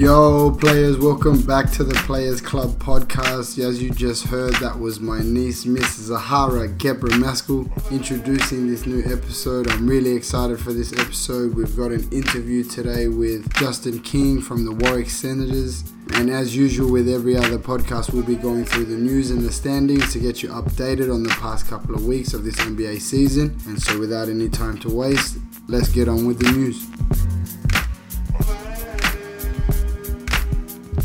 Yo, 0.00 0.50
players, 0.52 0.96
welcome 0.96 1.42
back 1.42 1.70
to 1.70 1.84
the 1.84 1.92
Players 2.06 2.40
Club 2.40 2.70
podcast. 2.78 3.62
As 3.62 3.82
you 3.82 3.90
just 3.90 4.24
heard, 4.28 4.54
that 4.54 4.80
was 4.80 4.98
my 4.98 5.20
niece, 5.20 5.66
Miss 5.66 5.94
Zahara 5.96 6.68
Gebra 6.68 7.20
Maskell, 7.20 7.70
introducing 7.90 8.66
this 8.66 8.86
new 8.86 9.04
episode. 9.04 9.70
I'm 9.70 9.86
really 9.86 10.16
excited 10.16 10.58
for 10.58 10.72
this 10.72 10.94
episode. 10.94 11.54
We've 11.54 11.76
got 11.76 11.92
an 11.92 12.10
interview 12.10 12.64
today 12.64 13.08
with 13.08 13.52
Justin 13.56 14.00
King 14.00 14.40
from 14.40 14.64
the 14.64 14.72
Warwick 14.72 15.10
Senators. 15.10 15.84
And 16.14 16.30
as 16.30 16.56
usual, 16.56 16.90
with 16.90 17.06
every 17.06 17.36
other 17.36 17.58
podcast, 17.58 18.14
we'll 18.14 18.22
be 18.22 18.36
going 18.36 18.64
through 18.64 18.86
the 18.86 18.96
news 18.96 19.30
and 19.30 19.42
the 19.42 19.52
standings 19.52 20.14
to 20.14 20.18
get 20.18 20.42
you 20.42 20.48
updated 20.48 21.12
on 21.12 21.24
the 21.24 21.28
past 21.28 21.68
couple 21.68 21.94
of 21.94 22.06
weeks 22.06 22.32
of 22.32 22.42
this 22.42 22.56
NBA 22.56 23.02
season. 23.02 23.54
And 23.66 23.78
so, 23.78 23.98
without 23.98 24.30
any 24.30 24.48
time 24.48 24.78
to 24.78 24.88
waste, 24.88 25.36
let's 25.68 25.90
get 25.90 26.08
on 26.08 26.24
with 26.24 26.38
the 26.38 26.50
news. 26.52 26.86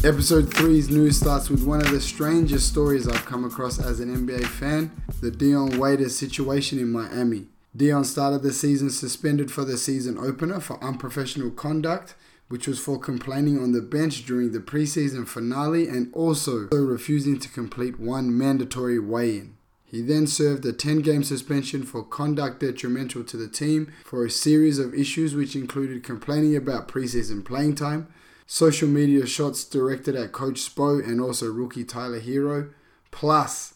Episode 0.05 0.51
3's 0.51 0.87
news 0.87 1.17
starts 1.17 1.49
with 1.49 1.65
one 1.65 1.81
of 1.81 1.89
the 1.89 1.99
strangest 1.99 2.67
stories 2.67 3.07
I've 3.07 3.25
come 3.25 3.43
across 3.43 3.79
as 3.79 3.99
an 3.99 4.15
NBA 4.15 4.45
fan 4.45 4.91
the 5.19 5.31
Dion 5.31 5.79
Waiters 5.79 6.15
situation 6.15 6.77
in 6.77 6.91
Miami. 6.91 7.47
Dion 7.75 8.03
started 8.03 8.43
the 8.43 8.53
season 8.53 8.91
suspended 8.91 9.49
for 9.49 9.65
the 9.65 9.79
season 9.79 10.19
opener 10.19 10.59
for 10.59 10.77
unprofessional 10.83 11.49
conduct, 11.49 12.13
which 12.49 12.67
was 12.67 12.77
for 12.77 12.99
complaining 12.99 13.57
on 13.57 13.71
the 13.71 13.81
bench 13.81 14.27
during 14.27 14.51
the 14.51 14.59
preseason 14.59 15.27
finale 15.27 15.87
and 15.87 16.13
also 16.13 16.67
refusing 16.69 17.39
to 17.39 17.49
complete 17.49 17.99
one 17.99 18.37
mandatory 18.37 18.99
weigh 18.99 19.37
in. 19.39 19.57
He 19.85 20.03
then 20.03 20.27
served 20.27 20.63
a 20.67 20.73
10 20.73 20.99
game 20.99 21.23
suspension 21.23 21.81
for 21.81 22.03
conduct 22.03 22.59
detrimental 22.59 23.23
to 23.23 23.37
the 23.37 23.47
team 23.47 23.91
for 24.03 24.23
a 24.23 24.29
series 24.29 24.77
of 24.77 24.93
issues, 24.93 25.33
which 25.33 25.55
included 25.55 26.03
complaining 26.03 26.55
about 26.55 26.87
preseason 26.87 27.43
playing 27.43 27.73
time 27.73 28.07
social 28.45 28.87
media 28.87 29.25
shots 29.25 29.63
directed 29.63 30.15
at 30.15 30.31
Coach 30.31 30.55
Spo 30.55 31.05
and 31.05 31.19
also 31.19 31.51
rookie 31.51 31.83
Tyler 31.83 32.19
Herro, 32.19 32.71
plus, 33.11 33.75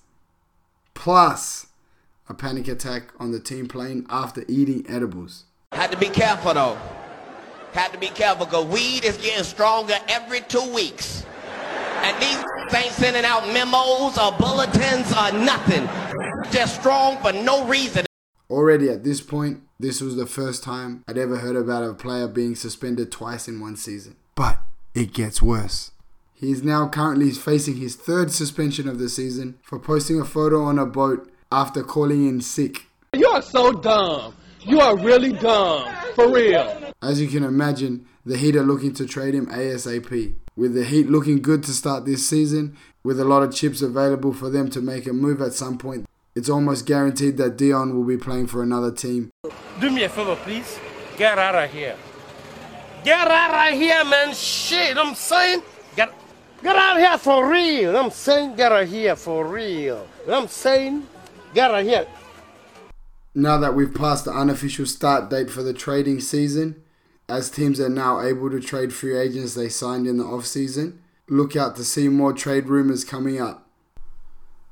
plus 0.94 1.68
a 2.28 2.34
panic 2.34 2.68
attack 2.68 3.12
on 3.20 3.32
the 3.32 3.40
team 3.40 3.68
plane 3.68 4.06
after 4.10 4.44
eating 4.48 4.86
edibles. 4.88 5.46
Had 5.72 5.92
to 5.92 5.98
be 5.98 6.10
careful 6.10 6.54
though. 6.54 6.78
Had 7.74 7.92
to 7.92 8.00
be 8.00 8.08
careful 8.08 8.46
because 8.46 8.66
weed 8.66 9.04
is 9.04 9.18
getting 9.18 9.44
stronger 9.44 9.96
every 10.08 10.42
two 10.42 10.74
weeks. 10.74 11.26
And 12.02 12.22
these 12.22 12.44
ain't 12.76 12.94
sending 12.94 13.26
out 13.26 13.48
memos 13.48 14.18
or 14.18 14.32
bulletins 14.34 15.12
or 15.12 15.32
nothing. 15.44 15.88
Just 16.52 16.80
strong 16.80 17.18
for 17.18 17.32
no 17.32 17.66
reason. 17.66 18.06
Already 18.50 18.90
at 18.90 19.04
this 19.04 19.22
point, 19.22 19.62
this 19.80 20.02
was 20.02 20.16
the 20.16 20.26
first 20.26 20.64
time 20.64 21.04
I'd 21.08 21.18
ever 21.18 21.38
heard 21.38 21.56
about 21.56 21.84
a 21.84 21.94
player 21.94 22.28
being 22.28 22.56
suspended 22.56 23.12
twice 23.12 23.48
in 23.48 23.60
one 23.60 23.76
season. 23.76 24.16
But 24.40 24.60
it 24.96 25.12
gets 25.12 25.42
worse. 25.42 25.92
He 26.34 26.50
is 26.50 26.64
now 26.64 26.88
currently 26.88 27.30
facing 27.32 27.76
his 27.76 27.98
third 27.98 28.32
suspension 28.32 28.88
of 28.88 28.98
the 28.98 29.10
season 29.10 29.60
for 29.62 29.78
posting 29.78 30.22
a 30.22 30.24
photo 30.24 30.64
on 30.64 30.80
a 30.80 30.86
boat 30.86 31.30
after 31.52 31.84
calling 31.84 32.26
in 32.26 32.40
sick. 32.40 32.86
You 33.12 33.28
are 33.28 33.42
so 33.42 33.74
dumb. 33.74 34.34
You 34.62 34.80
are 34.80 34.96
really 34.96 35.34
dumb. 35.34 35.94
For 36.16 36.34
real. 36.34 36.94
As 37.02 37.20
you 37.20 37.28
can 37.28 37.44
imagine, 37.44 38.08
the 38.26 38.38
Heat 38.38 38.56
are 38.56 38.64
looking 38.64 38.94
to 38.94 39.06
trade 39.06 39.34
him 39.34 39.48
ASAP. 39.48 40.36
With 40.56 40.74
the 40.74 40.86
Heat 40.86 41.10
looking 41.10 41.42
good 41.42 41.62
to 41.64 41.74
start 41.74 42.06
this 42.06 42.26
season, 42.26 42.78
with 43.04 43.20
a 43.20 43.26
lot 43.26 43.44
of 43.44 43.54
chips 43.54 43.82
available 43.82 44.32
for 44.32 44.50
them 44.50 44.70
to 44.70 44.80
make 44.80 45.06
a 45.06 45.12
move 45.12 45.42
at 45.42 45.52
some 45.52 45.78
point, 45.78 46.08
it's 46.34 46.48
almost 46.48 46.86
guaranteed 46.86 47.36
that 47.36 47.58
Dion 47.58 47.94
will 47.94 48.06
be 48.06 48.16
playing 48.16 48.48
for 48.48 48.64
another 48.64 48.94
team. 48.94 49.32
Do 49.82 49.92
me 49.92 50.06
a 50.06 50.10
favor, 50.10 50.38
please. 50.38 50.80
Get 51.18 51.38
out 51.38 51.56
of 51.56 51.70
here. 51.74 51.98
Get 53.04 53.32
out 53.32 53.72
of 53.72 53.80
here, 53.80 54.04
man. 54.04 54.34
Shit, 54.34 54.98
I'm 54.98 55.16
saying. 55.16 55.62
Get, 55.96 56.14
get 56.62 56.76
out 56.76 56.98
of 56.98 57.02
here 57.02 57.18
for 57.18 57.50
real. 57.50 57.96
I'm 57.96 58.12
saying, 58.12 58.56
get 58.56 58.72
out 58.72 58.84
of 58.84 58.90
here 58.90 59.16
for 59.16 59.48
real. 59.48 60.06
I'm 60.28 60.48
saying, 60.48 61.08
get 61.54 61.72
out 61.72 61.80
of 61.80 61.86
here. 61.86 62.08
Now 63.34 63.58
that 63.58 63.74
we've 63.74 63.94
passed 63.94 64.26
the 64.26 64.32
unofficial 64.32 64.86
start 64.86 65.30
date 65.30 65.50
for 65.50 65.64
the 65.64 65.74
trading 65.74 66.20
season, 66.20 66.84
as 67.30 67.50
teams 67.50 67.80
are 67.80 67.90
now 67.90 68.22
able 68.22 68.50
to 68.50 68.60
trade 68.60 68.92
free 68.92 69.18
agents 69.18 69.54
they 69.54 69.70
signed 69.70 70.06
in 70.06 70.18
the 70.18 70.24
offseason, 70.24 70.98
look 71.30 71.56
out 71.56 71.76
to 71.78 71.86
see 71.86 72.10
more 72.10 72.34
trade 72.34 72.66
rumors 72.68 73.06
coming 73.06 73.40
up. 73.40 73.70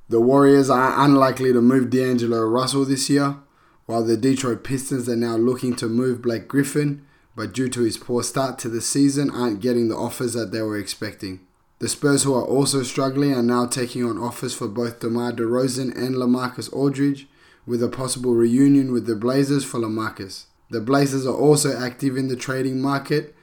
The 0.09 0.19
Warriors 0.19 0.69
are 0.69 1.05
unlikely 1.05 1.53
to 1.53 1.61
move 1.61 1.89
D'Angelo 1.89 2.41
Russell 2.41 2.83
this 2.83 3.09
year, 3.09 3.37
while 3.85 4.03
the 4.03 4.17
Detroit 4.17 4.63
Pistons 4.63 5.07
are 5.07 5.15
now 5.15 5.37
looking 5.37 5.75
to 5.77 5.87
move 5.87 6.21
Blake 6.21 6.47
Griffin, 6.47 7.05
but 7.37 7.53
due 7.53 7.69
to 7.69 7.83
his 7.83 7.97
poor 7.97 8.23
start 8.23 8.57
to 8.57 8.67
the 8.67 8.81
season, 8.81 9.29
aren't 9.29 9.61
getting 9.61 9.89
the 9.89 9.95
offers 9.95 10.33
that 10.33 10.51
they 10.51 10.61
were 10.63 10.79
expecting. 10.79 11.39
The 11.77 11.87
Spurs, 11.87 12.23
who 12.23 12.33
are 12.33 12.43
also 12.43 12.81
struggling, 12.81 13.31
are 13.31 13.43
now 13.43 13.67
taking 13.67 14.03
on 14.03 14.17
offers 14.17 14.55
for 14.55 14.67
both 14.67 15.01
DeMar 15.01 15.33
DeRozan 15.33 15.95
and 15.95 16.15
LaMarcus 16.15 16.73
Aldridge, 16.73 17.27
with 17.67 17.83
a 17.83 17.89
possible 17.89 18.33
reunion 18.33 18.91
with 18.91 19.05
the 19.05 19.15
Blazers 19.15 19.63
for 19.63 19.79
LaMarcus. 19.79 20.45
The 20.71 20.81
Blazers 20.81 21.27
are 21.27 21.35
also 21.35 21.77
active 21.77 22.17
in 22.17 22.27
the 22.27 22.35
trading 22.35 22.81
market 22.81 23.35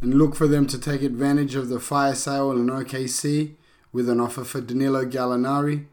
and 0.00 0.14
look 0.14 0.34
for 0.34 0.46
them 0.46 0.66
to 0.68 0.78
take 0.78 1.02
advantage 1.02 1.54
of 1.54 1.68
the 1.68 1.80
fire 1.80 2.14
sale 2.14 2.50
in 2.52 2.68
OKC 2.68 3.56
with 3.92 4.08
an 4.08 4.20
offer 4.20 4.42
for 4.42 4.62
Danilo 4.62 5.04
Gallinari, 5.04 5.84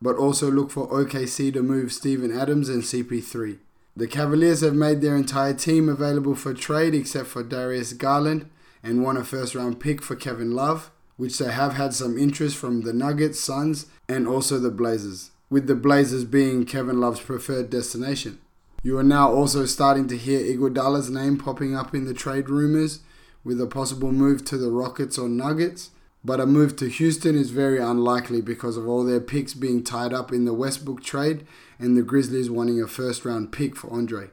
but 0.00 0.14
also 0.14 0.48
look 0.48 0.70
for 0.70 0.88
OKC 0.90 1.52
to 1.54 1.60
move 1.60 1.92
Steven 1.92 2.30
Adams 2.30 2.68
and 2.68 2.84
CP3. 2.84 3.58
The 3.98 4.06
Cavaliers 4.06 4.60
have 4.60 4.76
made 4.76 5.00
their 5.00 5.16
entire 5.16 5.54
team 5.54 5.88
available 5.88 6.36
for 6.36 6.54
trade 6.54 6.94
except 6.94 7.26
for 7.26 7.42
Darius 7.42 7.92
Garland 7.92 8.48
and 8.80 9.02
won 9.02 9.16
a 9.16 9.24
first 9.24 9.56
round 9.56 9.80
pick 9.80 10.02
for 10.02 10.14
Kevin 10.14 10.52
Love, 10.52 10.92
which 11.16 11.36
they 11.38 11.50
have 11.50 11.72
had 11.72 11.92
some 11.92 12.16
interest 12.16 12.56
from 12.56 12.82
the 12.82 12.92
Nuggets, 12.92 13.40
Suns, 13.40 13.86
and 14.08 14.28
also 14.28 14.60
the 14.60 14.70
Blazers, 14.70 15.32
with 15.50 15.66
the 15.66 15.74
Blazers 15.74 16.24
being 16.24 16.64
Kevin 16.64 17.00
Love's 17.00 17.18
preferred 17.18 17.70
destination. 17.70 18.38
You 18.84 18.96
are 18.98 19.02
now 19.02 19.32
also 19.32 19.66
starting 19.66 20.06
to 20.06 20.16
hear 20.16 20.38
Iguodala's 20.38 21.10
name 21.10 21.36
popping 21.36 21.74
up 21.74 21.92
in 21.92 22.04
the 22.04 22.14
trade 22.14 22.48
rumors 22.48 23.00
with 23.42 23.60
a 23.60 23.66
possible 23.66 24.12
move 24.12 24.44
to 24.44 24.56
the 24.56 24.70
Rockets 24.70 25.18
or 25.18 25.28
Nuggets, 25.28 25.90
but 26.28 26.40
a 26.40 26.46
move 26.46 26.76
to 26.76 26.90
Houston 26.90 27.34
is 27.34 27.48
very 27.48 27.78
unlikely 27.78 28.42
because 28.42 28.76
of 28.76 28.86
all 28.86 29.02
their 29.02 29.18
picks 29.18 29.54
being 29.54 29.82
tied 29.82 30.12
up 30.12 30.30
in 30.30 30.44
the 30.44 30.52
Westbrook 30.52 31.02
trade 31.02 31.46
and 31.78 31.96
the 31.96 32.02
Grizzlies 32.02 32.50
wanting 32.50 32.82
a 32.82 32.86
first 32.86 33.24
round 33.24 33.50
pick 33.50 33.74
for 33.74 33.90
Andre. 33.90 34.28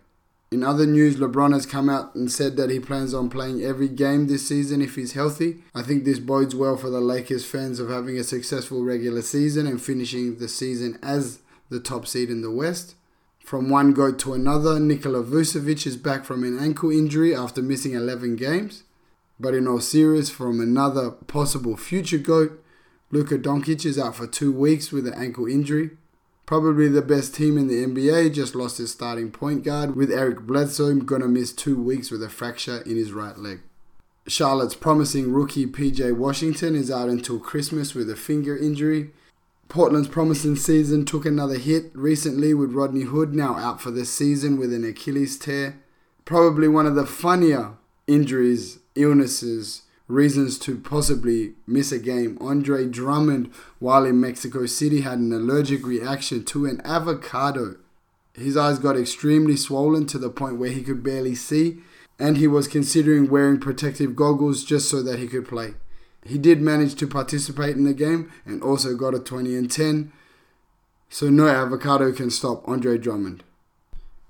In 0.52 0.62
other 0.62 0.86
news, 0.86 1.16
LeBron 1.16 1.54
has 1.54 1.66
come 1.66 1.90
out 1.90 2.14
and 2.14 2.30
said 2.30 2.58
that 2.58 2.70
he 2.70 2.82
plans 2.82 3.14
on 3.14 3.30
playing 3.30 3.64
every 3.64 3.88
game 3.88 4.28
this 4.28 4.46
season 4.46 4.82
if 4.82 4.96
he's 4.96 5.14
healthy. 5.14 5.64
I 5.74 5.84
think 5.84 6.04
this 6.04 6.20
bodes 6.20 6.54
well 6.54 6.76
for 6.76 6.90
the 6.90 7.00
Lakers 7.00 7.46
fans 7.46 7.80
of 7.80 7.90
having 7.90 8.18
a 8.18 8.26
successful 8.26 8.84
regular 8.84 9.22
season 9.22 9.66
and 9.66 9.82
finishing 9.82 10.38
the 10.38 10.50
season 10.50 11.00
as 11.02 11.40
the 11.70 11.80
top 11.80 12.08
seed 12.08 12.30
in 12.30 12.42
the 12.42 12.52
West. 12.52 12.96
From 13.40 13.70
one 13.70 13.94
goat 13.94 14.20
to 14.20 14.34
another, 14.34 14.82
Nikola 14.82 15.24
Vucevic 15.24 15.88
is 15.88 15.96
back 15.96 16.26
from 16.26 16.44
an 16.44 16.60
ankle 16.60 16.92
injury 16.92 17.34
after 17.34 17.62
missing 17.62 17.94
11 17.94 18.36
games. 18.36 18.84
But 19.40 19.54
in 19.54 19.68
all 19.68 19.82
seriousness, 19.82 20.36
from 20.36 20.60
another 20.62 21.12
possible 21.12 21.76
future 21.76 22.18
GOAT, 22.18 22.64
Luka 23.12 23.38
Doncic 23.38 23.86
is 23.86 24.00
out 24.00 24.16
for 24.16 24.28
two 24.28 24.52
weeks 24.52 24.92
with 24.92 25.08
an 25.08 25.14
ankle 25.14 25.48
injury. 25.48 25.92
Probably 26.46 26.88
the 26.88 27.02
best 27.02 27.34
team 27.34 27.58
in 27.58 27.68
the 27.68 27.86
NBA 27.86 28.34
just 28.34 28.56
lost 28.56 28.78
his 28.78 28.92
starting 28.92 29.32
point 29.32 29.64
guard, 29.64 29.96
with 29.96 30.12
Eric 30.12 30.42
Bledsoe 30.42 30.94
gonna 30.96 31.28
miss 31.28 31.52
two 31.52 31.82
weeks 31.82 32.12
with 32.12 32.22
a 32.22 32.30
fracture 32.30 32.82
in 32.82 32.98
his 32.98 33.12
right 33.12 33.38
leg. 33.38 33.62
Charlotte's 34.28 34.76
promising 34.76 35.32
rookie 35.32 35.68
PJ 35.68 36.16
Washington 36.16 36.76
is 36.76 36.90
out 36.90 37.10
until 37.10 37.40
Christmas 37.40 37.94
with 37.94 38.10
a 38.10 38.16
finger 38.16 38.58
injury. 38.58 39.12
Portland's 39.70 40.08
promising 40.08 40.56
season 40.56 41.06
took 41.06 41.26
another 41.26 41.58
hit 41.58 41.92
recently 41.94 42.54
with 42.54 42.74
Rodney 42.74 43.04
Hood 43.04 43.34
now 43.34 43.56
out 43.56 43.82
for 43.82 43.92
the 43.92 44.06
season 44.06 44.58
with 44.58 44.74
an 44.74 44.84
Achilles 44.84 45.38
tear. 45.38 45.80
Probably 46.24 46.68
one 46.68 46.86
of 46.86 46.96
the 46.96 47.06
funnier 47.06 47.74
injuries, 48.08 48.80
illnesses, 48.96 49.84
reasons 50.08 50.58
to 50.60 50.78
possibly 50.78 51.54
miss 51.66 51.92
a 51.92 52.00
game. 52.00 52.38
Andre 52.40 52.88
Drummond, 52.88 53.52
while 53.80 54.06
in 54.06 54.22
Mexico 54.22 54.66
City, 54.66 55.02
had 55.02 55.20
an 55.20 55.34
allergic 55.34 55.86
reaction 55.86 56.44
to 56.46 56.66
an 56.66 56.82
avocado. 56.86 57.78
His 58.34 58.58
eyes 58.58 58.80
got 58.80 58.98
extremely 58.98 59.56
swollen 59.56 60.06
to 60.08 60.18
the 60.18 60.30
point 60.30 60.58
where 60.58 60.70
he 60.70 60.84
could 60.84 61.04
barely 61.04 61.36
see, 61.36 61.80
and 62.20 62.38
he 62.38 62.48
was 62.48 62.68
considering 62.68 63.30
wearing 63.30 63.60
protective 63.60 64.16
goggles 64.16 64.64
just 64.64 64.90
so 64.90 65.02
that 65.04 65.20
he 65.20 65.28
could 65.28 65.48
play. 65.48 65.76
He 66.26 66.38
did 66.38 66.62
manage 66.62 66.96
to 66.96 67.08
participate 67.08 67.76
in 67.76 67.84
the 67.84 67.94
game 67.94 68.32
and 68.46 68.62
also 68.64 68.96
got 68.96 69.14
a 69.14 69.20
20 69.20 69.56
and 69.56 69.70
10, 69.70 70.12
so 71.10 71.30
no 71.30 71.48
avocado 71.48 72.12
can 72.12 72.30
stop 72.30 72.68
Andre 72.68 72.98
Drummond. 72.98 73.44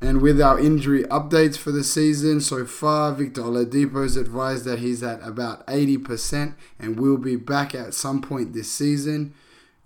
And 0.06 0.22
with 0.22 0.40
our 0.40 0.60
injury 0.60 1.02
updates 1.06 1.58
for 1.58 1.72
the 1.72 1.84
season 1.84 2.40
so 2.40 2.64
far, 2.64 3.12
Victor 3.12 3.42
Oladipo 3.42 4.04
has 4.04 4.16
advised 4.16 4.64
that 4.66 4.78
he's 4.78 5.02
at 5.02 5.20
about 5.28 5.66
80% 5.66 6.54
and 6.78 7.00
will 7.00 7.18
be 7.18 7.36
back 7.36 7.74
at 7.74 7.96
some 7.96 8.22
point 8.22 8.54
this 8.54 8.72
season. 8.72 9.34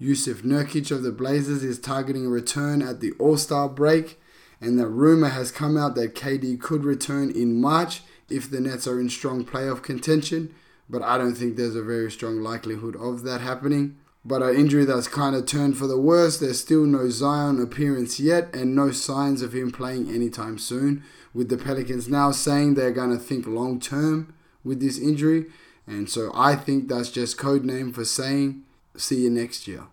Jusuf 0.01 0.42
Nurkic 0.42 0.92
of 0.92 1.04
the 1.04 1.13
Blazers 1.13 1.63
is 1.63 1.80
targeting 1.80 2.25
a 2.25 2.30
return 2.30 2.81
at 2.81 3.00
the 3.00 3.13
All 3.13 3.38
Star 3.38 3.69
break, 3.69 4.19
and 4.60 4.77
the 4.77 4.88
rumor 4.88 5.30
has 5.30 5.54
come 5.54 5.77
out 5.77 5.95
that 5.95 6.16
KD 6.16 6.60
could 6.60 6.83
return 6.83 7.31
in 7.31 7.62
March 7.62 8.01
if 8.30 8.51
the 8.51 8.60
Nets 8.60 8.88
are 8.88 9.00
in 9.00 9.07
strong 9.10 9.45
playoff 9.45 9.81
contention, 9.81 10.54
but 10.89 11.01
I 11.01 11.18
don't 11.18 11.36
think 11.36 11.56
there's 11.56 11.77
a 11.77 11.81
very 11.81 12.12
strong 12.12 12.42
likelihood 12.42 12.98
of 12.98 13.24
that 13.24 13.39
happening. 13.39 13.95
But 14.30 14.44
an 14.44 14.56
injury 14.56 14.86
that's 14.86 15.08
kind 15.08 15.36
of 15.36 15.48
turned 15.48 15.76
for 15.76 15.88
the 15.88 16.00
worse. 16.00 16.38
There's 16.38 16.60
still 16.60 16.86
no 16.86 17.10
Zion 17.10 17.60
appearance 17.60 18.20
yet, 18.20 18.54
and 18.54 18.76
no 18.76 18.92
signs 18.92 19.42
of 19.42 19.56
him 19.56 19.72
playing 19.72 20.08
anytime 20.08 20.60
soon. 20.60 21.04
With 21.34 21.50
the 21.50 21.58
Pelicans 21.58 22.08
now 22.08 22.30
saying 22.30 22.76
they're 22.76 22.92
going 22.92 23.10
to 23.10 23.18
think 23.18 23.48
long 23.48 23.80
term 23.80 24.36
with 24.64 24.81
this 24.81 25.00
injury, 25.00 25.48
and 25.88 26.08
so 26.08 26.31
I 26.36 26.56
think 26.56 26.90
that's 26.90 27.10
just 27.10 27.40
code 27.40 27.66
name 27.66 27.92
for 27.92 28.06
saying 28.06 28.66
see 28.96 29.24
you 29.24 29.31
next 29.31 29.68
year. 29.68 29.86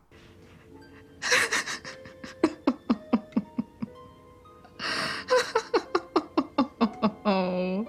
oh, 7.25 7.88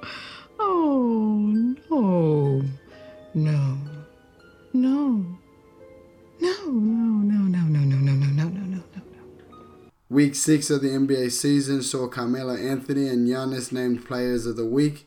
oh 0.62 1.36
no, 1.90 2.62
no, 3.34 3.78
no. 4.72 5.37
No, 6.39 6.50
no, 6.66 7.24
no, 7.24 7.60
no, 7.60 7.60
no, 7.60 7.80
no, 7.80 7.95
no, 7.95 8.13
no, 8.13 8.25
no, 8.25 8.50
no, 8.50 8.60
no, 8.62 8.78
no. 8.78 8.84
Week 10.10 10.36
6 10.36 10.69
of 10.69 10.81
the 10.81 10.89
NBA 10.89 11.31
season 11.31 11.84
saw 11.84 12.07
Carmelo 12.07 12.56
Anthony 12.56 13.10
and 13.10 13.28
Giannis 13.28 13.72
named 13.72 14.06
players 14.06 14.45
of 14.45 14.56
the 14.56 14.66
week. 14.66 15.06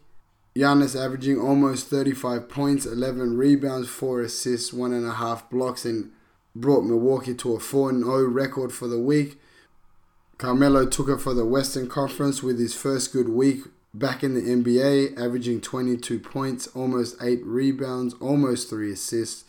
Giannis 0.54 1.00
averaging 1.00 1.38
almost 1.38 1.86
35 1.86 2.48
points, 2.48 2.84
11 2.84 3.36
rebounds, 3.36 3.88
4 3.88 4.22
assists, 4.22 4.72
1.5 4.72 5.48
blocks, 5.48 5.84
and 5.84 6.10
brought 6.54 6.82
Milwaukee 6.82 7.34
to 7.34 7.54
a 7.54 7.60
4 7.60 7.92
0 7.92 8.24
record 8.28 8.72
for 8.72 8.88
the 8.88 8.98
week. 8.98 9.40
Carmelo 10.36 10.86
took 10.86 11.08
it 11.08 11.20
for 11.20 11.34
the 11.34 11.46
Western 11.46 11.88
Conference 11.88 12.42
with 12.42 12.58
his 12.58 12.74
first 12.74 13.12
good 13.12 13.28
week 13.28 13.60
back 13.94 14.22
in 14.22 14.34
the 14.34 14.40
NBA, 14.40 15.18
averaging 15.18 15.60
22 15.60 16.18
points, 16.18 16.66
almost 16.68 17.16
8 17.22 17.40
rebounds, 17.44 18.14
almost 18.20 18.70
3 18.70 18.92
assists, 18.92 19.44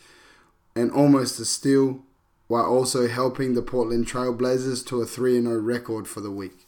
and 0.74 0.90
almost 0.90 1.38
a 1.40 1.44
steal, 1.44 2.02
while 2.48 2.64
also 2.64 3.08
helping 3.08 3.54
the 3.54 3.62
Portland 3.62 4.06
Trailblazers 4.06 4.86
to 4.86 5.00
a 5.00 5.06
3 5.06 5.42
0 5.42 5.58
record 5.58 6.06
for 6.06 6.20
the 6.20 6.30
week. 6.30 6.66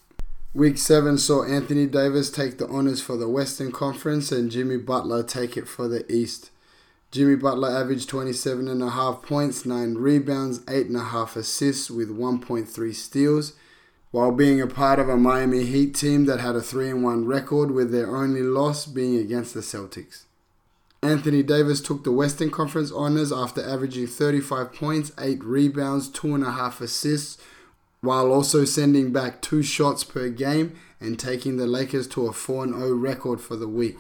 Week 0.55 0.79
7 0.79 1.19
saw 1.19 1.45
Anthony 1.45 1.87
Davis 1.87 2.31
take 2.31 2.59
the 2.59 2.69
honors 2.69 3.01
for 3.01 3.17
the 3.17 3.29
Western 3.29 3.73
Conference 3.73 4.31
and 4.31 4.53
Jimmy 4.53 4.77
Butler 4.77 5.23
take 5.23 5.57
it 5.57 5.67
for 5.67 5.89
the 5.89 6.11
East. 6.13 6.51
Jimmy 7.11 7.37
Butler 7.37 7.71
averaged 7.71 8.09
27.5 8.11 9.23
points, 9.23 9.65
9 9.65 9.95
rebounds, 9.95 10.61
8.5 10.61 11.37
assists 11.37 11.91
with 11.91 12.09
1.3 12.09 12.95
steals, 12.95 13.53
while 14.11 14.33
being 14.33 14.61
a 14.61 14.67
part 14.67 14.99
of 14.99 15.09
a 15.09 15.17
Miami 15.17 15.65
Heat 15.65 15.95
team 15.95 16.27
that 16.27 16.41
had 16.41 16.55
a 16.55 16.61
3 16.61 16.93
1 16.93 17.25
record 17.25 17.73
with 17.73 17.91
their 17.91 18.17
only 18.17 18.43
loss 18.43 18.87
being 18.87 19.17
against 19.17 19.55
the 19.55 19.61
Celtics. 19.61 20.25
Anthony 21.05 21.43
Davis 21.43 21.83
took 21.83 22.03
the 22.03 22.13
Western 22.13 22.51
Conference 22.51 22.91
honors 22.91 23.31
after 23.31 23.63
averaging 23.63 24.07
35 24.07 24.73
points, 24.73 25.13
8 25.19 25.45
rebounds, 25.45 26.09
2.5 26.09 26.81
assists, 26.81 27.39
while 28.01 28.33
also 28.33 28.65
sending 28.65 29.13
back 29.13 29.43
2 29.43 29.63
shots 29.63 30.03
per 30.03 30.31
game 30.31 30.75
and 31.01 31.19
taking 31.19 31.59
the 31.59 31.67
Lakers 31.67 32.09
to 32.09 32.27
a 32.27 32.33
4 32.33 32.69
0 32.69 32.95
record 32.95 33.41
for 33.41 33.55
the 33.55 33.69
week, 33.69 33.99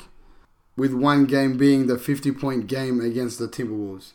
with 0.77 0.95
one 0.95 1.27
game 1.27 1.59
being 1.59 1.87
the 1.87 1.99
50 1.99 2.33
point 2.33 2.67
game 2.67 3.01
against 3.01 3.39
the 3.39 3.49
Timberwolves. 3.49 4.13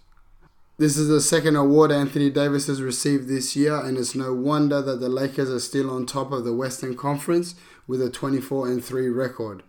This 0.79 0.97
is 0.97 1.09
the 1.09 1.21
second 1.21 1.57
award 1.57 1.91
Anthony 1.91 2.29
Davis 2.29 2.67
has 2.67 2.81
received 2.81 3.27
this 3.27 3.55
year, 3.55 3.75
and 3.75 3.97
it's 3.97 4.15
no 4.15 4.33
wonder 4.33 4.81
that 4.81 4.99
the 4.99 5.09
Lakers 5.09 5.49
are 5.49 5.59
still 5.59 5.91
on 5.91 6.05
top 6.05 6.31
of 6.31 6.43
the 6.43 6.53
Western 6.53 6.95
Conference 6.95 7.53
with 7.85 8.01
a 8.01 8.09
24 8.09 8.79
3 8.79 9.09
record. 9.09 9.63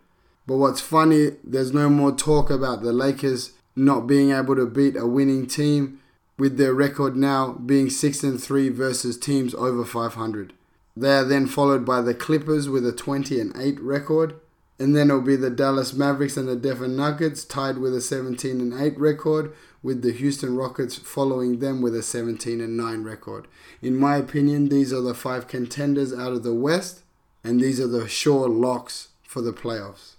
But 0.47 0.57
what's 0.57 0.81
funny, 0.81 1.31
there's 1.43 1.73
no 1.73 1.89
more 1.89 2.11
talk 2.11 2.49
about 2.49 2.81
the 2.81 2.91
Lakers 2.91 3.51
not 3.75 4.07
being 4.07 4.31
able 4.31 4.55
to 4.55 4.65
beat 4.65 4.95
a 4.95 5.07
winning 5.07 5.47
team 5.47 6.01
with 6.37 6.57
their 6.57 6.73
record 6.73 7.15
now 7.15 7.53
being 7.53 7.89
6 7.89 8.23
and 8.23 8.41
3 8.41 8.69
versus 8.69 9.17
teams 9.17 9.53
over 9.53 9.85
500. 9.85 10.53
They 10.97 11.13
are 11.13 11.23
then 11.23 11.47
followed 11.47 11.85
by 11.85 12.01
the 12.01 12.13
Clippers 12.13 12.67
with 12.67 12.85
a 12.85 12.91
20 12.91 13.39
and 13.39 13.55
8 13.55 13.79
record, 13.79 14.35
and 14.79 14.95
then 14.95 15.09
it'll 15.09 15.21
be 15.21 15.35
the 15.35 15.49
Dallas 15.51 15.93
Mavericks 15.93 16.37
and 16.37 16.49
the 16.49 16.55
Denver 16.55 16.87
Nuggets 16.87 17.45
tied 17.45 17.77
with 17.77 17.95
a 17.95 18.01
17 18.01 18.59
and 18.59 18.73
8 18.73 18.99
record, 18.99 19.53
with 19.83 20.01
the 20.01 20.11
Houston 20.11 20.55
Rockets 20.55 20.95
following 20.95 21.59
them 21.59 21.81
with 21.81 21.95
a 21.95 22.03
17 22.03 22.59
and 22.59 22.75
9 22.75 23.03
record. 23.03 23.47
In 23.81 23.95
my 23.95 24.17
opinion, 24.17 24.69
these 24.69 24.91
are 24.91 25.01
the 25.01 25.13
five 25.13 25.47
contenders 25.47 26.13
out 26.13 26.33
of 26.33 26.43
the 26.43 26.53
West, 26.53 27.03
and 27.43 27.59
these 27.59 27.79
are 27.79 27.87
the 27.87 28.07
sure 28.07 28.49
locks 28.49 29.09
for 29.23 29.41
the 29.41 29.53
playoffs. 29.53 30.10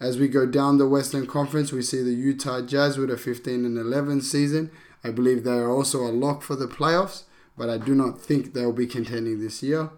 As 0.00 0.18
we 0.18 0.28
go 0.28 0.46
down 0.46 0.78
the 0.78 0.88
Western 0.88 1.26
Conference, 1.26 1.72
we 1.72 1.82
see 1.82 2.02
the 2.02 2.12
Utah 2.12 2.60
Jazz 2.60 2.98
with 2.98 3.10
a 3.10 3.16
15 3.16 3.64
and 3.64 3.76
11 3.76 4.20
season. 4.20 4.70
I 5.02 5.10
believe 5.10 5.42
they 5.42 5.52
are 5.52 5.70
also 5.70 6.06
a 6.06 6.12
lock 6.12 6.42
for 6.42 6.54
the 6.54 6.68
playoffs, 6.68 7.24
but 7.56 7.68
I 7.68 7.78
do 7.78 7.94
not 7.94 8.20
think 8.20 8.52
they'll 8.52 8.72
be 8.72 8.86
contending 8.86 9.40
this 9.40 9.62
year. 9.62 9.90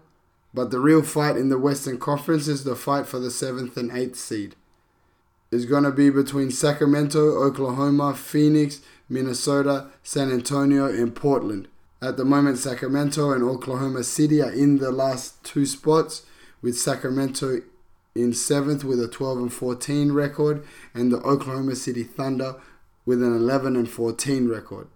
But 0.53 0.71
the 0.71 0.79
real 0.79 1.03
fight 1.03 1.37
in 1.37 1.49
the 1.49 1.59
Western 1.59 1.99
Conference 1.99 2.47
is 2.47 2.63
the 2.63 2.75
fight 2.75 3.05
for 3.05 3.19
the 3.19 3.29
7th 3.29 3.77
and 3.77 3.91
8th 3.91 4.15
seed. 4.15 4.55
It's 5.51 5.65
going 5.65 5.83
to 5.83 5.91
be 5.91 6.09
between 6.09 6.49
Sacramento, 6.49 7.19
Oklahoma, 7.19 8.15
Phoenix, 8.15 8.81
Minnesota, 9.07 9.87
San 10.01 10.31
Antonio, 10.31 10.85
and 10.85 11.15
Portland. 11.15 11.67
At 12.01 12.17
the 12.17 12.25
moment, 12.25 12.57
Sacramento 12.57 13.31
and 13.31 13.43
Oklahoma 13.43 14.03
City 14.03 14.41
are 14.41 14.51
in 14.51 14.79
the 14.79 14.91
last 14.91 15.43
two 15.43 15.65
spots, 15.65 16.25
with 16.61 16.77
Sacramento 16.77 17.61
in 18.15 18.33
seventh 18.33 18.83
with 18.83 19.01
a 19.01 19.07
12 19.07 19.37
and 19.37 19.53
14 19.53 20.11
record, 20.11 20.63
and 20.93 21.11
the 21.11 21.19
Oklahoma 21.21 21.75
City 21.75 22.03
Thunder 22.03 22.55
with 23.05 23.21
an 23.21 23.35
11 23.35 23.75
and 23.75 23.89
14 23.89 24.47
record. 24.47 24.87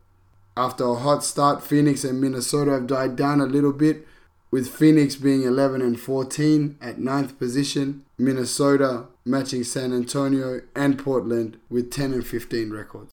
After 0.58 0.86
a 0.86 0.96
hot 0.96 1.24
start, 1.24 1.64
Phoenix 1.64 2.04
and 2.04 2.22
Minnesota 2.22 2.72
have 2.72 2.88
died 2.88 3.16
down 3.16 3.42
a 3.42 3.46
little 3.46 3.74
bit, 3.74 4.08
with 4.52 4.70
Phoenix 4.70 5.16
being 5.16 5.44
11 5.44 5.82
and 5.82 6.00
14 6.00 6.78
at 6.82 7.00
ninth 7.00 7.38
position, 7.38 8.06
Minnesota 8.18 9.08
matching 9.26 9.64
San 9.64 9.92
Antonio 9.92 10.62
and 10.76 10.98
Portland 10.98 11.58
with 11.70 11.92
10 11.92 12.14
and 12.14 12.26
15 12.26 12.72
records. 12.72 13.12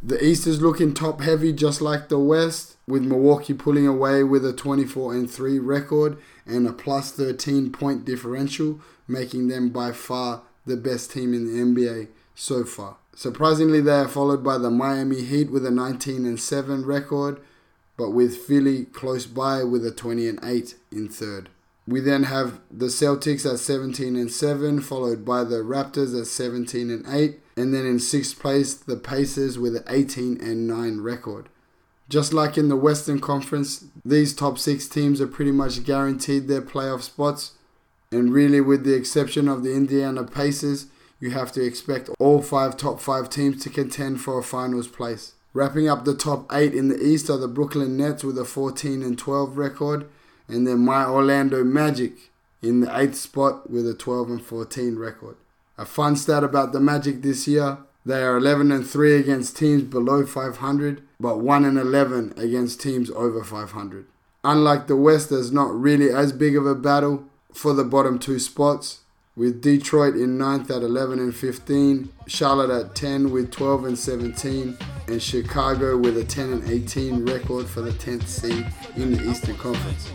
The 0.00 0.24
East 0.24 0.46
is 0.46 0.62
looking 0.62 0.94
top 0.94 1.20
heavy 1.22 1.52
just 1.52 1.80
like 1.80 2.08
the 2.08 2.20
West, 2.20 2.76
with 2.86 3.02
Milwaukee 3.02 3.54
pulling 3.54 3.88
away 3.88 4.22
with 4.22 4.46
a 4.46 4.52
24 4.52 5.14
and 5.14 5.28
3 5.28 5.58
record 5.58 6.16
and 6.48 6.66
a 6.66 6.72
plus 6.72 7.12
13 7.12 7.70
point 7.72 8.04
differential, 8.04 8.80
making 9.06 9.48
them 9.48 9.68
by 9.70 9.92
far 9.92 10.42
the 10.66 10.76
best 10.76 11.12
team 11.12 11.34
in 11.34 11.46
the 11.46 11.62
NBA 11.62 12.08
so 12.34 12.64
far. 12.64 12.96
Surprisingly, 13.14 13.80
they 13.80 14.00
are 14.00 14.08
followed 14.08 14.44
by 14.44 14.58
the 14.58 14.70
Miami 14.70 15.22
Heat 15.22 15.50
with 15.50 15.66
a 15.66 15.70
19 15.70 16.24
and 16.24 16.38
7 16.38 16.84
record, 16.84 17.40
but 17.96 18.10
with 18.10 18.36
Philly 18.36 18.84
close 18.84 19.26
by 19.26 19.64
with 19.64 19.84
a 19.84 19.90
20 19.90 20.28
and 20.28 20.38
8 20.42 20.74
in 20.92 21.08
third. 21.08 21.48
We 21.88 22.00
then 22.00 22.24
have 22.24 22.60
the 22.70 22.86
Celtics 22.86 23.50
at 23.50 23.58
17 23.58 24.14
and 24.14 24.30
7, 24.30 24.80
followed 24.82 25.24
by 25.24 25.42
the 25.42 25.56
Raptors 25.56 26.18
at 26.18 26.26
17 26.26 26.90
and 26.90 27.04
8, 27.08 27.40
and 27.56 27.72
then 27.74 27.86
in 27.86 27.98
sixth 27.98 28.38
place, 28.38 28.74
the 28.74 28.96
Pacers 28.96 29.58
with 29.58 29.74
an 29.74 29.84
18 29.88 30.38
and 30.40 30.68
9 30.68 31.00
record. 31.00 31.48
Just 32.08 32.32
like 32.32 32.56
in 32.56 32.68
the 32.68 32.76
Western 32.76 33.20
Conference, 33.20 33.84
these 34.04 34.34
top 34.34 34.58
six 34.58 34.88
teams 34.88 35.20
are 35.20 35.26
pretty 35.26 35.52
much 35.52 35.84
guaranteed 35.84 36.48
their 36.48 36.62
playoff 36.62 37.02
spots. 37.02 37.52
And 38.10 38.32
really, 38.32 38.62
with 38.62 38.84
the 38.84 38.94
exception 38.94 39.46
of 39.46 39.62
the 39.62 39.74
Indiana 39.74 40.24
Pacers, 40.24 40.86
you 41.20 41.30
have 41.30 41.52
to 41.52 41.62
expect 41.62 42.08
all 42.18 42.40
five 42.40 42.76
top 42.76 43.00
five 43.00 43.28
teams 43.28 43.62
to 43.64 43.70
contend 43.70 44.22
for 44.22 44.38
a 44.38 44.42
finals 44.42 44.88
place. 44.88 45.34
Wrapping 45.52 45.88
up 45.88 46.04
the 46.04 46.14
top 46.14 46.46
eight 46.52 46.74
in 46.74 46.88
the 46.88 47.02
East 47.02 47.28
are 47.28 47.36
the 47.36 47.48
Brooklyn 47.48 47.96
Nets 47.96 48.24
with 48.24 48.38
a 48.38 48.44
14 48.44 49.02
and 49.02 49.18
12 49.18 49.58
record, 49.58 50.08
and 50.46 50.66
then 50.66 50.78
my 50.78 51.04
Orlando 51.04 51.64
Magic 51.64 52.30
in 52.62 52.80
the 52.80 52.98
eighth 52.98 53.16
spot 53.16 53.68
with 53.68 53.86
a 53.86 53.94
12 53.94 54.30
and 54.30 54.42
14 54.42 54.96
record. 54.96 55.36
A 55.76 55.84
fun 55.84 56.16
stat 56.16 56.42
about 56.42 56.72
the 56.72 56.80
Magic 56.80 57.22
this 57.22 57.46
year 57.46 57.78
they 58.08 58.22
are 58.22 58.38
11 58.38 58.72
and 58.72 58.88
3 58.88 59.16
against 59.16 59.54
teams 59.58 59.82
below 59.82 60.24
500, 60.24 61.02
but 61.20 61.40
1 61.40 61.64
and 61.66 61.78
11 61.78 62.32
against 62.38 62.80
teams 62.80 63.10
over 63.10 63.44
500. 63.44 64.06
Unlike 64.42 64.86
the 64.86 64.96
West, 64.96 65.28
there's 65.28 65.52
not 65.52 65.78
really 65.78 66.08
as 66.08 66.32
big 66.32 66.56
of 66.56 66.66
a 66.66 66.74
battle 66.74 67.24
for 67.52 67.74
the 67.74 67.84
bottom 67.84 68.18
two 68.18 68.38
spots, 68.38 69.00
with 69.36 69.60
Detroit 69.60 70.14
in 70.14 70.38
9th 70.38 70.70
at 70.70 70.82
11 70.82 71.18
and 71.18 71.36
15, 71.36 72.08
Charlotte 72.26 72.70
at 72.70 72.94
10 72.94 73.30
with 73.30 73.50
12 73.50 73.84
and 73.84 73.98
17, 73.98 74.78
and 75.06 75.22
Chicago 75.22 75.98
with 75.98 76.16
a 76.16 76.24
10 76.24 76.50
and 76.50 76.70
18 76.70 77.26
record 77.26 77.66
for 77.66 77.82
the 77.82 77.92
10th 77.92 78.26
seed 78.26 78.66
in 78.96 79.12
the 79.12 79.30
Eastern 79.30 79.56
Conference. 79.58 80.10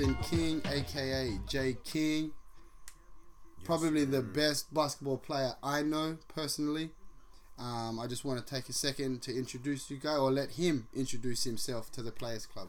Justin 0.00 0.16
King, 0.22 0.62
aka 0.64 1.38
Jay 1.46 1.76
King. 1.84 2.30
Probably 3.64 4.06
the 4.06 4.22
best 4.22 4.72
basketball 4.72 5.18
player 5.18 5.52
I 5.62 5.82
know 5.82 6.16
personally. 6.34 6.90
Um, 7.58 8.00
I 8.00 8.06
just 8.06 8.24
want 8.24 8.44
to 8.44 8.54
take 8.54 8.70
a 8.70 8.72
second 8.72 9.20
to 9.22 9.36
introduce 9.36 9.90
you 9.90 9.98
guys, 9.98 10.18
or 10.18 10.30
let 10.30 10.52
him 10.52 10.88
introduce 10.94 11.44
himself 11.44 11.92
to 11.92 12.02
the 12.02 12.10
Players 12.10 12.46
Club. 12.46 12.68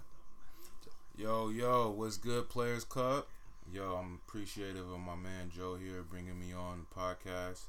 Yo, 1.15 1.47
yo, 1.47 1.89
what's 1.91 2.17
good, 2.17 2.50
Players 2.50 2.83
Club? 2.83 3.23
Yo, 3.71 3.95
I'm 3.95 4.19
appreciative 4.27 4.91
of 4.91 5.00
my 5.00 5.15
man 5.15 5.51
Joe 5.55 5.75
here 5.75 6.03
bringing 6.09 6.38
me 6.38 6.51
on 6.51 6.85
the 6.89 7.00
podcast. 7.00 7.61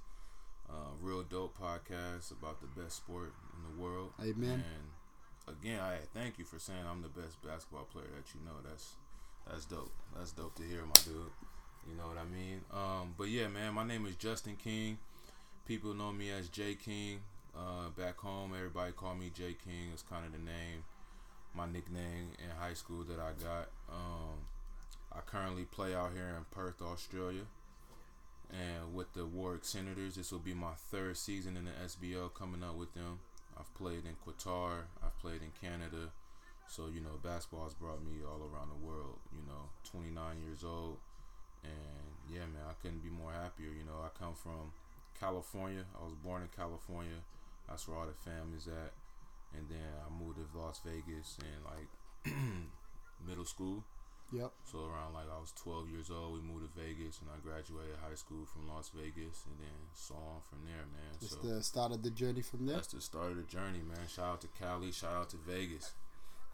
Uh, 0.69 0.91
real 1.01 1.23
dope 1.23 1.57
podcast 1.57 2.33
about 2.33 2.61
the 2.61 2.81
best 2.81 2.97
sport 2.97 3.33
in 3.55 3.77
the 3.77 3.81
world. 3.81 4.11
Amen. 4.21 4.65
And 5.47 5.57
again, 5.57 5.79
I 5.79 5.99
thank 6.13 6.41
you 6.41 6.45
for 6.45 6.59
saying 6.59 6.83
I'm 6.91 7.03
the 7.03 7.09
best 7.09 7.41
basketball 7.43 7.85
player 7.85 8.09
that 8.17 8.35
you 8.35 8.45
know. 8.45 8.57
That's 8.69 8.97
that's 9.49 9.65
dope. 9.65 9.93
That's 10.17 10.33
dope 10.33 10.55
to 10.57 10.63
hear, 10.63 10.83
my 10.83 11.01
dude. 11.05 11.31
You 11.89 11.97
know 11.97 12.07
what 12.07 12.19
I 12.19 12.25
mean? 12.25 12.61
Um, 12.73 13.15
but 13.19 13.29
yeah, 13.29 13.49
man, 13.49 13.75
my 13.75 13.85
name 13.85 14.07
is 14.07 14.15
Justin 14.17 14.57
King. 14.63 14.99
People 15.67 15.95
know 15.95 16.13
me 16.13 16.31
as 16.31 16.49
J 16.49 16.75
King. 16.75 17.21
Uh, 17.57 17.91
back 17.99 18.19
home, 18.19 18.53
everybody 18.57 18.93
call 18.93 19.15
me 19.15 19.31
J 19.35 19.57
King. 19.65 19.91
It's 19.93 20.03
kind 20.03 20.25
of 20.25 20.33
the 20.33 20.39
name, 20.39 20.85
my 21.55 21.67
nickname 21.67 22.31
in 22.39 22.51
high 22.59 22.75
school 22.75 23.05
that 23.05 23.19
I 23.19 23.33
got. 23.43 23.69
Um, 23.91 24.47
I 25.13 25.21
currently 25.21 25.65
play 25.65 25.95
out 25.95 26.13
here 26.15 26.35
in 26.37 26.45
Perth, 26.51 26.81
Australia. 26.81 27.43
And 28.51 28.95
with 28.95 29.13
the 29.15 29.25
Warwick 29.25 29.65
Senators, 29.65 30.17
this 30.17 30.31
will 30.31 30.39
be 30.39 30.55
my 30.55 30.75
third 30.77 31.17
season 31.17 31.57
in 31.57 31.65
the 31.65 31.71
SBL 31.71 32.35
coming 32.35 32.63
up 32.63 32.77
with 32.77 32.95
them. 32.95 33.21
I've 33.59 33.73
played 33.75 34.05
in 34.05 34.17
Qatar, 34.27 34.85
I've 35.03 35.19
played 35.19 35.41
in 35.43 35.53
Canada. 35.61 36.11
So, 36.73 36.89
you 36.89 37.05
know, 37.05 37.21
basketball 37.21 37.69
has 37.69 37.77
brought 37.77 38.01
me 38.01 38.25
all 38.25 38.41
around 38.49 38.73
the 38.73 38.81
world. 38.81 39.21
You 39.29 39.45
know, 39.45 39.69
29 39.85 40.17
years 40.41 40.65
old. 40.65 40.97
And 41.61 42.17
yeah, 42.33 42.49
man, 42.49 42.65
I 42.65 42.73
couldn't 42.81 43.05
be 43.05 43.13
more 43.13 43.29
happier. 43.29 43.69
You 43.69 43.85
know, 43.85 44.01
I 44.01 44.09
come 44.17 44.33
from 44.33 44.73
California. 45.21 45.85
I 45.93 46.03
was 46.03 46.17
born 46.17 46.41
in 46.41 46.49
California. 46.49 47.21
That's 47.69 47.85
where 47.85 48.01
all 48.01 48.09
the 48.09 48.17
family's 48.17 48.73
at. 48.73 48.97
And 49.53 49.69
then 49.69 49.85
I 50.01 50.09
moved 50.09 50.41
to 50.41 50.49
Las 50.57 50.81
Vegas 50.81 51.37
in 51.45 51.61
like 51.61 51.93
middle 53.29 53.45
school. 53.45 53.85
Yep. 54.33 54.51
So 54.65 54.89
around 54.89 55.13
like 55.13 55.29
I 55.29 55.37
was 55.37 55.53
12 55.53 55.93
years 55.93 56.09
old, 56.09 56.33
we 56.33 56.41
moved 56.41 56.65
to 56.65 56.73
Vegas, 56.73 57.21
and 57.21 57.29
I 57.29 57.37
graduated 57.45 58.01
high 58.01 58.17
school 58.17 58.49
from 58.49 58.65
Las 58.65 58.89
Vegas, 58.97 59.45
and 59.45 59.61
then 59.61 59.77
so 59.93 60.17
on 60.17 60.41
from 60.49 60.65
there, 60.65 60.89
man. 60.89 61.21
It's 61.21 61.37
so 61.37 61.45
the 61.45 61.63
start 61.63 61.93
of 61.93 62.03
the 62.03 62.09
journey 62.09 62.41
from 62.41 62.65
there. 62.65 62.77
that's 62.77 62.97
the 62.97 63.05
start 63.05 63.33
of 63.33 63.37
the 63.37 63.45
journey, 63.45 63.85
man. 63.85 64.09
Shout 64.09 64.25
out 64.25 64.41
to 64.41 64.49
Cali, 64.57 64.91
shout 64.91 65.13
out 65.13 65.29
to 65.31 65.37
Vegas. 65.37 65.93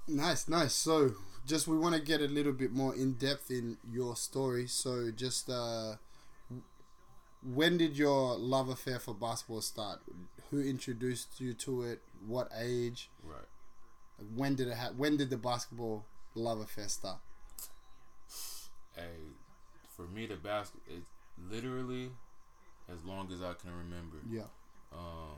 Nice, 0.09 0.49
nice. 0.49 0.73
So, 0.73 1.13
just 1.47 1.69
we 1.69 1.77
want 1.77 1.95
to 1.95 2.01
get 2.01 2.21
a 2.21 2.27
little 2.27 2.53
bit 2.53 2.73
more 2.73 2.95
in 2.95 3.13
depth 3.13 3.51
in 3.51 3.77
your 3.93 4.17
story. 4.17 4.67
So, 4.67 5.11
just 5.15 5.51
uh, 5.51 5.97
when 7.43 7.77
did 7.77 7.97
your 7.97 8.37
love 8.37 8.69
affair 8.71 8.99
for 8.99 9.15
basketball 9.15 9.61
start? 9.61 10.01
Who 10.51 10.61
introduced 10.61 11.41
you 11.41 11.53
to 11.55 11.83
it? 11.83 12.01
What 12.27 12.51
age? 12.59 13.11
Right. 13.23 13.45
When 14.35 14.55
did 14.55 14.69
it 14.69 14.79
ha- 14.79 14.93
When 14.97 15.17
did 15.19 15.31
the 15.31 15.37
basketball 15.37 16.07
love 16.35 16.61
affair 16.61 16.89
start? 16.89 17.19
Hey, 18.97 19.35
for 19.95 20.07
me, 20.07 20.27
the 20.27 20.37
basket, 20.37 20.81
it 20.89 21.03
literally 21.51 22.11
as 22.91 23.05
long 23.05 23.31
as 23.31 23.43
I 23.43 23.53
can 23.53 23.71
remember. 23.71 24.17
Yeah. 24.29 24.49
Um, 24.93 25.37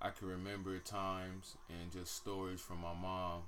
I 0.00 0.10
can 0.10 0.28
remember 0.28 0.78
times 0.78 1.56
and 1.70 1.90
just 1.90 2.14
stories 2.14 2.60
from 2.60 2.80
my 2.82 2.92
mom 2.92 3.42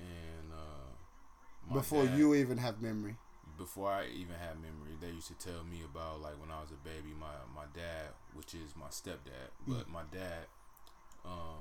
and 0.00 0.52
uh, 0.52 1.74
Before 1.74 2.04
dad. 2.06 2.18
you 2.18 2.34
even 2.34 2.58
have 2.58 2.80
memory. 2.82 3.16
before 3.58 3.90
I 3.92 4.06
even 4.06 4.36
had 4.36 4.56
memory, 4.56 4.96
they 5.00 5.10
used 5.10 5.28
to 5.28 5.34
tell 5.38 5.62
me 5.64 5.82
about 5.84 6.20
like 6.22 6.40
when 6.40 6.50
I 6.50 6.60
was 6.62 6.70
a 6.72 6.80
baby, 6.88 7.12
my 7.18 7.34
my 7.54 7.66
dad, 7.74 8.10
which 8.34 8.54
is 8.54 8.74
my 8.74 8.88
stepdad, 8.88 9.52
but 9.68 9.88
my 9.88 10.02
dad, 10.10 10.46
um, 11.24 11.60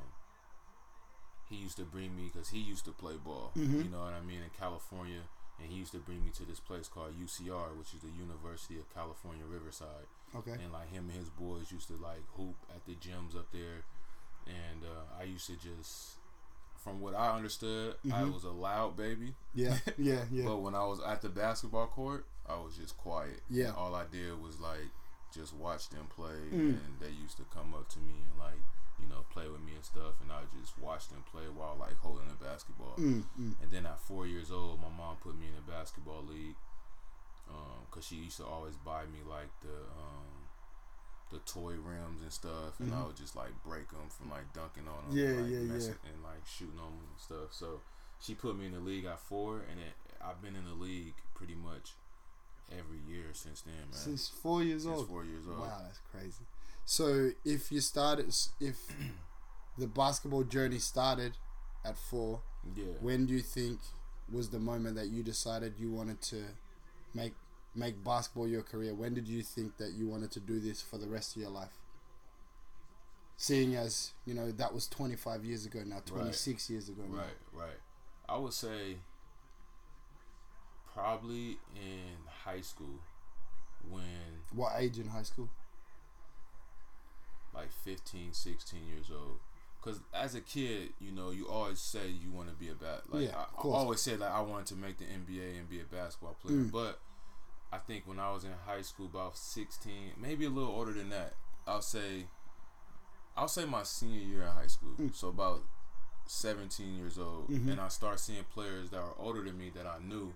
he 1.50 1.56
used 1.58 1.78
to 1.78 1.84
bring 1.84 2.16
me 2.16 2.30
because 2.34 2.50
he 2.50 2.60
used 2.60 2.86
to 2.86 2.92
play 2.92 3.16
ball. 3.18 3.52
You 3.56 3.90
know 3.90 4.00
what 4.02 4.14
I 4.14 4.22
mean 4.22 4.42
in 4.44 4.52
California, 4.58 5.24
and 5.60 5.68
he 5.72 5.78
used 5.78 5.92
to 5.92 6.00
bring 6.00 6.24
me 6.24 6.32
to 6.38 6.46
this 6.46 6.60
place 6.62 6.88
called 6.88 7.14
UCR, 7.20 7.76
which 7.78 7.94
is 7.94 8.02
the 8.02 8.14
University 8.16 8.78
of 8.80 8.86
California 8.94 9.44
Riverside. 9.46 10.08
Okay. 10.36 10.52
And 10.64 10.72
like 10.72 10.92
him 10.92 11.10
and 11.10 11.18
his 11.20 11.30
boys 11.30 11.72
used 11.72 11.88
to 11.90 11.98
like 11.98 12.24
hoop 12.38 12.56
at 12.74 12.86
the 12.86 12.94
gyms 12.96 13.36
up 13.36 13.52
there, 13.52 13.84
and 14.48 14.84
uh, 14.86 15.20
I 15.20 15.24
used 15.24 15.48
to 15.48 15.56
just. 15.58 16.16
From 16.84 17.02
what 17.02 17.14
I 17.16 17.36
understood, 17.36 17.96
I 18.14 18.24
was 18.24 18.44
a 18.46 18.52
loud 18.52 18.96
baby. 18.96 19.34
Yeah. 19.54 19.78
Yeah. 19.98 20.24
Yeah. 20.32 20.46
But 20.46 20.58
when 20.58 20.76
I 20.76 20.86
was 20.86 21.00
at 21.06 21.22
the 21.22 21.30
basketball 21.30 21.88
court, 21.88 22.26
I 22.48 22.56
was 22.56 22.78
just 22.78 22.98
quiet. 22.98 23.42
Yeah. 23.50 23.68
And 23.68 23.76
all 23.76 23.94
I 23.96 24.06
did 24.12 24.42
was 24.42 24.60
like 24.60 24.88
just 25.36 25.54
watch 25.54 25.90
them 25.90 26.08
play, 26.16 26.40
Mm. 26.52 26.80
and 26.82 26.94
they 27.00 27.10
used 27.12 27.38
to 27.38 27.44
come 27.54 27.74
up 27.76 27.88
to 27.90 28.00
me 28.00 28.14
and 28.30 28.40
like 28.40 28.58
you 29.00 29.08
know 29.08 29.24
play 29.32 29.48
with 29.48 29.62
me 29.62 29.74
and 29.76 29.86
stuff, 29.86 30.16
and 30.22 30.32
I 30.32 30.42
just 30.60 30.78
watched 30.80 31.12
them 31.12 31.24
play 31.32 31.44
while 31.54 31.76
like 31.80 31.98
holding 32.00 32.28
a 32.32 32.44
basketball. 32.44 32.96
Mm, 32.98 33.24
And 33.38 33.70
then 33.72 33.86
at 33.86 34.00
four 34.00 34.26
years 34.26 34.50
old, 34.52 34.80
my 34.82 34.90
mom 34.98 35.18
put 35.22 35.38
me 35.40 35.48
in 35.48 35.56
a 35.56 35.66
basketball 35.70 36.24
league 36.28 36.56
because 37.90 38.06
she 38.06 38.16
used 38.16 38.38
to 38.38 38.46
always 38.46 38.76
buy 38.86 39.04
me 39.06 39.20
like 39.28 39.50
the 39.62 39.74
um, 39.98 40.39
the 41.32 41.40
toy 41.40 41.74
rims 41.74 42.22
and 42.22 42.32
stuff, 42.32 42.80
and 42.80 42.94
I 42.94 43.06
would 43.06 43.16
just 43.16 43.36
like 43.36 43.52
break 43.64 43.90
them 43.90 44.10
from 44.10 44.30
like 44.32 44.52
dunking 44.54 44.88
on 44.88 45.10
them, 45.10 45.18
Mm-hmm. 45.18 45.18
Yeah, 45.18 45.26
and, 45.28 45.42
like, 45.44 45.52
yeah, 45.52 45.74
messing- 45.74 45.96
and 46.14 46.24
like 46.24 46.46
shooting 46.46 46.76
them 46.78 46.86
and 47.10 47.20
stuff. 47.20 47.52
So 47.54 47.82
she 48.20 48.34
put 48.36 48.58
me 48.58 48.66
in 48.66 48.72
the 48.74 48.80
league 48.80 49.06
at 49.06 49.20
four, 49.20 49.58
and 49.70 49.80
it, 49.80 49.94
I've 50.22 50.42
been 50.42 50.56
in 50.56 50.66
the 50.66 50.74
league 50.74 51.14
pretty 51.36 51.56
much 51.56 51.92
every 52.72 52.98
year 53.08 53.26
since 53.34 53.62
then, 53.62 53.74
man. 53.76 53.94
Since 53.94 54.28
four 54.30 54.64
years 54.64 54.84
Since 54.84 54.98
old. 54.98 55.08
four 55.08 55.24
years 55.26 55.46
old. 55.48 55.60
Wow, 55.60 55.82
that's 55.84 56.00
crazy. 56.12 56.46
So, 56.86 57.30
if 57.46 57.72
you 57.72 57.82
started, 57.82 58.34
if 58.60 58.78
the 59.78 59.88
basketball 59.88 60.44
journey 60.44 60.80
started 60.80 61.34
at 61.86 61.98
four, 61.98 62.42
Yeah. 62.76 62.86
when 63.02 63.26
do 63.28 63.34
you 63.34 63.42
think 63.42 63.80
was 64.32 64.50
the 64.50 64.60
moment 64.60 64.96
that 64.96 65.08
you 65.08 65.24
decided 65.24 65.76
you 65.80 65.92
wanted 65.92 66.22
to 66.22 66.44
make 67.14 67.34
make 67.76 68.04
basketball 68.04 68.48
your 68.48 68.62
career? 68.62 68.94
When 68.94 69.14
did 69.14 69.28
you 69.28 69.42
think 69.42 69.78
that 69.78 69.94
you 69.94 70.08
wanted 70.08 70.32
to 70.32 70.40
do 70.40 70.60
this 70.60 70.82
for 70.82 70.98
the 70.98 71.08
rest 71.08 71.36
of 71.36 71.42
your 71.42 71.52
life? 71.52 71.78
Seeing 73.38 73.76
as 73.76 74.12
you 74.26 74.34
know 74.34 74.52
that 74.52 74.74
was 74.74 74.88
25 74.88 75.46
years 75.46 75.66
ago 75.66 75.80
now, 75.86 76.02
26 76.06 76.70
years 76.70 76.90
ago 76.90 77.04
now. 77.10 77.20
Right, 77.20 77.38
right. 77.54 77.80
I 78.28 78.38
would 78.38 78.54
say 78.54 78.98
probably 80.94 81.58
in 81.76 82.18
high 82.44 82.62
school 82.62 83.00
when 83.90 84.44
What 84.54 84.74
age 84.78 85.00
in 85.00 85.08
high 85.08 85.24
school? 85.24 85.50
like 87.54 87.72
15, 87.72 88.34
16 88.34 88.80
years 88.88 89.08
old. 89.12 89.40
Cause 89.82 90.02
as 90.14 90.36
a 90.36 90.42
kid, 90.42 90.90
you 91.00 91.12
know, 91.12 91.32
you 91.32 91.48
always 91.48 91.80
say 91.80 92.08
you 92.08 92.32
want 92.32 92.50
to 92.50 92.56
be 92.56 92.70
a 92.70 92.76
bat. 92.76 93.04
Like 93.10 93.30
Yeah, 93.30 93.38
I, 93.38 93.68
I 93.68 93.72
always 93.72 94.02
said, 94.02 94.20
like 94.20 94.32
I 94.32 94.42
wanted 94.42 94.68
to 94.68 94.76
make 94.76 94.98
the 94.98 95.06
NBA 95.06 95.58
and 95.58 95.70
be 95.70 95.80
a 95.80 95.86
basketball 95.86 96.36
player. 96.42 96.58
Mm. 96.58 96.72
But 96.72 97.00
I 97.72 97.78
think 97.78 98.08
when 98.08 98.20
I 98.20 98.32
was 98.32 98.44
in 98.44 98.52
high 98.66 98.82
school, 98.82 99.06
about 99.06 99.38
sixteen, 99.38 100.12
maybe 100.20 100.46
a 100.46 100.50
little 100.50 100.72
older 100.74 100.94
than 100.94 101.10
that, 101.10 101.34
I'll 101.68 101.82
say, 101.82 102.26
I'll 103.38 103.48
say 103.48 103.66
my 103.66 103.84
senior 103.84 104.20
year 104.22 104.42
in 104.42 104.48
high 104.50 104.68
school. 104.68 104.94
Mm. 105.00 105.14
So 105.16 105.28
about 105.30 105.62
seventeen 106.26 106.96
years 106.96 107.18
old, 107.18 107.50
Mm-hmm. 107.50 107.70
and 107.70 107.82
I 107.82 107.88
start 107.90 108.20
seeing 108.20 108.44
players 108.54 108.90
that 108.92 109.00
are 109.00 109.14
older 109.18 109.44
than 109.44 109.58
me 109.58 109.72
that 109.76 109.86
I 109.86 109.98
knew 110.04 110.34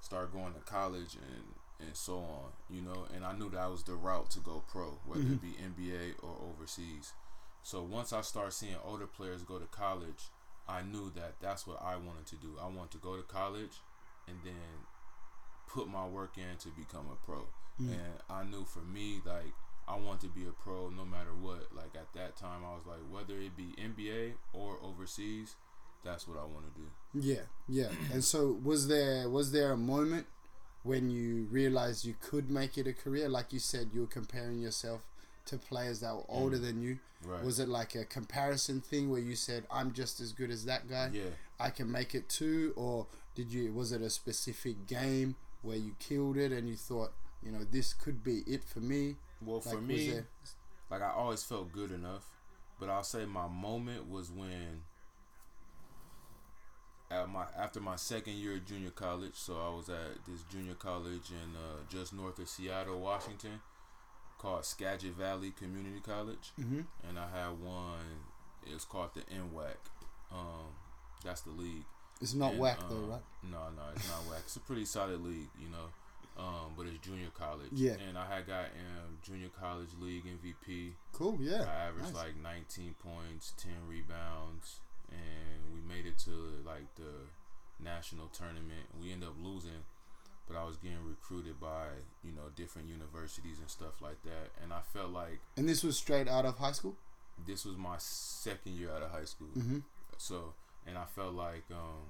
start 0.00 0.32
going 0.32 0.54
to 0.54 0.60
college 0.60 1.14
and 1.14 1.44
and 1.86 1.96
so 1.96 2.18
on, 2.18 2.50
you 2.68 2.82
know, 2.82 3.06
and 3.14 3.24
I 3.24 3.32
knew 3.32 3.48
that 3.50 3.70
was 3.70 3.82
the 3.84 3.94
route 3.94 4.28
to 4.32 4.40
go 4.40 4.62
pro, 4.70 4.98
whether 5.06 5.22
it 5.22 5.40
be 5.40 5.52
NBA 5.62 6.22
or 6.22 6.36
overseas. 6.50 7.14
So 7.62 7.82
once 7.82 8.12
I 8.12 8.20
start 8.20 8.52
seeing 8.52 8.76
older 8.84 9.06
players 9.06 9.42
go 9.42 9.58
to 9.58 9.64
college, 9.64 10.28
I 10.68 10.82
knew 10.82 11.10
that 11.16 11.36
that's 11.40 11.66
what 11.66 11.82
I 11.82 11.96
wanted 11.96 12.26
to 12.26 12.36
do. 12.36 12.56
I 12.62 12.66
want 12.68 12.90
to 12.90 12.98
go 12.98 13.16
to 13.16 13.22
college 13.22 13.80
and 14.28 14.36
then 14.44 14.84
put 15.72 15.88
my 15.88 16.06
work 16.06 16.36
in 16.36 16.56
to 16.58 16.68
become 16.70 17.06
a 17.12 17.26
pro. 17.26 17.46
And 17.78 18.20
I 18.28 18.44
knew 18.44 18.64
for 18.64 18.80
me, 18.80 19.20
like 19.24 19.54
I 19.88 19.96
want 19.96 20.20
to 20.20 20.28
be 20.28 20.42
a 20.44 20.50
pro 20.50 20.90
no 20.90 21.04
matter 21.04 21.34
what. 21.40 21.74
Like 21.74 21.94
at 21.94 22.12
that 22.14 22.36
time, 22.36 22.60
I 22.64 22.74
was 22.74 22.84
like, 22.86 23.00
whether 23.10 23.40
it 23.40 23.56
be 23.56 23.74
NBA 23.82 24.34
or 24.52 24.78
overseas, 24.82 25.56
that's 26.04 26.28
what 26.28 26.38
I 26.38 26.42
want 26.42 26.66
to 26.74 26.80
do. 26.80 27.26
Yeah, 27.26 27.42
yeah. 27.68 27.88
and 28.12 28.22
so 28.22 28.58
was 28.62 28.88
there 28.88 29.28
was 29.28 29.52
there 29.52 29.72
a 29.72 29.76
moment 29.76 30.26
when 30.82 31.10
you 31.10 31.48
realized 31.50 32.04
you 32.04 32.14
could 32.20 32.50
make 32.50 32.76
it 32.76 32.86
a 32.86 32.92
career? 32.92 33.28
Like 33.28 33.52
you 33.52 33.58
said, 33.58 33.90
you 33.94 34.02
were 34.02 34.06
comparing 34.06 34.60
yourself 34.60 35.02
to 35.46 35.56
players 35.56 36.00
that 36.00 36.14
were 36.14 36.24
older 36.28 36.58
than 36.58 36.82
you. 36.82 36.94
Mm. 36.94 36.98
Right. 37.32 37.44
Was 37.44 37.58
it 37.58 37.68
like 37.68 37.94
a 37.94 38.04
comparison 38.04 38.80
thing 38.80 39.10
where 39.10 39.20
you 39.20 39.36
said, 39.36 39.64
"I'm 39.70 39.92
just 39.92 40.20
as 40.20 40.32
good 40.32 40.50
as 40.50 40.64
that 40.66 40.88
guy. 40.88 41.10
Yeah. 41.12 41.22
I 41.58 41.70
can 41.70 41.90
make 41.90 42.14
it 42.14 42.28
too," 42.28 42.72
or 42.76 43.06
did 43.34 43.52
you? 43.52 43.72
Was 43.72 43.92
it 43.92 44.00
a 44.00 44.10
specific 44.10 44.86
game 44.86 45.36
where 45.62 45.76
you 45.76 45.94
killed 45.98 46.36
it 46.36 46.52
and 46.52 46.68
you 46.68 46.76
thought, 46.76 47.12
you 47.42 47.50
know, 47.52 47.64
this 47.70 47.92
could 47.94 48.22
be 48.24 48.38
it 48.46 48.64
for 48.64 48.80
me? 48.80 49.16
Well, 49.42 49.62
Like, 49.64 49.74
for 49.74 49.80
me, 49.80 50.10
there- 50.10 50.26
like 50.90 51.02
I 51.02 51.10
always 51.12 51.42
felt 51.42 51.72
good 51.72 51.90
enough, 51.92 52.30
but 52.78 52.88
I'll 52.90 53.02
say 53.04 53.24
my 53.26 53.46
moment 53.48 54.08
was 54.10 54.30
when 54.30 54.82
at 57.10 57.28
my 57.28 57.44
after 57.56 57.80
my 57.80 57.96
second 57.96 58.34
year 58.34 58.54
of 58.56 58.64
junior 58.64 58.90
college. 58.90 59.34
So 59.34 59.54
I 59.60 59.74
was 59.74 59.88
at 59.88 60.24
this 60.26 60.42
junior 60.44 60.74
college 60.74 61.30
in 61.30 61.56
uh, 61.56 61.82
just 61.88 62.12
north 62.12 62.38
of 62.38 62.48
Seattle, 62.48 63.00
Washington, 63.00 63.60
called 64.38 64.64
Skagit 64.64 65.14
Valley 65.14 65.50
Community 65.52 66.00
College, 66.00 66.52
Mhm. 66.58 66.86
and 67.08 67.18
I 67.18 67.28
had 67.30 67.60
one. 67.60 68.24
It's 68.66 68.84
called 68.84 69.14
the 69.14 69.22
NWAC. 69.22 69.76
Um, 70.30 70.74
that's 71.24 71.40
the 71.42 71.50
league. 71.50 71.84
It's 72.20 72.34
not 72.34 72.52
And, 72.52 72.60
whack 72.60 72.80
um, 72.82 72.86
though, 72.90 73.12
right? 73.14 73.22
No, 73.50 73.58
no, 73.76 73.82
it's 73.94 74.08
not 74.08 74.18
whack. 74.28 74.40
It's 74.44 74.56
a 74.56 74.60
pretty 74.60 74.84
solid 74.84 75.20
league, 75.24 75.48
you 75.58 75.68
know. 75.70 75.88
Um, 76.38 76.72
but 76.76 76.86
it's 76.86 76.98
junior 77.06 77.28
college. 77.36 77.68
Yeah. 77.72 77.96
And 78.08 78.16
I 78.16 78.24
had 78.26 78.46
got 78.46 78.64
um, 78.66 79.18
junior 79.22 79.48
college 79.58 79.90
league 80.00 80.24
MVP. 80.24 80.92
Cool. 81.12 81.36
Yeah. 81.40 81.64
I 81.68 81.88
averaged 81.88 82.14
nice. 82.14 82.24
like 82.24 82.36
19 82.42 82.94
points, 82.98 83.52
10 83.58 83.72
rebounds, 83.88 84.80
and 85.10 85.74
we 85.74 85.80
made 85.86 86.06
it 86.06 86.16
to 86.20 86.30
like 86.64 86.94
the 86.96 87.28
national 87.82 88.28
tournament. 88.28 88.86
We 89.02 89.12
ended 89.12 89.28
up 89.28 89.34
losing, 89.42 89.84
but 90.48 90.56
I 90.56 90.64
was 90.64 90.76
getting 90.76 91.04
recruited 91.06 91.60
by 91.60 91.86
you 92.24 92.32
know 92.32 92.48
different 92.56 92.88
universities 92.88 93.58
and 93.58 93.68
stuff 93.68 94.00
like 94.00 94.22
that. 94.24 94.50
And 94.62 94.72
I 94.72 94.80
felt 94.94 95.10
like 95.10 95.40
And 95.56 95.68
this 95.68 95.82
was 95.84 95.96
straight 95.96 96.28
out 96.28 96.44
of 96.46 96.56
high 96.58 96.72
school. 96.72 96.96
this 97.46 97.64
was 97.64 97.76
my 97.76 97.96
second 97.98 98.72
year 98.76 98.90
out 98.92 99.02
of 99.02 99.10
high 99.10 99.24
school. 99.24 99.48
Mhm. 99.56 99.82
So, 100.18 100.52
and 100.86 100.96
I 100.98 101.04
felt 101.04 101.34
like 101.34 101.64
um, 101.70 102.06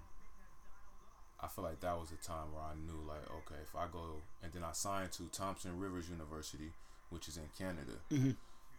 I 1.42 1.48
felt 1.48 1.66
like 1.66 1.80
that 1.80 1.98
was 1.98 2.10
the 2.10 2.16
time 2.16 2.52
where 2.52 2.62
I 2.62 2.74
knew 2.74 3.00
like, 3.08 3.24
okay, 3.30 3.60
if 3.62 3.74
I 3.74 3.86
go 3.90 4.20
and 4.42 4.52
then 4.52 4.62
I 4.62 4.72
signed 4.72 5.12
to 5.12 5.24
Thompson 5.32 5.78
Rivers 5.78 6.08
University, 6.10 6.72
which 7.10 7.28
is 7.28 7.36
in 7.36 7.48
Canada. 7.58 7.98
Mhm. 8.10 8.36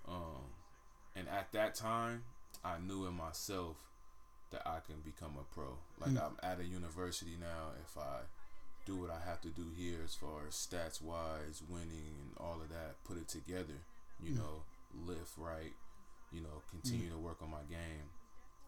Um, 0.07 0.45
and 1.15 1.27
at 1.27 1.51
that 1.53 1.75
time, 1.75 2.23
I 2.63 2.77
knew 2.77 3.05
in 3.07 3.13
myself 3.15 3.77
that 4.51 4.61
I 4.67 4.79
can 4.85 4.99
become 5.01 5.37
a 5.39 5.43
pro. 5.53 5.77
Like 5.99 6.11
Mm. 6.11 6.23
I'm 6.25 6.37
at 6.43 6.59
a 6.59 6.63
university 6.65 7.35
now. 7.39 7.71
If 7.83 7.97
I 7.97 8.21
do 8.85 8.97
what 8.97 9.09
I 9.09 9.19
have 9.19 9.41
to 9.41 9.49
do 9.49 9.69
here, 9.75 10.01
as 10.03 10.15
far 10.15 10.45
as 10.47 10.53
stats 10.55 11.01
wise, 11.01 11.61
winning 11.67 12.15
and 12.19 12.33
all 12.37 12.61
of 12.61 12.69
that, 12.69 13.03
put 13.03 13.17
it 13.17 13.27
together. 13.27 13.79
You 14.19 14.33
Mm. 14.33 14.37
know, 14.37 14.63
lift 15.05 15.37
right. 15.37 15.73
You 16.31 16.41
know, 16.41 16.61
continue 16.69 17.09
to 17.09 17.17
work 17.17 17.41
on 17.41 17.49
my 17.49 17.63
game. 17.63 18.09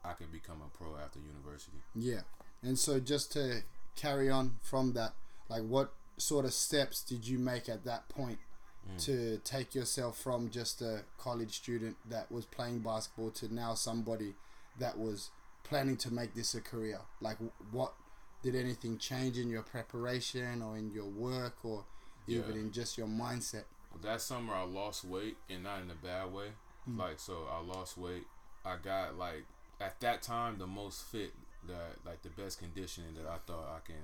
I 0.05 0.13
could 0.13 0.31
become 0.31 0.61
a 0.61 0.77
pro 0.77 0.95
after 0.97 1.19
university. 1.19 1.77
Yeah. 1.95 2.21
And 2.61 2.77
so 2.77 2.99
just 2.99 3.31
to 3.33 3.63
carry 3.95 4.29
on 4.29 4.55
from 4.61 4.93
that, 4.93 5.13
like 5.49 5.63
what 5.63 5.93
sort 6.17 6.45
of 6.45 6.53
steps 6.53 7.01
did 7.03 7.27
you 7.27 7.39
make 7.39 7.69
at 7.69 7.83
that 7.85 8.09
point 8.09 8.39
Mm. 8.85 9.01
to 9.05 9.37
take 9.45 9.73
yourself 9.73 10.17
from 10.19 10.49
just 10.49 10.81
a 10.81 11.05
college 11.17 11.53
student 11.55 11.95
that 12.09 12.29
was 12.29 12.43
playing 12.43 12.79
basketball 12.79 13.31
to 13.31 13.53
now 13.53 13.73
somebody 13.75 14.35
that 14.77 14.97
was 14.99 15.29
planning 15.63 15.95
to 15.95 16.13
make 16.13 16.33
this 16.35 16.53
a 16.53 16.59
career? 16.59 16.99
Like 17.21 17.37
what 17.71 17.93
did 18.41 18.55
anything 18.55 18.97
change 18.97 19.37
in 19.37 19.49
your 19.49 19.61
preparation 19.63 20.61
or 20.61 20.75
in 20.77 20.91
your 20.91 21.05
work 21.05 21.63
or 21.63 21.85
even 22.27 22.55
Yeah. 22.55 22.59
in 22.59 22.71
just 22.73 22.97
your 22.97 23.07
mindset? 23.07 23.63
that 24.01 24.19
summer 24.19 24.53
I 24.53 24.63
lost 24.63 25.05
weight 25.05 25.37
and 25.49 25.63
not 25.63 25.81
in 25.81 25.89
a 25.89 25.95
bad 25.95 26.33
way. 26.33 26.51
Like 26.85 27.21
so 27.21 27.47
I 27.49 27.61
lost 27.61 27.97
weight. 27.97 28.25
I 28.65 28.75
got 28.75 29.17
like 29.17 29.45
at 29.83 29.99
that 30.01 30.21
time 30.21 30.57
the 30.57 30.67
most 30.67 31.03
fit 31.05 31.33
that 31.67 32.05
like 32.05 32.21
the 32.21 32.29
best 32.29 32.59
conditioning 32.59 33.13
that 33.15 33.25
I 33.25 33.37
thought 33.45 33.67
I 33.75 33.85
can 33.85 33.95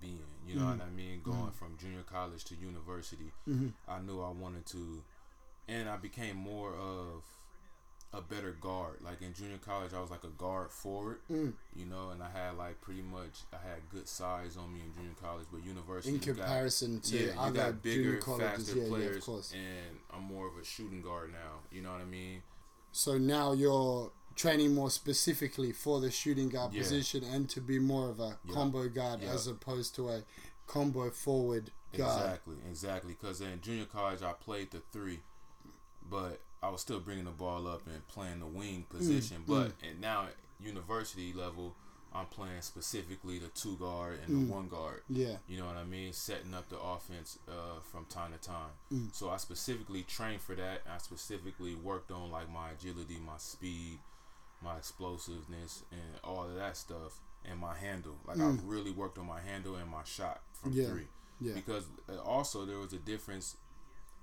be 0.00 0.08
in. 0.08 0.48
You 0.48 0.60
know 0.60 0.66
what 0.66 0.78
mm. 0.78 0.86
I 0.86 0.90
mean? 0.90 1.20
Going 1.22 1.36
mm. 1.36 1.54
from 1.54 1.76
junior 1.78 2.02
college 2.02 2.44
to 2.46 2.54
university. 2.54 3.32
Mm-hmm. 3.48 3.68
I 3.88 3.98
knew 4.00 4.20
I 4.22 4.30
wanted 4.30 4.66
to 4.66 5.02
and 5.68 5.88
I 5.88 5.96
became 5.96 6.36
more 6.36 6.74
of 6.74 7.24
a 8.14 8.22
better 8.22 8.52
guard. 8.52 8.96
Like 9.02 9.20
in 9.20 9.34
junior 9.34 9.58
college 9.58 9.92
I 9.94 10.00
was 10.00 10.10
like 10.10 10.24
a 10.24 10.28
guard 10.28 10.70
forward. 10.70 11.18
Mm. 11.30 11.52
You 11.74 11.86
know, 11.86 12.10
and 12.10 12.22
I 12.22 12.30
had 12.30 12.56
like 12.56 12.80
pretty 12.80 13.02
much 13.02 13.44
I 13.52 13.56
had 13.56 13.88
good 13.90 14.08
size 14.08 14.56
on 14.56 14.72
me 14.72 14.80
in 14.80 14.94
junior 14.94 15.16
college, 15.20 15.46
but 15.50 15.64
university 15.64 16.14
In 16.14 16.22
you 16.22 16.32
got- 16.32 16.46
comparison 16.46 17.00
to 17.00 17.16
yeah, 17.16 17.46
you 17.46 17.52
got 17.52 17.82
bigger, 17.82 18.16
colleges, 18.18 18.48
faster 18.48 18.76
yeah, 18.76 18.82
yeah, 18.82 18.88
players, 18.88 19.24
course. 19.24 19.52
and 19.52 19.98
I'm 20.14 20.24
more 20.24 20.46
of 20.46 20.56
a 20.60 20.64
shooting 20.64 21.02
guard 21.02 21.32
now. 21.32 21.60
You 21.70 21.82
know 21.82 21.92
what 21.92 22.00
I 22.00 22.06
mean? 22.06 22.42
So 22.92 23.18
now 23.18 23.52
you're 23.52 24.10
training 24.38 24.72
more 24.74 24.90
specifically 24.90 25.72
for 25.72 26.00
the 26.00 26.10
shooting 26.10 26.48
guard 26.48 26.72
Yeah. 26.72 26.82
position 26.82 27.24
and 27.24 27.50
to 27.50 27.60
be 27.60 27.78
more 27.78 28.08
of 28.08 28.20
a 28.20 28.38
Yeah. 28.44 28.54
combo 28.54 28.88
guard 28.88 29.20
Yeah. 29.20 29.32
as 29.32 29.46
opposed 29.48 29.94
to 29.96 30.08
a 30.10 30.22
combo 30.66 31.10
forward 31.10 31.72
guard. 31.92 32.20
Exactly, 32.22 32.56
exactly. 32.70 33.12
Because 33.14 33.40
in 33.40 33.60
junior 33.60 33.86
college, 33.86 34.22
I 34.22 34.32
played 34.32 34.70
the 34.70 34.80
three, 34.92 35.20
but 36.08 36.40
I 36.62 36.68
was 36.70 36.80
still 36.80 37.00
bringing 37.00 37.24
the 37.24 37.30
ball 37.32 37.66
up 37.66 37.86
and 37.86 38.06
playing 38.08 38.40
the 38.40 38.46
wing 38.46 38.84
Mm, 38.84 38.88
position. 38.96 39.44
but 39.46 39.72
and 39.82 40.00
now 40.00 40.26
at 40.26 40.34
university 40.60 41.32
level, 41.32 41.74
I'm 42.12 42.26
playing 42.26 42.62
specifically 42.62 43.38
the 43.38 43.48
two 43.48 43.76
guard 43.76 44.20
and 44.20 44.48
the 44.48 44.52
one 44.52 44.68
guard. 44.68 45.02
Mm. 45.10 45.16
Yeah. 45.16 45.36
You 45.46 45.58
know 45.58 45.66
what 45.66 45.76
I 45.76 45.84
mean? 45.84 46.12
Setting 46.12 46.54
up 46.54 46.68
the 46.68 46.78
offense 46.80 47.38
uh, 47.48 47.80
from 47.80 48.06
time 48.06 48.32
to 48.32 48.38
time. 48.38 48.70
Mm. 48.90 49.14
So 49.14 49.28
I 49.30 49.36
specifically 49.36 50.04
trained 50.04 50.40
for 50.40 50.54
that. 50.54 50.82
I 50.88 50.98
specifically 50.98 51.74
worked 51.74 52.10
on 52.10 52.30
like 52.30 52.48
my 52.48 52.70
agility, 52.70 53.18
my 53.18 53.36
speed, 53.38 53.98
my 54.62 54.76
explosiveness, 54.76 55.82
and 55.92 56.00
all 56.24 56.44
of 56.44 56.54
that 56.56 56.76
stuff, 56.76 57.20
and 57.44 57.58
my 57.58 57.74
handle. 57.76 58.16
Like 58.26 58.38
I 58.40 58.56
really 58.64 58.90
worked 58.90 59.18
on 59.18 59.26
my 59.26 59.40
handle 59.40 59.76
and 59.76 59.90
my 59.90 60.04
shot 60.04 60.40
from 60.52 60.72
Mm. 60.72 60.76
Yeah. 60.76 60.86
three. 60.88 61.06
Yeah. 61.40 61.54
Because 61.54 61.84
uh, 62.08 62.20
also 62.20 62.64
there 62.64 62.78
was 62.78 62.92
a 62.92 62.98
difference 62.98 63.56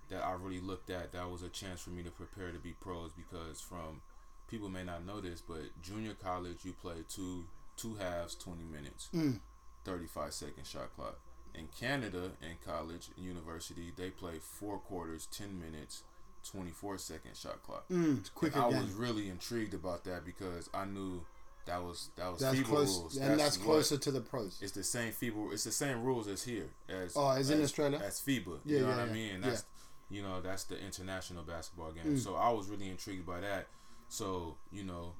that 0.09 0.23
I 0.23 0.33
really 0.33 0.59
looked 0.59 0.89
at. 0.89 1.13
That 1.13 1.29
was 1.31 1.41
a 1.43 1.49
chance 1.49 1.81
for 1.81 1.89
me 1.91 2.03
to 2.03 2.11
prepare 2.11 2.51
to 2.51 2.59
be 2.59 2.73
pros. 2.73 3.11
Because 3.13 3.61
from 3.61 4.01
people 4.49 4.69
may 4.69 4.83
not 4.83 5.05
know 5.05 5.21
this, 5.21 5.41
but 5.41 5.61
junior 5.81 6.13
college 6.13 6.59
you 6.65 6.73
play 6.73 7.03
two 7.07 7.45
two 7.77 7.95
halves, 7.95 8.35
twenty 8.35 8.63
minutes, 8.65 9.09
Mm. 9.13 9.39
thirty 9.85 10.05
five 10.07 10.33
second 10.33 10.65
shot 10.67 10.93
clock. 10.95 11.19
In 11.53 11.67
Canada, 11.79 12.31
in 12.41 12.57
college, 12.65 13.07
and 13.15 13.25
university, 13.25 13.91
they 13.95 14.09
play 14.09 14.39
four 14.39 14.77
quarters, 14.77 15.25
ten 15.31 15.57
minutes, 15.59 16.03
twenty 16.49 16.71
four 16.71 16.97
second 16.97 17.35
shot 17.35 17.61
clock. 17.63 17.85
Mm, 17.89 18.33
quicker 18.33 18.59
I 18.59 18.67
was 18.67 18.91
really 18.93 19.29
intrigued 19.29 19.73
about 19.73 20.03
that 20.05 20.25
because 20.25 20.69
I 20.73 20.85
knew 20.85 21.21
that 21.65 21.81
was 21.83 22.09
that 22.15 22.31
was 22.31 22.41
that's 22.41 22.57
FIBA 22.59 22.63
close, 22.65 22.97
rules. 22.99 23.17
and 23.17 23.39
that's, 23.39 23.57
what- 23.57 23.65
closer 23.65 23.97
to 23.97 24.11
the 24.11 24.21
pros. 24.21 24.59
it's 24.61 24.71
the 24.73 24.83
same 24.83 25.11
FIBA. 25.11 25.53
It's 25.53 25.63
the 25.63 25.71
same 25.71 26.03
rules 26.03 26.27
as 26.27 26.43
here. 26.43 26.69
As 26.87 27.13
Oh, 27.15 27.29
as 27.31 27.49
in 27.49 27.57
as- 27.59 27.65
Australia? 27.65 27.99
As 28.05 28.19
FIBA. 28.21 28.59
Yeah, 28.65 28.77
you 28.77 28.83
know 28.83 28.89
yeah, 28.89 28.95
what 28.97 29.05
yeah, 29.05 29.11
I 29.11 29.13
mean? 29.13 29.35
And 29.35 29.43
yeah. 29.43 29.49
Mm. 29.49 29.51
that's 29.53 29.65
you 30.09 30.21
know 30.21 30.41
that's 30.41 30.63
the 30.65 30.79
international 30.79 31.43
basketball 31.43 31.91
game. 31.91 32.17
So 32.19 32.35
I 32.35 32.51
was 32.51 32.67
really 32.67 32.89
intrigued 32.89 33.25
by 33.25 33.39
that. 33.39 33.65
So 34.09 34.55
you 34.71 34.83
know 34.83 35.13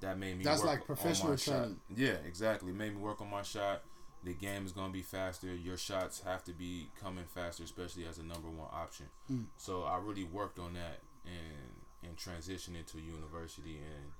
that 0.00 0.18
made 0.18 0.36
me. 0.38 0.44
That's 0.44 0.60
work 0.60 0.68
like 0.70 0.80
on 0.80 0.86
professional 0.86 1.30
my 1.30 1.36
shot. 1.36 1.68
Yeah, 1.96 2.16
exactly. 2.26 2.72
Made 2.72 2.94
me 2.94 3.00
work 3.00 3.20
on 3.22 3.30
my 3.30 3.42
shot. 3.42 3.82
The 4.24 4.34
game 4.34 4.66
is 4.66 4.72
gonna 4.72 4.92
be 4.92 5.02
faster. 5.02 5.54
Your 5.54 5.76
shots 5.76 6.20
have 6.22 6.42
to 6.44 6.52
be 6.52 6.88
coming 7.00 7.24
faster, 7.24 7.62
especially 7.62 8.04
as 8.06 8.18
a 8.18 8.22
number 8.24 8.48
one 8.48 8.68
option. 8.72 9.06
Mm. 9.30 9.44
So 9.56 9.84
I 9.84 9.98
really 9.98 10.24
worked 10.24 10.58
on 10.58 10.74
that 10.74 11.00
and 11.24 11.74
and 12.08 12.16
transitioned 12.16 12.76
into 12.78 12.98
university 13.00 13.78
and 13.78 14.12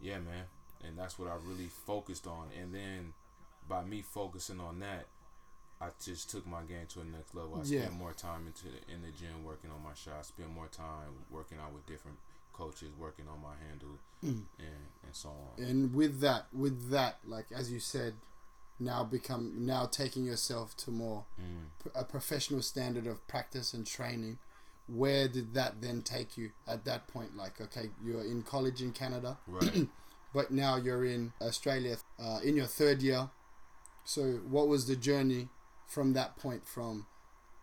yeah, 0.00 0.18
man. 0.18 0.44
And 0.84 0.98
that's 0.98 1.18
what 1.18 1.28
I 1.28 1.34
really 1.46 1.68
focused 1.86 2.26
on. 2.26 2.48
And 2.60 2.74
then 2.74 3.12
by 3.68 3.82
me 3.84 4.02
focusing 4.02 4.60
on 4.60 4.78
that, 4.80 5.06
I 5.80 5.88
just 6.02 6.30
took 6.30 6.46
my 6.46 6.62
game 6.62 6.86
to 6.90 6.98
the 7.00 7.04
next 7.06 7.34
level. 7.34 7.56
I 7.56 7.64
Yeah. 7.64 7.82
spent 7.82 7.94
more 7.94 8.12
time 8.12 8.46
into 8.46 8.64
the, 8.64 8.92
in 8.92 9.02
the 9.02 9.10
gym 9.10 9.44
working 9.44 9.70
on 9.70 9.82
my 9.82 9.94
shot. 9.94 10.24
Spent 10.26 10.50
more 10.50 10.68
time 10.68 11.24
working 11.30 11.58
out 11.58 11.72
with 11.72 11.86
different 11.86 12.18
coaches, 12.52 12.90
working 12.98 13.26
on 13.28 13.40
my 13.42 13.54
handle, 13.68 13.98
Mm. 14.24 14.44
and 14.58 14.86
and 15.04 15.14
so 15.14 15.28
on. 15.30 15.62
And 15.64 15.94
with 15.94 16.20
that, 16.20 16.46
with 16.52 16.90
that, 16.90 17.18
like 17.26 17.50
as 17.52 17.70
you 17.70 17.80
said, 17.80 18.14
now 18.78 19.02
become 19.04 19.64
now 19.66 19.86
taking 19.86 20.24
yourself 20.24 20.76
to 20.76 20.90
more 20.90 21.24
Mm. 21.40 21.66
a 21.94 22.04
professional 22.04 22.62
standard 22.62 23.06
of 23.06 23.26
practice 23.26 23.72
and 23.74 23.86
training. 23.86 24.38
Where 24.86 25.26
did 25.28 25.54
that 25.54 25.80
then 25.80 26.02
take 26.02 26.36
you 26.38 26.52
at 26.66 26.84
that 26.84 27.08
point? 27.08 27.36
Like, 27.36 27.60
okay, 27.60 27.90
you're 28.04 28.22
in 28.24 28.42
college 28.42 28.82
in 28.82 28.92
Canada, 28.92 29.38
Right. 29.46 29.88
but 30.34 30.50
now 30.50 30.76
you're 30.76 31.04
in 31.04 31.32
Australia 31.40 31.96
uh, 32.18 32.40
in 32.44 32.56
your 32.56 32.66
third 32.66 33.02
year. 33.02 33.30
So, 34.04 34.34
what 34.48 34.68
was 34.68 34.86
the 34.86 34.94
journey 34.96 35.48
from 35.86 36.12
that 36.12 36.36
point? 36.36 36.64
From 36.66 37.06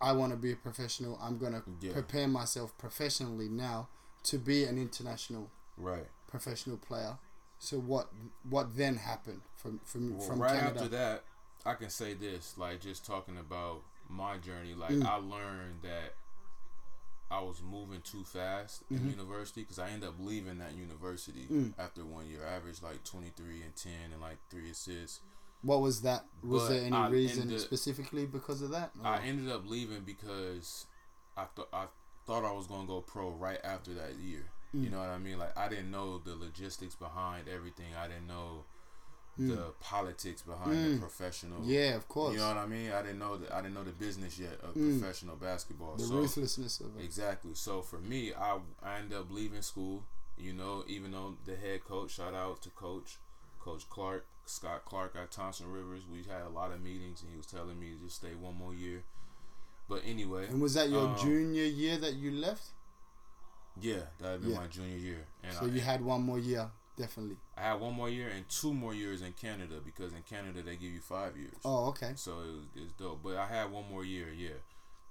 I 0.00 0.12
want 0.12 0.32
to 0.32 0.36
be 0.36 0.52
a 0.52 0.56
professional, 0.56 1.18
I'm 1.22 1.38
gonna 1.38 1.62
Yeah. 1.80 1.92
prepare 1.92 2.28
myself 2.28 2.76
professionally 2.76 3.48
now 3.48 3.88
to 4.24 4.38
be 4.38 4.64
an 4.64 4.76
international 4.76 5.50
right. 5.78 6.08
professional 6.26 6.76
player. 6.76 7.18
So 7.64 7.78
what 7.78 8.10
what 8.48 8.76
then 8.76 8.96
happened 8.96 9.40
from 9.56 9.80
from 9.84 10.18
Well, 10.18 10.26
from 10.28 10.42
right 10.42 10.52
Canada? 10.60 10.80
after 10.82 10.88
that, 10.90 11.24
I 11.64 11.74
can 11.74 11.88
say 11.88 12.12
this, 12.12 12.58
like 12.58 12.80
just 12.82 13.06
talking 13.06 13.38
about 13.38 13.82
my 14.08 14.36
journey, 14.36 14.74
like 14.74 14.90
Mm. 14.92 15.06
I 15.06 15.16
learned 15.16 15.80
that 15.82 16.14
I 17.30 17.40
was 17.40 17.62
moving 17.62 18.02
too 18.02 18.22
fast 18.22 18.82
in 18.90 18.98
Mm-hmm. 18.98 19.10
university 19.10 19.62
because 19.62 19.78
I 19.78 19.88
ended 19.88 20.08
up 20.10 20.16
leaving 20.18 20.58
that 20.58 20.74
university 20.74 21.46
Mm. 21.50 21.72
after 21.78 22.04
one 22.04 22.26
year. 22.26 22.46
I 22.46 22.52
averaged 22.56 22.82
like 22.82 23.02
23 23.02 23.62
and 23.62 23.74
10 23.74 23.92
and 24.12 24.20
like 24.20 24.36
three 24.50 24.70
assists. 24.70 25.20
What 25.62 25.80
was 25.80 26.02
that? 26.02 26.26
Was 26.42 26.64
But 26.64 26.68
there 26.68 26.84
any 26.84 26.94
I 26.96 27.08
reason 27.08 27.42
ended- 27.44 27.60
specifically 27.62 28.26
because 28.26 28.60
of 28.60 28.70
that? 28.72 28.92
Or- 29.00 29.06
I 29.06 29.20
ended 29.20 29.50
up 29.50 29.64
leaving 29.66 30.02
because 30.04 30.84
I 31.34 31.46
thought 31.46 31.68
I 31.72 31.86
thought 32.26 32.44
I 32.44 32.52
was 32.52 32.66
gonna 32.66 32.86
go 32.86 33.00
pro 33.00 33.30
right 33.30 33.60
after 33.64 33.94
that 33.94 34.16
year. 34.16 34.50
Mm. 34.74 34.84
You 34.84 34.90
know 34.90 34.98
what 34.98 35.08
I 35.10 35.18
mean? 35.18 35.38
Like 35.38 35.56
I 35.56 35.68
didn't 35.68 35.90
know 35.90 36.18
the 36.18 36.34
logistics 36.34 36.94
behind 36.94 37.48
everything. 37.48 37.86
I 38.02 38.08
didn't 38.08 38.26
know 38.26 38.64
the 39.36 39.72
politics 39.80 40.42
behind 40.42 40.94
the 40.94 40.98
professional. 41.00 41.58
Mm. 41.60 41.64
Yeah, 41.66 41.94
of 41.96 42.08
course. 42.08 42.34
You 42.34 42.38
know 42.40 42.48
what 42.48 42.56
I 42.56 42.66
mean? 42.66 42.92
I 42.92 43.02
didn't 43.02 43.18
know 43.18 43.36
that. 43.36 43.52
I 43.52 43.60
didn't 43.62 43.74
know 43.74 43.82
the 43.84 43.90
business 43.90 44.38
yet 44.38 44.60
of 44.62 44.74
Mm. 44.74 45.00
professional 45.00 45.36
basketball. 45.36 45.96
the 45.96 46.04
so 46.04 46.14
ruthlessness 46.14 46.80
of 46.80 46.96
it. 46.98 47.04
exactly. 47.04 47.54
So 47.54 47.82
for 47.82 47.98
me, 47.98 48.32
I 48.32 48.58
I 48.82 48.98
ended 48.98 49.18
up 49.18 49.30
leaving 49.30 49.62
school. 49.62 50.04
You 50.36 50.52
know, 50.52 50.84
even 50.88 51.12
though 51.12 51.36
the 51.44 51.56
head 51.56 51.84
coach, 51.84 52.12
shout 52.12 52.34
out 52.34 52.62
to 52.62 52.70
Coach 52.70 53.18
Coach 53.60 53.88
Clark, 53.88 54.24
Scott 54.46 54.84
Clark 54.84 55.14
at 55.16 55.30
Thompson 55.30 55.70
Rivers. 55.70 56.02
We 56.10 56.18
had 56.18 56.42
a 56.42 56.48
lot 56.50 56.70
of 56.72 56.82
meetings, 56.82 57.22
and 57.22 57.30
he 57.30 57.36
was 57.36 57.46
telling 57.46 57.78
me 57.78 57.90
to 57.92 58.04
just 58.04 58.16
stay 58.16 58.34
one 58.34 58.56
more 58.56 58.74
year. 58.74 59.02
But 59.88 60.02
anyway, 60.06 60.46
And 60.46 60.60
was 60.62 60.74
that 60.74 60.90
your 60.90 61.08
um, 61.08 61.16
junior 61.18 61.64
year 61.64 61.96
that 61.98 62.14
you 62.14 62.30
left? 62.30 62.68
Yeah, 63.80 64.02
that 64.20 64.32
had 64.32 64.40
been 64.42 64.50
Yeah. 64.52 64.56
my 64.60 64.66
junior 64.68 64.96
year, 64.96 65.26
and 65.42 65.52
So 65.54 65.64
I, 65.66 65.68
you 65.68 65.80
had 65.80 66.00
one 66.04 66.22
more 66.22 66.38
year, 66.38 66.70
definitely. 66.96 67.36
I 67.56 67.62
had 67.62 67.80
one 67.80 67.94
more 67.94 68.08
year 68.08 68.28
and 68.28 68.48
two 68.48 68.72
more 68.72 68.94
years 68.94 69.20
in 69.22 69.32
Canada 69.32 69.80
because 69.84 70.12
in 70.12 70.22
Canada 70.22 70.62
they 70.62 70.76
give 70.76 70.92
you 70.92 71.00
five 71.00 71.36
years. 71.36 71.54
Oh, 71.64 71.86
okay. 71.88 72.12
So 72.16 72.32
it 72.40 72.46
was, 72.52 72.64
it's 72.76 72.92
dope. 72.92 73.22
But 73.22 73.36
I 73.36 73.46
had 73.46 73.70
one 73.72 73.84
more 73.90 74.04
year, 74.04 74.28
yeah, 74.36 74.58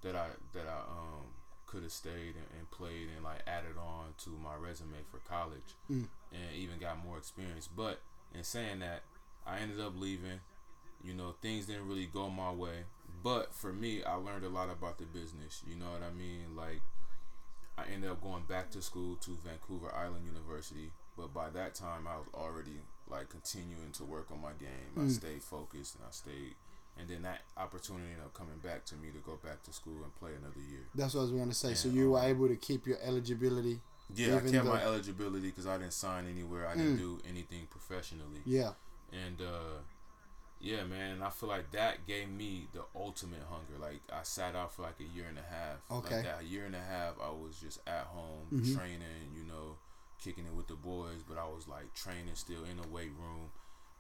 that 0.02 0.15
I 0.15 0.28
that 0.54 0.67
I 0.67 0.80
um 0.89 1.26
could 1.65 1.84
have 1.84 1.91
stayed 1.91 2.36
and, 2.36 2.45
and 2.60 2.69
played 2.71 3.08
and 3.15 3.23
like 3.23 3.41
added 3.47 3.76
on 3.78 4.13
to 4.23 4.30
my 4.30 4.56
resume 4.56 4.97
for 5.10 5.17
college 5.28 5.76
Mm. 5.91 6.08
and 6.32 6.56
even 6.56 6.78
got 6.80 7.04
more 7.04 7.17
experience. 7.17 7.67
But 7.67 7.99
in 8.34 8.43
saying 8.43 8.80
that, 8.80 9.02
I 9.45 9.60
ended 9.60 9.80
up 9.82 9.93
leaving. 9.99 10.39
You 11.04 11.13
know, 11.13 11.36
things 11.41 11.65
didn't 11.65 11.88
really 11.89 12.06
go 12.06 12.30
my 12.30 12.52
way. 12.52 12.86
But 13.23 13.54
for 13.54 13.73
me, 13.73 14.04
I 14.04 14.13
learned 14.15 14.45
a 14.45 14.49
lot 14.49 14.69
about 14.69 14.97
the 14.99 15.06
business. 15.06 15.62
You 15.67 15.76
know 15.76 15.91
what 15.91 16.02
I 16.04 16.12
mean? 16.17 16.56
Like 16.56 16.82
I 17.77 17.86
ended 17.93 18.09
up 18.12 18.21
going 18.21 18.43
back 18.43 18.69
to 18.71 18.81
school 18.81 19.15
to 19.17 19.31
Vancouver 19.43 19.93
Island 19.95 20.25
University, 20.25 20.91
but 21.17 21.33
by 21.33 21.49
that 21.51 21.73
time 21.75 22.07
I 22.07 22.17
was 22.17 22.27
already 22.33 22.79
like 23.09 23.29
continuing 23.29 23.91
to 23.93 24.03
work 24.03 24.27
on 24.31 24.41
my 24.41 24.51
game. 24.59 24.93
I 24.97 25.01
Mm. 25.01 25.12
stayed 25.12 25.43
focused 25.43 25.95
and 25.95 26.03
I 26.07 26.12
stayed 26.12 26.55
and 26.97 27.09
then 27.09 27.23
that 27.23 27.41
opportunity 27.57 28.05
ended 28.12 28.23
up 28.25 28.33
coming 28.36 28.59
back 28.59 28.86
to 28.86 28.95
me 28.95 29.09
to 29.09 29.17
go 29.19 29.38
back 29.43 29.63
to 29.63 29.73
school 29.73 30.03
and 30.03 30.13
play 30.15 30.31
another 30.36 30.59
year. 30.69 30.86
That's 30.93 31.15
what 31.15 31.21
I 31.21 31.23
was 31.23 31.31
going 31.31 31.49
to 31.49 31.55
say. 31.55 31.73
so 31.73 31.89
Yeah, 31.89 31.95
you 31.95 32.12
were 32.12 32.19
um, 32.19 32.25
able 32.25 32.47
to 32.47 32.55
keep 32.55 32.86
your 32.86 32.99
eligibility. 33.01 33.81
Yeah, 34.13 34.36
I 34.36 34.39
kept 34.41 34.51
though- 34.51 34.63
my 34.65 34.83
eligibility 34.83 35.47
because 35.49 35.65
I 35.65 35.77
didn't 35.79 35.93
sign 35.93 36.27
anywhere. 36.27 36.67
I 36.67 36.75
didn't 36.75 36.97
do 36.97 37.19
anything 37.27 37.65
professionally. 37.71 38.41
Yeah. 38.45 38.73
And 39.12 39.41
uh 39.41 39.79
yeah, 40.63 40.84
man, 40.86 41.21
I 41.21 41.30
feel 41.30 41.49
like 41.49 41.71
that 41.71 42.08
gave 42.08 42.30
me 42.30 42.67
the 42.73 42.84
ultimate 42.95 43.43
hunger. 43.49 43.78
Like 43.80 44.02
I 44.12 44.23
sat 44.23 44.56
out 44.56 44.73
for 44.73 44.82
like 44.84 44.95
a 44.99 45.15
year 45.15 45.26
and 45.28 45.38
a 45.38 45.41
half. 45.43 45.78
Okay. 45.91 46.15
Like 46.15 46.23
that 46.26 46.45
year 46.45 46.65
and 46.65 46.76
a 46.76 46.80
half 46.82 47.15
I 47.21 47.30
was 47.30 47.58
just 47.62 47.80
at 47.86 48.06
home 48.06 48.47
Mhm. 48.52 48.76
training, 48.76 49.36
you 49.36 49.43
know, 49.43 49.78
kicking 50.23 50.45
it 50.45 50.54
with 50.54 50.67
the 50.67 50.76
boys, 50.76 51.21
but 51.28 51.38
I 51.38 51.43
was 51.45 51.67
like 51.67 51.93
training 51.93 52.36
still 52.36 52.63
in 52.63 52.78
the 52.78 52.88
weight 52.88 53.12
room 53.19 53.52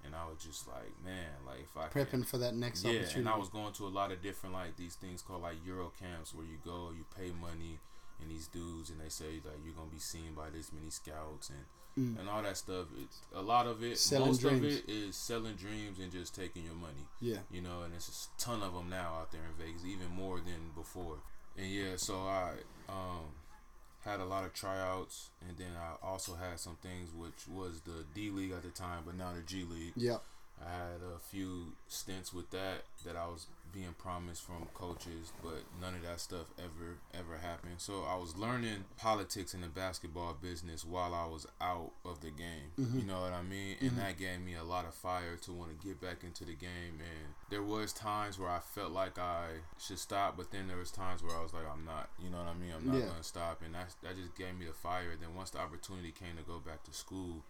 and 0.05 0.15
I 0.15 0.25
was 0.25 0.41
just 0.43 0.65
like, 0.67 0.93
man, 1.03 1.31
like 1.45 1.59
if 1.61 1.75
I 1.77 1.87
can- 1.89 2.05
Prepping 2.05 2.25
for 2.25 2.37
that 2.37 2.55
next 2.55 2.83
yeah, 2.83 2.91
opportunity. 2.91 3.19
and 3.19 3.29
I 3.29 3.35
was 3.37 3.49
going 3.49 3.73
to 3.73 3.87
a 3.87 3.89
lot 3.99 4.11
of 4.13 4.21
different 4.21 4.55
like 4.55 4.77
these 4.77 4.95
things 4.95 5.21
called 5.21 5.41
like 5.41 5.57
Euro 5.65 5.91
camps 5.99 6.33
where 6.33 6.45
you 6.45 6.57
go, 6.63 6.91
you 6.91 7.05
pay 7.15 7.31
money, 7.33 7.79
and 8.21 8.31
these 8.31 8.47
dudes 8.47 8.89
and 8.89 9.01
they 9.01 9.09
say 9.09 9.41
like 9.43 9.59
you're 9.65 9.73
gonna 9.73 9.89
be 9.91 9.99
seen 9.99 10.33
by 10.33 10.49
this 10.49 10.71
many 10.71 10.89
scouts 10.89 11.49
and 11.49 11.65
Mm. 11.97 12.19
and 12.19 12.27
all 12.27 12.41
that 12.41 12.57
stuff. 12.57 12.87
It's 13.01 13.19
a 13.35 13.41
lot 13.41 13.67
of 13.67 13.83
it, 13.83 13.99
Selling 13.99 14.27
most 14.29 14.43
of 14.43 14.63
it 14.63 14.83
is 14.87 15.15
selling 15.15 15.53
dreams 15.55 15.99
and 15.99 16.11
just 16.11 16.35
taking 16.35 16.63
your 16.65 16.73
money. 16.73 17.05
Yeah. 17.19 17.37
you 17.51 17.61
know, 17.61 17.83
and 17.85 17.93
it's 17.93 18.29
a 18.35 18.41
ton 18.41 18.63
of 18.63 18.73
them 18.73 18.89
now 18.89 19.17
out 19.19 19.31
there 19.31 19.41
in 19.41 19.63
Vegas, 19.63 19.85
even 19.85 20.09
more 20.15 20.37
than 20.37 20.71
before. 20.75 21.17
And 21.57 21.67
yeah, 21.67 21.95
so 21.97 22.15
I 22.15 22.53
um 22.89 23.29
had 24.03 24.19
a 24.19 24.25
lot 24.25 24.43
of 24.43 24.53
tryouts, 24.53 25.29
and 25.47 25.57
then 25.57 25.71
I 25.77 26.05
also 26.05 26.33
had 26.33 26.59
some 26.59 26.77
things 26.81 27.09
which 27.13 27.47
was 27.47 27.81
the 27.81 28.03
D 28.13 28.29
League 28.31 28.51
at 28.51 28.63
the 28.63 28.69
time, 28.69 29.03
but 29.05 29.15
now 29.15 29.31
the 29.35 29.41
G 29.41 29.63
League. 29.63 29.93
Yeah. 29.95 30.17
I 30.65 30.69
had 30.69 31.01
a 31.15 31.19
few 31.19 31.73
stints 31.87 32.33
with 32.33 32.49
that 32.51 32.83
that 33.05 33.15
I 33.15 33.25
was 33.27 33.47
being 33.73 33.93
promised 33.97 34.43
from 34.43 34.67
coaches, 34.73 35.33
but 35.41 35.63
none 35.81 35.95
of 35.95 36.03
that 36.03 36.19
stuff 36.19 36.45
ever 36.59 36.97
ever 37.13 37.37
happened. 37.37 37.75
So 37.77 38.03
I 38.07 38.15
was 38.15 38.37
learning 38.37 38.85
politics 38.97 39.53
in 39.53 39.61
the 39.61 39.67
basketball 39.67 40.35
business 40.41 40.85
while 40.85 41.13
I 41.13 41.25
was 41.25 41.47
out 41.59 41.91
of 42.05 42.21
the 42.21 42.29
game. 42.29 42.71
Mhm. 42.79 42.99
You 42.99 43.05
know 43.05 43.21
what 43.21 43.33
I 43.33 43.41
mean? 43.41 43.77
And 43.81 43.97
that 43.97 44.17
gave 44.17 44.39
me 44.41 44.53
a 44.55 44.63
lot 44.63 44.85
of 44.85 44.93
fire 44.93 45.35
to 45.37 45.51
want 45.51 45.71
to 45.79 45.87
get 45.87 45.99
back 45.99 46.23
into 46.23 46.45
the 46.45 46.53
game. 46.55 46.99
And 47.01 47.33
there 47.49 47.63
was 47.63 47.91
times 47.93 48.37
where 48.37 48.49
I 48.49 48.59
felt 48.59 48.91
like 48.91 49.17
I 49.17 49.61
should 49.79 49.99
stop, 49.99 50.37
but 50.37 50.51
then 50.51 50.67
there 50.67 50.77
was 50.77 50.91
times 50.91 51.23
where 51.23 51.35
I 51.35 51.41
was 51.41 51.53
like, 51.53 51.65
I'm 51.71 51.85
not. 51.85 52.09
You 52.19 52.29
know 52.29 52.37
what 52.37 52.47
I 52.47 52.53
mean? 52.53 52.71
I'm 52.73 52.85
not 52.87 52.97
Yeah. 52.97 53.07
gonna 53.07 53.23
stop. 53.23 53.61
And 53.63 53.73
that 53.75 53.95
that 54.03 54.15
just 54.15 54.35
gave 54.35 54.55
me 54.55 54.65
the 54.65 54.73
fire. 54.73 55.15
Then 55.15 55.35
once 55.35 55.49
the 55.49 55.59
opportunity 55.59 56.11
came 56.11 56.37
to 56.37 56.43
go 56.43 56.59
back 56.59 56.83
to 56.83 56.93
school. 56.93 57.43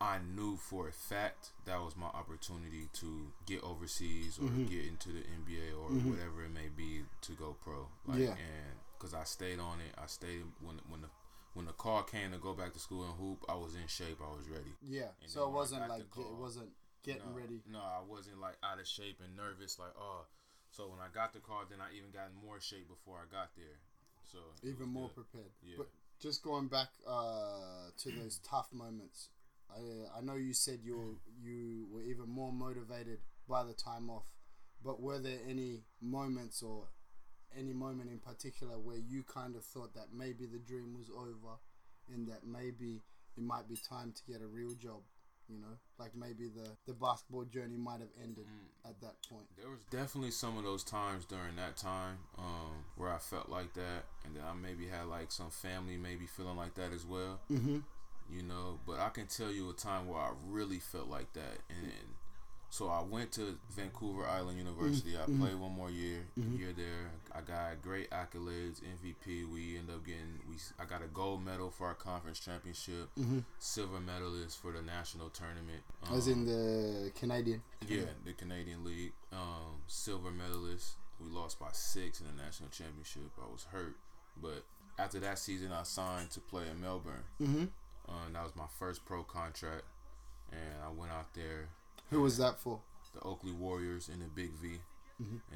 I 0.00 0.18
knew 0.18 0.56
for 0.56 0.88
a 0.88 0.92
fact 0.92 1.50
that 1.66 1.80
was 1.80 1.94
my 1.96 2.06
opportunity 2.06 2.88
to 2.94 3.32
get 3.46 3.62
overseas 3.62 4.38
or 4.38 4.44
Mhm. 4.48 4.68
get 4.70 4.86
into 4.86 5.12
the 5.12 5.20
NBA 5.28 5.72
or 5.74 5.90
Mhm. 5.90 6.10
whatever 6.10 6.42
it 6.44 6.48
may 6.50 6.68
be 6.68 7.04
to 7.20 7.32
go 7.34 7.52
pro. 7.54 7.90
Like, 8.06 8.20
Yeah. 8.20 8.34
And 8.36 8.80
because 8.92 9.12
I 9.12 9.24
stayed 9.24 9.58
on 9.58 9.80
it, 9.80 9.94
I 9.98 10.06
stayed 10.06 10.42
when 10.60 10.78
when 10.88 11.02
the 11.02 11.10
when 11.52 11.66
the 11.66 11.72
call 11.72 12.02
came 12.04 12.30
to 12.30 12.38
go 12.38 12.54
back 12.54 12.72
to 12.72 12.78
school 12.78 13.02
and 13.04 13.12
hoop, 13.18 13.44
I 13.48 13.54
was 13.56 13.74
in 13.74 13.86
shape. 13.88 14.20
I 14.20 14.30
was 14.30 14.48
ready. 14.48 14.72
Yeah. 14.82 15.12
And 15.20 15.28
so 15.30 15.48
it 15.48 15.50
wasn't 15.52 15.88
like 15.88 16.08
get, 16.14 16.24
it 16.26 16.32
wasn't 16.34 16.72
getting 17.02 17.28
no, 17.30 17.36
ready. 17.36 17.62
No, 17.66 17.80
I 17.80 18.00
wasn't 18.00 18.38
like 18.38 18.56
out 18.62 18.78
of 18.78 18.86
shape 18.86 19.20
and 19.20 19.34
nervous. 19.36 19.78
Like 19.78 19.92
oh, 19.96 20.26
so 20.70 20.88
when 20.88 21.00
I 21.00 21.08
got 21.08 21.32
the 21.32 21.40
call, 21.40 21.66
then 21.66 21.80
I 21.80 21.92
even 21.92 22.10
got 22.12 22.28
in 22.30 22.36
more 22.36 22.60
shape 22.60 22.88
before 22.88 23.18
I 23.20 23.26
got 23.26 23.54
there. 23.56 23.80
So 24.24 24.38
Even 24.62 24.88
more 24.88 25.08
good. 25.08 25.26
prepared. 25.26 25.52
Yeah. 25.62 25.76
But 25.78 25.90
just 26.20 26.42
going 26.42 26.68
back 26.68 26.88
uh, 27.06 27.90
to 27.96 28.12
those 28.12 28.38
tough 28.38 28.72
moments, 28.72 29.28
I 29.76 30.18
I 30.18 30.20
know 30.22 30.34
you 30.34 30.52
said 30.52 30.80
you 30.82 30.96
were, 30.96 31.48
you 31.50 31.86
were 31.92 32.02
even 32.02 32.28
more 32.28 32.52
motivated 32.52 33.18
by 33.48 33.64
the 33.64 33.72
time 33.74 34.10
off, 34.10 34.24
but 34.84 35.00
were 35.00 35.18
there 35.18 35.38
any 35.48 35.82
moments 36.00 36.62
or 36.62 36.88
any 37.56 37.72
moment 37.72 38.10
in 38.10 38.18
particular 38.18 38.78
where 38.78 38.96
you 38.98 39.22
kind 39.24 39.56
of 39.56 39.64
thought 39.64 39.94
that 39.94 40.06
maybe 40.14 40.46
the 40.46 40.58
dream 40.58 40.94
was 40.96 41.10
over, 41.10 41.56
and 42.12 42.28
that 42.28 42.46
maybe 42.46 43.00
it 43.36 43.42
might 43.42 43.68
be 43.68 43.76
time 43.76 44.12
to 44.12 44.32
get 44.32 44.40
a 44.42 44.46
real 44.46 44.74
job? 44.74 45.00
You 45.48 45.58
know, 45.58 45.78
like 45.98 46.14
maybe 46.14 46.48
the 46.48 46.76
the 46.86 46.94
basketball 46.94 47.44
journey 47.44 47.76
might 47.76 47.98
have 48.00 48.14
ended 48.22 48.46
Mm. 48.46 48.88
at 48.90 49.00
that 49.00 49.16
point. 49.28 49.46
There 49.56 49.68
was 49.68 49.80
definitely 49.90 50.30
some 50.30 50.56
of 50.56 50.62
those 50.62 50.84
times 50.84 51.24
during 51.24 51.56
that 51.56 51.76
time 51.76 52.18
um, 52.38 52.84
where 52.96 53.12
I 53.12 53.18
felt 53.18 53.48
like 53.48 53.74
that, 53.74 54.04
and 54.24 54.36
then 54.36 54.44
I 54.44 54.54
maybe 54.54 54.86
had 54.86 55.06
like 55.08 55.32
some 55.32 55.50
family 55.50 55.96
maybe 55.96 56.26
feeling 56.26 56.56
like 56.56 56.74
that 56.76 56.92
as 56.92 57.04
well. 57.04 57.40
Mm-hmm. 57.50 57.78
You 58.32 58.42
know, 58.42 58.78
but 58.86 59.00
I 59.00 59.08
can 59.08 59.26
tell 59.26 59.50
you 59.50 59.70
a 59.70 59.72
time 59.72 60.06
where 60.08 60.20
I 60.20 60.30
really 60.48 60.78
felt 60.78 61.08
like 61.08 61.32
that, 61.32 61.58
and 61.68 61.90
so 62.72 62.86
I 62.88 63.02
went 63.02 63.32
to 63.32 63.58
Vancouver 63.70 64.24
Island 64.26 64.56
University. 64.58 65.16
I 65.16 65.24
played 65.24 65.56
one 65.58 65.72
more 65.72 65.90
year, 65.90 66.20
year 66.36 66.72
there. 66.76 67.10
I 67.34 67.40
got 67.40 67.82
great 67.82 68.08
accolades, 68.10 68.80
MVP. 68.82 69.50
We 69.52 69.76
end 69.78 69.90
up 69.90 70.04
getting 70.06 70.38
we. 70.48 70.54
I 70.78 70.84
got 70.84 71.02
a 71.02 71.08
gold 71.08 71.44
medal 71.44 71.70
for 71.70 71.88
our 71.88 71.94
conference 71.94 72.38
championship, 72.38 73.08
silver 73.58 73.98
medalist 73.98 74.58
for 74.62 74.70
the 74.70 74.82
national 74.82 75.30
tournament. 75.30 75.82
As 76.12 76.28
Um, 76.28 76.32
in 76.32 76.44
the 76.46 77.10
Canadian. 77.18 77.62
yeah, 77.88 78.02
the 78.24 78.32
Canadian 78.34 78.84
League. 78.84 79.12
Um, 79.32 79.82
silver 79.88 80.30
medalist. 80.30 80.94
We 81.18 81.28
lost 81.28 81.58
by 81.58 81.68
six 81.72 82.20
in 82.20 82.26
the 82.28 82.40
national 82.42 82.68
championship. 82.70 83.30
I 83.42 83.50
was 83.52 83.64
hurt, 83.72 83.96
but 84.40 84.64
after 84.98 85.18
that 85.20 85.38
season, 85.38 85.72
I 85.72 85.82
signed 85.82 86.30
to 86.30 86.40
play 86.40 86.62
in 86.70 86.80
Melbourne. 86.80 87.24
Mm-hmm. 88.10 88.22
Uh, 88.22 88.26
and 88.26 88.34
that 88.34 88.42
was 88.42 88.56
my 88.56 88.66
first 88.78 89.04
pro 89.04 89.22
contract, 89.22 89.84
and 90.52 90.60
I 90.84 90.90
went 90.90 91.12
out 91.12 91.32
there. 91.34 91.68
Who 92.10 92.22
was 92.22 92.38
that 92.38 92.58
for? 92.58 92.80
The 93.14 93.20
Oakleigh 93.20 93.54
Warriors 93.54 94.08
in 94.08 94.20
the 94.20 94.26
Big 94.26 94.52
V 94.60 94.78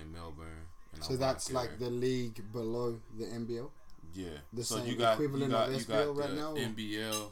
in 0.01 0.12
Melbourne. 0.12 0.67
So 1.01 1.17
that's 1.17 1.53
like 1.53 1.79
the 1.79 1.90
league 1.90 2.40
below 2.53 3.01
the 3.19 3.25
NBL. 3.25 3.71
yeah. 4.14 4.29
the 4.53 4.62
so 4.62 4.77
same 4.77 4.87
you 4.87 4.97
got 4.97 5.14
equivalent 5.14 5.47
you 5.47 5.51
got, 5.51 5.69
of 5.69 5.75
you 5.75 5.85
got 5.85 6.07
SBL 6.07 6.17
right 6.17 6.31
the 6.31 6.37
now, 6.37 6.53
or- 6.53 6.57
NBL, 6.57 7.31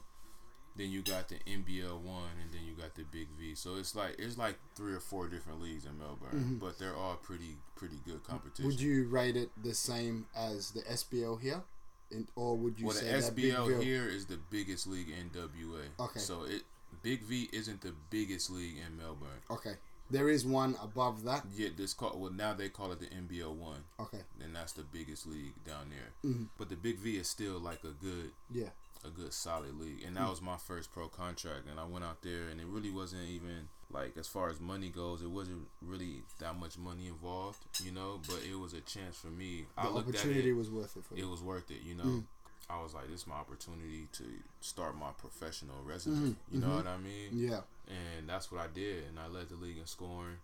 then 0.74 0.90
you 0.90 1.02
got 1.02 1.28
the 1.28 1.36
NBL 1.46 2.00
one, 2.00 2.30
and 2.42 2.52
then 2.52 2.62
you 2.64 2.72
got 2.72 2.94
the 2.94 3.02
Big 3.04 3.28
V. 3.38 3.54
So 3.54 3.76
it's 3.76 3.94
like 3.94 4.16
it's 4.18 4.38
like 4.38 4.58
three 4.74 4.92
or 4.94 5.00
four 5.00 5.28
different 5.28 5.60
leagues 5.60 5.84
in 5.84 5.98
Melbourne, 5.98 6.58
but 6.60 6.78
they're 6.78 6.96
all 6.96 7.14
pretty 7.16 7.56
pretty 7.76 7.98
good 8.04 8.24
competition. 8.24 8.64
Mm-hmm. 8.64 8.68
Would 8.68 8.80
you 8.80 9.08
rate 9.08 9.36
it 9.36 9.50
the 9.62 9.74
same 9.74 10.26
as 10.34 10.70
the 10.70 10.80
SBL 10.82 11.40
here, 11.42 11.62
in, 12.12 12.28
or 12.36 12.56
would 12.56 12.78
you 12.78 12.86
well, 12.86 12.94
the 12.94 13.00
say 13.00 13.20
that 13.20 13.34
Big 13.34 13.52
SBL 13.54 13.82
here 13.82 14.06
is 14.08 14.26
the 14.26 14.38
biggest 14.50 14.86
league 14.86 15.08
in 15.08 15.30
WA. 15.34 16.04
Okay. 16.04 16.18
So 16.20 16.44
it 16.44 16.62
Big 17.02 17.22
V 17.22 17.48
isn't 17.52 17.80
the 17.80 17.94
biggest 18.10 18.50
league 18.50 18.76
in 18.86 18.96
Melbourne. 18.96 19.28
Okay, 19.50 19.74
there 20.10 20.28
is 20.28 20.44
one 20.44 20.76
above 20.82 21.24
that. 21.24 21.44
Yeah, 21.54 21.68
this 21.76 21.94
call 21.94 22.16
well 22.18 22.32
now 22.32 22.52
they 22.54 22.68
call 22.68 22.92
it 22.92 23.00
the 23.00 23.06
NBL 23.06 23.54
one. 23.54 23.84
Okay, 23.98 24.20
Then 24.38 24.52
that's 24.52 24.72
the 24.72 24.84
biggest 24.84 25.26
league 25.26 25.54
down 25.66 25.90
there. 25.90 26.30
Mhm. 26.30 26.48
But 26.58 26.68
the 26.68 26.76
Big 26.76 26.98
V 26.98 27.16
is 27.16 27.28
still 27.28 27.58
like 27.58 27.82
a 27.84 27.92
good 28.04 28.30
yeah, 28.50 28.70
a 29.04 29.08
good 29.08 29.32
solid 29.32 29.78
league. 29.78 30.04
And 30.06 30.16
that 30.16 30.28
was 30.28 30.40
my 30.40 30.56
first 30.56 30.92
pro 30.92 31.08
contract 31.08 31.66
and 31.68 31.80
I 31.80 31.84
went 31.84 32.04
out 32.04 32.22
there 32.22 32.48
and 32.48 32.60
it 32.60 32.66
really 32.66 32.90
wasn't 32.90 33.28
even 33.28 33.68
like 33.92 34.16
as 34.16 34.26
far 34.26 34.48
as 34.48 34.60
money 34.60 34.88
goes, 34.88 35.22
it 35.22 35.30
wasn't 35.30 35.66
really 35.80 36.22
that 36.40 36.58
much 36.58 36.78
money 36.78 37.06
involved, 37.06 37.58
you 37.84 37.92
know, 37.92 38.20
but 38.26 38.40
it 38.48 38.58
was 38.58 38.72
a 38.72 38.80
chance 38.80 39.16
for 39.16 39.28
me. 39.28 39.66
the 39.76 39.82
I 39.82 39.88
looked 39.88 40.08
at 40.08 40.14
opportunity 40.16 40.50
it, 40.50 40.56
was 40.56 40.70
worth 40.70 40.96
it 40.96 41.04
for 41.04 41.16
it 41.16 41.28
was 41.28 41.42
worth 41.42 41.70
it, 41.70 41.82
you 41.84 41.94
know. 41.94 42.04
Mm. 42.04 42.24
I 42.70 42.82
was 42.82 42.94
like, 42.94 43.10
this 43.10 43.22
is 43.22 43.26
my 43.26 43.34
opportunity 43.34 44.08
to 44.12 44.24
start 44.60 44.96
my 44.96 45.10
professional 45.18 45.76
resume. 45.84 46.16
Mm-hmm. 46.16 46.54
You 46.54 46.60
know 46.60 46.66
mm-hmm. 46.68 46.76
what 46.76 46.86
I 46.86 46.96
mean? 46.96 47.28
Yeah. 47.32 47.60
and 47.88 48.28
that's 48.28 48.50
what 48.50 48.62
I 48.62 48.66
did. 48.72 49.04
And 49.08 49.18
I 49.18 49.26
led 49.26 49.48
the 49.50 49.56
league 49.56 49.78
in 49.78 49.86
scoring. 49.86 50.38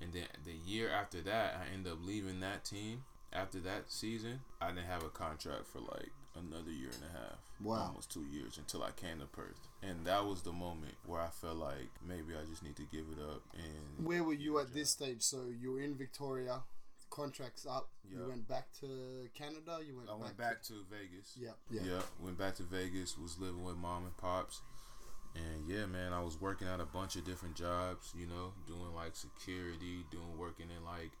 And 0.00 0.12
then 0.12 0.24
the 0.44 0.54
year 0.66 0.90
after 0.90 1.20
that, 1.22 1.60
I 1.60 1.74
ended 1.74 1.92
up 1.92 1.98
leaving 2.04 2.40
that 2.40 2.64
team. 2.64 3.04
After 3.32 3.58
that 3.60 3.90
season, 3.92 4.40
I 4.60 4.68
didn't 4.68 4.86
have 4.86 5.04
a 5.04 5.08
contract 5.08 5.66
for 5.66 5.80
like 5.80 6.10
another 6.38 6.70
year 6.70 6.90
and 6.92 7.02
a 7.04 7.18
half, 7.18 7.38
Wow. 7.60 7.88
almost 7.88 8.10
two 8.10 8.24
years 8.30 8.58
until 8.58 8.82
I 8.82 8.90
came 8.92 9.18
to 9.20 9.26
Perth. 9.26 9.68
And 9.82 10.06
that 10.06 10.24
was 10.24 10.42
the 10.42 10.52
moment 10.52 10.94
where 11.06 11.20
I 11.20 11.28
felt 11.28 11.56
like 11.56 11.90
maybe 12.06 12.34
I 12.34 12.44
just 12.48 12.62
need 12.62 12.76
to 12.76 12.84
give 12.84 13.06
it 13.12 13.18
up. 13.22 13.42
And 13.54 14.06
Where 14.06 14.22
were 14.24 14.32
you 14.34 14.58
at 14.58 14.72
this 14.72 14.90
stage? 14.90 15.22
So 15.22 15.46
you 15.60 15.72
were 15.72 15.80
in 15.80 15.94
Victoria, 15.96 16.62
contracts 17.10 17.66
up. 17.66 17.88
Yeah. 18.04 18.18
You 18.20 18.28
went 18.28 18.48
back 18.48 18.66
to 18.80 19.28
Canada. 19.34 19.78
You 19.86 19.96
went. 19.96 20.08
I 20.10 20.14
went 20.14 20.36
back 20.36 20.62
to 20.64 20.74
Vegas. 20.90 21.36
Yeah, 21.36 21.50
yeah. 21.70 21.82
Yeah, 21.84 22.02
went 22.20 22.38
back 22.38 22.54
to 22.56 22.62
Vegas. 22.62 23.16
Was 23.18 23.38
living 23.38 23.64
with 23.64 23.76
mom 23.76 24.04
and 24.04 24.16
pops, 24.16 24.60
and 25.34 25.68
yeah, 25.68 25.86
man, 25.86 26.12
I 26.12 26.22
was 26.22 26.40
working 26.40 26.68
at 26.68 26.80
a 26.80 26.86
bunch 26.86 27.16
of 27.16 27.24
different 27.24 27.54
jobs. 27.56 28.12
You 28.16 28.26
know, 28.26 28.52
doing 28.66 28.94
like 28.94 29.14
security, 29.16 30.04
doing 30.10 30.38
working 30.38 30.66
in 30.74 30.84
like 30.84 31.12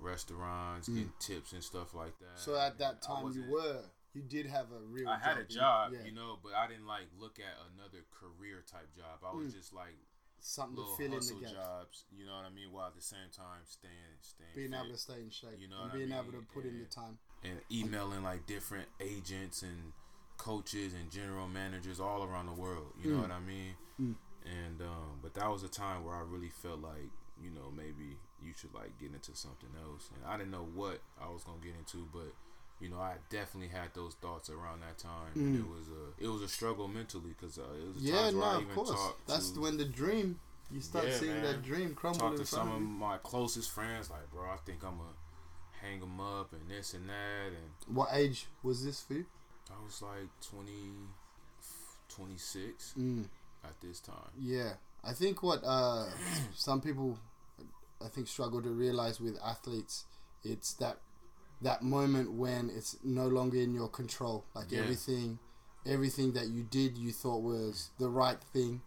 restaurants, 0.00 0.88
getting 0.88 1.12
tips 1.18 1.52
and 1.52 1.62
stuff 1.62 1.94
like 1.94 2.18
that. 2.18 2.36
Mm. 2.36 2.44
So 2.44 2.58
at 2.58 2.78
that 2.78 3.02
time, 3.02 3.32
you 3.32 3.44
were. 3.50 3.80
You 4.16 4.22
did 4.22 4.46
have 4.46 4.72
a 4.72 4.80
real. 4.80 5.08
I 5.10 5.18
had 5.18 5.36
a 5.36 5.44
job. 5.44 5.92
job, 5.92 5.92
Yeah. 5.92 6.04
you 6.08 6.12
know, 6.12 6.38
but 6.42 6.54
I 6.54 6.66
didn't 6.66 6.86
like 6.86 7.04
look 7.20 7.38
at 7.38 7.52
another 7.76 8.00
career 8.10 8.64
type 8.66 8.88
job. 8.96 9.20
I 9.22 9.36
was 9.36 9.52
just 9.52 9.74
like 9.74 9.92
Something 10.40 10.76
to 10.76 10.80
little 10.80 10.94
Mm. 10.94 10.96
fill 10.96 11.06
in 11.06 11.10
the 11.12 11.16
hustle 11.18 11.40
gaps. 11.40 11.52
jobs, 11.52 12.04
you 12.16 12.24
know 12.24 12.36
what 12.36 12.44
I 12.46 12.50
mean, 12.50 12.72
while 12.72 12.86
at 12.86 12.94
the 12.94 13.02
same 13.02 13.28
time 13.32 13.60
staying, 13.66 13.92
staying, 14.22 14.48
Being 14.54 14.70
fit. 14.70 14.78
able 14.80 14.92
to 14.92 14.98
stay 14.98 15.20
in 15.20 15.30
shape. 15.30 15.58
You 15.60 15.68
know 15.68 15.76
and 15.82 15.86
what 15.90 15.94
I 15.94 15.98
being 15.98 16.12
able 16.12 16.32
mean? 16.32 16.40
to 16.40 16.46
put 16.54 16.64
in 16.64 16.78
the 16.78 16.86
time. 16.86 17.18
and 17.44 17.60
emailing 17.70 18.22
like 18.22 18.46
different 18.46 18.88
agents 19.00 19.62
and 19.62 19.92
coaches 20.38 20.94
and 20.94 21.10
general 21.10 21.48
managers 21.48 22.00
all 22.00 22.22
around 22.22 22.46
the 22.46 22.52
world. 22.54 22.92
You 22.98 23.10
Mm. 23.10 23.14
know 23.16 23.20
what 23.22 23.30
I 23.32 23.40
mean? 23.40 23.76
And 24.44 24.80
um, 24.80 25.18
but 25.20 25.34
that 25.34 25.48
was 25.50 25.62
a 25.64 25.68
time 25.68 26.04
where 26.04 26.14
I 26.14 26.20
really 26.20 26.50
felt 26.50 26.80
like 26.80 27.10
you 27.42 27.50
know 27.50 27.70
maybe 27.70 28.16
you 28.40 28.52
should 28.54 28.72
like 28.72 28.96
get 28.98 29.12
into 29.12 29.34
something 29.34 29.70
else. 29.82 30.08
And 30.14 30.24
I 30.24 30.36
didn't 30.38 30.52
know 30.52 30.64
what 30.64 31.00
I 31.20 31.28
was 31.28 31.42
gonna 31.44 31.58
get 31.60 31.74
into, 31.76 32.06
but 32.12 32.32
you 32.80 32.88
know 32.88 32.98
I 32.98 33.14
definitely 33.30 33.68
had 33.68 33.94
those 33.94 34.14
thoughts 34.14 34.50
around 34.50 34.80
that 34.80 34.98
time. 34.98 35.32
And 35.34 35.56
it 35.56 35.68
was 35.68 35.88
a 35.88 36.24
it 36.24 36.28
was 36.28 36.42
a 36.42 36.48
struggle 36.48 36.88
mentally 36.88 37.30
because 37.38 37.58
uh, 37.58 37.62
it 37.62 37.94
was 37.94 38.02
Mm. 38.04 38.08
Yeah, 38.08 38.20
times 38.22 38.34
where 38.34 38.44
I 38.44 38.56
of 38.56 38.62
even 38.62 38.74
course. 38.74 39.12
That's 39.26 39.50
to, 39.50 39.60
when 39.60 39.76
the 39.76 39.84
dream. 39.84 40.38
You 40.70 40.80
start 40.80 41.06
Yeah, 41.06 41.18
seeing 41.18 41.30
man. 41.30 41.42
that 41.42 41.62
dream 41.62 41.94
crumble 41.94 42.18
talk 42.18 42.36
to 42.38 42.44
some 42.44 42.68
of 42.68 42.76
of 42.76 42.82
my 42.82 43.18
closest 43.18 43.70
friends 43.70 44.10
like 44.10 44.28
bro 44.32 44.50
I 44.50 44.56
think 44.66 44.82
I'm 44.82 44.96
gonna 44.98 45.14
hang 45.80 46.00
them 46.00 46.18
up 46.18 46.52
and 46.52 46.68
this 46.68 46.92
and 46.92 47.08
that 47.08 47.48
and 47.54 47.96
What 47.96 48.08
age 48.12 48.46
was 48.64 48.84
this 48.84 49.00
for 49.00 49.14
you? 49.14 49.26
I 49.70 49.84
was 49.84 50.02
like 50.02 50.28
20, 50.50 50.72
26 52.08 52.94
Mm. 52.98 53.24
at 53.64 53.80
this 53.80 54.00
time. 54.00 54.30
Yeah, 54.38 54.74
I 55.04 55.12
think 55.12 55.42
what 55.42 55.60
uh, 55.64 56.06
some 56.54 56.80
people, 56.80 57.18
I 58.04 58.08
think, 58.08 58.28
struggle 58.28 58.62
to 58.62 58.70
realize 58.70 59.20
with 59.20 59.38
athletes, 59.44 60.04
it's 60.44 60.72
that 60.74 60.98
that 61.62 61.82
moment 61.82 62.32
when 62.32 62.70
it's 62.70 62.96
no 63.02 63.26
longer 63.26 63.58
in 63.58 63.74
your 63.74 63.88
control. 63.88 64.44
Like 64.54 64.70
Yeah. 64.72 64.80
everything, 64.80 65.38
everything 65.84 66.32
that 66.32 66.48
you 66.48 66.62
did, 66.62 66.98
you 66.98 67.12
thought 67.12 67.42
was 67.42 67.90
the 67.98 68.08
right 68.08 68.40
thing, 68.52 68.82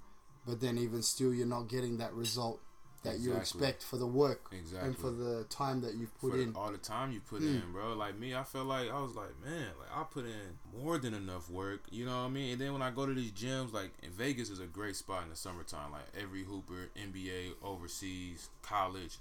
but 0.45 0.59
then 0.61 0.77
even 0.77 1.01
still, 1.01 1.33
you're 1.33 1.47
not 1.47 1.67
getting 1.67 1.97
that 1.97 2.13
result 2.13 2.59
that 3.01 3.19
you 3.19 3.33
expect 3.33 3.81
for 3.81 3.95
the 3.95 4.05
work 4.05 4.49
Exactly. 4.51 4.89
and 4.89 4.97
for 4.97 5.09
the 5.09 5.45
time 5.45 5.79
that 5.79 5.95
you've 5.95 6.13
put 6.19 6.31
For 6.31 6.37
in. 6.37 6.53
all 6.53 6.69
the 6.69 6.77
time 6.77 7.13
you 7.13 7.21
put 7.21 7.41
Mm. 7.41 7.63
in, 7.63 7.71
bro. 7.71 7.93
Like 7.93 8.17
me, 8.19 8.35
I 8.35 8.43
felt 8.43 8.67
like 8.67 8.89
I 8.91 8.99
was 9.01 9.15
like, 9.15 9.39
man, 9.41 9.71
like 9.79 9.89
I 9.89 10.03
put 10.03 10.25
in 10.25 10.59
more 10.77 10.97
than 10.97 11.13
enough 11.13 11.49
work. 11.49 11.85
You 11.89 12.05
know 12.05 12.11
what 12.23 12.27
I 12.27 12.29
mean? 12.29 12.51
And 12.51 12.61
then 12.61 12.73
when 12.73 12.81
I 12.81 12.91
go 12.91 13.05
to 13.05 13.13
these 13.13 13.31
gyms, 13.31 13.71
like 13.71 13.93
in 14.03 14.11
Vegas 14.11 14.49
is 14.49 14.59
a 14.59 14.65
great 14.65 14.97
spot 14.97 15.23
in 15.23 15.29
the 15.29 15.37
summertime. 15.37 15.93
Like 15.93 16.07
every 16.21 16.43
hooper, 16.43 16.89
NBA, 16.97 17.53
overseas, 17.63 18.49
college, 18.61 19.17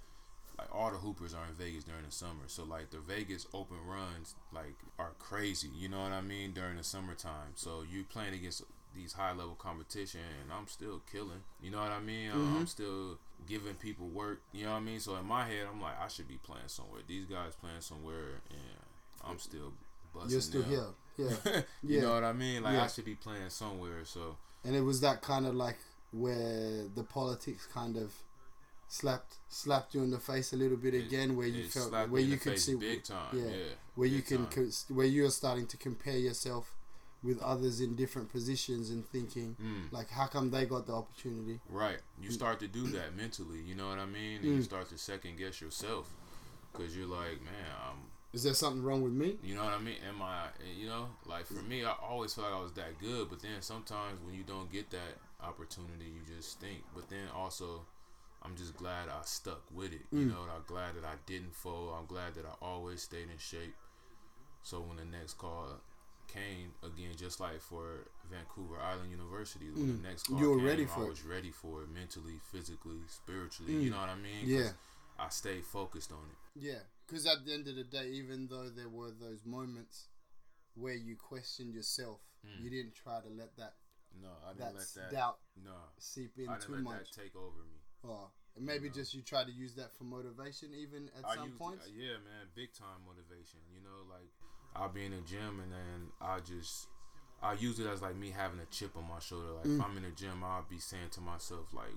like 0.59 0.75
all 0.75 0.91
the 0.91 0.97
hoopers 0.99 1.35
are 1.35 1.45
in 1.49 1.55
Vegas 1.55 1.85
during 1.85 2.05
the 2.05 2.11
summer. 2.11 2.45
So 2.49 2.65
like 2.65 2.91
the 2.91 2.99
Vegas 2.99 3.47
open 3.55 3.77
runs 3.87 4.35
like 4.53 4.75
are 4.99 5.13
crazy. 5.19 5.69
You 5.77 5.89
know 5.89 6.03
what 6.03 6.13
I 6.13 6.21
mean? 6.21 6.53
During 6.53 6.77
the 6.77 6.85
summertime. 6.85 7.53
So 7.55 7.85
you 7.89 8.05
playing 8.05 8.35
against 8.35 8.63
these 8.95 9.13
high 9.13 9.33
level 9.33 9.55
competition 9.59 10.21
and 10.43 10.53
I'm 10.53 10.67
still 10.67 11.01
killing. 11.13 11.43
You 11.63 11.71
know 11.71 11.79
what 11.79 11.93
I 11.93 12.01
mean? 12.01 12.31
I'm- 12.31 12.39
Mm-hmm. 12.41 12.57
I'm 12.59 12.67
still 12.67 13.19
giving 13.47 13.75
people 13.75 14.09
work. 14.09 14.41
You 14.53 14.65
know 14.65 14.73
what 14.73 14.79
I 14.79 14.81
mean? 14.81 14.99
So 15.01 15.15
in 15.17 15.27
my 15.27 15.45
head 15.47 15.67
I'm 15.73 15.81
like 15.81 16.01
I 16.01 16.09
should 16.09 16.27
be 16.29 16.39
playing 16.43 16.67
somewhere. 16.69 17.03
These 17.07 17.27
guys 17.27 17.55
playing 17.61 17.81
somewhere 17.81 18.41
and 18.51 18.83
I'm 19.25 19.39
still 19.39 19.73
busting 20.13 20.31
You're 20.33 20.41
still 20.41 20.63
them. 20.63 20.71
here. 20.71 20.87
Yeah. 21.45 21.61
you 21.83 21.97
Yeah. 21.97 22.01
know 22.03 22.15
what 22.15 22.25
I 22.25 22.33
mean? 22.33 22.63
Like 22.63 22.75
Yeah. 22.75 22.85
I 22.85 22.87
should 22.89 23.05
be 23.05 23.15
playing 23.15 23.51
somewhere. 23.51 24.05
So 24.05 24.37
and 24.65 24.75
it 24.75 24.81
was 24.83 25.01
that 25.03 25.23
kind 25.23 25.47
of 25.47 25.55
like 25.55 25.79
where 26.11 26.85
the 26.95 27.05
politics 27.05 27.67
kind 27.73 27.97
of 27.97 28.13
slapped 28.89 29.35
slapped 29.49 29.95
you 29.95 30.03
in 30.03 30.11
the 30.11 30.19
face 30.19 30.53
a 30.53 30.57
little 30.57 30.77
bit 30.77 30.95
It- 30.95 31.07
again 31.07 31.37
where 31.37 31.47
you 31.47 31.69
felt 31.69 31.93
where 32.11 32.21
you 32.23 32.37
could 32.39 32.59
see 32.59 32.75
big 32.75 33.05
time. 33.05 33.37
Yeah, 33.39 33.75
where 33.95 34.09
you 34.09 34.23
can 34.23 34.47
co- 34.47 34.71
where 34.89 35.07
you're 35.07 35.31
starting 35.31 35.67
to 35.69 35.77
compare 35.77 36.17
yourself 36.17 36.75
with 37.23 37.41
others 37.43 37.81
in 37.81 37.97
different 37.97 38.31
positions 38.31 38.91
and 38.91 39.05
thinking 39.09 39.57
Mm. 39.61 39.91
like 39.93 40.09
how 40.11 40.27
come 40.27 40.51
they 40.51 40.65
got 40.67 40.87
the 40.87 40.93
opportunity 40.95 41.61
Right. 41.69 41.99
You 42.21 42.31
start 42.31 42.61
to 42.61 42.69
do 42.69 42.87
that 42.89 43.17
mentally. 43.17 43.61
You 43.61 43.75
know 43.75 43.89
what 43.89 43.99
I 43.99 44.07
mean? 44.07 44.37
And 44.43 44.45
you 44.57 44.63
start 44.63 44.89
to 44.91 44.99
second 44.99 45.37
guess 45.37 45.61
yourself 45.61 46.13
because 46.73 46.97
you're 46.97 47.09
like, 47.09 47.43
man, 47.43 47.71
I'm. 47.89 47.97
is 48.33 48.45
there 48.45 48.55
something 48.55 48.83
wrong 48.85 49.03
with 49.03 49.13
me 49.13 49.37
You 49.43 49.55
know 49.57 49.65
what 49.65 49.75
I 49.75 49.79
mean? 49.81 49.97
Am 50.09 50.23
I? 50.23 50.49
You 50.77 50.87
know, 50.87 51.09
like 51.27 51.47
for 51.47 51.63
me, 51.65 51.85
I 51.85 51.93
always 52.01 52.33
felt 52.35 52.47
like 52.51 52.57
I 52.59 52.63
was 52.63 52.73
that 52.75 52.99
good. 53.01 53.29
But 53.29 53.41
then 53.41 53.61
sometimes 53.63 54.21
when 54.25 54.35
you 54.35 54.45
don't 54.45 54.71
get 54.71 54.89
that 54.91 55.19
opportunity, 55.41 56.05
you 56.07 56.21
just 56.37 56.61
think. 56.61 56.85
But 56.95 57.09
then 57.09 57.27
also, 57.35 57.85
I'm 58.43 58.57
just 58.57 58.77
glad 58.77 59.09
I 59.09 59.21
stuck 59.25 59.63
with 59.75 59.93
it. 59.93 60.03
You 60.13 60.27
mm. 60.27 60.29
know, 60.31 60.43
I'm 60.55 60.63
glad 60.67 60.95
that 60.97 61.05
I 61.05 61.15
didn't 61.27 61.55
fold. 61.55 61.95
I'm 61.99 62.07
glad 62.07 62.35
that 62.35 62.45
I 62.47 62.55
always 62.65 63.03
stayed 63.03 63.29
in 63.31 63.39
shape. 63.39 63.75
So 64.63 64.81
when 64.81 64.97
the 64.97 65.05
next 65.05 65.35
call 65.35 65.81
came 66.29 66.73
again, 66.83 67.13
just 67.17 67.41
like 67.41 67.61
for 67.61 68.07
Vancouver 68.31 68.77
Island 68.81 69.11
University, 69.11 69.71
when 69.71 69.87
the 69.89 69.93
mm. 69.95 70.03
next 70.05 70.25
call 70.25 70.39
You 70.39 70.51
were 70.51 70.57
came, 70.59 70.67
ready 70.67 70.85
for 70.87 71.01
I 71.03 71.07
it. 71.07 71.09
was 71.11 71.25
ready 71.25 71.51
for 71.51 71.83
it 71.83 71.91
mentally, 71.91 72.39
physically, 72.53 73.01
spiritually. 73.09 73.73
You 73.73 73.91
mm. 73.91 73.95
know 73.95 74.01
what 74.01 74.11
I 74.11 74.17
mean? 74.17 74.45
Yeah. 74.45 74.71
I 75.19 75.29
stayed 75.31 75.65
focused 75.65 76.13
on 76.13 76.19
it. 76.31 76.63
yeah 76.63 76.79
because 77.07 77.27
at 77.27 77.45
the 77.45 77.53
end 77.53 77.67
of 77.67 77.75
the 77.77 77.85
day 77.85 78.09
even 78.13 78.47
though 78.49 78.69
there 78.69 78.89
were 78.89 79.11
those 79.11 79.45
moments 79.45 80.07
where 80.75 80.95
you 80.95 81.17
questioned 81.17 81.75
yourself 81.75 82.21
you 82.63 82.71
didn't 82.71 82.95
try 82.95 83.21
to 83.21 83.29
let 83.29 83.57
that 83.57 83.75
No, 84.23 84.29
I 84.49 84.53
didn't 84.55 84.77
let 84.77 84.87
that 84.95 85.11
doubt 85.11 85.39
No, 85.65 85.75
seep 85.99 86.33
in 86.39 86.49
I 86.49 86.55
didn't 86.55 86.67
too 86.67 86.75
let 86.75 86.83
much 86.83 87.11
that 87.11 87.23
take 87.23 87.35
over 87.37 87.63
me. 87.67 87.78
Oh 88.07 88.31
and 88.57 88.67
maybe 88.67 88.89
just 88.91 89.15
you 89.15 89.23
try 89.23 89.45
to 89.45 89.53
use 89.53 89.75
that 89.75 89.93
for 89.97 90.05
motivation 90.05 90.69
even 90.75 91.09
at 91.19 91.25
I 91.25 91.35
some 91.37 91.51
point. 91.53 91.79
uh, 91.81 91.87
yeah, 91.97 92.19
man, 92.25 92.47
big 92.55 92.73
time 92.75 93.07
motivation. 93.07 93.61
You 93.73 93.81
know, 93.83 94.03
like 94.11 94.29
I'll 94.75 94.89
be 94.89 95.05
in 95.05 95.13
the 95.13 95.23
gym 95.23 95.61
and 95.63 95.71
then 95.73 96.11
I 96.21 96.41
just 96.41 96.89
I 97.41 97.53
use 97.55 97.79
it 97.79 97.87
as 97.87 98.03
like 98.03 98.17
me 98.17 98.31
having 98.31 98.59
a 98.59 98.67
chip 98.67 98.97
on 98.97 99.05
my 99.09 99.21
shoulder. 99.21 99.53
Like 99.53 99.67
Mm. 99.67 99.79
if 99.79 99.85
I'm 99.85 99.97
in 99.97 100.03
the 100.03 100.11
gym, 100.11 100.43
I'll 100.43 100.67
be 100.69 100.79
saying 100.79 101.11
to 101.13 101.21
myself 101.21 101.73
like, 101.73 101.95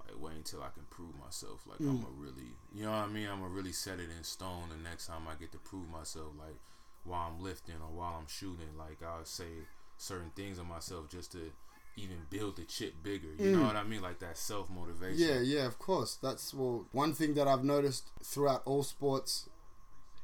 like 0.00 0.18
wait 0.20 0.34
until 0.36 0.62
I 0.62 0.70
can 0.70 0.82
prove 0.90 1.14
myself. 1.16 1.64
Like 1.66 1.78
Mm. 1.78 1.90
I'm 1.90 2.04
a 2.04 2.10
really, 2.18 2.56
you 2.74 2.84
know 2.84 2.90
what 2.90 3.06
I 3.06 3.06
mean? 3.06 3.28
I'm 3.28 3.38
gonna 3.40 3.54
really 3.54 3.72
set 3.72 4.00
it 4.00 4.10
in 4.10 4.24
stone 4.24 4.70
the 4.70 4.76
next 4.76 5.06
time 5.06 5.28
I 5.28 5.34
get 5.36 5.52
to 5.52 5.58
prove 5.58 5.88
myself. 5.88 6.32
Like 6.36 6.58
while 7.04 7.28
I'm 7.30 7.40
lifting 7.42 7.76
or 7.80 7.94
while 7.94 8.16
I'm 8.18 8.26
shooting, 8.26 8.76
like 8.76 9.02
I'll 9.02 9.24
say 9.24 9.68
certain 9.96 10.30
things 10.30 10.58
of 10.58 10.66
myself 10.66 11.08
just 11.08 11.30
to 11.32 11.52
even 11.96 12.16
build 12.30 12.56
the 12.56 12.64
chip 12.64 12.94
bigger. 13.02 13.28
You 13.38 13.56
know 13.56 13.64
what 13.64 13.76
I 13.76 13.84
mean? 13.84 14.02
Like 14.02 14.18
that 14.20 14.36
self 14.36 14.68
motivation. 14.70 15.26
Mm. 15.26 15.28
Yeah, 15.28 15.40
yeah, 15.40 15.66
of 15.66 15.78
course. 15.78 16.16
That's 16.16 16.52
well 16.54 16.86
one 16.92 17.12
thing 17.12 17.34
that 17.34 17.46
I've 17.48 17.64
noticed 17.64 18.10
throughout 18.22 18.62
all 18.64 18.82
sports, 18.82 19.48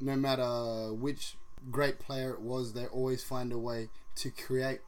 no 0.00 0.16
matter 0.16 0.92
which 0.92 1.36
great 1.70 1.98
player 1.98 2.32
it 2.32 2.40
was, 2.40 2.72
they 2.72 2.86
always 2.86 3.22
find 3.22 3.52
a 3.52 3.58
way 3.58 3.88
to 4.16 4.30
create 4.30 4.80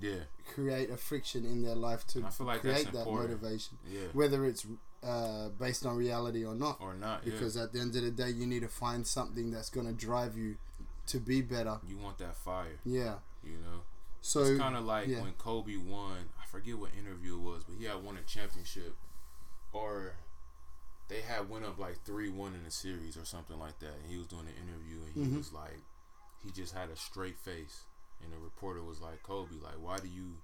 yeah, 0.00 0.24
create 0.54 0.90
a 0.90 0.96
friction 0.96 1.44
in 1.44 1.62
their 1.62 1.74
life 1.74 2.06
to 2.08 2.24
I 2.24 2.30
feel 2.30 2.46
like 2.46 2.60
create 2.60 2.92
that 2.92 3.06
motivation. 3.06 3.78
yeah, 3.90 4.08
Whether 4.12 4.44
it's 4.46 4.66
uh, 5.02 5.48
based 5.58 5.86
on 5.86 5.96
reality 5.96 6.44
or 6.44 6.54
not. 6.54 6.78
or 6.80 6.94
not? 6.94 7.22
yeah. 7.24 7.32
because 7.32 7.56
at 7.56 7.72
the 7.72 7.80
end 7.80 7.94
of 7.96 8.02
the 8.02 8.10
day 8.10 8.30
you 8.30 8.46
need 8.46 8.62
to 8.62 8.68
find 8.68 9.06
something 9.06 9.50
that's 9.50 9.70
gonna 9.70 9.92
drive 9.92 10.36
you 10.36 10.56
to 11.06 11.18
be 11.18 11.40
better. 11.40 11.78
you 11.88 11.96
want 11.96 12.18
that 12.18 12.36
fire. 12.36 12.78
Yeah. 12.84 13.14
You 13.42 13.58
know. 13.58 13.80
So 14.28 14.40
It's 14.40 14.60
kind 14.60 14.76
of 14.76 14.84
like 14.84 15.08
yeah. 15.08 15.22
when 15.22 15.32
Kobe 15.38 15.76
won. 15.78 16.18
I 16.38 16.44
forget 16.44 16.78
what 16.78 16.90
interview 16.92 17.36
it 17.36 17.40
was, 17.40 17.64
but 17.64 17.76
he 17.78 17.84
had 17.86 18.04
won 18.04 18.18
a 18.18 18.22
championship, 18.28 18.94
or 19.72 20.16
they 21.08 21.22
had 21.22 21.48
went 21.48 21.64
up 21.64 21.78
like 21.78 22.04
three 22.04 22.28
one 22.28 22.52
in 22.54 22.62
the 22.62 22.70
series 22.70 23.16
or 23.16 23.24
something 23.24 23.58
like 23.58 23.78
that. 23.78 23.94
And 24.02 24.10
he 24.10 24.18
was 24.18 24.26
doing 24.26 24.44
an 24.46 24.52
interview, 24.68 24.98
and 25.02 25.14
he 25.14 25.32
Mhm. 25.32 25.38
was 25.38 25.52
like, 25.54 25.80
he 26.44 26.50
just 26.50 26.74
had 26.74 26.90
a 26.90 26.96
straight 26.96 27.38
face, 27.38 27.84
and 28.22 28.30
the 28.30 28.36
reporter 28.36 28.82
was 28.82 29.00
like, 29.00 29.22
Kobe, 29.22 29.56
like, 29.62 29.80
why 29.80 29.98
do 29.98 30.08
you, 30.08 30.36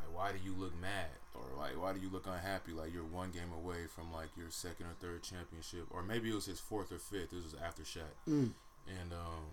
like, 0.00 0.12
why 0.12 0.32
do 0.32 0.38
you 0.42 0.52
look 0.54 0.74
mad, 0.74 1.10
or 1.32 1.44
like, 1.56 1.80
why 1.80 1.92
do 1.92 2.00
you 2.00 2.08
look 2.10 2.26
unhappy? 2.26 2.72
Like 2.72 2.92
you're 2.92 3.04
one 3.04 3.30
game 3.30 3.52
away 3.52 3.86
from 3.86 4.12
like 4.12 4.36
your 4.36 4.50
second 4.50 4.86
or 4.86 4.94
third 5.00 5.22
championship, 5.22 5.86
or 5.90 6.02
maybe 6.02 6.28
it 6.30 6.34
was 6.34 6.46
his 6.46 6.58
fourth 6.58 6.90
or 6.90 6.98
fifth. 6.98 7.30
This 7.30 7.44
was 7.44 7.54
after 7.54 7.84
Shaq, 7.84 8.16
Mm. 8.26 8.52
and 8.88 9.12
um, 9.12 9.46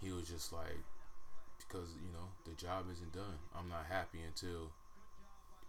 he 0.00 0.12
was 0.12 0.28
just 0.28 0.52
like 0.52 0.78
because 1.68 1.88
you 1.96 2.12
know 2.12 2.28
the 2.44 2.52
job 2.52 2.86
isn't 2.92 3.12
done. 3.12 3.38
I'm 3.58 3.68
not 3.68 3.86
happy 3.88 4.20
until 4.26 4.70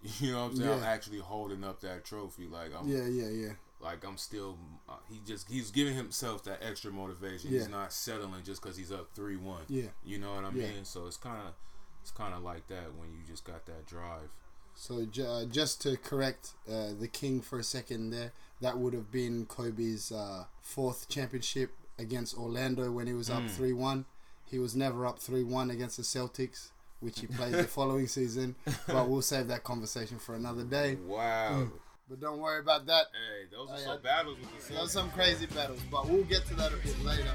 you 0.20 0.32
know 0.32 0.44
what 0.44 0.52
I'm 0.52 0.56
saying. 0.58 0.70
I'm 0.70 0.84
actually 0.84 1.20
holding 1.20 1.64
up 1.64 1.80
that 1.82 2.06
trophy. 2.06 2.48
Like 2.48 2.72
I'm, 2.78 2.88
Yeah, 2.88 3.08
yeah, 3.08 3.30
yeah. 3.30 3.54
like 3.80 4.06
I'm 4.06 4.18
still. 4.18 4.58
Uh, 4.88 4.94
he 5.10 5.20
just 5.26 5.50
he's 5.50 5.72
giving 5.72 5.96
himself 5.96 6.44
that 6.44 6.60
extra 6.62 6.92
motivation. 6.92 7.52
Yeah. 7.52 7.60
He's 7.60 7.70
not 7.70 7.92
settling 7.94 8.44
just 8.44 8.62
because 8.62 8.78
he's 8.78 8.92
up 8.92 9.10
three 9.16 9.38
one. 9.38 9.64
Yeah. 9.68 9.88
You 10.06 10.20
know 10.20 10.36
what 10.36 10.44
I 10.46 10.50
Yeah. 10.50 10.68
mean? 10.70 10.86
So 10.86 11.08
it's 11.08 11.18
kind 11.18 11.42
of 11.48 11.54
it's 12.02 12.12
kind 12.12 12.34
of 12.34 12.44
like 12.44 12.68
that 12.68 12.94
when 12.98 13.10
you 13.12 13.20
just 13.28 13.44
got 13.44 13.66
that 13.66 13.86
drive. 13.86 14.30
So 14.76 15.08
uh, 15.26 15.46
just 15.46 15.82
to 15.82 15.98
correct 15.98 16.52
uh, 16.72 16.90
the 17.00 17.08
king 17.08 17.42
for 17.42 17.58
a 17.58 17.64
second 17.64 18.12
there, 18.12 18.32
that 18.62 18.78
would 18.78 18.94
have 18.94 19.12
been 19.12 19.48
Kobe's 19.48 20.12
uh, 20.12 20.46
fourth 20.62 21.10
championship 21.10 21.72
against 21.98 22.38
Orlando 22.38 22.92
when 22.92 23.08
he 23.08 23.14
was 23.14 23.28
up 23.32 23.50
three 23.50 23.74
one. 23.74 24.06
He 24.50 24.60
was 24.60 24.76
never 24.76 25.06
up 25.06 25.20
three 25.20 25.44
one 25.44 25.70
against 25.70 25.98
the 25.98 26.04
Celtics, 26.04 26.70
which 27.00 27.20
he 27.20 27.28
played 27.28 27.54
the 27.54 27.64
following 27.68 28.08
season. 28.08 28.56
But 28.88 29.10
we'll 29.10 29.22
save 29.22 29.48
that 29.48 29.64
conversation 29.64 30.20
for 30.20 30.36
another 30.36 30.64
day. 30.64 30.96
Wow. 30.96 31.64
Mm. 31.64 31.72
But 32.10 32.22
don't 32.22 32.40
worry 32.40 32.62
about 32.62 32.86
that. 32.86 33.08
Hey, 33.12 33.50
those 33.52 33.70
are 33.70 33.78
some 33.78 34.00
yeah. 34.04 34.12
battles 34.12 34.38
with 34.40 34.68
the 34.68 34.74
Those 34.74 34.86
are 34.86 34.90
some 34.90 35.12
crazy 35.12 35.46
battles, 35.48 35.82
but 35.92 36.08
we'll 36.08 36.24
get 36.24 36.46
to 36.48 36.54
that 36.56 36.72
a 36.72 36.78
bit 36.78 37.04
later. 37.04 37.34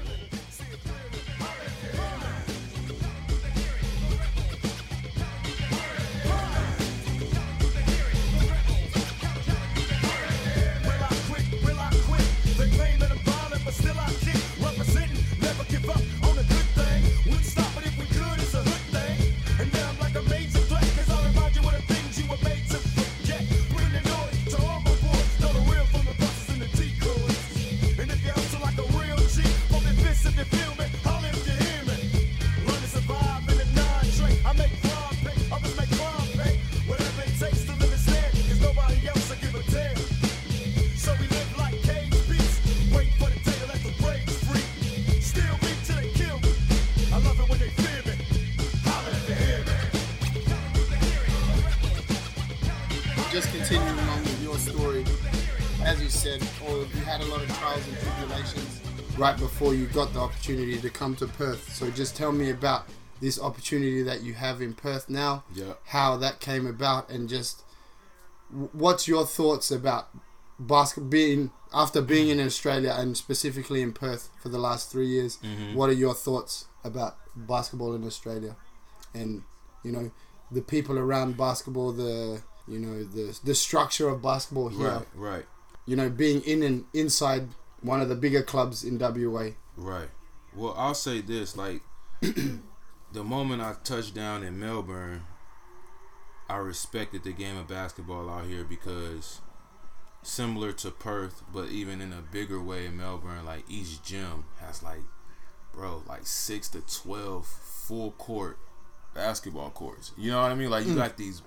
Right 59.23 59.37
before 59.39 59.73
you 59.73 59.85
got 59.87 60.11
the 60.13 60.19
opportunity 60.19 60.77
to 60.81 60.89
come 60.89 61.15
to 61.15 61.25
Perth. 61.27 61.73
So 61.73 61.89
just 61.89 62.15
tell 62.17 62.33
me 62.33 62.49
about 62.49 62.81
this 63.21 63.39
opportunity 63.39 64.03
that 64.03 64.21
you 64.21 64.33
have 64.33 64.61
in 64.61 64.73
Perth 64.73 65.09
now, 65.09 65.45
Yeah. 65.53 65.73
how 65.85 66.17
that 66.17 66.41
came 66.41 66.67
about, 66.67 67.09
and 67.09 67.29
just 67.29 67.63
what's 68.83 69.07
your 69.07 69.25
thoughts 69.25 69.71
about 69.71 70.09
basketball 70.59 71.09
being 71.09 71.51
after 71.73 72.01
being 72.01 72.27
in 72.33 72.39
Australia 72.39 72.93
and 72.99 73.15
specifically 73.15 73.81
in 73.81 73.93
Perth 73.93 74.29
for 74.41 74.49
the 74.49 74.59
last 74.67 74.91
three 74.91 75.07
years. 75.07 75.37
Mm-hmm. 75.37 75.73
What 75.77 75.89
are 75.89 75.99
your 76.05 76.13
thoughts 76.13 76.65
about 76.83 77.15
basketball 77.35 77.95
in 77.95 78.03
Australia, 78.05 78.55
and 79.13 79.43
you 79.85 79.91
know 79.95 80.11
the 80.51 80.61
people 80.61 80.99
around 80.99 81.37
basketball, 81.37 81.93
the 81.93 82.41
you 82.67 82.79
know 82.85 83.03
the 83.17 83.39
the 83.49 83.55
structure 83.55 84.07
of 84.09 84.21
basketball 84.21 84.67
here. 84.69 84.89
Right, 84.97 85.07
right, 85.31 85.45
You 85.85 85.95
know, 85.95 86.09
being 86.09 86.41
in 86.41 86.61
and 86.61 86.77
inside 86.93 87.45
one 87.83 88.01
of 88.01 88.09
the 88.09 88.15
bigger 88.15 88.41
clubs 88.41 88.83
in 88.83 88.97
WA. 88.97 89.49
right. 89.77 90.09
Well, 90.55 90.73
I'll 90.77 90.95
say 90.95 91.21
this: 91.21 91.55
like 91.55 91.81
the 92.21 93.23
moment 93.23 93.61
I 93.61 93.75
touched 93.83 94.13
down 94.15 94.43
in 94.43 94.59
Melbourne, 94.59 95.23
I 96.49 96.57
respected 96.57 97.23
the 97.23 97.31
game 97.31 97.57
of 97.57 97.67
basketball 97.67 98.29
out 98.29 98.45
here 98.45 98.63
because 98.63 99.41
similar 100.21 100.71
to 100.73 100.91
Perth, 100.91 101.43
but 101.51 101.69
even 101.69 102.01
in 102.01 102.13
a 102.13 102.21
bigger 102.21 102.61
way 102.61 102.85
in 102.85 102.97
Melbourne, 102.97 103.45
like 103.45 103.63
each 103.69 104.01
gym 104.03 104.45
has 104.59 104.81
like, 104.81 105.01
bro, 105.73 106.03
like 106.07 106.25
six 106.25 106.69
to 106.69 106.81
twelve 106.81 107.45
full 107.47 108.11
court 108.11 108.57
basketball 109.13 109.69
courts. 109.69 110.11
You 110.17 110.31
know 110.31 110.41
what 110.41 110.51
I 110.51 110.55
mean? 110.55 110.69
Like 110.69 110.85
you 110.85 110.93
mm. 110.93 110.97
got 110.97 111.17
these 111.17 111.41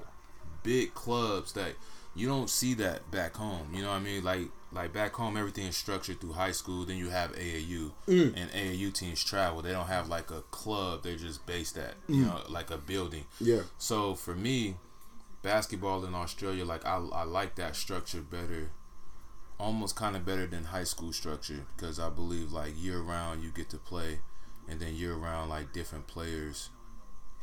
big 0.62 0.94
clubs 0.94 1.52
that 1.54 1.74
you 2.16 2.26
don't 2.26 2.48
see 2.48 2.74
that 2.74 3.10
back 3.10 3.36
home. 3.36 3.68
You 3.72 3.82
know 3.82 3.90
what 3.90 3.96
I 3.96 4.00
mean? 4.00 4.24
Like 4.24 4.48
like 4.72 4.92
back 4.92 5.14
home, 5.14 5.36
everything 5.36 5.66
is 5.66 5.76
structured 5.76 6.20
through 6.20 6.32
high 6.32 6.52
school. 6.52 6.84
Then 6.84 6.96
you 6.96 7.10
have 7.10 7.32
AAU, 7.32 7.92
mm. 8.08 8.34
and 8.36 8.50
AAU 8.50 8.92
teams 8.92 9.22
travel. 9.22 9.62
They 9.62 9.72
don't 9.72 9.86
have 9.86 10.08
like 10.08 10.30
a 10.30 10.42
club. 10.50 11.02
They're 11.02 11.16
just 11.16 11.46
based 11.46 11.76
at 11.76 11.94
you 12.08 12.24
mm. 12.24 12.26
know 12.26 12.42
like 12.48 12.70
a 12.70 12.78
building. 12.78 13.24
Yeah. 13.40 13.62
So 13.78 14.14
for 14.14 14.34
me, 14.34 14.76
basketball 15.42 16.04
in 16.04 16.14
Australia, 16.14 16.64
like 16.64 16.84
I, 16.86 16.96
I 16.96 17.24
like 17.24 17.54
that 17.56 17.76
structure 17.76 18.22
better, 18.22 18.70
almost 19.60 19.94
kind 19.94 20.16
of 20.16 20.24
better 20.24 20.46
than 20.46 20.64
high 20.64 20.84
school 20.84 21.12
structure 21.12 21.66
because 21.76 22.00
I 22.00 22.08
believe 22.08 22.50
like 22.50 22.72
year 22.76 23.00
round 23.00 23.42
you 23.42 23.50
get 23.50 23.68
to 23.70 23.78
play, 23.78 24.20
and 24.68 24.80
then 24.80 24.94
year 24.94 25.14
round 25.14 25.50
like 25.50 25.72
different 25.72 26.06
players 26.06 26.70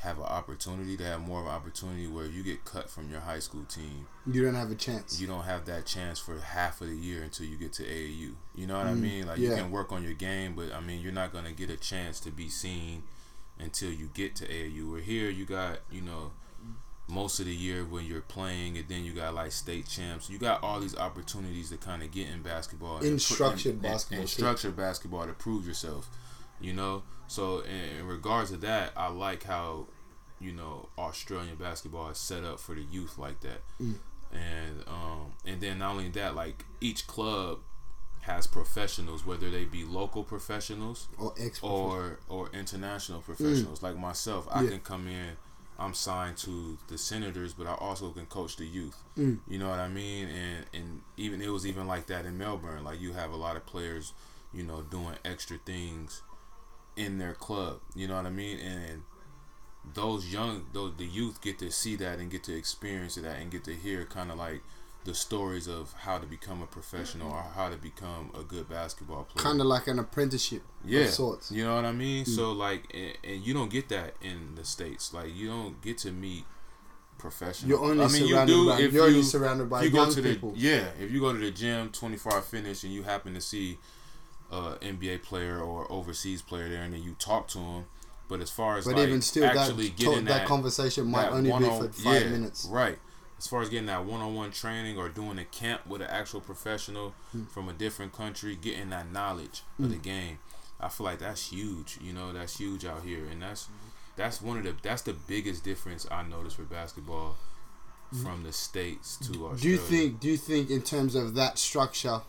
have 0.03 0.17
an 0.17 0.25
opportunity 0.25 0.97
to 0.97 1.03
have 1.05 1.21
more 1.21 1.39
of 1.39 1.45
an 1.45 1.53
opportunity 1.53 2.07
where 2.07 2.25
you 2.25 2.43
get 2.43 2.65
cut 2.65 2.89
from 2.89 3.09
your 3.09 3.21
high 3.21 3.39
school 3.39 3.63
team. 3.63 4.05
You 4.29 4.43
don't 4.43 4.55
have 4.55 4.69
a 4.69 4.75
chance. 4.75 5.19
You 5.19 5.27
don't 5.27 5.43
have 5.43 5.65
that 5.65 5.85
chance 5.85 6.19
for 6.19 6.37
half 6.39 6.81
of 6.81 6.89
the 6.89 6.95
year 6.95 7.23
until 7.23 7.45
you 7.45 7.55
get 7.55 7.71
to 7.73 7.83
AAU. 7.83 8.33
You 8.53 8.67
know 8.67 8.77
what 8.77 8.87
I 8.87 8.91
mm, 8.91 8.99
mean? 8.99 9.27
Like 9.27 9.39
yeah. 9.39 9.51
you 9.51 9.55
can 9.55 9.71
work 9.71 9.93
on 9.93 10.03
your 10.03 10.13
game, 10.13 10.55
but 10.55 10.73
I 10.73 10.81
mean 10.81 10.99
you're 10.99 11.13
not 11.13 11.31
gonna 11.31 11.53
get 11.53 11.69
a 11.69 11.77
chance 11.77 12.19
to 12.21 12.31
be 12.31 12.49
seen 12.49 13.03
until 13.57 13.91
you 13.91 14.09
get 14.13 14.35
to 14.37 14.45
AAU. 14.45 14.91
Where 14.91 14.99
here 14.99 15.29
you 15.29 15.45
got 15.45 15.79
you 15.89 16.01
know 16.01 16.31
most 17.07 17.39
of 17.39 17.45
the 17.45 17.55
year 17.55 17.85
when 17.85 18.05
you're 18.05 18.21
playing, 18.21 18.77
and 18.77 18.87
then 18.89 19.05
you 19.05 19.13
got 19.13 19.33
like 19.33 19.53
state 19.53 19.87
champs. 19.87 20.29
You 20.29 20.37
got 20.37 20.61
all 20.63 20.81
these 20.81 20.97
opportunities 20.97 21.69
to 21.69 21.77
kind 21.77 22.03
of 22.03 22.11
get 22.11 22.27
in 22.27 22.41
basketball, 22.41 22.99
In 22.99 23.15
pr- 23.15 23.19
structured 23.19 23.81
basketball, 23.81 24.25
too. 24.25 24.27
structured 24.27 24.75
basketball 24.75 25.25
to 25.27 25.33
prove 25.33 25.65
yourself. 25.65 26.09
You 26.59 26.73
know, 26.73 27.03
so 27.27 27.59
in, 27.59 27.99
in 27.99 28.07
regards 28.07 28.51
to 28.51 28.57
that, 28.57 28.91
I 28.95 29.09
like 29.09 29.43
how 29.43 29.87
you 30.43 30.51
know 30.51 30.89
Australian 30.97 31.55
basketball 31.55 32.09
is 32.09 32.17
set 32.17 32.43
up 32.43 32.59
for 32.59 32.75
the 32.75 32.83
youth 32.83 33.17
like 33.17 33.39
that, 33.41 33.61
Mm. 33.81 33.95
and 34.31 34.83
um, 34.87 35.33
and 35.45 35.61
then 35.61 35.79
not 35.79 35.91
only 35.91 36.09
that, 36.09 36.35
like 36.35 36.65
each 36.81 37.07
club 37.07 37.59
has 38.21 38.47
professionals, 38.47 39.25
whether 39.25 39.49
they 39.49 39.65
be 39.65 39.83
local 39.83 40.23
professionals 40.23 41.07
or 41.17 41.33
or 41.61 42.19
or 42.29 42.49
international 42.53 43.21
professionals 43.21 43.81
like 43.83 43.97
myself. 43.97 44.47
I 44.51 44.59
Mm. 44.59 44.63
Yeah. 44.63 44.69
can 44.71 44.79
come 44.81 45.07
in. 45.07 45.37
I'm 45.79 45.93
signed 45.95 46.37
to 46.37 46.77
the 46.87 46.97
Senators, 46.99 47.51
but 47.53 47.65
I 47.67 47.73
also 47.73 48.11
can 48.11 48.27
coach 48.27 48.55
the 48.57 48.65
youth. 48.65 48.95
Mm. 49.17 49.39
You 49.47 49.57
know 49.59 49.69
what 49.69 49.79
I 49.79 49.87
mean? 49.89 50.27
And 50.27 50.65
and 50.73 51.01
even 51.17 51.41
it 51.41 51.49
was 51.49 51.65
even 51.65 51.87
like 51.87 52.05
that 52.07 52.25
in 52.25 52.37
Melbourne. 52.37 52.83
Like 52.83 53.01
you 53.01 53.13
have 53.13 53.31
a 53.31 53.35
lot 53.35 53.57
of 53.57 53.65
players, 53.65 54.13
you 54.53 54.63
know, 54.63 54.83
doing 54.83 55.15
extra 55.25 55.57
things 55.57 56.21
in 56.95 57.17
their 57.17 57.33
club. 57.33 57.79
You 57.95 58.07
know 58.07 58.15
what 58.15 58.27
I 58.27 58.29
mean? 58.29 58.59
And 58.59 59.01
those 59.93 60.31
young, 60.31 60.65
those 60.73 60.93
the 60.97 61.05
youth 61.05 61.41
get 61.41 61.59
to 61.59 61.71
see 61.71 61.95
that 61.97 62.19
and 62.19 62.31
get 62.31 62.43
to 62.45 62.55
experience 62.55 63.15
that 63.15 63.39
and 63.39 63.51
get 63.51 63.63
to 63.65 63.73
hear 63.73 64.05
kind 64.05 64.31
of 64.31 64.37
like 64.37 64.61
the 65.03 65.13
stories 65.13 65.67
of 65.67 65.93
how 65.93 66.17
to 66.17 66.25
become 66.25 66.61
a 66.61 66.65
professional 66.65 67.29
or 67.29 67.43
how 67.55 67.69
to 67.69 67.75
become 67.75 68.31
a 68.39 68.41
good 68.41 68.69
basketball 68.69 69.25
player 69.25 69.43
kind 69.43 69.59
of 69.59 69.67
like 69.67 69.87
an 69.87 69.99
apprenticeship 69.99 70.61
yeah, 70.85 71.01
of 71.01 71.09
sorts. 71.09 71.51
You 71.51 71.65
know 71.65 71.75
what 71.75 71.85
I 71.85 71.91
mean? 71.91 72.23
Mm. 72.23 72.35
So 72.35 72.51
like, 72.53 72.89
and, 72.93 73.17
and 73.23 73.45
you 73.45 73.53
don't 73.53 73.69
get 73.69 73.89
that 73.89 74.15
in 74.21 74.55
the 74.55 74.63
states. 74.63 75.13
Like, 75.13 75.35
you 75.35 75.49
don't 75.49 75.81
get 75.81 75.97
to 75.99 76.11
meet 76.11 76.45
professionals. 77.17 77.69
You're 77.69 77.83
only 77.83 78.03
I 78.03 78.07
mean, 78.07 78.27
you 78.27 78.33
surrounded 78.33 78.53
do 78.53 78.69
by- 78.69 78.79
if 78.79 78.93
you're 78.93 79.05
only 79.05 79.23
surrounded 79.23 79.69
by 79.69 79.83
you 79.83 79.89
go 79.89 80.03
young 80.03 80.13
to 80.13 80.21
the, 80.21 80.29
people. 80.29 80.53
Yeah, 80.55 80.87
if 80.99 81.11
you 81.11 81.19
go 81.19 81.33
to 81.33 81.39
the 81.39 81.51
gym, 81.51 81.89
24 81.89 82.33
hour 82.33 82.41
fitness, 82.41 82.83
and 82.83 82.93
you 82.93 83.03
happen 83.03 83.33
to 83.33 83.41
see 83.41 83.77
a 84.51 84.77
NBA 84.81 85.23
player 85.23 85.59
or 85.59 85.91
overseas 85.91 86.41
player 86.41 86.69
there, 86.69 86.83
and 86.83 86.93
then 86.93 87.03
you 87.03 87.15
talk 87.19 87.47
to 87.49 87.59
him. 87.59 87.85
But 88.27 88.39
as 88.39 88.49
far 88.49 88.77
as 88.77 88.85
But 88.85 88.95
like 88.95 89.07
even 89.07 89.21
still, 89.21 89.43
that, 89.43 89.55
actually 89.55 89.89
talk, 89.89 89.97
getting 89.97 90.25
that, 90.25 90.47
conversation 90.47 91.07
might 91.07 91.23
that 91.23 91.33
only 91.33 91.51
be 91.51 91.65
for 91.65 91.91
five 91.91 92.23
yeah, 92.23 92.29
minutes. 92.29 92.65
Right. 92.65 92.97
As 93.37 93.47
far 93.47 93.61
as 93.61 93.69
getting 93.69 93.87
that 93.87 94.05
one-on-one 94.05 94.51
training 94.51 94.97
or 94.97 95.09
doing 95.09 95.37
a 95.37 95.45
camp 95.45 95.85
with 95.85 96.01
an 96.01 96.07
actual 96.09 96.39
professional 96.39 97.13
Hmm. 97.31 97.43
from 97.45 97.67
a 97.67 97.73
different 97.73 98.13
country, 98.13 98.55
getting 98.55 98.89
that 98.91 99.11
knowledge 99.11 99.63
of 99.77 99.85
hmm. 99.85 99.91
the 99.91 99.97
game, 99.97 100.39
I 100.79 100.89
feel 100.89 101.05
like 101.05 101.19
that's 101.19 101.51
huge. 101.51 101.97
You 102.01 102.13
know, 102.13 102.33
that's 102.33 102.57
huge 102.57 102.85
out 102.85 103.03
here, 103.03 103.25
and 103.25 103.41
that's 103.41 103.65
mm-hmm. 103.65 103.89
that's 104.15 104.41
one 104.41 104.57
of 104.57 104.63
the 104.63 104.75
that's 104.81 105.01
the 105.01 105.13
biggest 105.13 105.63
difference 105.63 106.05
I 106.11 106.23
noticed 106.23 106.57
for 106.57 106.63
basketball 106.63 107.35
mm-hmm. 108.13 108.23
from 108.23 108.43
the 108.43 108.51
states 108.51 109.17
to 109.17 109.47
Australia. 109.47 109.61
Do 109.61 109.69
you 109.69 109.77
think? 109.77 110.19
Do 110.19 110.27
you 110.29 110.37
think 110.37 110.69
in 110.69 110.81
terms 110.81 111.15
of 111.15 111.35
that 111.35 111.57
structure, 111.57 112.21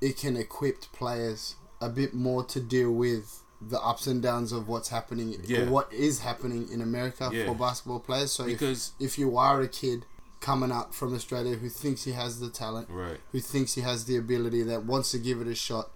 it 0.00 0.16
can 0.16 0.36
equip 0.36 0.80
players 0.92 1.56
a 1.80 1.88
bit 1.88 2.14
more 2.14 2.44
to 2.44 2.60
deal 2.60 2.92
with 2.92 3.39
the 3.60 3.80
ups 3.80 4.06
and 4.06 4.22
downs 4.22 4.52
of 4.52 4.68
what's 4.68 4.88
happening 4.88 5.36
Yeah. 5.44 5.60
or 5.60 5.70
what 5.70 5.92
is 5.92 6.20
happening 6.20 6.68
in 6.72 6.80
America 6.80 7.28
Yeah. 7.32 7.46
for 7.46 7.54
basketball 7.54 8.00
players. 8.00 8.32
So 8.32 8.44
Because- 8.44 8.92
if, 8.98 9.12
if 9.12 9.18
you 9.18 9.36
are 9.36 9.60
a 9.60 9.68
kid 9.68 10.06
coming 10.40 10.72
up 10.72 10.94
from 10.94 11.14
Australia 11.14 11.56
who 11.56 11.68
thinks 11.68 12.04
he 12.04 12.12
has 12.12 12.40
the 12.40 12.48
talent, 12.48 12.88
Right. 12.90 13.20
who 13.32 13.40
thinks 13.40 13.74
he 13.74 13.82
has 13.82 14.06
the 14.06 14.16
ability, 14.16 14.62
that 14.62 14.86
wants 14.86 15.10
to 15.10 15.18
give 15.18 15.40
it 15.42 15.46
a 15.46 15.54
shot, 15.54 15.90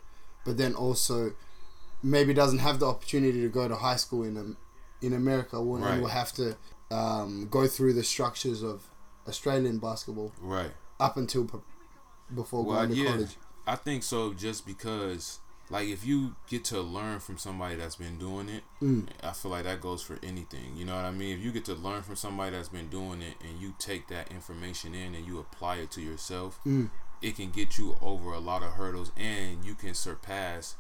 but 0.44 0.58
then 0.58 0.74
also 0.74 1.32
maybe 2.02 2.34
doesn't 2.34 2.58
have 2.58 2.78
the 2.80 2.86
opportunity 2.86 3.40
to 3.40 3.48
go 3.48 3.66
to 3.66 3.76
high 3.76 3.96
school 3.96 4.22
in 4.24 4.36
um, 4.36 4.56
in 5.00 5.12
America, 5.14 5.60
will, 5.62 5.78
Right. 5.78 5.92
and 5.92 6.02
will 6.02 6.08
have 6.10 6.32
to 6.34 6.56
um, 6.90 7.48
go 7.50 7.66
through 7.66 7.94
the 7.94 8.04
structures 8.04 8.62
of 8.62 8.82
Australian 9.26 9.78
basketball 9.78 10.32
Right. 10.40 10.70
up 11.00 11.16
until 11.16 11.48
before 12.34 12.62
Well, 12.64 12.76
going 12.76 12.90
to 12.90 12.94
yeah, 12.96 13.10
college. 13.10 13.36
I 13.66 13.76
think 13.76 14.02
so. 14.02 14.32
Just 14.34 14.66
because, 14.66 15.40
like, 15.70 15.88
if 15.88 16.04
you 16.04 16.36
get 16.48 16.64
to 16.66 16.80
learn 16.80 17.20
from 17.20 17.38
somebody 17.38 17.74
that's 17.76 17.96
been 17.96 18.18
doing 18.18 18.48
it, 18.48 18.62
Mm. 18.82 19.08
I 19.22 19.32
feel 19.32 19.50
like 19.50 19.64
that 19.64 19.80
goes 19.80 20.02
for 20.02 20.18
anything. 20.22 20.76
You 20.76 20.84
know 20.84 20.94
what 20.94 21.04
I 21.04 21.10
mean? 21.10 21.38
If 21.38 21.44
you 21.44 21.52
get 21.52 21.64
to 21.66 21.74
learn 21.74 22.02
from 22.02 22.16
somebody 22.16 22.50
that's 22.54 22.68
been 22.68 22.88
doing 22.88 23.22
it, 23.22 23.34
and 23.42 23.58
you 23.60 23.74
take 23.78 24.08
that 24.08 24.30
information 24.30 24.94
in 24.94 25.14
and 25.14 25.26
you 25.26 25.38
apply 25.38 25.76
it 25.76 25.90
to 25.92 26.00
yourself, 26.02 26.60
Mm. 26.66 26.90
it 27.22 27.36
can 27.36 27.50
get 27.50 27.78
you 27.78 27.96
over 28.02 28.32
a 28.32 28.38
lot 28.40 28.62
of 28.62 28.72
hurdles, 28.72 29.10
and 29.16 29.64
you 29.64 29.74
can 29.74 29.94
surpass 29.94 30.76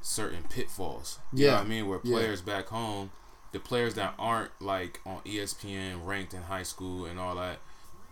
certain 0.00 0.42
pitfalls. 0.44 1.18
You 1.32 1.46
know 1.46 1.50
Yeah. 1.52 1.56
what 1.58 1.64
I 1.66 1.68
mean? 1.68 1.86
Where 1.88 2.00
Yeah. 2.02 2.12
players 2.16 2.40
back 2.42 2.68
home, 2.68 3.12
the 3.52 3.60
players 3.60 3.94
that 3.94 4.14
aren't 4.18 4.50
like 4.60 5.00
on 5.06 5.20
ESPN 5.24 6.04
ranked 6.04 6.34
in 6.34 6.42
high 6.44 6.64
school 6.64 7.04
and 7.04 7.20
all 7.20 7.36
that, 7.36 7.60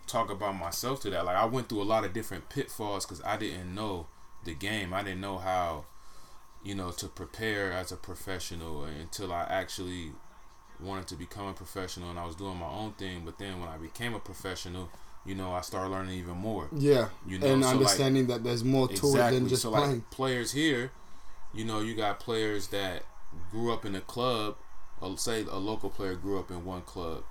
talk 0.07 0.31
about 0.31 0.55
myself 0.57 1.01
to 1.01 1.11
that. 1.11 1.25
Like 1.25 1.37
I 1.37 1.45
went 1.47 1.69
through 1.69 1.83
a 1.83 1.85
lot 1.85 2.05
of 2.05 2.13
different 2.13 2.49
pitfalls 2.49 3.05
because 3.07 3.23
I 3.25 3.37
didn't 3.37 3.75
know 3.75 4.07
the 4.45 4.55
game. 4.55 4.93
I 4.95 5.03
didn't 5.03 5.21
know 5.21 5.39
how, 5.39 5.85
you 6.65 6.75
know, 6.75 6.91
to 6.93 7.07
prepare 7.09 7.73
as 7.73 7.93
a 7.93 7.97
professional 7.97 8.85
until 8.85 9.33
I 9.33 9.43
actually 9.45 10.13
wanted 10.81 11.07
to 11.09 11.17
become 11.17 11.47
a 11.49 11.53
professional 11.53 12.11
and 12.11 12.19
I 12.19 12.25
was 12.27 12.37
doing 12.37 12.57
my 12.57 12.69
own 12.69 12.93
thing. 12.93 13.23
But 13.25 13.39
then 13.39 13.61
when 13.61 13.69
I 13.69 13.77
became 13.77 14.15
a 14.15 14.19
professional, 14.21 14.89
you 15.27 15.35
know, 15.35 15.53
I 15.53 15.61
started 15.61 15.91
learning 15.91 16.19
even 16.19 16.37
more. 16.39 16.69
Yeah, 16.73 17.09
You 17.27 17.39
know, 17.39 17.47
and 17.47 17.63
so, 17.63 17.69
like- 17.69 17.77
understanding 17.79 18.27
that 18.29 18.43
there's 18.45 18.65
more 18.65 18.89
to 18.89 18.95
it 19.17 19.31
than 19.31 19.49
just 19.49 19.63
so 19.63 19.71
playing. 19.71 19.91
like 19.91 20.11
players 20.11 20.53
here, 20.53 20.93
you 21.53 21.65
know, 21.65 21.81
you 21.81 21.95
got 21.95 22.19
players 22.21 22.69
that 22.69 23.03
grew 23.51 23.73
up 23.73 23.85
in 23.85 23.95
a 23.95 24.01
club. 24.01 24.57
Say 25.17 25.45
a 25.45 25.57
local 25.57 25.89
player 25.89 26.15
grew 26.15 26.39
up 26.39 26.51
in 26.51 26.65
one 26.65 26.83
club, 26.83 27.25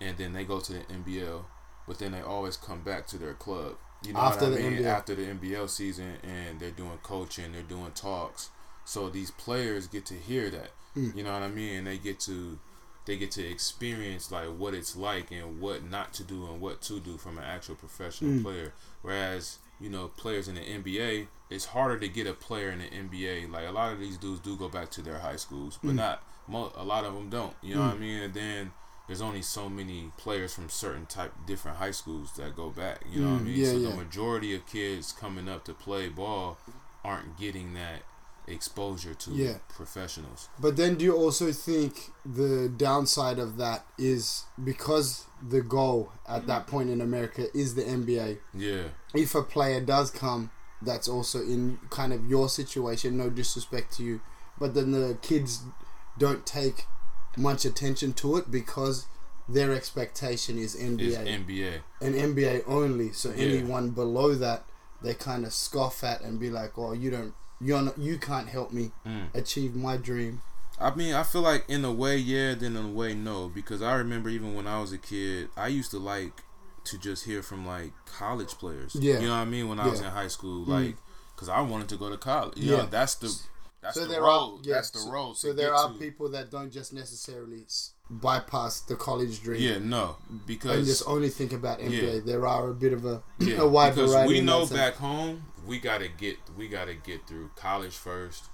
and 0.00 0.16
then 0.16 0.32
they 0.32 0.42
go 0.44 0.58
to 0.60 0.72
the 0.72 0.80
NBL, 0.80 1.44
but 1.86 1.98
then 1.98 2.12
they 2.12 2.20
always 2.22 2.56
come 2.56 2.80
back 2.80 3.06
to 3.08 3.18
their 3.18 3.34
club. 3.34 3.76
You 4.04 4.12
know 4.14 4.20
After 4.20 4.48
what 4.50 4.58
I 4.58 4.62
the 4.62 4.70
mean? 4.70 4.82
NBL. 4.82 4.86
After 4.86 5.14
the 5.14 5.22
NBL 5.26 5.68
season, 5.68 6.14
and 6.22 6.58
they're 6.58 6.70
doing 6.70 6.98
coaching, 7.02 7.52
they're 7.52 7.62
doing 7.62 7.90
talks. 7.94 8.50
So 8.84 9.08
these 9.10 9.30
players 9.30 9.86
get 9.86 10.06
to 10.06 10.14
hear 10.14 10.48
that. 10.50 10.70
Mm. 10.96 11.14
You 11.16 11.24
know 11.24 11.32
what 11.32 11.42
I 11.42 11.48
mean? 11.48 11.76
And 11.78 11.86
they 11.86 11.98
get 11.98 12.18
to 12.20 12.58
they 13.06 13.16
get 13.16 13.30
to 13.32 13.44
experience 13.46 14.30
like 14.30 14.46
what 14.46 14.74
it's 14.74 14.94
like 14.94 15.30
and 15.32 15.60
what 15.60 15.82
not 15.88 16.12
to 16.14 16.22
do 16.22 16.46
and 16.46 16.60
what 16.60 16.80
to 16.82 17.00
do 17.00 17.16
from 17.16 17.38
an 17.38 17.44
actual 17.44 17.74
professional 17.74 18.32
Mm. 18.32 18.42
player. 18.42 18.72
Whereas 19.02 19.58
you 19.80 19.88
know 19.90 20.08
players 20.08 20.48
in 20.48 20.54
the 20.54 20.60
NBA, 20.60 21.28
it's 21.50 21.66
harder 21.66 21.98
to 21.98 22.08
get 22.08 22.26
a 22.26 22.32
player 22.34 22.70
in 22.70 22.78
the 22.80 22.84
NBA. 22.90 23.50
Like 23.50 23.66
a 23.66 23.72
lot 23.72 23.92
of 23.92 24.00
these 24.00 24.16
dudes 24.16 24.40
do 24.40 24.56
go 24.56 24.68
back 24.68 24.90
to 24.92 25.02
their 25.02 25.18
high 25.18 25.36
schools, 25.36 25.78
but 25.82 25.92
Mm. 25.92 25.96
not 25.96 26.22
a 26.76 26.84
lot 26.84 27.04
of 27.04 27.14
them 27.14 27.28
don't. 27.30 27.54
You 27.62 27.76
know 27.76 27.82
what 27.82 27.94
I 27.94 27.98
mean? 27.98 28.22
And 28.22 28.34
then 28.34 28.72
there's 29.10 29.20
only 29.20 29.42
so 29.42 29.68
many 29.68 30.12
players 30.16 30.54
from 30.54 30.68
certain 30.68 31.04
type 31.04 31.32
different 31.44 31.78
high 31.78 31.90
schools 31.90 32.30
that 32.36 32.54
go 32.54 32.70
back. 32.70 33.02
You 33.10 33.22
know 33.22 33.32
what 33.32 33.38
I 33.38 33.40
Mm, 33.40 33.44
mean? 33.46 33.56
yeah, 33.56 33.72
so 33.72 33.78
yeah. 33.78 33.88
the 33.90 33.96
majority 33.96 34.54
of 34.54 34.64
kids 34.66 35.10
coming 35.10 35.48
up 35.48 35.64
to 35.64 35.74
play 35.74 36.08
ball 36.08 36.58
aren't 37.04 37.36
getting 37.36 37.74
that 37.74 38.02
exposure 38.46 39.14
to 39.14 39.30
Yeah. 39.32 39.58
professionals. 39.68 40.48
But 40.60 40.76
then, 40.76 40.94
do 40.94 41.04
you 41.04 41.16
also 41.16 41.50
think 41.50 42.12
the 42.24 42.68
downside 42.68 43.40
of 43.40 43.56
that 43.56 43.84
is 43.98 44.44
because 44.62 45.24
the 45.42 45.60
goal 45.60 46.12
at 46.28 46.46
that 46.46 46.68
point 46.68 46.88
in 46.90 47.00
America 47.00 47.46
is 47.52 47.74
the 47.74 47.82
NBA? 47.82 48.38
Yeah. 48.54 48.90
If 49.12 49.34
a 49.34 49.42
player 49.42 49.80
does 49.80 50.12
come 50.12 50.52
that's 50.80 51.08
also 51.08 51.40
in 51.40 51.80
kind 51.90 52.12
of 52.12 52.24
your 52.30 52.48
situation, 52.48 53.16
no 53.16 53.28
disrespect 53.28 53.92
to 53.96 54.04
you, 54.04 54.20
but 54.56 54.74
then 54.74 54.92
the 54.92 55.18
kids 55.20 55.62
don't 56.16 56.46
take 56.46 56.86
much 57.40 57.64
attention 57.64 58.12
to 58.14 58.36
it 58.36 58.50
because 58.50 59.06
their 59.48 59.72
expectation 59.72 60.58
is 60.58 60.76
NBA, 60.76 61.00
Is 61.00 61.16
NBA 61.16 61.80
and 62.00 62.14
NBA 62.14 62.62
only. 62.66 63.12
So 63.12 63.30
Yeah. 63.30 63.36
anyone 63.46 63.90
below 63.90 64.34
that, 64.34 64.64
they 65.02 65.14
kind 65.14 65.44
of 65.44 65.52
scoff 65.52 66.04
at 66.04 66.20
and 66.20 66.38
be 66.38 66.50
like, 66.50 66.76
"Oh, 66.78 66.92
you 66.92 67.10
don't, 67.10 67.34
you're 67.60 67.82
not, 67.82 67.98
you 67.98 68.18
can't 68.18 68.48
help 68.48 68.70
me 68.72 68.92
Mm. 69.06 69.34
achieve 69.34 69.74
my 69.74 69.96
dream." 69.96 70.42
I 70.78 70.94
mean, 70.94 71.14
I 71.14 71.24
feel 71.24 71.42
like 71.42 71.64
in 71.68 71.84
a 71.84 71.92
way, 71.92 72.16
yeah, 72.16 72.54
then 72.54 72.76
in 72.76 72.84
a 72.84 72.88
way, 72.88 73.14
no. 73.14 73.48
Because 73.48 73.82
I 73.82 73.94
remember 73.94 74.28
even 74.30 74.54
when 74.54 74.66
I 74.66 74.80
was 74.80 74.92
a 74.92 74.98
kid, 74.98 75.48
I 75.56 75.68
used 75.68 75.90
to 75.90 75.98
like 75.98 76.42
to 76.84 76.96
just 76.96 77.24
hear 77.24 77.42
from 77.42 77.66
like 77.66 77.92
college 78.06 78.50
players. 78.58 78.94
Yeah. 78.94 79.20
You 79.20 79.26
know 79.26 79.34
what 79.34 79.40
I 79.40 79.44
mean? 79.46 79.68
When 79.68 79.78
I 79.80 79.88
was 79.88 80.00
in 80.00 80.06
high 80.06 80.28
school, 80.28 80.64
Mm. 80.64 80.68
like, 80.68 80.96
because 81.34 81.48
I 81.48 81.60
wanted 81.60 81.88
to 81.90 81.96
go 81.96 82.08
to 82.08 82.16
college. 82.16 82.56
You 82.56 82.70
Yeah. 82.72 82.76
know, 82.82 82.86
that's 82.86 83.14
the 83.16 83.28
that's 83.82 83.94
so 83.94 84.02
the 84.02 84.08
there 84.08 84.22
road. 84.22 84.28
are, 84.28 84.58
yeah, 84.62 84.74
that's 84.74 84.90
the 84.90 85.00
so, 85.00 85.10
road. 85.10 85.36
So 85.36 85.52
there 85.52 85.74
are 85.74 85.92
to. 85.92 85.98
people 85.98 86.30
that 86.30 86.50
don't 86.50 86.70
just 86.70 86.92
necessarily 86.92 87.66
bypass 88.10 88.80
the 88.80 88.96
college 88.96 89.42
dream. 89.42 89.62
Yeah, 89.62 89.78
no, 89.78 90.16
because 90.46 90.78
and 90.78 90.86
just 90.86 91.04
only 91.06 91.28
think 91.28 91.52
about 91.52 91.78
NBA. 91.80 92.14
Yeah. 92.14 92.20
There 92.24 92.46
are 92.46 92.68
a 92.70 92.74
bit 92.74 92.92
of 92.92 93.04
a, 93.04 93.22
Yeah, 93.38 93.60
a 93.60 93.68
wide 93.68 93.94
because 93.94 94.12
variety. 94.12 94.34
we 94.34 94.40
know 94.40 94.66
back 94.66 94.94
home 94.94 95.44
we 95.66 95.78
gotta 95.78 96.08
get 96.08 96.36
we 96.56 96.68
gotta 96.68 96.94
get 96.94 97.26
through 97.26 97.50
college 97.56 97.94
first 97.94 98.44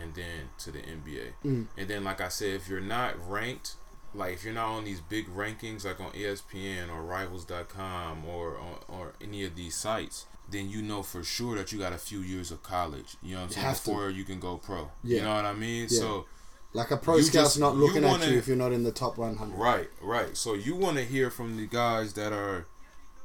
and 0.00 0.14
then 0.14 0.50
to 0.58 0.70
the 0.70 0.80
NBA. 0.80 1.32
Mm. 1.44 1.66
And 1.76 1.88
then 1.88 2.04
like 2.04 2.20
I 2.20 2.28
said, 2.28 2.54
if 2.54 2.68
you're 2.68 2.80
not 2.80 3.14
ranked, 3.28 3.76
like 4.14 4.34
if 4.34 4.44
you're 4.44 4.54
not 4.54 4.68
on 4.68 4.84
these 4.84 5.00
big 5.00 5.26
rankings 5.28 5.84
like 5.84 6.00
on 6.00 6.12
ESPN 6.12 6.90
or 6.90 7.02
rivals.com 7.02 8.24
or 8.26 8.58
on, 8.58 8.78
or 8.88 9.14
any 9.22 9.44
of 9.44 9.56
these 9.56 9.74
sites, 9.74 10.26
then 10.48 10.70
you 10.70 10.80
know 10.82 11.02
for 11.02 11.22
sure 11.24 11.56
that 11.56 11.72
you 11.72 11.78
got 11.78 11.92
a 11.92 11.98
few 11.98 12.20
years 12.20 12.50
of 12.50 12.62
college. 12.62 13.16
You 13.22 13.34
know 13.34 13.40
what 13.42 13.46
I'm 13.48 13.52
saying? 13.52 13.66
have 13.66 13.76
to. 13.82 13.90
Before 13.90 14.10
you 14.10 14.24
can 14.24 14.38
go 14.40 14.56
pro. 14.58 14.90
Yeah. 15.02 15.16
You 15.18 15.22
know 15.24 15.34
what 15.34 15.44
I 15.44 15.52
mean? 15.54 15.86
Yeah. 15.90 15.98
So 16.00 16.26
Like 16.72 16.90
a 16.90 16.96
pro 16.96 17.20
scout's 17.20 17.32
just- 17.32 17.58
not 17.58 17.76
looking 17.76 18.02
wanna- 18.02 18.24
at 18.24 18.30
you 18.30 18.38
if 18.38 18.46
you're 18.46 18.56
not 18.56 18.72
in 18.72 18.84
the 18.84 18.92
top 18.92 19.16
100. 19.18 19.56
Right, 19.58 19.88
right. 20.02 20.36
So 20.36 20.54
you 20.54 20.74
want 20.76 20.96
to 20.98 21.04
hear 21.04 21.30
from 21.30 21.56
the 21.56 21.66
guys 21.66 22.12
that 22.14 22.32
are, 22.32 22.66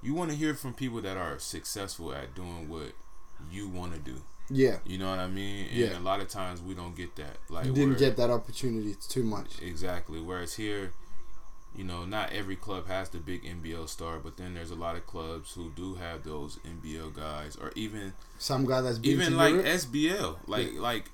you 0.01 0.13
want 0.13 0.31
to 0.31 0.35
hear 0.37 0.53
from 0.55 0.73
people 0.73 1.01
that 1.01 1.17
are 1.17 1.37
successful 1.37 2.13
at 2.13 2.33
doing 2.33 2.69
what 2.69 2.93
you 3.51 3.67
want 3.67 3.93
to 3.93 3.99
do. 3.99 4.21
Yeah. 4.49 4.77
You 4.85 4.97
know 4.97 5.09
what 5.09 5.19
I 5.19 5.27
mean? 5.27 5.67
And 5.67 5.77
Yeah. 5.77 5.97
a 5.97 6.01
lot 6.01 6.19
of 6.21 6.27
times 6.29 6.61
we 6.61 6.73
don't 6.73 6.95
get 6.95 7.15
that. 7.17 7.37
Like 7.49 7.65
You 7.65 7.73
didn't 7.73 7.89
where- 7.91 7.99
get 7.99 8.17
that 8.17 8.29
opportunity 8.29 8.95
too 8.95 9.23
much. 9.23 9.61
exactly. 9.61 10.19
Whereas 10.21 10.53
here, 10.55 10.93
you 11.75 11.83
know, 11.85 12.05
not 12.05 12.31
every 12.33 12.55
club 12.55 12.87
has 12.87 13.09
the 13.09 13.19
big 13.19 13.43
NBL 13.43 13.87
star, 13.87 14.19
but 14.19 14.37
then 14.37 14.53
there's 14.53 14.71
a 14.71 14.75
lot 14.75 14.95
of 14.95 15.07
clubs 15.07 15.53
who 15.53 15.71
do 15.71 15.95
have 15.95 16.23
those 16.23 16.59
NBL 16.65 17.15
guys, 17.15 17.55
or 17.55 17.71
even 17.75 18.13
Some 18.37 18.65
guy 18.65 18.81
that's 18.81 18.99
even 19.03 19.37
like 19.37 19.53
Europe. 19.53 19.67
SBL, 19.67 20.37
like 20.47 20.73
like 20.75 21.11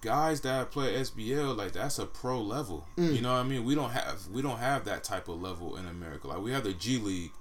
guys 0.00 0.40
that 0.40 0.70
play 0.70 0.94
SBL, 0.94 1.56
like 1.56 1.72
that's 1.72 1.98
a 1.98 2.06
pro 2.06 2.40
level. 2.40 2.86
Mm. 2.96 3.16
You 3.16 3.22
know 3.22 3.32
what 3.32 3.38
I 3.38 3.44
mean? 3.44 3.64
We 3.64 3.74
don't 3.76 3.90
have 3.90 4.26
we 4.32 4.42
don't 4.42 4.58
have 4.58 4.84
that 4.86 5.04
type 5.04 5.28
of 5.28 5.40
level 5.40 5.76
in 5.76 5.86
America. 5.86 6.26
Like 6.26 6.40
we 6.40 6.50
have 6.52 6.64
the 6.64 6.72
G 6.72 6.98
League. 6.98 7.32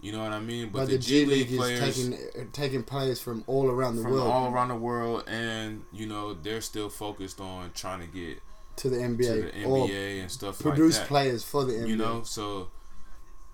You 0.00 0.12
know 0.12 0.22
what 0.22 0.32
I 0.32 0.38
mean? 0.38 0.68
but, 0.68 0.88
the, 0.88 0.96
G 0.96 1.26
League 1.26 1.50
is 1.50 1.80
taking 1.80 2.14
uh, 2.14 2.44
taking 2.52 2.84
players 2.84 3.20
from 3.20 3.42
all 3.48 3.68
around 3.68 3.96
the 3.96 4.02
from 4.02 4.12
world 4.12 4.30
all 4.30 4.52
around 4.52 4.68
the 4.68 4.76
world, 4.76 5.24
and 5.28 5.84
you 5.92 6.06
know 6.06 6.34
they're 6.34 6.60
still 6.60 6.88
focused 6.88 7.40
on 7.40 7.72
trying 7.72 8.00
to 8.00 8.06
get 8.06 8.40
to 8.78 8.88
the 8.90 8.96
NBA, 8.96 9.18
to 9.18 9.42
the 9.58 9.64
or 9.64 9.86
NBA 9.88 10.20
and 10.22 10.30
stuff 10.30 10.58
produce 10.60 10.94
like 10.94 11.02
that. 11.02 11.08
players 11.08 11.44
for 11.44 11.64
the 11.64 11.72
NBA. 11.74 11.88
You 11.88 11.96
know, 11.96 12.22
so 12.24 12.68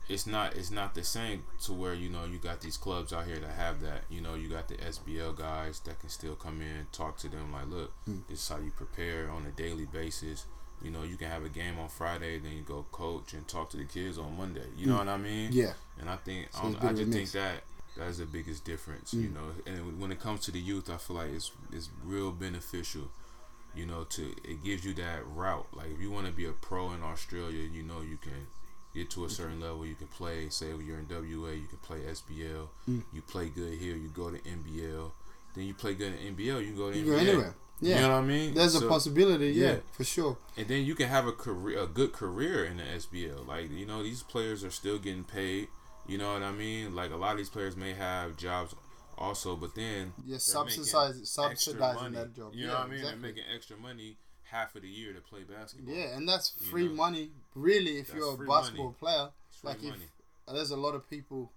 it's 0.08 0.26
not 0.26 0.54
it's 0.54 0.70
not 0.70 0.94
the 0.94 1.02
same 1.02 1.42
to 1.62 1.72
where 1.72 1.94
you 1.94 2.10
know 2.10 2.24
you 2.26 2.38
got 2.38 2.60
these 2.60 2.76
clubs 2.76 3.12
out 3.12 3.24
here 3.26 3.38
that 3.38 3.50
have 3.52 3.80
that. 3.80 4.02
You 4.10 4.20
know, 4.20 4.34
you 4.34 4.48
got 4.48 4.68
the 4.68 4.74
SBL 4.76 5.36
guys 5.36 5.80
that 5.80 5.98
can 6.00 6.10
still 6.10 6.34
come 6.34 6.60
in, 6.60 6.86
talk 6.92 7.16
to 7.18 7.28
them 7.28 7.52
like, 7.52 7.68
look, 7.68 7.92
Mm. 8.08 8.22
this 8.28 8.40
is 8.42 8.48
how 8.48 8.58
you 8.58 8.70
prepare 8.70 9.30
on 9.30 9.46
a 9.46 9.50
daily 9.50 9.86
basis. 9.86 10.44
You 10.82 10.90
know, 10.90 11.02
you 11.04 11.16
can 11.16 11.28
have 11.30 11.44
a 11.44 11.48
game 11.48 11.78
on 11.78 11.88
Friday, 11.88 12.38
then 12.38 12.52
you 12.52 12.62
go 12.62 12.84
coach 12.92 13.32
and 13.32 13.48
talk 13.48 13.70
to 13.70 13.78
the 13.78 13.84
kids 13.84 14.18
on 14.18 14.36
Monday. 14.36 14.66
You 14.76 14.86
know 14.88 14.96
Mm. 14.96 14.98
what 14.98 15.08
I 15.08 15.16
mean? 15.16 15.48
Yeah. 15.52 15.72
And 15.98 16.10
I 16.10 16.16
think 16.16 16.48
So 16.52 16.58
I, 16.60 16.64
I 16.64 16.68
a 16.68 16.70
bit 16.72 16.82
of 16.82 16.90
a 16.90 16.94
just 16.96 17.12
think 17.12 17.30
that 17.32 17.62
that 17.96 18.08
is 18.08 18.18
the 18.18 18.26
biggest 18.26 18.64
difference. 18.64 19.14
You 19.14 19.28
Mm. 19.30 19.34
know, 19.34 19.48
and 19.64 19.98
when 20.00 20.12
it 20.12 20.20
comes 20.20 20.40
to 20.42 20.50
the 20.50 20.60
youth, 20.60 20.90
I 20.90 20.98
feel 20.98 21.16
like 21.16 21.30
it's 21.30 21.50
it's 21.72 21.88
real 22.04 22.30
beneficial. 22.32 23.10
You 23.76 23.86
know, 23.86 24.04
to 24.04 24.34
it 24.44 24.62
gives 24.62 24.84
you 24.84 24.94
that 24.94 25.26
route. 25.26 25.66
Like 25.72 25.90
if 25.90 26.00
you 26.00 26.10
want 26.10 26.26
to 26.26 26.32
be 26.32 26.46
a 26.46 26.52
pro 26.52 26.92
in 26.92 27.02
Australia, 27.02 27.62
you 27.62 27.82
know 27.82 28.00
you 28.00 28.16
can 28.16 28.46
get 28.94 29.10
to 29.10 29.24
a 29.24 29.30
certain 29.30 29.60
level. 29.60 29.84
You 29.84 29.94
can 29.94 30.06
play. 30.08 30.48
Say 30.48 30.66
you're 30.66 30.98
in 30.98 31.08
WA, 31.08 31.50
you 31.50 31.66
can 31.66 31.78
play 31.82 32.00
SBL. 32.00 32.68
Mm. 32.88 33.02
You 33.12 33.22
play 33.22 33.48
good 33.48 33.78
here, 33.78 33.96
you 33.96 34.08
go 34.08 34.30
to 34.30 34.38
NBL. 34.38 35.10
Then 35.54 35.64
you 35.64 35.74
play 35.74 35.94
good 35.94 36.14
in 36.14 36.34
NBL, 36.34 36.66
you 36.66 36.72
go 36.76 36.90
to 36.90 36.98
You 36.98 37.04
NBA. 37.04 37.08
go 37.08 37.16
anywhere. 37.16 37.54
Yeah. 37.80 37.96
You 37.96 38.00
know 38.02 38.08
what 38.10 38.16
I 38.16 38.22
mean? 38.22 38.54
There's 38.54 38.76
a 38.76 38.86
possibility, 38.86 39.50
yeah, 39.50 39.66
yeah. 39.66 39.76
for 39.92 40.04
sure. 40.04 40.38
and 40.56 40.68
then 40.68 40.84
you 40.84 40.94
can 40.94 41.08
have 41.08 41.26
a 41.26 41.32
career, 41.32 41.80
a 41.80 41.86
good 41.86 42.12
career 42.12 42.64
in 42.64 42.76
the 42.76 42.84
SBL. 42.84 43.46
Like 43.46 43.70
you 43.70 43.84
know, 43.84 44.02
these 44.02 44.22
players 44.22 44.62
are 44.64 44.70
still 44.70 44.98
getting 44.98 45.24
paid. 45.24 45.68
You 46.06 46.18
know 46.18 46.34
what 46.34 46.42
I 46.42 46.52
mean? 46.52 46.94
Like 46.94 47.10
a 47.10 47.16
lot 47.16 47.32
of 47.32 47.38
these 47.38 47.48
players 47.48 47.76
may 47.76 47.94
have 47.94 48.36
jobs 48.36 48.74
also, 49.18 49.56
but 49.56 49.74
then 49.74 50.12
Yeah, 50.24 50.38
making 50.38 50.84
subsidizing 50.84 52.12
that 52.12 52.34
job. 52.34 52.52
You 52.54 52.66
Yeah, 52.66 52.72
what 52.74 52.78
I 52.80 52.84
mean? 52.86 52.92
exactly. 52.94 53.02
They're 53.02 53.16
making 53.30 53.44
extra 53.54 53.76
money, 53.76 54.16
half 54.44 54.74
of 54.74 54.82
the 54.82 54.88
year 54.88 55.12
to 55.12 55.20
play 55.20 55.42
basketball. 55.44 55.94
Yeah, 55.94 56.16
and 56.16 56.28
that's 56.28 56.54
You 56.60 56.66
free 56.70 56.88
know? 56.88 56.94
money, 56.94 57.30
really, 57.54 57.98
if 57.98 58.08
That's 58.08 58.18
you're 58.18 58.34
a 58.34 58.46
basketball 58.46 58.86
money. 58.86 58.96
player. 58.98 59.28
Like, 59.62 59.82
money. 59.82 59.96
if 60.48 60.54
there's 60.54 60.70
a 60.70 60.76
lot 60.76 60.94
of 60.94 61.08
people, 61.08 61.50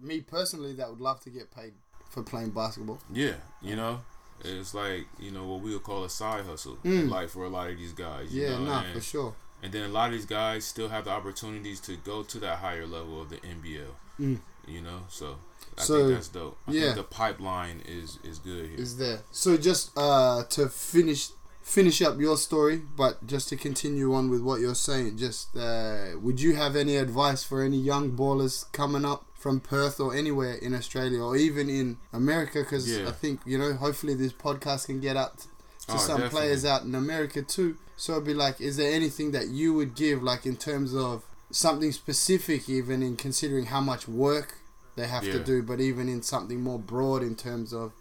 me 0.00 0.20
personally, 0.20 0.72
that 0.74 0.90
would 0.90 1.00
love 1.00 1.20
to 1.20 1.30
get 1.30 1.50
paid 1.54 1.74
for 2.10 2.22
playing 2.22 2.50
basketball. 2.50 2.98
Yeah, 3.12 3.34
you 3.62 3.76
know, 3.76 4.00
it's 4.44 4.74
like 4.74 5.06
you 5.18 5.30
know 5.30 5.44
what 5.46 5.60
we 5.60 5.72
would 5.72 5.82
call 5.82 6.04
a 6.04 6.10
side 6.10 6.44
hustle, 6.46 6.76
Mm. 6.84 7.10
like 7.10 7.28
for 7.28 7.44
a 7.44 7.48
lot 7.48 7.70
of 7.70 7.76
these 7.76 7.92
guys. 7.92 8.32
You 8.34 8.42
Yeah, 8.44 8.50
know? 8.58 8.64
nah, 8.64 8.80
and, 8.82 8.94
for 8.94 9.00
sure. 9.00 9.34
And 9.62 9.72
then 9.72 9.84
a 9.84 9.88
lot 9.92 10.06
of 10.10 10.12
these 10.14 10.26
guys 10.26 10.64
still 10.64 10.88
have 10.88 11.04
the 11.06 11.10
opportunities 11.10 11.80
to 11.80 11.96
go 11.96 12.22
to 12.22 12.38
that 12.40 12.58
higher 12.58 12.86
level 12.86 13.20
of 13.20 13.28
the 13.30 13.38
NBL. 13.38 13.94
Mm. 14.20 14.40
You 14.68 14.82
know, 14.82 15.00
so 15.08 15.36
I 15.76 15.82
So, 15.82 15.98
think 15.98 16.14
that's 16.14 16.28
dope. 16.28 16.56
I 16.66 16.72
yeah. 16.72 16.80
think 16.82 16.96
the 16.96 17.02
pipeline 17.04 17.82
is 17.86 18.18
is 18.24 18.38
good 18.38 18.68
here. 18.70 18.78
is 18.78 18.96
there. 18.98 19.20
So 19.30 19.56
just 19.56 19.90
uh, 19.96 20.44
to 20.50 20.68
finish 20.68 21.30
finish 21.62 22.00
up 22.00 22.18
your 22.18 22.36
story, 22.36 22.80
but 22.96 23.26
just 23.26 23.48
to 23.50 23.56
continue 23.56 24.14
on 24.14 24.30
with 24.30 24.40
what 24.40 24.60
you're 24.60 24.74
saying, 24.74 25.18
just 25.18 25.54
uh, 25.56 26.12
would 26.20 26.40
you 26.40 26.54
have 26.56 26.76
any 26.76 26.96
advice 26.96 27.44
for 27.44 27.62
any 27.62 27.76
young 27.78 28.12
ballers 28.12 28.70
coming 28.72 29.04
up 29.04 29.26
from 29.34 29.60
Perth 29.60 30.00
or 30.00 30.14
anywhere 30.14 30.54
in 30.54 30.74
Australia 30.74 31.20
or 31.22 31.36
even 31.36 31.68
in 31.68 31.98
America? 32.12 32.60
Because 32.60 32.88
Yeah. 32.88 33.08
I 33.08 33.12
think 33.12 33.40
you 33.44 33.58
know, 33.58 33.74
hopefully 33.74 34.14
this 34.14 34.32
podcast 34.32 34.86
can 34.86 35.00
get 35.00 35.16
out 35.16 35.38
to 35.40 35.46
Oh, 35.94 35.96
some 35.96 36.20
definitely. 36.20 36.30
players 36.30 36.64
out 36.64 36.82
in 36.84 36.94
America 36.94 37.42
too. 37.42 37.76
So 37.96 38.12
it'd 38.12 38.24
be 38.24 38.34
like, 38.34 38.60
is 38.60 38.76
there 38.76 38.92
anything 38.92 39.32
that 39.32 39.48
you 39.48 39.74
would 39.74 39.94
give, 39.94 40.22
like 40.22 40.44
in 40.46 40.56
terms 40.56 40.94
of 40.94 41.22
something 41.50 41.92
specific, 41.92 42.68
even 42.68 43.02
in 43.02 43.16
considering 43.16 43.66
how 43.66 43.80
much 43.80 44.06
work 44.08 44.57
they 44.98 45.06
have 45.06 45.22
to 45.22 45.38
do, 45.42 45.62
but 45.62 45.80
even 45.80 46.08
in 46.08 46.22
something 46.22 46.60
more 46.62 46.78
broad 46.78 47.22
in 47.22 47.34
terms 47.36 47.72
of 47.72 47.92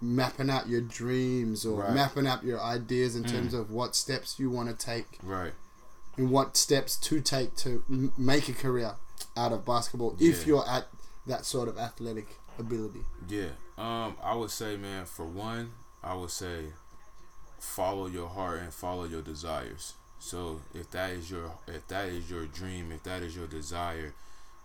mapping 0.00 0.50
out 0.50 0.68
your 0.68 0.80
dreams 0.80 1.64
or 1.64 1.80
Right. 1.82 1.94
mapping 1.94 2.26
out 2.26 2.44
your 2.44 2.60
ideas 2.60 3.14
in 3.16 3.24
Mm. 3.24 3.30
terms 3.30 3.54
of 3.54 3.70
what 3.70 3.94
steps 3.96 4.38
you 4.38 4.50
want 4.50 4.68
to 4.68 4.74
take 4.86 5.18
Right. 5.22 5.54
and 6.16 6.30
what 6.30 6.56
steps 6.56 6.96
to 6.96 7.20
take 7.20 7.54
to 7.56 7.84
m- 7.88 8.12
make 8.18 8.48
a 8.48 8.52
career 8.52 8.96
out 9.36 9.52
of 9.52 9.64
basketball 9.64 10.16
if 10.18 10.46
you're 10.46 10.68
at 10.68 10.88
that 11.26 11.46
sort 11.46 11.68
of 11.68 11.78
athletic 11.78 12.26
ability. 12.58 13.04
Yeah. 13.28 13.50
Um, 13.78 14.16
I 14.22 14.34
would 14.34 14.50
say, 14.50 14.76
man, 14.76 15.06
for 15.06 15.24
one, 15.24 15.72
I 16.02 16.14
would 16.14 16.30
say 16.32 16.72
follow 17.58 18.06
your 18.06 18.28
heart 18.28 18.60
and 18.60 18.74
follow 18.74 19.04
your 19.04 19.22
desires. 19.22 19.94
So 20.18 20.60
if 20.74 20.90
that 20.90 21.10
is 21.10 21.30
your 21.30 21.52
if 21.66 21.86
that 21.88 22.08
is 22.08 22.28
your 22.30 22.46
dream, 22.46 22.92
if 22.92 23.02
that 23.04 23.22
is 23.22 23.34
your 23.36 23.46
desire, 23.46 24.14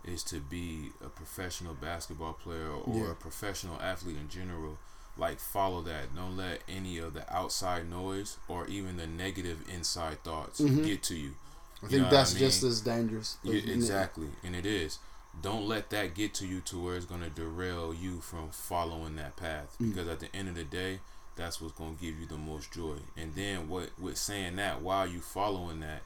is 0.08 0.22
to 0.24 0.40
be 0.40 0.90
a 1.04 1.08
professional 1.08 1.74
basketball 1.74 2.32
player 2.32 2.70
or 2.70 2.96
Yeah. 3.06 3.10
a 3.12 3.14
professional 3.14 3.80
athlete 3.80 4.16
in 4.16 4.28
general, 4.28 4.78
like 5.16 5.38
follow 5.38 5.82
that. 5.82 6.14
Don't 6.14 6.36
let 6.36 6.62
any 6.68 6.98
of 6.98 7.14
the 7.14 7.30
outside 7.34 7.88
noise 7.90 8.38
or 8.48 8.66
even 8.66 8.96
the 8.96 9.06
negative 9.06 9.68
inside 9.68 10.22
thoughts 10.24 10.60
Mhm. 10.60 10.84
get 10.84 11.02
to 11.04 11.16
you. 11.16 11.34
I 11.82 11.86
You 11.86 11.88
think 11.98 12.10
that's 12.10 12.34
I 12.34 12.38
just 12.38 12.62
as 12.62 12.80
dangerous. 12.80 13.36
Yeah, 13.42 13.54
exactly, 13.54 14.30
and 14.42 14.56
it 14.56 14.66
is. 14.66 14.98
Don't 15.40 15.68
let 15.68 15.90
that 15.90 16.14
get 16.14 16.34
to 16.34 16.46
you 16.46 16.60
to 16.62 16.78
where 16.82 16.96
it's 16.96 17.06
gonna 17.06 17.30
derail 17.30 17.94
you 17.94 18.20
from 18.20 18.50
following 18.50 19.14
that 19.16 19.36
path. 19.36 19.76
Mm. 19.80 19.90
Because 19.90 20.08
at 20.08 20.18
the 20.20 20.34
end 20.34 20.48
of 20.48 20.54
the 20.56 20.64
day, 20.64 21.00
that's 21.36 21.60
what's 21.60 21.74
gonna 21.74 21.94
give 21.94 22.18
you 22.18 22.26
the 22.26 22.38
most 22.38 22.72
joy. 22.72 22.96
And 23.16 23.34
then 23.36 23.68
what 23.68 23.90
with 23.98 24.18
saying 24.18 24.56
that, 24.56 24.82
while 24.82 25.06
you 25.06 25.20
following 25.20 25.78
that, 25.80 26.02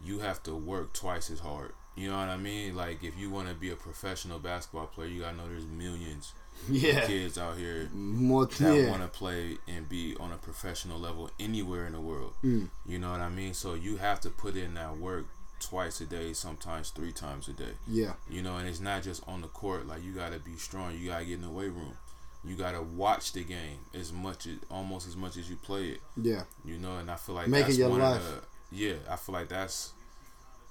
you 0.00 0.18
have 0.20 0.42
to 0.44 0.54
work 0.54 0.92
twice 0.92 1.30
as 1.30 1.40
hard. 1.40 1.74
You 1.98 2.10
know 2.10 2.18
what 2.18 2.28
I 2.28 2.36
mean? 2.36 2.76
Like 2.76 3.02
if 3.02 3.18
you 3.18 3.30
want 3.30 3.48
to 3.48 3.54
be 3.54 3.70
a 3.70 3.76
professional 3.76 4.38
basketball 4.38 4.86
player, 4.86 5.08
you 5.08 5.20
gotta 5.22 5.36
know 5.36 5.48
there's 5.48 5.66
millions 5.66 6.32
Yeah. 6.68 6.98
of 7.00 7.06
kids 7.08 7.38
out 7.38 7.56
here 7.56 7.88
More 7.92 8.46
that 8.46 8.60
yeah. 8.76 8.90
want 8.90 9.02
to 9.02 9.08
play 9.08 9.58
and 9.66 9.88
be 9.88 10.16
on 10.20 10.32
a 10.32 10.36
professional 10.36 10.98
level 10.98 11.30
anywhere 11.40 11.86
in 11.86 11.92
the 11.92 12.00
world. 12.00 12.34
Mm. 12.44 12.68
You 12.86 12.98
know 12.98 13.10
what 13.10 13.20
I 13.20 13.28
mean? 13.28 13.54
So 13.54 13.74
you 13.74 13.96
have 13.96 14.20
to 14.20 14.30
put 14.30 14.56
in 14.56 14.74
that 14.74 14.96
work 14.98 15.26
twice 15.60 16.00
a 16.00 16.04
day, 16.06 16.32
sometimes 16.34 16.90
three 16.90 17.10
times 17.12 17.48
a 17.48 17.52
day. 17.52 17.72
Yeah. 17.88 18.12
You 18.30 18.42
know, 18.42 18.56
and 18.58 18.68
it's 18.68 18.80
not 18.80 19.02
just 19.02 19.22
on 19.26 19.40
the 19.42 19.48
court. 19.48 19.86
Like 19.88 20.04
you 20.04 20.12
gotta 20.12 20.38
be 20.38 20.56
strong. 20.56 20.96
You 20.96 21.08
gotta 21.08 21.24
get 21.24 21.34
in 21.34 21.42
the 21.42 21.50
weight 21.50 21.72
room. 21.72 21.96
You 22.44 22.54
gotta 22.54 22.80
watch 22.82 23.32
the 23.32 23.42
game 23.42 23.78
as 23.92 24.12
much 24.12 24.46
as 24.46 24.58
almost 24.70 25.08
as 25.08 25.16
much 25.16 25.36
as 25.36 25.50
you 25.50 25.56
play 25.56 25.88
it. 25.88 26.00
Yeah. 26.16 26.44
You 26.64 26.78
know, 26.78 26.96
and 26.98 27.10
I 27.10 27.16
feel 27.16 27.34
like 27.34 27.48
Make 27.48 27.66
that's 27.66 27.78
your 27.78 27.88
one 27.90 28.00
life. 28.00 28.20
of 28.20 28.24
the 28.26 28.42
yeah. 28.70 28.94
I 29.10 29.16
feel 29.16 29.32
like 29.32 29.48
that's 29.48 29.92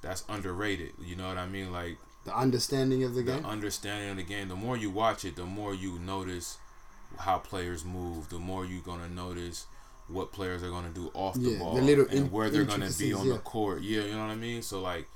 that's 0.02 0.24
underrated. 0.30 0.93
You 1.02 1.16
know 1.16 1.28
what 1.28 1.38
I 1.38 1.48
mean? 1.48 1.72
Like 1.72 1.98
The 2.26 2.36
understanding 2.36 3.04
of 3.04 3.16
the 3.16 3.24
game. 3.24 3.36
the 3.38 3.41
game. 3.41 3.50
understanding 3.50 4.10
of 4.12 4.18
the 4.18 4.24
game. 4.24 4.48
The 4.50 4.56
more 4.56 4.78
you 4.78 4.89
watch 4.89 5.26
it, 5.26 5.36
the 5.36 5.45
more 5.45 5.74
you 5.74 5.98
notice 6.00 6.58
how 7.20 7.39
players 7.39 7.84
move. 7.86 8.30
The 8.30 8.39
more 8.39 8.66
you're 8.66 8.82
gonna 8.82 9.10
notice 9.10 9.66
what 10.08 10.32
players 10.32 10.64
are 10.64 10.70
gonna 10.70 10.89
do 10.89 11.12
off 11.14 11.34
the 11.36 11.41
Yeah, 11.41 11.54
the 11.54 11.60
ball 11.60 11.74
little 11.82 12.06
and 12.06 12.14
in- 12.14 12.32
where 12.32 12.50
they're 12.50 12.64
gonna 12.64 12.89
be 12.98 13.14
on 13.14 13.28
yeah. 13.28 13.34
the 13.34 13.39
court. 13.39 13.82
Yeah, 13.82 14.02
you 14.04 14.12
know 14.14 14.20
what 14.26 14.32
I 14.32 14.36
mean. 14.36 14.62
So 14.62 14.82
like, 14.82 15.08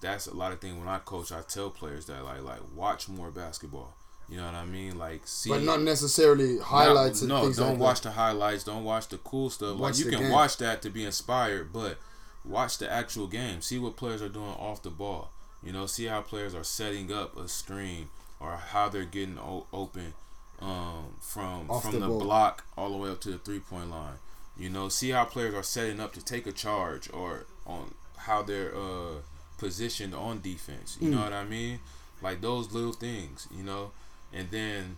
that's 0.00 0.26
a 0.26 0.34
lot 0.34 0.52
of 0.52 0.60
things. 0.60 0.78
When 0.78 0.88
I 0.88 0.98
coach, 0.98 1.32
I 1.32 1.40
tell 1.42 1.70
players 1.70 2.06
that 2.06 2.24
like 2.24 2.42
like 2.42 2.60
watch 2.74 3.08
more 3.08 3.30
basketball. 3.30 3.94
You 4.30 4.36
know 4.36 4.44
what 4.44 4.54
I 4.54 4.66
mean? 4.66 4.98
Like 4.98 5.22
see, 5.26 5.48
but 5.50 5.62
not 5.62 5.80
necessarily 5.82 6.58
highlights 6.58 7.22
no, 7.22 7.36
and 7.36 7.44
things 7.46 7.56
don't 7.56 7.72
like 7.72 7.78
watch 7.80 8.00
that. 8.02 8.10
the 8.10 8.14
highlights. 8.14 8.62
Don't 8.64 8.84
watch 8.84 9.08
the 9.08 9.16
cool 9.18 9.48
stuff. 9.50 9.78
Watch 9.78 9.96
like 9.96 10.04
you 10.04 10.10
can 10.10 10.20
game. 10.20 10.30
watch 10.32 10.58
that 10.58 10.82
to 10.82 10.90
be 10.90 11.04
inspired, 11.04 11.72
but 11.72 11.98
watch 12.44 12.78
the 12.78 12.90
actual 12.90 13.26
game. 13.26 13.60
See 13.62 13.78
what 13.78 13.96
players 13.96 14.22
are 14.22 14.28
doing 14.28 14.50
off 14.58 14.82
the 14.82 14.90
ball. 14.90 15.30
You 15.62 15.72
know, 15.72 15.86
see 15.86 16.04
how 16.06 16.22
players 16.22 16.54
are 16.54 16.64
setting 16.64 17.12
up 17.12 17.36
a 17.36 17.48
screen 17.48 18.08
or 18.40 18.56
how 18.56 18.88
they're 18.88 19.04
getting 19.04 19.38
o- 19.38 19.66
open 19.72 20.14
um, 20.60 21.14
from 21.20 21.70
Off 21.70 21.82
from 21.82 21.94
the 22.00 22.06
the, 22.06 22.08
block 22.08 22.64
all 22.76 22.90
the 22.90 22.96
way 22.96 23.10
up 23.10 23.20
to 23.22 23.30
the 23.30 23.38
three 23.38 23.58
point 23.60 23.90
line. 23.90 24.16
You 24.56 24.70
know, 24.70 24.88
see 24.88 25.10
how 25.10 25.24
players 25.24 25.54
are 25.54 25.62
setting 25.62 26.00
up 26.00 26.12
to 26.14 26.24
take 26.24 26.46
a 26.46 26.52
charge 26.52 27.08
or 27.12 27.46
on 27.66 27.94
how 28.16 28.42
they're 28.42 28.74
uh, 28.76 29.20
positioned 29.58 30.14
on 30.14 30.40
defense. 30.40 30.96
You 31.00 31.10
know 31.10 31.18
Mm. 31.18 31.24
what 31.24 31.32
I 31.32 31.44
mean? 31.44 31.80
Like 32.22 32.40
those 32.40 32.72
little 32.72 32.92
things. 32.92 33.46
You 33.56 33.62
know, 33.64 33.92
and 34.32 34.50
then 34.50 34.96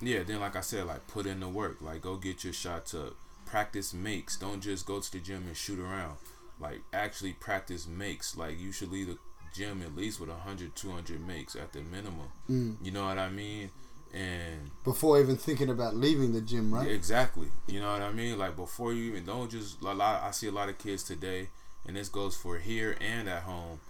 yeah, 0.00 0.22
then 0.22 0.40
like 0.40 0.56
I 0.56 0.60
said, 0.60 0.86
like 0.86 1.06
put 1.06 1.26
in 1.26 1.40
the 1.40 1.48
work. 1.48 1.80
Like 1.80 2.02
go 2.02 2.16
get 2.16 2.44
your 2.44 2.52
shots 2.52 2.94
up. 2.94 3.14
Practice 3.46 3.92
makes. 3.94 4.36
Don't 4.38 4.60
just 4.62 4.86
go 4.86 5.00
to 5.00 5.12
the 5.12 5.18
gym 5.18 5.44
and 5.46 5.56
shoot 5.56 5.78
around. 5.78 6.16
Like 6.60 6.82
actually 6.92 7.32
practice 7.32 7.86
makes. 7.86 8.36
Like 8.36 8.58
you 8.58 8.72
should 8.72 8.90
leave 8.90 9.08
the 9.08 9.18
gym 9.54 9.82
at 9.82 9.94
least 9.94 10.20
with 10.20 10.28
100, 10.28 10.74
200 10.74 11.26
makes 11.26 11.56
at 11.56 11.72
the 11.72 11.80
minimum. 11.80 12.28
Mm. 12.50 12.76
You 12.82 12.90
know 12.90 13.06
what 13.06 13.18
I 13.18 13.28
mean? 13.28 13.70
And 14.12 14.70
Before 14.84 15.20
even 15.20 15.36
thinking 15.36 15.70
about 15.70 15.96
leaving 15.96 16.32
the 16.32 16.40
gym, 16.40 16.72
right? 16.72 16.88
Exactly. 16.88 17.48
You 17.66 17.80
know 17.80 17.92
what 17.92 18.02
I 18.02 18.12
mean? 18.12 18.38
Like 18.38 18.54
before 18.56 18.92
you 18.92 19.10
even 19.10 19.24
don't 19.24 19.50
just 19.50 19.80
a 19.82 19.92
lot. 19.92 20.22
I 20.22 20.30
see 20.30 20.46
a 20.46 20.52
lot 20.52 20.68
of 20.68 20.78
kids 20.78 21.02
today, 21.02 21.48
and 21.86 21.96
this 21.96 22.08
goes 22.08 22.36
for 22.36 22.58
here 22.58 22.96
and 23.00 23.28
at 23.28 23.42
home, 23.42 23.80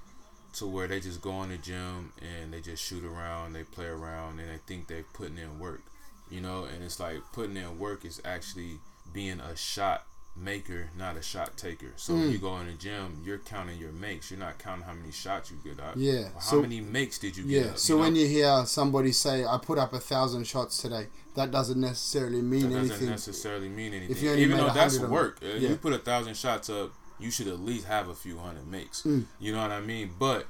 to 0.54 0.66
where 0.66 0.88
they 0.88 1.00
just 1.00 1.20
go 1.20 1.42
in 1.42 1.50
the 1.50 1.58
gym 1.58 2.12
and 2.22 2.52
they 2.52 2.60
just 2.60 2.82
shoot 2.82 3.04
around, 3.04 3.52
they 3.52 3.64
play 3.64 3.86
around, 3.86 4.40
and 4.40 4.48
they 4.48 4.58
think 4.66 4.86
they're 4.86 5.04
putting 5.12 5.36
in 5.36 5.58
work. 5.58 5.82
You 6.30 6.40
know, 6.40 6.64
and 6.64 6.82
it's 6.82 6.98
like 6.98 7.20
putting 7.32 7.56
in 7.56 7.78
work 7.78 8.06
is 8.06 8.22
actually 8.24 8.78
being 9.12 9.40
a 9.40 9.54
shot 9.54 10.06
maker, 10.36 10.90
not 10.98 11.16
a 11.16 11.22
shot 11.22 11.56
taker. 11.56 11.92
So 11.96 12.14
when 12.14 12.28
Mm. 12.28 12.32
you 12.32 12.38
go 12.38 12.58
in 12.58 12.66
the 12.66 12.72
gym, 12.72 13.22
you're 13.24 13.38
counting 13.38 13.78
your 13.78 13.92
makes. 13.92 14.30
You're 14.30 14.40
not 14.40 14.58
counting 14.58 14.84
how 14.84 14.92
many 14.92 15.12
shots 15.12 15.50
you 15.50 15.58
get 15.62 15.78
out. 15.82 15.96
Yeah, 15.96 16.30
How 16.34 16.40
so- 16.40 16.60
many 16.62 16.80
makes 16.80 17.18
did 17.18 17.36
you 17.36 17.44
Yeah. 17.44 17.60
get? 17.62 17.70
up, 17.70 17.78
so 17.78 17.94
you 17.94 18.00
when 18.00 18.16
you 18.16 18.26
hear 18.26 18.66
somebody 18.66 19.12
say, 19.12 19.44
"I 19.44 19.58
put 19.58 19.78
up 19.78 19.92
a 19.92 20.00
thousand 20.00 20.44
shots 20.46 20.78
today," 20.78 21.06
that 21.36 21.50
doesn't 21.52 21.80
necessarily 21.80 22.42
mean 22.42 22.62
that 22.62 22.68
doesn't 22.70 22.90
anything. 22.90 23.08
necessarily 23.10 23.68
mean 23.68 23.94
anything. 23.94 24.16
If 24.16 24.22
you 24.22 24.34
Even 24.34 24.56
though 24.56 24.70
that's 24.72 24.98
work. 24.98 25.38
If 25.40 25.62
Yeah. 25.62 25.68
you 25.70 25.76
put 25.76 25.92
a 25.92 25.98
thousand 25.98 26.36
shots 26.36 26.68
up, 26.68 26.92
you 27.20 27.30
should 27.30 27.46
at 27.46 27.60
least 27.60 27.86
have 27.86 28.08
a 28.08 28.14
few 28.14 28.38
hundred 28.38 28.66
makes. 28.66 29.02
Mm. 29.02 29.26
You 29.38 29.52
know 29.52 29.62
what 29.62 29.70
I 29.70 29.80
mean? 29.80 30.14
But 30.18 30.46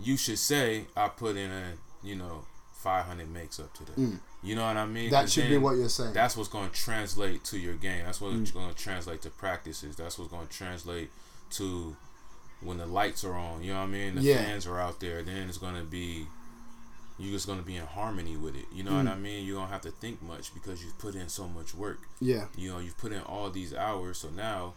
you 0.00 0.16
should 0.16 0.40
say, 0.40 0.86
I 0.96 1.06
put 1.08 1.36
in 1.36 1.50
a, 1.52 1.74
you 2.02 2.16
know, 2.16 2.46
500 2.84 3.30
makes 3.30 3.58
up 3.58 3.72
today. 3.74 3.92
Mm. 3.96 4.20
You 4.42 4.54
know 4.56 4.64
what 4.66 4.76
I 4.76 4.84
mean? 4.86 5.10
That 5.10 5.30
should 5.30 5.48
be 5.48 5.56
what 5.56 5.76
you're 5.76 5.88
saying. 5.88 6.12
That's 6.12 6.36
what's 6.36 6.50
going 6.50 6.68
to 6.68 6.74
translate 6.76 7.42
to 7.44 7.58
your 7.58 7.74
game. 7.74 8.04
That's 8.04 8.20
what's 8.20 8.34
Mm. 8.36 8.52
going 8.52 8.68
to 8.68 8.76
translate 8.76 9.22
to 9.22 9.30
practices. 9.30 9.96
That's 9.96 10.18
what's 10.18 10.30
going 10.30 10.46
to 10.46 10.52
translate 10.52 11.10
to 11.52 11.96
when 12.60 12.76
the 12.78 12.86
lights 12.86 13.24
are 13.24 13.34
on. 13.34 13.62
You 13.64 13.72
know 13.72 13.80
what 13.80 13.86
I 13.88 13.92
mean? 13.92 14.14
The 14.16 14.20
Yeah. 14.20 14.36
fans 14.44 14.66
are 14.66 14.78
out 14.78 15.00
there. 15.00 15.22
Then 15.22 15.48
it's 15.48 15.58
going 15.58 15.74
to 15.76 15.84
be 15.84 16.26
you're 17.16 17.30
just 17.32 17.46
gonna 17.46 17.62
be 17.62 17.76
in 17.76 17.86
harmony 17.86 18.36
with 18.36 18.56
it. 18.56 18.64
You 18.72 18.82
know 18.82 18.90
Mm. 18.90 19.04
what 19.04 19.12
I 19.12 19.16
mean? 19.16 19.46
You 19.46 19.54
don't 19.54 19.68
have 19.68 19.82
to 19.82 19.92
think 19.92 20.20
much 20.20 20.52
because 20.52 20.82
you've 20.82 20.98
put 20.98 21.14
in 21.14 21.28
so 21.28 21.46
much 21.46 21.72
work. 21.72 22.00
Yeah. 22.20 22.46
You 22.56 22.72
know, 22.72 22.80
you've 22.80 22.98
put 22.98 23.12
in 23.12 23.20
all 23.22 23.50
these 23.50 23.72
hours, 23.72 24.18
so 24.18 24.30
now 24.30 24.74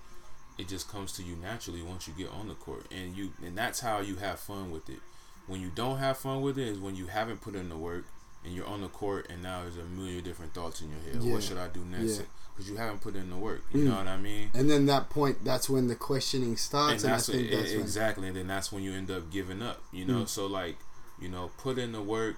it 0.56 0.68
just 0.68 0.88
comes 0.88 1.14
to 1.14 1.24
you 1.24 1.36
naturally 1.36 1.82
once 1.82 2.08
you 2.08 2.14
get 2.14 2.30
on 2.30 2.48
the 2.48 2.54
court, 2.54 2.86
and 2.92 3.18
you 3.18 3.34
and 3.44 3.58
that's 3.58 3.80
how 3.80 4.02
you 4.02 4.18
have 4.18 4.40
fun 4.40 4.70
with 4.70 4.88
it. 4.88 5.00
When 5.48 5.62
you 5.62 5.72
don't 5.74 5.98
have 5.98 6.18
fun 6.18 6.42
with 6.42 6.58
it 6.58 6.68
is 6.68 6.80
when 6.80 6.96
you 6.96 7.08
haven't 7.08 7.42
put 7.42 7.56
in 7.56 7.70
the 7.70 7.78
work 7.78 8.06
and 8.46 8.54
you're 8.54 8.68
on 8.68 8.82
the 8.82 8.88
court, 8.90 9.28
and 9.30 9.42
now 9.42 9.62
there's 9.62 9.78
a 9.78 9.84
million 9.86 10.24
different 10.24 10.54
thoughts 10.54 10.82
in 10.82 10.90
your 10.92 11.00
head. 11.00 11.24
Yeah. 11.24 11.34
What 11.34 11.44
should 11.44 11.58
I 11.58 11.68
do 11.70 11.84
next? 11.86 12.20
Yeah. 12.20 12.26
Because 12.56 12.70
you 12.72 12.78
haven't 12.78 13.02
put 13.02 13.16
in 13.16 13.30
the 13.30 13.36
work. 13.36 13.64
You 13.74 13.82
Mm. 13.82 13.84
know 13.86 13.96
what 13.98 14.08
I 14.08 14.18
mean? 14.18 14.50
And 14.54 14.70
then 14.70 14.86
that 14.88 15.10
point, 15.10 15.44
that's 15.46 15.70
when 15.70 15.88
the 15.88 15.96
questioning 15.96 16.58
starts, 16.58 17.04
and, 17.04 17.12
I 17.12 17.16
that's 17.16 17.28
think 17.28 17.52
what- 17.52 17.60
that's 17.60 17.72
when 17.72 17.82
exactly, 17.82 18.28
and 18.28 18.36
then 18.38 18.48
that's 18.48 18.72
when 18.72 18.84
you 18.84 18.94
end 18.94 19.12
up 19.12 19.30
giving 19.32 19.62
up. 19.62 19.82
You 19.92 20.06
know, 20.06 20.24
Mm. 20.24 20.28
so 20.28 20.48
like, 20.48 20.78
you 21.20 21.30
know, 21.30 21.52
put 21.58 21.78
in 21.78 21.92
the 21.92 22.02
work 22.02 22.36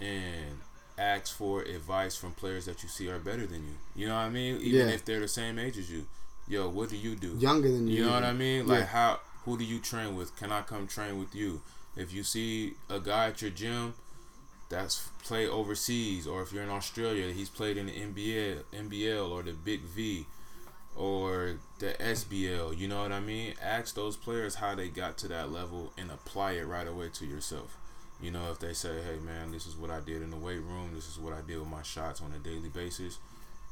and 0.00 0.58
ask 0.96 1.34
for 1.34 1.62
advice 1.62 2.16
from 2.16 2.32
players 2.32 2.66
that 2.66 2.82
you 2.82 2.88
see 2.88 3.08
are 3.08 3.18
better 3.18 3.46
than 3.46 3.64
you. 3.66 3.74
You 3.94 4.08
know 4.08 4.14
what 4.14 4.20
I 4.22 4.30
mean? 4.30 4.56
Even 4.60 4.88
Yeah. 4.88 4.94
if 4.94 5.04
they're 5.04 5.20
the 5.20 5.28
same 5.28 5.58
age 5.58 5.78
as 5.78 5.90
you. 5.90 6.06
yo, 6.50 6.66
what 6.66 6.88
do 6.88 6.96
you 6.96 7.14
do? 7.14 7.36
Younger 7.38 7.70
than 7.70 7.86
you. 7.86 7.96
You 7.98 8.04
know 8.06 8.12
what 8.12 8.24
I 8.24 8.32
mean? 8.32 8.66
Like 8.66 8.78
Yeah. 8.80 8.86
how 8.86 9.20
who 9.44 9.58
do 9.58 9.64
you 9.64 9.78
train 9.80 10.16
with? 10.16 10.34
Can 10.36 10.50
I 10.50 10.62
come 10.62 10.86
train 10.86 11.18
with 11.18 11.34
you? 11.34 11.60
If 11.98 12.12
you 12.12 12.22
see 12.22 12.74
a 12.88 13.00
guy 13.00 13.26
at 13.26 13.42
your 13.42 13.50
gym 13.50 13.94
that's 14.68 15.08
play 15.24 15.48
overseas, 15.48 16.26
or 16.26 16.42
if 16.42 16.52
you're 16.52 16.62
in 16.62 16.68
Australia, 16.70 17.32
he's 17.32 17.48
played 17.48 17.76
in 17.76 17.86
the 17.86 17.92
NBA, 17.92 18.62
NBL, 18.72 19.30
or 19.30 19.42
the 19.42 19.52
Big 19.52 19.80
V, 19.82 20.26
or 20.94 21.58
the 21.80 21.94
SBL. 22.00 22.76
You 22.78 22.86
know 22.88 23.02
what 23.02 23.12
I 23.12 23.20
mean? 23.20 23.54
Ask 23.62 23.94
those 23.94 24.16
players 24.16 24.56
how 24.56 24.74
they 24.74 24.88
got 24.88 25.18
to 25.18 25.28
that 25.28 25.50
level 25.50 25.92
and 25.98 26.10
apply 26.10 26.52
it 26.52 26.66
right 26.66 26.86
away 26.86 27.08
to 27.14 27.26
yourself. 27.26 27.76
You 28.20 28.30
know, 28.30 28.50
if 28.50 28.58
they 28.58 28.72
say, 28.72 29.02
"Hey, 29.02 29.18
man, 29.24 29.52
this 29.52 29.66
is 29.66 29.76
what 29.76 29.90
I 29.90 30.00
did 30.00 30.22
in 30.22 30.30
the 30.30 30.36
weight 30.36 30.60
room. 30.62 30.90
This 30.94 31.08
is 31.08 31.18
what 31.18 31.32
I 31.32 31.40
did 31.40 31.58
with 31.58 31.68
my 31.68 31.82
shots 31.82 32.20
on 32.20 32.32
a 32.32 32.38
daily 32.38 32.68
basis," 32.68 33.18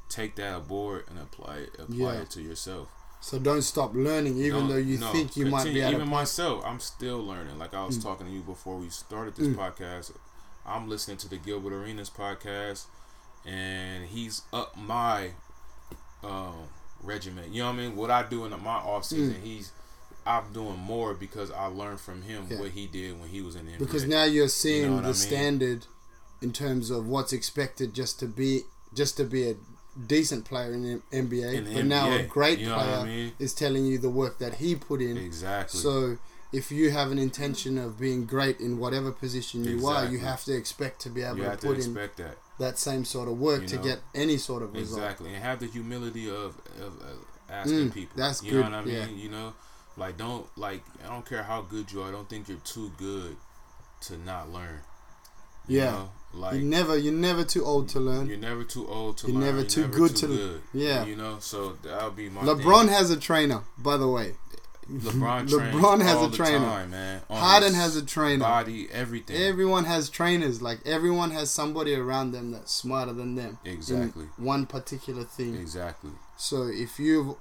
take 0.08 0.36
that 0.36 0.56
aboard 0.56 1.04
and 1.08 1.18
apply 1.18 1.56
it. 1.58 1.74
Apply 1.78 1.96
Yeah. 1.96 2.20
it 2.22 2.30
to 2.30 2.42
yourself. 2.42 2.88
So 3.20 3.38
don't 3.40 3.62
stop 3.62 3.94
learning, 3.94 4.38
even 4.38 4.66
No, 4.68 4.74
though 4.74 4.76
you 4.78 4.98
no, 4.98 5.10
think 5.10 5.36
you 5.36 5.46
might 5.46 5.64
be 5.64 5.70
continue. 5.70 5.82
at 5.86 5.92
even 5.94 6.08
myself 6.08 6.62
i'm 6.64 6.78
still 6.80 7.18
learning 7.24 7.58
like 7.58 7.74
i 7.74 7.84
was 7.84 7.98
talking 8.02 8.26
to 8.26 8.32
you 8.32 8.40
before 8.42 8.76
we 8.76 8.88
started 8.88 9.34
this 9.34 9.48
podcast 9.48 10.12
i'm 10.64 10.88
listening 10.88 11.16
to 11.16 11.28
the 11.28 11.36
gilbert 11.36 11.72
arenas 11.72 12.08
podcast 12.10 12.84
and 13.44 14.06
he's 14.06 14.42
up 14.52 14.76
my 14.76 15.30
um 16.22 16.54
regiment 17.02 17.52
you 17.52 17.60
know 17.62 17.66
what 17.70 17.74
i 17.74 17.76
mean 17.76 17.96
what 17.96 18.10
i 18.10 18.22
do 18.22 18.44
in 18.44 18.50
my 18.62 18.74
off 18.76 19.04
season 19.04 19.36
he's 19.42 19.72
i'm 20.26 20.52
doing 20.52 20.78
more 20.78 21.14
because 21.14 21.50
i 21.52 21.66
learned 21.66 22.00
from 22.00 22.22
him 22.22 22.46
Mm. 22.46 22.50
Yeah. 22.52 22.60
what 22.60 22.70
he 22.70 22.86
did 22.86 23.18
when 23.20 23.28
he 23.28 23.40
was 23.42 23.56
in 23.56 23.66
the 23.66 23.72
NBA. 23.72 23.78
because 23.78 24.06
now 24.06 24.24
you're 24.24 24.48
seeing 24.48 24.92
what 24.94 25.02
the 25.02 25.08
I 25.08 25.12
mean? 25.12 25.14
standard 25.14 25.86
in 26.42 26.52
terms 26.52 26.90
of 26.90 27.06
what's 27.08 27.32
expected 27.32 27.92
just 27.94 28.18
to 28.20 28.26
be 28.26 28.60
just 28.94 29.16
to 29.16 29.24
be 29.24 29.50
a 29.50 29.54
decent 30.06 30.44
player 30.44 30.72
in 30.72 30.82
the 30.82 31.00
NBA. 31.12 31.54
In 31.54 31.64
the 31.64 31.74
but 31.74 31.86
now 31.86 32.12
a 32.12 32.22
great 32.22 32.58
you 32.58 32.66
know 32.66 32.74
player 32.74 32.96
I 32.96 33.04
mean? 33.04 33.32
is 33.38 33.54
telling 33.54 33.86
you 33.86 33.98
the 33.98 34.10
work 34.10 34.38
that 34.38 34.54
he 34.56 34.74
put 34.74 35.00
in. 35.00 35.16
exactly 35.16 35.80
So 35.80 36.18
if 36.52 36.70
you 36.70 36.90
have 36.90 37.10
an 37.10 37.18
intention 37.18 37.76
of 37.78 37.98
being 37.98 38.24
great 38.24 38.60
in 38.60 38.78
whatever 38.78 39.10
position 39.12 39.64
you 39.64 39.86
are, 39.86 40.04
you 40.04 40.18
have 40.20 40.44
to 40.44 40.54
expect 40.54 41.00
to 41.02 41.10
be 41.10 41.22
able 41.22 41.36
you 41.38 41.42
to 41.44 41.50
have 41.50 41.60
to 41.60 41.66
put 41.68 41.78
in 41.78 41.94
that 41.94 42.36
that 42.58 42.78
same 42.78 43.04
sort 43.04 43.28
of 43.28 43.38
work 43.38 43.62
You 43.62 43.68
to 43.68 43.76
get 43.78 44.00
any 44.14 44.38
sort 44.38 44.62
of 44.62 44.72
result. 44.74 45.02
Exactly, 45.02 45.34
and 45.34 45.42
have 45.42 45.60
the 45.60 45.66
humility 45.66 46.28
of, 46.28 46.56
of, 46.80 47.00
of 47.02 47.18
asking 47.50 47.90
Mm, 47.90 47.94
people. 47.94 48.16
that's 48.16 48.42
you 48.42 48.52
good, 48.52 48.58
know 48.60 48.64
what 48.70 48.74
I 48.74 48.82
mean? 48.82 48.94
yeah. 48.96 49.06
You 49.08 49.28
know, 49.28 49.54
like 49.96 50.16
don't 50.16 50.46
like 50.56 50.82
I 51.04 51.08
don't 51.08 51.26
care 51.26 51.42
how 51.42 51.62
good 51.62 51.92
you 51.92 52.02
are. 52.02 52.08
I 52.08 52.12
don't 52.12 52.28
think 52.28 52.48
you're 52.48 52.58
too 52.58 52.90
good 52.96 53.36
to 54.02 54.16
not 54.18 54.50
learn. 54.52 54.80
You 55.68 55.78
Yeah. 55.78 55.90
know? 55.90 56.10
Like 56.36 56.54
you 56.56 56.62
never 56.62 56.96
you're 56.96 57.12
never 57.12 57.44
too 57.44 57.64
old 57.64 57.88
to 57.90 58.00
learn. 58.00 58.28
you're 58.28 58.38
never 58.38 58.64
too 58.64 58.86
old 58.88 59.18
to 59.18 59.26
You're 59.26 59.34
learn. 59.36 59.44
never 59.44 59.58
you're 59.58 59.66
too 59.68 59.80
never 59.82 59.92
good 59.98 60.16
too 60.16 60.26
to- 60.28 60.36
good. 60.36 60.60
yeah. 60.74 61.04
you 61.04 61.16
know. 61.16 61.38
So 61.40 61.76
that'll 61.82 62.10
be 62.10 62.28
my 62.28 62.42
LeBron 62.42 62.80
thing. 62.86 62.88
has 62.90 63.10
a 63.10 63.16
trainer, 63.16 63.62
by 63.78 63.96
the 63.96 64.08
way. 64.08 64.34
LeBron, 64.90 65.48
LeBron 65.72 66.00
has 66.02 66.22
a 66.22 66.30
trainer. 66.30 66.58
time, 66.64 66.90
man. 66.90 67.20
on 67.28 67.38
Harden 67.40 67.74
has 67.74 67.96
a 67.96 68.04
trainer. 68.04 68.38
Body, 68.44 68.86
everything. 68.92 69.36
Everyone 69.36 69.84
has 69.84 70.08
trainers. 70.08 70.62
Like 70.62 70.78
everyone 70.86 71.32
has 71.32 71.50
somebody 71.50 71.94
around 71.94 72.30
them 72.32 72.52
that's 72.52 72.72
smarter 72.72 73.12
than 73.12 73.34
them. 73.34 73.58
Exactly. 73.64 74.26
one 74.36 74.64
particular 74.66 75.24
thing. 75.24 75.56
exactly. 75.56 76.12
So 76.36 76.68
if 76.68 77.00
you 77.00 77.36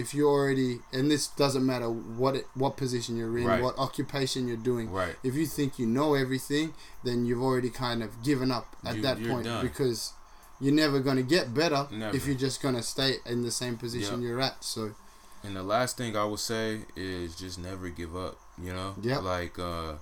if 0.00 0.14
you 0.14 0.28
already 0.28 0.80
and 0.92 1.10
this 1.10 1.26
doesn't 1.42 1.64
matter 1.72 1.88
what 1.90 2.34
it, 2.36 2.46
what 2.54 2.76
position 2.76 3.16
you're 3.16 3.36
in, 3.38 3.44
Right. 3.46 3.62
what 3.62 3.76
occupation 3.78 4.48
you're 4.48 4.56
doing. 4.72 4.90
Right. 4.90 5.16
If 5.22 5.34
you 5.34 5.46
think 5.46 5.78
you 5.78 5.86
know 5.86 6.14
everything, 6.14 6.74
then 7.04 7.24
you've 7.26 7.42
already 7.42 7.70
kind 7.70 8.02
of 8.02 8.10
given 8.22 8.50
up 8.50 8.76
at 8.84 8.96
You- 8.96 9.02
that 9.02 9.16
point 9.28 9.44
done. 9.44 9.64
because 9.68 10.12
you're 10.60 10.74
never 10.74 10.98
going 11.00 11.16
to 11.16 11.22
get 11.36 11.54
better 11.54 11.86
Never. 11.90 12.14
if 12.16 12.26
you're 12.26 12.36
just 12.48 12.60
going 12.62 12.74
to 12.74 12.82
stay 12.82 13.16
in 13.24 13.42
the 13.42 13.50
same 13.50 13.76
position 13.76 14.20
Yep. 14.20 14.28
you're 14.28 14.40
at. 14.40 14.64
So 14.64 14.94
And 15.42 15.56
the 15.56 15.62
last 15.62 15.96
thing 15.96 16.16
I 16.16 16.24
would 16.24 16.38
say 16.40 16.84
is 16.96 17.34
just 17.34 17.58
never 17.58 17.88
give 17.88 18.14
up. 18.14 18.38
You 18.62 18.72
know, 18.74 18.94
yeah 19.00 19.18
like 19.20 19.58
uh, 19.58 19.94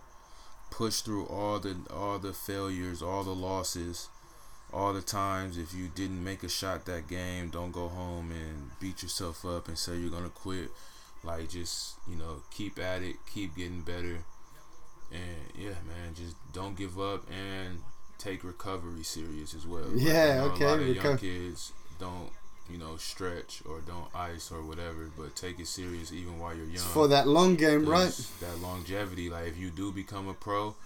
push 0.71 1.01
through 1.01 1.27
all 1.27 1.59
the 1.61 1.77
all 1.93 2.19
the 2.19 2.33
failures, 2.33 3.03
all 3.03 3.23
the 3.25 3.35
losses, 3.49 4.09
all 4.73 4.93
the 4.93 5.03
times. 5.03 5.57
If 5.59 5.75
you 5.75 5.89
didn't 5.95 6.23
make 6.23 6.43
a 6.43 6.49
shot 6.49 6.85
that 6.87 7.09
game, 7.09 7.51
don't 7.51 7.73
go 7.73 7.89
home 7.89 8.31
and 8.31 8.71
beat 8.81 9.03
yourself 9.03 9.45
up 9.45 9.69
and 9.69 9.79
say 9.79 9.97
you're 9.97 10.11
gonna 10.11 10.29
quit. 10.29 10.71
Like 11.25 11.49
just 11.49 11.97
you 12.09 12.17
know, 12.17 12.43
keep 12.51 12.79
at 12.79 13.03
it, 13.03 13.17
keep 13.33 13.57
getting 13.57 13.83
better, 13.83 14.25
and 15.11 15.53
yeah, 15.57 15.71
man, 15.87 16.15
just 16.15 16.37
don't 16.53 16.77
give 16.77 16.99
up 17.01 17.25
and 17.31 17.81
take 18.19 18.45
recovery 18.45 19.03
serious 19.03 19.55
as 19.55 19.67
well. 19.67 19.85
Like, 19.85 20.03
Yeah, 20.05 20.37
know 20.37 20.45
okay, 20.53 20.65
A 20.65 20.69
lot 20.69 20.81
of 20.81 20.89
young 20.89 21.19
kids 21.19 21.73
don't 21.99 22.31
you 22.71 22.79
know 22.79 22.97
stretch 22.97 23.63
or 23.69 23.81
don't 23.81 24.15
ice 24.15 24.51
or 24.53 24.63
whatever, 24.63 25.11
but 25.17 25.35
take 25.35 25.59
it 25.59 25.67
serious 25.67 26.13
even 26.13 26.39
while 26.39 26.55
you're 26.55 26.67
young. 26.67 26.75
it's 26.75 26.85
for 26.85 27.09
that 27.09 27.27
long 27.27 27.57
game, 27.57 27.87
right? 27.89 28.13
That 28.41 28.61
longevity, 28.61 29.31
like 29.31 29.49
if 29.49 29.59
you 29.59 29.71
do 29.71 29.91
become 29.91 30.29
a 30.29 30.35
pro, 30.35 30.77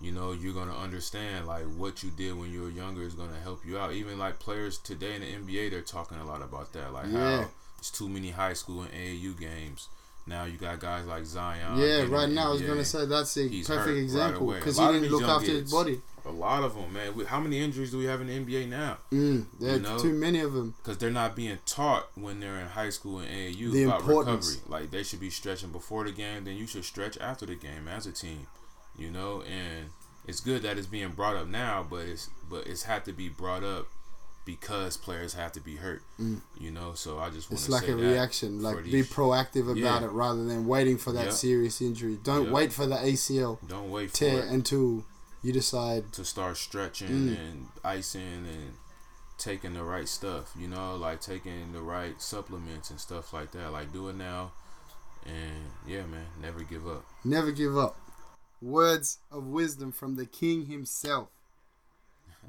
you 0.00 0.12
know 0.12 0.32
you're 0.32 0.54
gonna 0.54 0.76
understand 0.76 1.46
like 1.46 1.64
what 1.76 2.02
you 2.02 2.10
did 2.10 2.36
when 2.38 2.52
you 2.52 2.62
were 2.62 2.70
younger 2.70 3.02
is 3.02 3.14
gonna 3.14 3.38
help 3.42 3.64
you 3.66 3.78
out. 3.78 3.92
Even 3.92 4.18
like 4.18 4.38
players 4.38 4.78
today 4.78 5.14
in 5.16 5.22
the 5.22 5.26
NBA, 5.52 5.70
they're 5.70 5.80
talking 5.82 6.18
a 6.18 6.24
lot 6.24 6.42
about 6.42 6.72
that, 6.72 6.92
like 6.92 7.06
Yeah. 7.10 7.42
how 7.42 7.48
it's 7.78 7.90
too 7.90 8.08
many 8.08 8.30
high 8.30 8.54
school 8.54 8.82
and 8.82 8.92
AAU 8.92 9.32
games. 9.38 9.88
Now 10.26 10.44
you 10.44 10.58
got 10.58 10.78
guys 10.80 11.06
like 11.06 11.24
Zion. 11.24 11.78
yeah, 11.78 12.04
right 12.08 12.28
now 12.28 12.48
I 12.48 12.52
was 12.52 12.60
going 12.60 12.76
to 12.76 12.84
say 12.84 13.06
that's 13.06 13.34
a 13.38 13.48
He's 13.48 13.66
perfect 13.66 13.96
example 13.96 14.52
because 14.52 14.78
A 14.78 14.86
he 14.92 15.00
didn't 15.00 15.10
look 15.10 15.22
after 15.22 15.50
his 15.52 15.70
body. 15.72 16.02
A 16.26 16.30
lot 16.30 16.62
of 16.64 16.74
them, 16.74 16.92
man. 16.92 17.18
How 17.24 17.40
many 17.40 17.58
injuries 17.58 17.90
do 17.92 17.96
we 17.96 18.04
have 18.04 18.20
in 18.20 18.26
the 18.26 18.34
NBA 18.34 18.68
now? 18.68 18.98
Mm, 19.10 19.46
there 19.58 19.76
You 19.76 19.80
know? 19.80 19.98
too 19.98 20.12
many 20.12 20.40
of 20.40 20.52
them. 20.52 20.74
because 20.76 20.98
they're 20.98 21.10
not 21.10 21.34
being 21.34 21.56
taught 21.64 22.08
when 22.14 22.40
they're 22.40 22.58
in 22.58 22.66
high 22.66 22.90
school 22.90 23.20
and 23.20 23.28
AAU 23.30 23.72
The 23.72 23.84
about 23.84 24.00
importance. 24.00 24.56
recovery. 24.56 24.80
Like 24.82 24.90
they 24.90 25.02
should 25.02 25.20
be 25.20 25.30
stretching 25.30 25.70
before 25.72 26.04
the 26.04 26.12
game, 26.12 26.44
then 26.44 26.56
you 26.58 26.66
should 26.66 26.84
stretch 26.84 27.16
after 27.18 27.46
the 27.46 27.54
game 27.54 27.88
as 27.88 28.06
a 28.06 28.12
team. 28.12 28.48
You 28.98 29.10
know, 29.10 29.42
and 29.42 29.90
it's 30.26 30.40
good 30.40 30.62
that 30.62 30.76
it's 30.76 30.86
being 30.88 31.10
brought 31.12 31.36
up 31.36 31.46
now, 31.46 31.86
but 31.88 32.00
it's 32.06 32.28
but 32.50 32.66
it's 32.66 32.82
had 32.82 33.04
to 33.06 33.12
be 33.12 33.28
brought 33.28 33.62
up 33.64 33.86
because 34.44 34.96
players 34.96 35.34
have 35.34 35.52
to 35.52 35.60
be 35.60 35.76
hurt. 35.76 36.02
You 36.58 36.70
know, 36.70 36.94
so 36.94 37.18
I 37.18 37.30
just 37.30 37.50
want 37.50 37.60
Mm. 37.60 37.64
It's 37.64 37.68
like 37.68 37.88
a 37.88 37.94
reaction. 37.96 38.62
Like 38.62 38.82
be 38.84 39.02
proactive 39.02 39.64
about 39.70 39.76
Yeah. 39.76 40.04
it 40.04 40.10
rather 40.10 40.44
than 40.44 40.66
waiting 40.66 40.96
for 40.98 41.12
that 41.12 41.26
Yep. 41.26 41.32
serious 41.34 41.80
injury. 41.80 42.18
Don't 42.22 42.44
Yep. 42.44 42.52
wait 42.52 42.72
for 42.72 42.86
the 42.86 42.96
ACL 42.98 43.58
Don't 43.66 43.90
wait 43.90 44.10
for 44.10 44.16
tear 44.16 44.42
until 44.46 45.04
you 45.42 45.52
decide. 45.52 46.12
to 46.14 46.24
start 46.24 46.56
stretching 46.56 47.08
Mm. 47.28 47.38
and 47.38 47.68
icing 47.84 48.46
and 48.46 48.74
taking 49.36 49.74
the 49.74 49.84
right 49.84 50.08
stuff. 50.08 50.52
You 50.58 50.66
know, 50.66 50.96
like 50.96 51.20
taking 51.20 51.72
the 51.72 51.82
right 51.82 52.20
supplements 52.20 52.90
and 52.90 52.98
stuff 52.98 53.32
like 53.34 53.52
that. 53.52 53.70
Like 53.70 53.92
do 53.92 54.08
it 54.08 54.16
now, 54.16 54.52
and 55.26 55.72
yeah, 55.86 56.06
man, 56.06 56.26
never 56.40 56.62
give 56.64 56.88
up. 56.88 57.04
Never 57.22 57.52
give 57.52 57.76
up. 57.76 58.00
Words 58.60 59.18
of 59.30 59.44
wisdom 59.46 59.92
from 59.92 60.16
the 60.16 60.26
king 60.26 60.66
himself. 60.66 61.28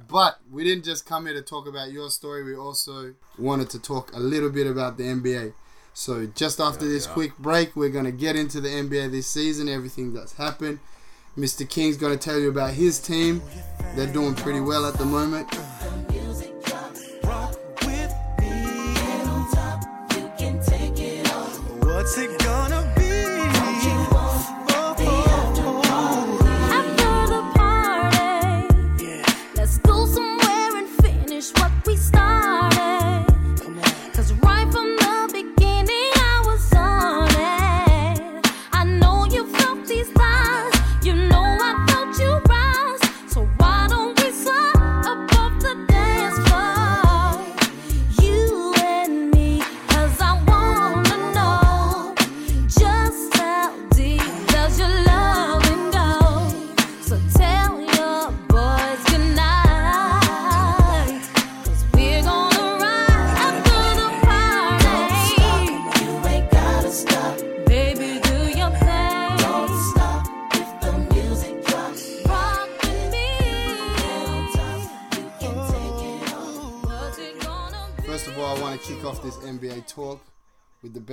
But 0.07 0.39
we 0.51 0.64
didn't 0.64 0.86
just 0.86 1.05
come 1.05 1.26
here 1.26 1.36
to 1.36 1.41
talk 1.41 1.68
about 1.68 1.91
your 1.91 2.10
story. 2.10 2.43
We 2.43 2.55
also 2.55 3.14
wanted 3.38 3.70
to 3.72 3.80
talk 3.80 4.12
a 4.16 4.20
little 4.20 4.49
bit 4.49 4.66
about 4.66 4.97
the 4.97 5.03
NBA. 5.03 5.53
So 5.93 6.26
just 6.28 6.60
after 6.62 6.86
Yeah, 6.86 6.91
this 6.93 7.05
yeah. 7.05 7.14
quick 7.14 7.38
break, 7.38 7.76
we're 7.76 7.89
gonna 7.89 8.12
get 8.12 8.36
into 8.36 8.62
the 8.62 8.70
NBA 8.70 9.10
this 9.12 9.28
season. 9.28 9.68
Everything 9.68 10.14
that's 10.14 10.34
happened. 10.34 10.80
Mr. 11.38 11.68
King's 11.70 11.97
gonna 11.97 12.18
tell 12.18 12.39
you 12.39 12.49
about 12.49 12.74
his 12.74 12.99
team. 12.99 13.41
They're 13.95 14.12
doing 14.12 14.36
pretty 14.36 14.62
well 14.62 14.86
at 14.86 14.95
the 14.97 15.05
moment. 15.05 15.47
Rock 17.24 17.55
with 17.82 18.14
me. 18.39 18.95
What's 21.82 22.18
it 22.18 22.39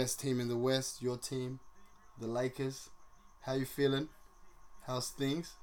best 0.07 0.21
team 0.21 0.39
in 0.39 0.47
the 0.47 0.57
West, 0.57 1.03
your 1.03 1.17
team, 1.17 1.59
the 2.21 2.29
Lakers. 2.29 2.91
How 3.41 3.55
you 3.55 3.65
feeling? 3.65 4.09
How's 4.87 5.09
things? 5.09 5.55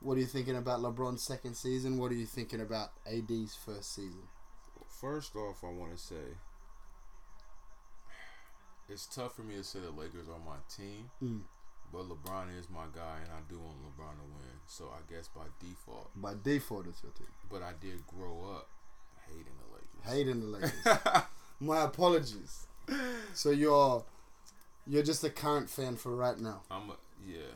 What 0.00 0.16
are 0.16 0.20
you 0.20 0.26
thinking 0.26 0.56
about 0.56 0.80
LeBron's 0.80 1.22
second 1.22 1.54
season? 1.54 1.96
What 1.96 2.10
are 2.10 2.16
you 2.16 2.26
thinking 2.26 2.60
about 2.60 2.88
AD's 3.06 3.54
first 3.54 3.94
season? 3.94 4.24
First 5.00 5.36
off, 5.36 5.62
I 5.62 5.68
want 5.68 5.92
to 5.92 6.02
say 6.02 6.34
it's 8.88 9.06
tough 9.06 9.36
for 9.36 9.42
me 9.42 9.54
to 9.54 9.62
say 9.62 9.78
the 9.78 9.90
Lakers 9.92 10.26
are 10.28 10.40
my 10.44 10.56
team, 10.68 11.08
Mm. 11.22 11.42
but 11.92 12.08
LeBron 12.08 12.58
is 12.58 12.68
my 12.68 12.86
guy, 12.92 13.18
and 13.22 13.30
I 13.32 13.40
do 13.48 13.60
want 13.60 13.76
LeBron 13.84 14.16
to 14.16 14.24
win. 14.34 14.58
So 14.66 14.86
I 14.92 15.12
guess 15.12 15.28
by 15.28 15.46
default, 15.60 16.10
By 16.20 16.34
default, 16.42 16.88
it's 16.88 17.04
your 17.04 17.12
team. 17.12 17.28
but 17.48 17.62
I 17.62 17.72
did 17.80 18.04
grow 18.08 18.52
up 18.56 18.68
hating 19.28 19.54
the 19.62 19.72
Lakers. 19.76 20.12
Hating 20.12 20.40
the 20.40 20.46
Lakers. 20.58 21.22
My 21.60 21.82
apologies. 21.84 22.66
So 23.34 23.50
you're 23.50 24.04
you're 24.86 25.02
just 25.02 25.24
a 25.24 25.30
current 25.30 25.68
fan 25.68 25.96
for 25.96 26.14
right 26.14 26.38
now. 26.38 26.62
I'm 26.70 26.90
a, 26.90 26.96
yeah, 27.26 27.52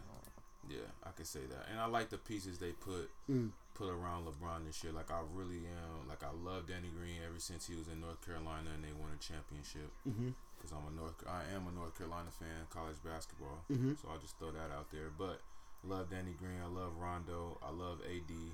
yeah, 0.68 0.89
I 1.05 1.11
can 1.16 1.24
say 1.24 1.41
that, 1.49 1.66
and 1.70 1.78
I 1.81 1.87
like 1.87 2.11
the 2.11 2.18
pieces 2.18 2.59
they 2.59 2.72
put 2.72 3.11
Mm. 3.31 3.51
put 3.74 3.89
around 3.89 4.26
LeBron 4.26 4.66
this 4.66 4.83
year. 4.85 4.93
Like 4.93 5.11
I 5.11 5.20
really 5.33 5.62
am. 5.64 6.09
Like 6.09 6.22
I 6.22 6.31
love 6.45 6.66
Danny 6.68 6.91
Green 6.97 7.22
ever 7.26 7.39
since 7.39 7.66
he 7.66 7.74
was 7.76 7.89
in 7.89 8.01
North 8.01 8.20
Carolina 8.26 8.70
and 8.74 8.83
they 8.85 8.93
won 8.93 9.11
a 9.14 9.22
championship. 9.22 9.89
Because 10.05 10.72
I'm 10.76 10.85
a 10.93 10.95
North, 11.01 11.16
I 11.26 11.41
am 11.57 11.64
a 11.66 11.72
North 11.72 11.97
Carolina 11.97 12.28
fan, 12.39 12.66
college 12.68 13.01
basketball. 13.03 13.64
Mhm. 13.72 13.97
So 14.03 14.09
I'll 14.12 14.18
just 14.20 14.37
throw 14.39 14.51
that 14.53 14.70
out 14.76 14.91
there. 14.91 15.09
But 15.16 15.41
love 15.85 16.11
Danny 16.11 16.33
Green. 16.37 16.61
I 16.61 16.66
love 16.68 16.93
Rondo. 16.99 17.57
I 17.62 17.70
love 17.70 18.01
AD. 18.05 18.53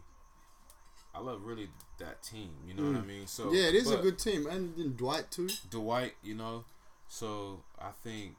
I 1.16 1.20
love 1.20 1.42
really 1.44 1.70
that 1.98 2.22
team. 2.22 2.50
You 2.66 2.74
know 2.74 2.82
what 2.90 2.96
I 2.96 3.04
Mm. 3.04 3.06
mean? 3.06 3.26
So 3.26 3.52
yeah, 3.52 3.68
it 3.68 3.74
is 3.74 3.90
a 3.90 3.96
good 3.96 4.18
team, 4.18 4.46
and 4.46 4.76
then 4.76 4.96
Dwight 4.96 5.30
too. 5.30 5.48
Dwight, 5.70 6.14
you 6.22 6.34
know. 6.34 6.64
So 7.08 7.62
I 7.78 7.90
think 8.02 8.36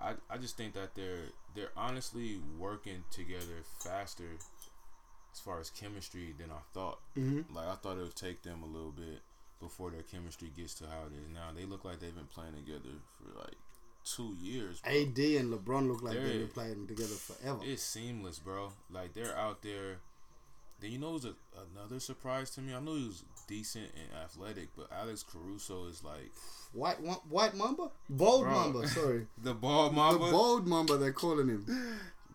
I 0.00 0.14
I 0.30 0.38
just 0.38 0.56
think 0.56 0.74
that 0.74 0.94
they're 0.94 1.30
they're 1.54 1.72
honestly 1.76 2.40
working 2.58 3.02
together 3.10 3.64
faster 3.80 4.38
as 5.32 5.40
far 5.40 5.58
as 5.60 5.70
chemistry 5.70 6.32
than 6.38 6.50
I 6.50 6.60
thought. 6.72 7.00
Mhm. 7.16 7.52
Like 7.52 7.66
I 7.68 7.74
thought 7.74 7.98
it 7.98 8.02
would 8.02 8.14
take 8.16 8.42
them 8.42 8.62
a 8.62 8.66
little 8.66 8.92
bit 8.92 9.20
before 9.58 9.90
their 9.90 10.02
chemistry 10.04 10.48
gets 10.56 10.74
to 10.74 10.86
how 10.88 11.02
it 11.06 11.12
is 11.12 11.28
now. 11.28 11.52
They 11.52 11.64
look 11.66 11.84
like 11.84 11.98
they've 12.00 12.14
been 12.14 12.26
playing 12.28 12.54
together 12.54 12.94
for 13.18 13.38
like 13.38 13.56
two 14.04 14.34
years. 14.40 14.80
bro. 14.80 14.92
AD 14.92 15.36
and 15.36 15.52
LeBron 15.52 15.86
look 15.88 16.02
like 16.02 16.14
they've 16.14 16.22
They're- 16.24 16.38
been 16.38 16.48
playing 16.48 16.86
together 16.86 17.14
forever. 17.16 17.60
It's 17.62 17.82
seamless, 17.82 18.38
bro. 18.38 18.72
Like 18.90 19.12
they're 19.14 19.36
out 19.36 19.60
there. 19.62 20.00
Then 20.80 20.92
you 20.92 20.98
know, 20.98 21.10
it 21.10 21.14
was 21.14 21.24
a, 21.26 21.34
another 21.76 22.00
surprise 22.00 22.50
to 22.50 22.60
me. 22.60 22.74
I 22.74 22.80
knew 22.80 22.96
he 22.96 23.06
was 23.06 23.22
decent 23.46 23.86
and 23.94 24.22
athletic, 24.24 24.68
but 24.76 24.88
Alex 24.92 25.22
Caruso 25.24 25.86
is 25.88 26.02
like 26.02 26.30
White 26.72 26.96
White 27.28 27.54
Mamba, 27.54 27.90
Bold 28.08 28.44
Bro. 28.44 28.52
Mamba. 28.52 28.88
Sorry, 28.88 29.26
the 29.42 29.54
Bald 29.54 29.94
Mamba. 29.94 30.24
the 30.24 30.30
Bald 30.30 30.66
Mamba. 30.66 30.96
They're 30.96 31.12
calling 31.12 31.48
him. 31.48 31.66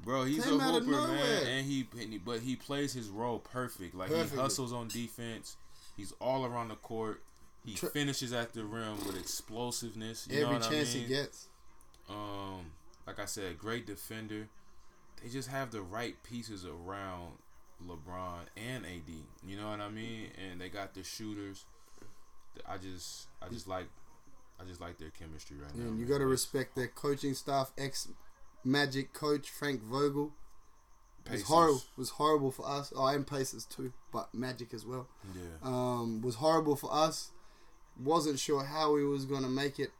Bro, 0.03 0.25
he's 0.25 0.45
Came 0.45 0.59
a 0.59 0.63
hooper, 0.63 0.91
man, 0.91 1.47
and 1.47 1.65
he, 1.65 1.87
and 1.99 2.11
he 2.13 2.17
but 2.19 2.41
he 2.41 2.55
plays 2.55 2.93
his 2.93 3.07
role 3.09 3.39
perfect. 3.39 3.95
Like 3.95 4.09
Perfectly. 4.09 4.37
he 4.37 4.41
hustles 4.41 4.71
on 4.71 4.87
defense. 4.89 5.57
He's 5.97 6.13
all 6.21 6.45
around 6.45 6.67
the 6.67 6.75
court. 6.75 7.23
He 7.65 7.73
Tr- 7.73 7.87
finishes 7.87 8.31
at 8.31 8.53
the 8.53 8.63
rim 8.65 8.97
with 9.07 9.17
explosiveness. 9.19 10.27
You 10.29 10.41
know 10.41 10.45
Every 10.47 10.59
what 10.59 10.69
chance 10.69 10.91
I 10.93 10.97
mean? 10.99 11.07
he 11.07 11.13
gets. 11.15 11.47
Um, 12.07 12.65
like 13.07 13.19
I 13.19 13.25
said, 13.25 13.57
great 13.57 13.87
defender. 13.87 14.47
They 15.23 15.29
just 15.29 15.49
have 15.49 15.71
the 15.71 15.81
right 15.81 16.15
pieces 16.23 16.65
around 16.65 17.31
LeBron 17.83 18.41
and 18.57 18.85
AD. 18.85 19.09
You 19.45 19.57
know 19.57 19.69
what 19.69 19.79
I 19.81 19.89
mean? 19.89 20.29
And 20.49 20.59
they 20.59 20.69
got 20.69 20.93
the 20.93 21.03
shooters. 21.03 21.65
I 22.67 22.77
just, 22.77 23.27
I 23.41 23.49
just 23.49 23.67
like, 23.67 23.87
I 24.59 24.63
just 24.63 24.79
like 24.79 24.97
their 24.97 25.09
chemistry 25.09 25.57
right 25.57 25.75
now. 25.75 25.87
And 25.87 25.99
you 25.99 26.05
got 26.05 26.19
to 26.19 26.25
respect 26.25 26.75
their 26.75 26.87
coaching 26.87 27.33
staff. 27.33 27.71
Ex 27.77 28.07
Magic 28.63 29.13
coach 29.13 29.49
Frank 29.49 29.83
Vogel 29.83 30.31
was 31.29 31.43
horrible. 31.43 31.81
Was 31.97 32.09
horrible 32.11 32.51
for 32.51 32.67
us. 32.67 32.93
Oh, 32.95 33.05
and 33.07 33.27
Pacers 33.27 33.65
too, 33.65 33.91
but 34.11 34.33
Magic 34.33 34.73
as 34.73 34.85
well. 34.85 35.07
Yeah. 35.35 35.41
Um, 35.63 36.21
was 36.21 36.35
horrible 36.35 36.75
for 36.75 36.91
us. 36.93 37.31
Wasn't 38.01 38.39
sure 38.39 38.63
how 38.63 38.95
he 38.97 39.03
was 39.03 39.25
gonna 39.25 39.49
make 39.49 39.79
it 39.79 39.91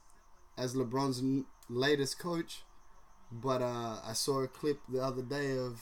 as 0.58 0.74
LeBron's 0.76 1.20
n- 1.20 1.46
latest 1.70 2.18
coach, 2.20 2.64
but 3.32 3.62
uh, 3.62 3.98
I 4.06 4.14
saw 4.14 4.42
a 4.42 4.48
clip 4.48 4.80
the 4.90 5.02
other 5.02 5.22
day 5.22 5.58
of 5.58 5.82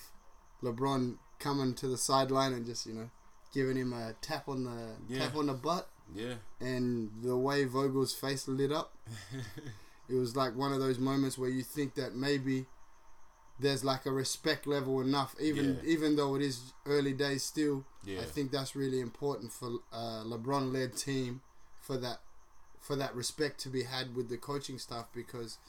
LeBron 0.64 1.18
coming 1.44 1.74
to 1.76 1.88
the 1.88 1.98
sideline 1.98 2.54
and 2.54 2.66
just 2.66 2.86
you 2.86 2.94
know 2.94 3.10
giving 3.54 3.78
him 3.78 3.94
a 3.94 4.14
tap 4.22 4.48
on 4.48 4.64
the 4.64 4.96
Yeah. 5.08 5.20
tap 5.28 5.36
on 5.36 5.46
the 5.48 5.54
butt, 5.54 5.88
Yeah. 6.16 6.36
and 6.60 7.12
the 7.22 7.38
way 7.38 7.66
Vogel's 7.66 8.14
face 8.14 8.48
lit 8.48 8.72
up. 8.72 8.96
it 10.10 10.16
was 10.16 10.36
like 10.36 10.56
one 10.56 10.74
of 10.74 10.80
those 10.80 10.98
moments 11.00 11.38
where 11.38 11.50
you 11.50 11.64
think 11.64 11.94
that 11.96 12.16
maybe 12.16 12.66
there's 13.60 13.84
like 13.84 14.06
a 14.08 14.12
respect 14.12 14.66
level 14.66 15.00
enough 15.02 15.36
even 15.40 15.76
Yeah. 15.84 15.92
even 15.94 16.16
though 16.16 16.36
it 16.36 16.42
is 16.42 16.74
early 16.86 17.14
days 17.14 17.44
still 17.44 17.86
Yeah. 18.04 18.22
i 18.22 18.26
think 18.26 18.52
that's 18.52 18.76
really 18.76 19.00
important 19.00 19.54
for 19.54 19.70
uh, 19.94 20.24
lebron 20.26 20.74
led 20.74 20.98
team 20.98 21.42
for 21.80 21.96
that 21.98 22.20
for 22.82 22.96
that 22.96 23.16
respect 23.16 23.60
to 23.62 23.70
be 23.70 23.84
had 23.84 24.16
with 24.16 24.28
the 24.30 24.38
coaching 24.38 24.80
staff 24.80 25.06
because 25.14 25.60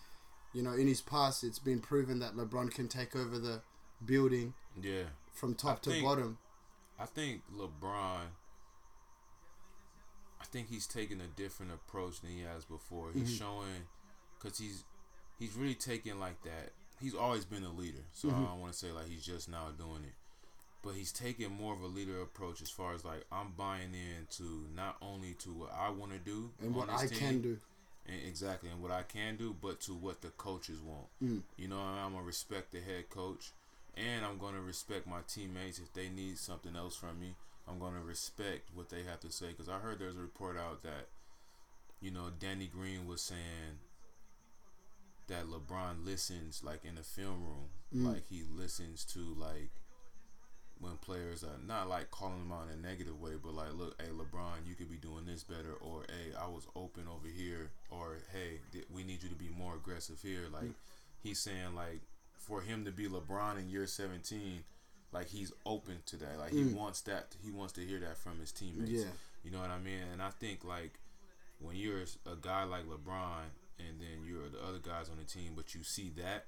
you 0.54 0.62
know 0.62 0.72
in 0.72 0.86
his 0.88 1.02
past 1.02 1.44
it's 1.44 1.58
been 1.60 1.80
proven 1.80 2.18
that 2.20 2.34
lebron 2.34 2.70
can 2.70 2.88
take 2.88 3.14
over 3.14 3.38
the 3.38 3.60
building 4.04 4.54
Yeah. 4.80 5.08
From 5.34 5.54
top 5.54 5.78
I 5.78 5.80
to 5.82 5.90
think- 5.90 6.04
bottom 6.04 6.38
I 6.98 7.06
think 7.06 7.42
LeBron. 7.52 8.28
I 10.40 10.44
think 10.44 10.68
he's 10.68 10.86
taking 10.86 11.20
a 11.20 11.26
different 11.26 11.72
approach 11.72 12.20
than 12.20 12.30
he 12.30 12.40
has 12.42 12.64
before. 12.64 13.10
He's 13.12 13.34
Mhm. 13.34 13.38
showing, 13.38 13.88
cause 14.38 14.58
he's 14.58 14.84
he's 15.38 15.54
really 15.56 15.74
taking 15.74 16.20
like 16.20 16.40
that. 16.44 16.72
He's 17.00 17.14
always 17.14 17.44
been 17.44 17.64
a 17.64 17.72
leader, 17.72 18.04
so 18.12 18.28
I 18.30 18.34
Mhm. 18.34 18.44
don't 18.46 18.60
want 18.60 18.72
to 18.72 18.78
say 18.78 18.92
like 18.92 19.08
he's 19.08 19.24
just 19.24 19.48
now 19.48 19.70
doing 19.72 20.04
it. 20.04 20.14
But 20.82 20.94
he's 20.94 21.10
taking 21.12 21.50
more 21.50 21.74
of 21.74 21.80
a 21.80 21.86
leader 21.88 22.20
approach 22.20 22.62
as 22.62 22.70
far 22.70 22.92
as 22.94 23.04
like 23.04 23.26
I'm 23.32 23.52
buying 23.52 23.94
into 23.94 24.68
not 24.74 24.96
only 25.02 25.34
to 25.34 25.52
what 25.52 25.72
I 25.72 25.88
want 25.88 26.12
to 26.12 26.18
do 26.20 26.52
and 26.60 26.74
what 26.74 26.88
i 26.90 27.06
team, 27.08 27.18
can 27.18 27.42
do 27.42 27.60
and 28.06 28.22
exactly, 28.22 28.68
and 28.70 28.80
what 28.82 28.92
I 28.92 29.02
can 29.02 29.36
do, 29.36 29.52
but 29.54 29.80
to 29.82 29.94
what 29.94 30.20
the 30.20 30.30
coaches 30.30 30.80
want. 30.80 31.08
Mm. 31.20 31.42
You 31.56 31.66
know, 31.68 31.80
I'm 31.80 32.12
gonna 32.12 32.22
respect 32.24 32.70
the 32.70 32.80
head 32.80 33.10
coach, 33.10 33.52
and 33.96 34.24
I'm 34.24 34.38
gonna 34.38 34.60
respect 34.60 35.06
my 35.06 35.20
teammates 35.26 35.78
if 35.78 35.92
they 35.92 36.08
need 36.08 36.38
something 36.38 36.74
else 36.76 36.96
from 36.96 37.20
me. 37.20 37.34
I'm 37.68 37.78
gonna 37.78 38.02
respect 38.02 38.70
what 38.74 38.90
they 38.90 39.02
have 39.04 39.20
to 39.20 39.30
say 39.32 39.48
because 39.48 39.68
I 39.68 39.78
heard 39.78 39.98
there's 39.98 40.16
a 40.16 40.20
report 40.20 40.56
out 40.58 40.82
that, 40.82 41.08
you 42.00 42.10
know, 42.10 42.30
Danny 42.38 42.66
Green 42.66 43.06
was 43.06 43.22
saying 43.22 43.78
that 45.28 45.46
LeBron 45.46 46.04
listens 46.04 46.62
like 46.62 46.84
in 46.84 46.96
the 46.96 47.02
film 47.02 47.42
room, 47.44 47.68
Mm. 47.94 48.12
like 48.14 48.26
he 48.28 48.42
listens 48.42 49.04
to 49.06 49.20
like 49.20 49.70
when 50.80 50.96
players 50.98 51.42
are 51.44 51.56
not 51.64 51.88
like 51.88 52.10
calling 52.10 52.40
them 52.40 52.52
out 52.52 52.66
in 52.70 52.78
a 52.78 52.82
negative 52.82 53.18
way, 53.18 53.36
but 53.42 53.54
like, 53.54 53.72
look, 53.74 54.00
hey, 54.02 54.08
LeBron, 54.08 54.66
you 54.66 54.74
could 54.74 54.90
be 54.90 54.96
doing 54.96 55.24
this 55.24 55.42
better, 55.44 55.72
or 55.80 56.04
hey, 56.08 56.34
I 56.38 56.46
was 56.48 56.66
open 56.76 57.04
over 57.08 57.28
here, 57.28 57.70
or 57.88 58.18
hey, 58.32 58.58
th- 58.72 58.84
we 58.92 59.04
need 59.04 59.22
you 59.22 59.28
to 59.30 59.34
be 59.36 59.48
more 59.48 59.76
aggressive 59.76 60.20
here. 60.20 60.48
Like, 60.52 60.72
he's 61.22 61.38
saying, 61.38 61.74
like, 61.74 62.00
for 62.46 62.60
him 62.60 62.84
to 62.84 62.90
be 62.92 63.06
LeBron 63.08 63.58
in 63.58 63.68
year 63.68 63.86
17, 63.86 64.64
like, 65.12 65.28
he's 65.28 65.52
open 65.64 65.98
to 66.06 66.16
that. 66.18 66.38
Like, 66.38 66.52
he 66.52 66.62
Mm. 66.64 66.74
wants 66.74 67.00
that, 67.02 67.34
he 67.42 67.50
wants 67.50 67.72
to 67.74 67.80
hear 67.86 68.00
that 68.00 68.16
from 68.18 68.38
his 68.40 68.52
teammates. 68.52 68.90
Yeah. 69.04 69.10
You 69.42 69.50
know 69.50 69.60
what 69.60 69.70
I 69.70 69.78
mean? 69.78 70.02
And 70.12 70.20
I 70.22 70.30
think, 70.30 70.64
like, 70.64 70.98
when 71.60 71.76
you're 71.76 72.02
a 72.26 72.36
guy 72.40 72.64
like 72.64 72.84
LeBron, 72.86 73.44
and 73.78 74.00
then 74.00 74.24
you're 74.26 74.48
the 74.48 74.62
other 74.62 74.78
guys 74.78 75.08
on 75.08 75.16
the 75.18 75.24
team, 75.24 75.52
but 75.56 75.74
you 75.74 75.82
see 75.82 76.10
that, 76.16 76.46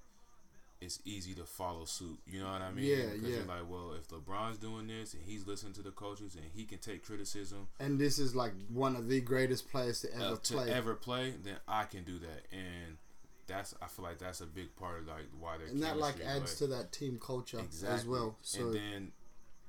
it's 0.81 1.01
easy 1.07 1.33
to 1.35 1.45
follow 1.45 1.87
suit. 1.87 2.19
You 2.27 2.41
know 2.41 2.53
what 2.53 2.61
I 2.61 2.71
mean? 2.71 2.85
Yeah, 2.85 3.07
Because 3.07 3.23
yeah. 3.23 3.37
you're 3.37 3.45
like, 3.47 3.69
well, 3.69 3.93
if 3.99 4.09
LeBron's 4.09 4.59
doing 4.59 4.87
this 4.89 5.15
and 5.15 5.23
he's 5.25 5.47
listening 5.47 5.73
to 5.75 5.83
the 5.83 5.91
coaches 5.91 6.35
and 6.35 6.45
he 6.55 6.65
can 6.65 6.79
take 6.79 7.03
criticism 7.03 7.69
and 7.81 7.99
this 7.99 8.19
is 8.19 8.37
like 8.37 8.53
one 8.69 8.95
of 8.95 9.09
the 9.09 9.21
greatest 9.23 9.71
players 9.71 10.03
to 10.03 10.15
ever 10.15 10.25
uh, 10.35 10.37
to 10.37 10.53
play 10.53 10.71
ever 10.71 10.95
play, 10.95 11.33
then 11.43 11.57
I 11.67 11.85
can 11.85 12.05
do 12.05 12.19
that. 12.19 12.45
And 12.53 12.99
that's 13.47 13.75
I 13.81 13.87
feel 13.87 14.05
like 14.05 14.19
that's 14.19 14.41
a 14.41 14.47
big 14.47 14.75
part 14.77 15.01
of 15.01 15.07
like 15.07 15.27
why 15.39 15.59
they're 15.59 15.69
and 15.69 15.83
that 15.83 15.99
like 15.99 16.17
adds 16.21 16.57
to 16.57 16.67
that 16.69 16.93
team 16.93 17.19
culture 17.25 17.61
exactly. 17.61 17.97
as 17.97 18.07
well 18.07 18.37
so 18.43 18.61
and 18.63 18.75
then 18.75 19.13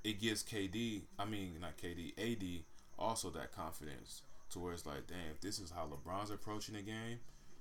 it 0.03 0.21
gives 0.21 0.43
KD, 0.43 1.01
I 1.19 1.25
mean 1.25 1.55
not 1.59 1.78
KD, 1.78 2.13
AD 2.17 2.63
also 2.97 3.30
that 3.32 3.53
confidence 3.53 4.21
to 4.51 4.59
where 4.59 4.73
it's 4.73 4.86
like, 4.86 5.07
damn, 5.07 5.32
if 5.32 5.41
this 5.41 5.59
is 5.59 5.71
how 5.71 5.88
LeBron's 5.88 6.32
approaching 6.32 6.75
the 6.75 6.82
game, 6.82 7.19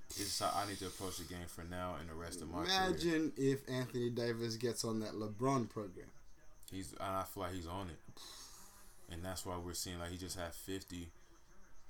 this 0.09 0.21
is 0.21 0.39
how 0.39 0.51
I 0.55 0.67
need 0.67 0.79
to 0.79 0.87
approach 0.87 1.17
the 1.17 1.25
game 1.25 1.47
for 1.47 1.63
now 1.63 1.95
and 1.99 2.09
the 2.09 2.13
rest 2.13 2.41
of 2.41 2.49
my 2.49 2.63
career. 2.63 2.75
Imagine 2.87 3.33
if 3.35 3.69
Anthony 3.69 4.09
Davis 4.09 4.55
gets 4.55 4.85
on 4.85 5.01
that 5.01 5.13
LeBron 5.13 5.69
program. 5.69 6.07
He's 6.71 6.93
and 6.99 7.15
I 7.15 7.23
feel 7.23 7.43
like 7.43 7.53
he's 7.53 7.67
on 7.67 7.87
it, 7.87 8.21
and 9.13 9.23
that's 9.23 9.45
why 9.45 9.55
we're 9.57 9.73
seeing 9.73 9.99
like 9.99 10.11
he 10.11 10.17
just 10.17 10.37
had 10.37 10.53
fifty. 10.53 11.09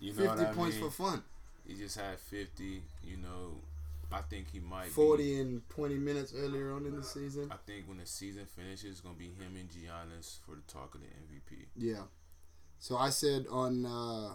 you 0.00 0.12
know 0.12 0.22
50 0.22 0.26
what 0.26 0.38
I 0.40 0.44
points 0.52 0.76
mean? 0.76 0.90
for 0.90 0.90
fun. 0.90 1.22
He 1.68 1.74
just 1.74 1.96
had 1.96 2.18
fifty. 2.18 2.82
You 3.04 3.18
know, 3.18 3.60
I 4.10 4.22
think 4.22 4.50
he 4.52 4.58
might 4.58 4.88
40 4.88 5.22
Be, 5.22 5.38
in 5.40 5.62
20 5.68 5.94
minutes 5.96 6.32
earlier 6.36 6.72
on 6.72 6.86
in 6.86 6.96
the 6.96 7.04
season. 7.04 7.52
I 7.52 7.56
think 7.66 7.86
when 7.86 7.98
the 7.98 8.06
season 8.06 8.46
finishes, 8.46 8.84
it's 8.90 9.00
gonna 9.00 9.14
be 9.14 9.26
him 9.26 9.54
and 9.54 9.68
Giannis 9.70 10.38
for 10.44 10.56
the 10.56 10.62
talk 10.72 10.94
of 10.96 11.02
the 11.02 11.06
MVP. 11.06 11.66
Yeah. 11.76 12.02
So 12.80 12.96
I 12.96 13.10
said 13.10 13.46
on 13.50 13.84
uh, 13.86 14.32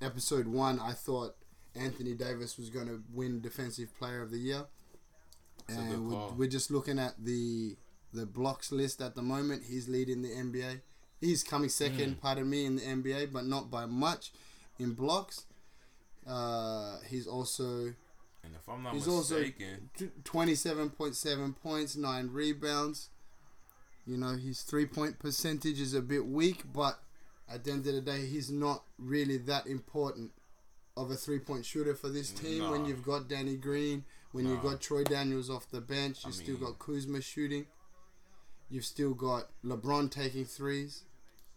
episode 0.00 0.46
one, 0.46 0.80
I 0.80 0.92
thought 0.92 1.34
Anthony 1.74 2.14
Davis 2.14 2.56
was 2.56 2.70
going 2.70 2.86
to 2.86 3.02
win 3.12 3.40
Defensive 3.40 3.96
Player 3.98 4.22
of 4.22 4.30
the 4.30 4.38
Year, 4.38 4.64
a 5.68 5.72
and 5.72 6.08
we're, 6.10 6.28
we're 6.32 6.48
just 6.48 6.70
looking 6.70 6.98
at 6.98 7.14
the 7.22 7.76
the 8.12 8.26
blocks 8.26 8.70
list 8.70 9.02
at 9.02 9.16
the 9.16 9.22
moment. 9.22 9.64
He's 9.68 9.88
leading 9.88 10.22
the 10.22 10.28
NBA. 10.28 10.80
He's 11.20 11.42
coming 11.42 11.68
second, 11.68 12.16
Mm. 12.16 12.20
pardon 12.20 12.48
me, 12.48 12.64
in 12.64 12.76
the 12.76 12.82
NBA, 12.82 13.32
but 13.32 13.44
not 13.44 13.70
by 13.70 13.86
much 13.86 14.32
in 14.78 14.92
blocks. 14.92 15.46
Uh, 16.26 16.98
he's 17.08 17.26
also 17.26 17.94
And 18.42 18.54
if 18.54 18.68
I'm 18.68 18.82
not 18.82 18.94
He's 18.94 19.06
mistaken, 19.06 19.90
also 20.00 20.10
twenty-seven 20.24 20.90
point 20.90 21.14
seven 21.16 21.52
points, 21.54 21.96
nine 21.96 22.28
rebounds. 22.32 23.10
You 24.06 24.16
know 24.18 24.36
his 24.36 24.62
three-point 24.62 25.18
percentage 25.18 25.80
is 25.80 25.94
a 25.94 26.02
bit 26.02 26.26
weak, 26.26 26.62
but 26.72 26.98
at 27.48 27.64
the 27.64 27.72
end 27.72 27.86
of 27.86 27.94
the 27.94 28.00
day, 28.00 28.26
he's 28.26 28.50
not 28.50 28.84
really 28.98 29.36
that 29.38 29.66
important 29.66 30.32
of 30.96 31.10
a 31.10 31.16
three-point 31.16 31.64
shooter 31.64 31.94
for 31.94 32.08
this 32.08 32.30
team. 32.30 32.70
When 32.70 32.84
you've 32.84 33.02
got 33.02 33.28
Danny 33.28 33.56
Green, 33.56 34.04
when 34.32 34.46
you've 34.46 34.62
got 34.62 34.80
Troy 34.80 35.04
Daniels 35.04 35.50
off 35.50 35.70
the 35.70 35.80
bench, 35.80 36.24
you've 36.24 36.34
still 36.34 36.54
mean- 36.54 36.64
got 36.64 36.78
Kuzma 36.78 37.20
shooting. 37.20 37.66
You've 38.70 38.84
still 38.84 39.14
got 39.14 39.48
LeBron 39.64 40.10
taking 40.10 40.44
threes. 40.46 41.04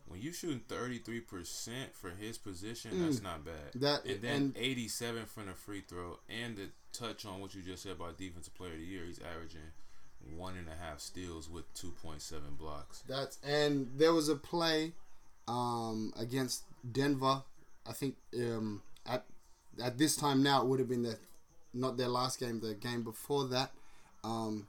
When 0.07 0.21
you 0.21 0.31
shooting 0.31 0.61
33 0.67 1.19
percent 1.21 1.95
for 1.95 2.09
his 2.11 2.37
position, 2.37 2.91
Mm. 2.91 3.05
that's 3.05 3.21
not 3.21 3.43
bad. 3.45 3.73
That- 3.75 4.05
and 4.05 4.21
then 4.21 4.53
87 4.57 5.25
from 5.25 5.47
the 5.47 5.53
free 5.53 5.81
throw, 5.81 6.19
and 6.29 6.55
to 6.57 6.69
touch 6.93 7.25
on 7.25 7.39
what 7.41 7.53
you 7.53 7.61
just 7.61 7.83
said 7.83 7.93
about 7.93 8.17
defensive 8.17 8.55
player 8.55 8.73
of 8.73 8.79
the 8.79 8.85
year, 8.85 9.05
he's 9.05 9.19
averaging 9.19 9.71
one 10.35 10.57
and 10.57 10.67
a 10.67 10.75
half 10.75 10.99
steals 10.99 11.49
with 11.49 11.71
2.7 11.73 12.57
blocks. 12.57 13.03
That's 13.07 13.37
and 13.43 13.89
there 13.95 14.13
was 14.13 14.27
a 14.29 14.35
play 14.35 14.93
um, 15.47 16.13
against 16.17 16.63
Denver. 16.91 17.43
I 17.85 17.93
think 17.93 18.15
um, 18.35 18.81
at 19.05 19.25
at 19.81 19.97
this 19.97 20.15
time 20.15 20.41
now 20.43 20.61
it 20.61 20.67
would 20.67 20.79
have 20.79 20.89
been 20.89 21.03
the 21.03 21.17
not 21.73 21.95
their 21.97 22.07
last 22.09 22.39
game, 22.39 22.59
the 22.59 22.73
game 22.73 23.03
before 23.03 23.45
that. 23.49 23.71
Um, 24.23 24.67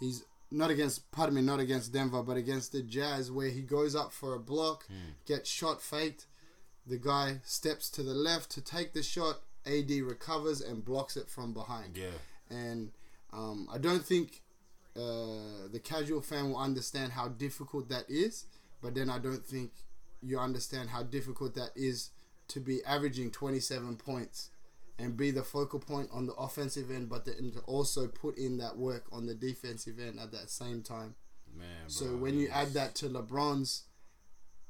he's 0.00 0.24
not 0.52 0.70
against, 0.70 1.10
pardon 1.10 1.34
me, 1.34 1.42
not 1.42 1.60
against 1.60 1.92
Denver, 1.92 2.22
but 2.22 2.36
against 2.36 2.72
the 2.72 2.82
Jazz, 2.82 3.30
where 3.30 3.48
he 3.48 3.62
goes 3.62 3.94
up 3.96 4.12
for 4.12 4.34
a 4.34 4.38
block, 4.38 4.86
gets 5.26 5.50
shot 5.50 5.80
faked. 5.80 6.26
The 6.86 6.98
guy 6.98 7.40
steps 7.44 7.88
to 7.90 8.02
the 8.02 8.14
left 8.14 8.50
to 8.52 8.60
take 8.60 8.92
the 8.92 9.02
shot. 9.02 9.40
AD 9.64 9.90
recovers 9.90 10.60
and 10.60 10.84
blocks 10.84 11.16
it 11.16 11.28
from 11.30 11.52
behind 11.52 11.96
Yeah, 11.96 12.08
and 12.50 12.90
um, 13.32 13.68
I 13.72 13.78
don't 13.78 14.04
think 14.04 14.42
uh, 14.96 15.68
the 15.72 15.80
casual 15.82 16.20
fan 16.20 16.50
will 16.50 16.58
understand 16.58 17.12
how 17.12 17.28
difficult 17.28 17.88
that 17.88 18.04
is. 18.08 18.46
But 18.82 18.96
then 18.96 19.08
I 19.08 19.18
don't 19.20 19.46
think 19.46 19.70
you 20.20 20.38
understand 20.40 20.90
how 20.90 21.04
difficult 21.04 21.54
that 21.54 21.70
is 21.76 22.10
to 22.48 22.58
be 22.58 22.84
averaging 22.84 23.30
27 23.30 23.96
points 23.96 24.50
and 24.98 25.16
be 25.16 25.30
the 25.30 25.42
focal 25.42 25.78
point 25.78 26.08
on 26.12 26.26
the 26.26 26.34
offensive 26.34 26.90
end, 26.90 27.08
but 27.08 27.24
then 27.24 27.50
to 27.52 27.60
also 27.60 28.06
put 28.06 28.36
in 28.38 28.58
that 28.58 28.76
work 28.76 29.04
on 29.12 29.26
the 29.26 29.34
defensive 29.34 29.98
end 29.98 30.18
at 30.20 30.30
that 30.32 30.50
same 30.50 30.82
time. 30.82 31.14
man. 31.56 31.88
So 31.88 32.06
bro, 32.06 32.16
when 32.16 32.38
you 32.38 32.48
add 32.48 32.72
that 32.74 32.94
to 32.96 33.08
LeBron's 33.08 33.82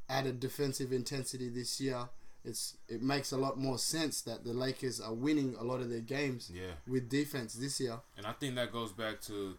added 0.09 0.41
defensive 0.41 0.93
intensity 0.93 1.49
this 1.49 1.81
year, 1.81 2.09
it's 2.45 2.77
it 2.89 3.03
makes 3.03 3.31
a 3.33 3.37
lot 3.37 3.57
more 3.59 3.79
sense 3.79 4.20
that 4.23 4.43
the 4.45 4.53
Lakers 4.53 5.01
are 5.01 5.14
winning 5.14 5.55
a 5.61 5.64
lot 5.64 5.81
of 5.81 5.89
their 5.91 6.01
games 6.01 6.51
Yeah. 6.53 6.73
with 6.89 7.09
defense 7.09 7.55
this 7.55 7.79
year. 7.81 8.01
and 8.16 8.27
I 8.27 8.33
think 8.33 8.55
that 8.57 8.73
goes 8.73 8.93
back 8.93 9.20
to 9.23 9.57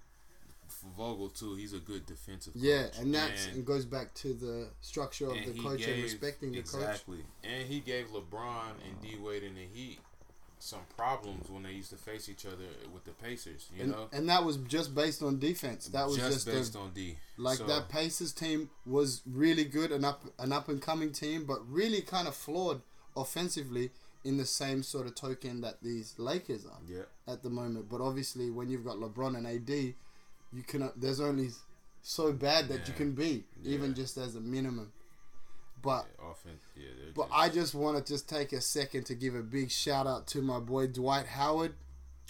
Vogel 0.98 1.30
too. 1.30 1.56
He's 1.56 1.72
a 1.74 1.80
good 1.80 2.06
defensive. 2.06 2.54
Yeah, 2.56 2.84
coach. 2.86 2.98
and 3.00 3.14
that's 3.14 3.46
And- 3.48 3.58
it 3.60 3.66
goes 3.66 3.86
back 3.86 4.14
to 4.16 4.34
the 4.34 4.70
structure 4.82 5.28
of 5.28 5.36
the 5.36 5.54
he 5.54 5.60
coach 5.62 5.84
and 5.88 6.04
respecting 6.04 6.52
the 6.52 6.62
coach. 6.64 6.74
exactly. 6.82 7.24
And 7.44 7.68
he 7.70 7.80
gave 7.80 8.08
LeBron 8.08 8.72
and 8.86 9.02
D 9.02 9.16
Wade 9.18 9.44
in 9.44 9.56
the 9.56 9.66
Heat 9.66 10.00
some 10.64 10.80
problems 10.96 11.50
when 11.50 11.64
they 11.64 11.72
used 11.72 11.90
to 11.90 11.98
face 11.98 12.30
each 12.30 12.46
other 12.46 12.56
with 12.94 13.04
the 13.04 13.12
Pacers. 13.12 13.68
You 13.76 13.84
And, 13.84 13.92
know, 13.92 14.08
and 14.14 14.30
that 14.30 14.46
was 14.46 14.58
just 14.58 14.96
based 14.96 15.22
on 15.22 15.38
defense. 15.38 15.88
That 15.88 16.08
was 16.08 16.16
just 16.16 16.32
just, 16.32 16.46
based 16.46 16.76
a, 16.76 16.80
on 16.80 16.92
D. 16.94 17.18
like 17.38 17.58
So, 17.58 17.66
that 17.68 17.90
Pacers 17.90 18.32
team 18.32 18.70
was 18.86 19.22
really 19.30 19.66
good, 19.66 19.92
an 19.92 20.06
up 20.06 20.24
an 20.40 20.54
up 20.54 20.70
and 20.70 20.82
coming 20.82 21.12
team, 21.12 21.44
but 21.46 21.60
really 21.70 22.02
kind 22.02 22.30
of 22.30 22.36
flawed 22.36 22.82
offensively 23.16 23.92
in 24.24 24.38
the 24.38 24.46
same 24.46 24.84
sort 24.84 25.06
of 25.06 25.16
token 25.16 25.60
that 25.62 25.84
these 25.84 26.16
Lakers 26.18 26.66
are 26.66 26.80
Yeah, 26.88 27.04
at 27.28 27.44
the 27.44 27.50
moment. 27.50 27.90
But 27.90 28.00
obviously, 28.00 28.50
when 28.50 28.70
you've 28.70 28.86
got 28.86 28.96
LeBron 28.96 29.36
and 29.36 29.46
AD, 29.46 29.70
you 29.70 30.64
can 30.66 30.90
there's 30.96 31.20
only 31.20 31.50
so 32.02 32.32
bad 32.32 32.70
that 32.70 32.88
you 32.88 32.94
can 32.94 33.12
be, 33.12 33.44
even 33.66 33.94
just 33.94 34.18
as 34.18 34.36
a 34.36 34.42
minimum. 34.42 34.94
But 35.84 36.06
yeah, 36.18 36.32
offense. 36.32 36.64
Yeah, 36.76 36.84
But 37.14 37.28
just, 37.28 37.38
I 37.38 37.50
just 37.50 37.76
want 37.76 37.98
to 37.98 38.14
just 38.14 38.28
take 38.28 38.54
a 38.54 38.62
second 38.62 39.06
to 39.08 39.16
give 39.16 39.36
a 39.36 39.44
big 39.44 39.70
shout 39.70 40.08
out 40.08 40.26
to 40.28 40.42
my 40.42 40.60
boy 40.60 40.88
Dwight 40.88 41.28
Howard. 41.28 41.76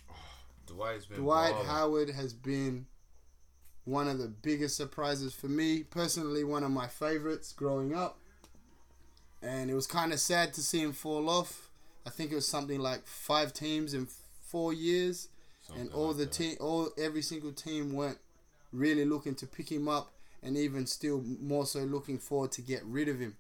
Dwight's 0.68 1.06
been 1.06 1.20
Dwight 1.20 1.54
balling. 1.54 1.68
Howard 1.68 2.10
has 2.10 2.34
been 2.34 2.88
one 3.86 4.08
of 4.08 4.18
the 4.18 4.28
biggest 4.28 4.76
surprises 4.76 5.34
for 5.34 5.48
me. 5.48 5.84
Personally, 5.84 6.44
one 6.44 6.64
of 6.64 6.72
my 6.72 6.88
favorites 6.88 7.54
growing 7.54 7.96
up. 7.96 8.18
And 9.42 9.70
it 9.70 9.76
was 9.76 9.88
kind 9.88 10.12
of 10.12 10.20
sad 10.20 10.54
to 10.54 10.62
see 10.62 10.82
him 10.82 10.94
fall 10.94 11.30
off. 11.30 11.70
I 12.06 12.10
think 12.10 12.32
it 12.32 12.36
was 12.36 12.48
something 12.48 12.80
like 12.80 13.06
five 13.06 13.54
teams 13.54 13.94
in 13.94 14.08
four 14.42 14.74
years, 14.74 15.30
Something 15.62 15.84
and 15.84 15.94
all 15.94 16.10
like 16.10 16.18
the 16.18 16.26
team, 16.26 16.58
all 16.60 16.90
every 16.98 17.22
single 17.22 17.52
team 17.52 17.94
weren't 17.94 18.18
really 18.72 19.06
looking 19.06 19.36
to 19.36 19.46
pick 19.46 19.72
him 19.72 19.88
up, 19.88 20.12
and 20.42 20.58
even 20.58 20.86
still 20.86 21.24
more 21.42 21.66
so 21.66 21.80
looking 21.80 22.18
forward 22.20 22.52
to 22.54 22.62
get 22.62 22.84
rid 22.86 23.08
of 23.08 23.20
him. 23.20 23.36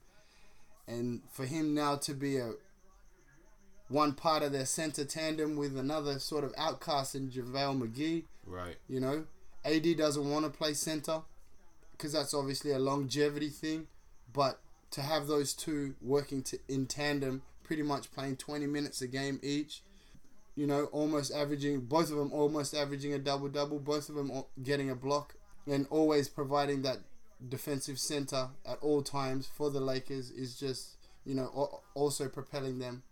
And 0.87 1.21
for 1.31 1.45
him 1.45 1.73
now 1.73 1.95
to 1.97 2.13
be 2.13 2.37
a 2.37 2.53
one 3.89 4.13
part 4.13 4.43
of 4.43 4.51
their 4.51 4.65
center 4.65 5.05
tandem 5.05 5.55
with 5.55 5.77
another 5.77 6.19
sort 6.19 6.43
of 6.43 6.53
outcast 6.57 7.15
in 7.15 7.29
JaVale 7.29 7.79
McGee, 7.81 8.23
Right. 8.45 8.75
you 8.87 8.99
know, 8.99 9.25
AD 9.65 9.97
doesn't 9.97 10.29
want 10.29 10.45
to 10.45 10.51
play 10.51 10.73
center 10.73 11.21
because 11.91 12.11
that's 12.11 12.33
obviously 12.33 12.71
a 12.71 12.79
longevity 12.79 13.49
thing. 13.49 13.87
But 14.31 14.59
to 14.91 15.01
have 15.01 15.27
those 15.27 15.53
two 15.53 15.95
working 16.01 16.43
to, 16.43 16.59
in 16.67 16.85
tandem, 16.87 17.43
pretty 17.63 17.83
much 17.83 18.11
playing 18.11 18.37
20 18.37 18.65
minutes 18.67 19.01
a 19.01 19.07
game 19.07 19.39
each, 19.43 19.83
you 20.55 20.67
know, 20.67 20.85
almost 20.85 21.33
averaging, 21.33 21.81
both 21.81 22.11
of 22.11 22.17
them 22.17 22.31
almost 22.31 22.73
averaging 22.73 23.13
a 23.13 23.19
double 23.19 23.47
double, 23.47 23.79
both 23.79 24.09
of 24.09 24.15
them 24.15 24.31
getting 24.61 24.89
a 24.89 24.95
block, 24.95 25.35
and 25.67 25.87
always 25.89 26.27
providing 26.27 26.81
that 26.81 26.97
defensive 27.49 27.99
center 27.99 28.49
at 28.65 28.77
all 28.81 29.01
times 29.01 29.47
for 29.47 29.69
the 29.69 29.79
Lakers 29.81 30.31
is 30.31 30.55
just, 30.57 30.97
you 31.25 31.35
know, 31.35 31.81
also 31.93 32.27
propelling 32.29 32.79
them 32.79 33.03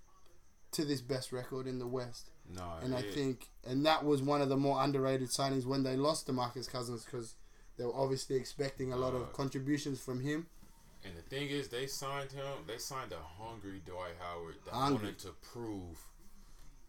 to 0.71 0.85
this 0.85 1.01
best 1.01 1.31
record 1.31 1.67
in 1.67 1.79
the 1.79 1.87
West. 1.87 2.29
No, 2.53 2.63
And 2.81 2.93
I 2.95 3.01
think, 3.01 3.47
and 3.65 3.85
that 3.85 4.03
was 4.03 4.21
one 4.21 4.41
of 4.41 4.49
the 4.49 4.57
more 4.57 4.81
underrated 4.83 5.29
signings 5.29 5.65
when 5.65 5.83
they 5.83 5.95
lost 5.95 6.27
DeMarcus 6.27 6.69
Cousins 6.69 7.05
because 7.05 7.35
they 7.77 7.85
were 7.85 7.95
obviously 7.95 8.35
expecting 8.35 8.91
a 8.91 8.97
lot 8.97 9.13
Uh, 9.13 9.17
of 9.17 9.33
contributions 9.33 9.99
from 9.99 10.19
him. 10.21 10.47
And 11.03 11.15
the 11.17 11.21
thing 11.23 11.47
is, 11.49 11.69
they 11.69 11.87
signed 11.87 12.31
him. 12.31 12.65
They 12.67 12.77
signed 12.77 13.11
a 13.11 13.43
hungry 13.43 13.81
Dwight 13.85 14.15
Howard 14.19 14.55
that 14.65 14.73
Hungry. 14.73 14.95
wanted 15.05 15.19
to 15.19 15.31
prove. 15.41 15.97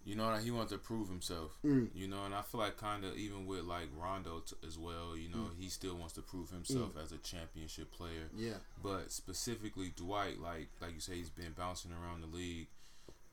You 0.04 0.16
know, 0.16 0.34
he 0.36 0.50
wanted 0.50 0.70
to 0.70 0.78
prove 0.78 1.08
himself. 1.08 1.52
Mm. 1.64 1.88
You 1.94 2.08
know, 2.08 2.24
and 2.24 2.34
I 2.34 2.42
feel 2.42 2.60
like 2.60 2.76
kind 2.76 3.04
of 3.04 3.16
even 3.16 3.46
with 3.46 3.62
like 3.64 3.88
Rondo 3.96 4.40
t- 4.40 4.56
as 4.66 4.76
well. 4.78 5.16
You 5.16 5.28
know, 5.28 5.50
he 5.58 5.68
still 5.68 5.94
wants 5.94 6.14
to 6.14 6.22
prove 6.22 6.50
himself 6.50 6.90
as 7.02 7.12
a 7.12 7.18
championship 7.18 7.92
player. 7.92 8.28
Mm. 8.36 8.40
Yeah. 8.40 8.54
But 8.82 9.12
specifically 9.12 9.92
Dwight, 9.96 10.40
like 10.40 10.68
like 10.80 10.94
you 10.94 11.00
say, 11.00 11.14
he's 11.14 11.30
been 11.30 11.52
bouncing 11.56 11.92
around 11.92 12.20
the 12.22 12.26
league. 12.36 12.66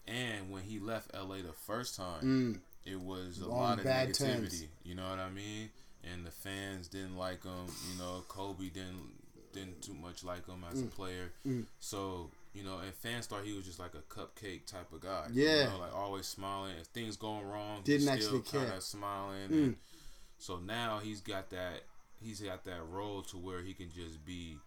And 0.07 0.49
when 0.51 0.63
he 0.63 0.79
left 0.79 1.11
LA 1.13 1.37
the 1.37 1.53
first 1.53 1.95
time, 1.95 2.23
Mm. 2.23 2.59
it 2.91 2.99
was 2.99 3.41
a 3.41 3.45
On 3.45 3.49
lot 3.51 3.79
of 3.79 3.85
negativity. 3.85 4.17
terms. 4.17 4.63
You 4.83 4.95
know 4.95 5.09
what 5.09 5.19
I 5.19 5.29
mean? 5.29 5.69
And 6.03 6.25
the 6.25 6.31
fans 6.31 6.87
didn't 6.87 7.17
like 7.17 7.43
him. 7.43 7.65
You 7.91 7.97
know, 7.99 8.23
Kobe 8.27 8.69
didn't 8.69 9.17
didn't 9.51 9.81
too 9.81 9.95
much 9.95 10.23
like 10.23 10.45
him 10.45 10.63
as 10.71 10.81
a 10.81 10.85
Mm. 10.85 10.91
player. 10.91 11.31
Mm. 11.45 11.65
So 11.79 12.29
you 12.53 12.63
know, 12.63 12.79
and 12.79 12.93
fans 12.93 13.27
thought 13.27 13.43
he 13.45 13.53
was 13.53 13.65
just 13.65 13.79
like 13.79 13.93
a 13.93 14.13
cupcake 14.13 14.65
type 14.65 14.91
of 14.91 15.01
guy. 15.01 15.27
Yeah. 15.31 15.63
you 15.65 15.69
know, 15.69 15.79
like 15.79 15.95
always 15.95 16.25
smiling. 16.25 16.73
If 16.79 16.87
things 16.87 17.15
going 17.17 17.45
wrong, 17.45 17.81
Didn't 17.83 18.01
he's 18.01 18.07
actually 18.09 18.25
still 18.43 18.59
care. 18.61 18.61
kind 18.65 18.77
of 18.77 18.83
smiling. 18.83 19.49
Mm. 19.49 19.63
And 19.63 19.75
so 20.37 20.57
now 20.57 20.99
he's 21.03 21.21
got 21.21 21.49
that. 21.51 21.81
He's 22.21 22.41
got 22.41 22.65
that 22.65 22.81
role 22.89 23.21
to 23.23 23.37
where 23.37 23.61
he 23.61 23.73
can 23.73 23.89
just 23.95 24.25
be 24.25 24.57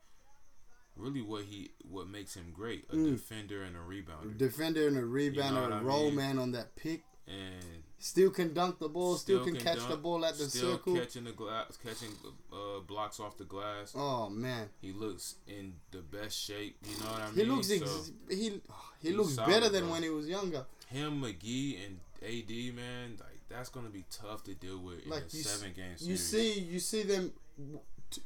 really 0.97 1.23
what 1.23 1.45
he 1.45 1.71
what 1.91 2.09
makes 2.09 2.35
him 2.35 2.53
great 2.55 2.85
a 2.91 2.95
Mm. 2.97 3.11
defender 3.13 3.63
and 3.63 3.77
a 3.77 3.81
rebounder 3.81 4.37
Defender 4.37 4.87
and 4.89 4.97
a 4.99 5.03
rebounder, 5.03 5.63
what 5.63 5.73
a 5.73 5.77
I 5.77 5.81
roll 5.81 6.05
mean? 6.07 6.17
man 6.17 6.39
on 6.39 6.53
that 6.53 6.77
pick. 6.77 7.03
and 7.27 7.83
Still 8.05 8.31
can 8.31 8.53
dunk 8.53 8.81
the 8.81 8.89
ball, 8.89 9.15
still, 9.15 9.45
can, 9.45 9.55
catch 9.55 9.87
the 9.89 9.97
ball 9.97 10.25
at 10.25 10.37
the 10.37 10.45
still 10.51 10.73
circle. 10.73 10.97
catching 10.97 11.23
the 11.23 11.31
glass 11.33 11.79
catching 11.87 12.09
uh, 12.53 12.81
blocks 12.87 13.21
off 13.21 13.39
the 13.39 13.45
glass 13.45 13.93
Oh 13.97 14.29
man, 14.29 14.69
he 14.81 14.93
looks 14.93 15.37
in 15.47 15.75
the 15.93 15.99
best 15.99 16.37
shape 16.37 16.77
you 16.85 16.99
know 16.99 17.11
what 17.13 17.21
I 17.23 17.27
mean 17.31 17.35
he 17.37 17.45
looks 17.45 17.69
So, 17.69 17.75
ex- 17.77 18.13
he 18.29 18.61
he 19.01 19.11
looks 19.13 19.35
solid, 19.35 19.51
better 19.51 19.69
than 19.69 19.85
bro. 19.85 19.93
when 19.93 20.03
he 20.03 20.11
was 20.11 20.29
younger. 20.29 20.65
him 20.89 21.23
McGee 21.23 21.77
and 21.87 22.01
AD 22.23 22.75
man 22.75 23.17
like 23.21 23.39
that's 23.49 23.69
gonna 23.69 23.89
be 23.91 24.05
tough 24.11 24.43
to 24.45 24.55
deal 24.55 24.79
with 24.79 25.05
in 25.05 25.11
Like 25.11 25.27
a 25.33 25.37
you, 25.37 25.41
s- 25.41 25.47
seven 25.51 25.73
game 25.73 25.97
series 25.97 26.09
you 26.09 26.17
see, 26.17 26.61
you 26.61 26.81
see 26.81 27.03
them 27.05 27.31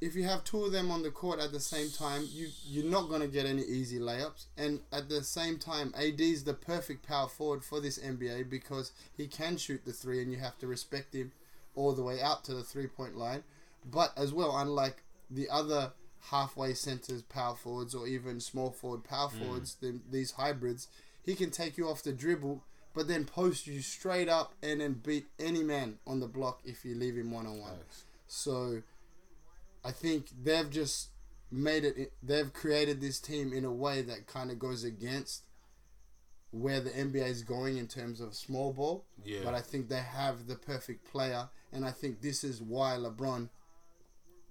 if 0.01 0.15
you 0.15 0.25
have 0.25 0.45
two 0.45 0.65
of 0.65 0.73
them 0.73 0.91
on 0.91 1.03
the 1.03 1.11
court 1.11 1.41
at 1.41 1.53
the 1.53 1.61
same 1.61 1.91
time, 1.91 2.29
you 2.33 2.49
you're 2.67 2.85
not 2.85 3.09
gonna 3.09 3.27
get 3.27 3.47
any 3.47 3.63
easy 3.63 3.99
layups. 3.99 4.47
And 4.57 4.81
at 4.93 5.09
the 5.09 5.23
same 5.23 5.59
time, 5.59 5.93
AD 5.97 6.21
is 6.21 6.45
the 6.45 6.55
perfect 6.55 7.07
power 7.07 7.29
forward 7.29 7.65
for 7.65 7.81
this 7.81 7.99
NBA 7.99 8.49
because 8.51 8.93
he 9.17 9.27
can 9.27 9.57
shoot 9.57 9.85
the 9.85 9.93
three, 9.93 10.23
and 10.23 10.31
you 10.31 10.39
have 10.39 10.59
to 10.59 10.67
respect 10.67 11.15
him 11.15 11.33
all 11.75 11.93
the 11.93 12.03
way 12.03 12.21
out 12.21 12.45
to 12.45 12.55
the 12.55 12.63
three 12.63 12.87
point 12.87 13.17
line. 13.17 13.45
But 13.89 14.13
as 14.17 14.33
well, 14.33 14.57
unlike 14.57 15.03
the 15.31 15.49
other 15.49 15.93
halfway 16.31 16.75
centers, 16.75 17.23
power 17.23 17.55
forwards, 17.55 17.95
or 17.95 18.07
even 18.07 18.41
small 18.41 18.71
forward 18.71 19.05
power 19.05 19.29
mm. 19.29 19.39
forwards, 19.39 19.77
the, 19.81 20.01
these 20.11 20.33
hybrids, 20.33 20.89
he 21.25 21.35
can 21.35 21.51
take 21.51 21.77
you 21.77 21.89
off 21.89 22.03
the 22.03 22.13
dribble, 22.13 22.65
but 22.95 23.09
then 23.09 23.25
post 23.25 23.67
you 23.67 23.81
straight 23.81 24.29
up 24.29 24.55
and 24.63 24.81
then 24.81 24.95
beat 24.95 25.27
any 25.39 25.63
man 25.63 25.99
on 26.07 26.21
the 26.21 26.27
block 26.27 26.61
if 26.65 26.85
you 26.85 26.95
leave 26.95 27.17
him 27.17 27.31
one 27.31 27.47
on 27.47 27.61
one. 27.61 27.73
So 28.27 28.83
I 29.87 29.93
think 29.93 30.29
they've 30.43 30.71
just 30.71 31.11
made 31.51 31.85
it. 31.85 32.13
They've 32.23 32.53
created 32.53 33.01
this 33.01 33.21
team 33.21 33.53
in 33.53 33.65
a 33.65 33.73
way 33.73 34.03
that 34.03 34.27
kind 34.27 34.51
of 34.51 34.59
goes 34.59 34.85
against 34.85 35.45
where 36.51 36.81
the 36.81 36.91
NBA 36.91 37.27
is 37.29 37.43
going 37.43 37.77
in 37.77 37.87
terms 37.87 38.21
of 38.21 38.35
small 38.35 38.73
ball. 38.73 39.05
Yeah. 39.25 39.41
But 39.45 39.55
I 39.55 39.61
think 39.61 39.89
they 39.89 40.01
have 40.01 40.47
the 40.47 40.57
perfect 40.57 41.11
player, 41.11 41.49
and 41.73 41.85
I 41.85 41.91
think 41.91 42.21
this 42.21 42.43
is 42.45 42.61
why 42.63 42.97
LeBron 42.99 43.49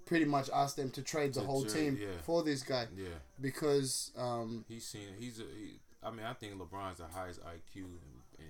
pretty 0.06 0.26
much 0.26 0.50
asked 0.54 0.76
them 0.78 0.92
to 0.92 1.02
trade 1.02 1.34
the 1.34 1.42
To 1.42 1.46
whole 1.48 1.64
trade, 1.64 1.74
team 1.74 1.98
yeah. 2.00 2.08
for 2.24 2.44
this 2.44 2.62
guy 2.62 2.88
Yeah. 2.96 3.08
because 3.42 4.12
um, 4.18 4.64
He's 4.68 4.86
seen. 4.88 5.08
He's 5.20 5.40
a. 5.40 5.44
He, 5.44 5.80
I 6.04 6.12
mean, 6.12 6.26
I 6.26 6.34
think 6.34 6.54
LeBron's 6.54 7.00
the 7.00 7.08
highest 7.08 7.42
IQ 7.44 7.76
in, 8.38 8.46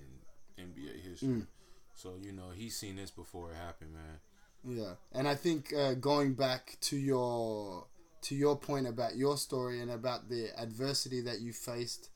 in 0.57 0.65
NBA 0.73 1.01
history. 1.09 1.29
Mm. 1.29 1.47
So 1.93 2.15
you 2.21 2.33
know, 2.33 2.49
he's 2.53 2.75
seen 2.75 2.97
this 2.97 3.09
before 3.11 3.51
it 3.51 3.55
happened, 3.55 3.93
man. 3.93 4.19
Yeah, 4.67 4.93
and 5.13 5.27
I 5.27 5.35
think 5.35 5.73
uh, 5.73 5.93
going 5.93 6.33
back 6.33 6.77
to 6.81 6.97
your 6.97 7.85
to 8.23 8.35
your 8.35 8.57
point 8.57 8.87
about 8.87 9.15
your 9.15 9.37
story 9.37 9.79
and 9.81 9.91
about 9.91 10.29
the 10.29 10.49
adversity 10.59 11.21
that 11.21 11.39
you 11.41 11.53
faced, 11.53 12.09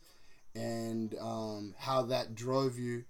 and 0.56 1.16
um, 1.22 1.76
how 1.78 2.02
that 2.04 2.34
drove 2.36 2.80
you, 2.80 3.04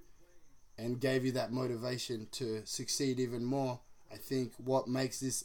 and 0.77 0.99
gave 0.99 1.25
you 1.25 1.31
that 1.33 1.51
motivation 1.51 2.27
to 2.33 2.61
succeed 2.65 3.19
even 3.19 3.43
more. 3.45 3.79
I 4.11 4.17
think 4.17 4.53
what 4.57 4.87
makes 4.87 5.19
this 5.19 5.43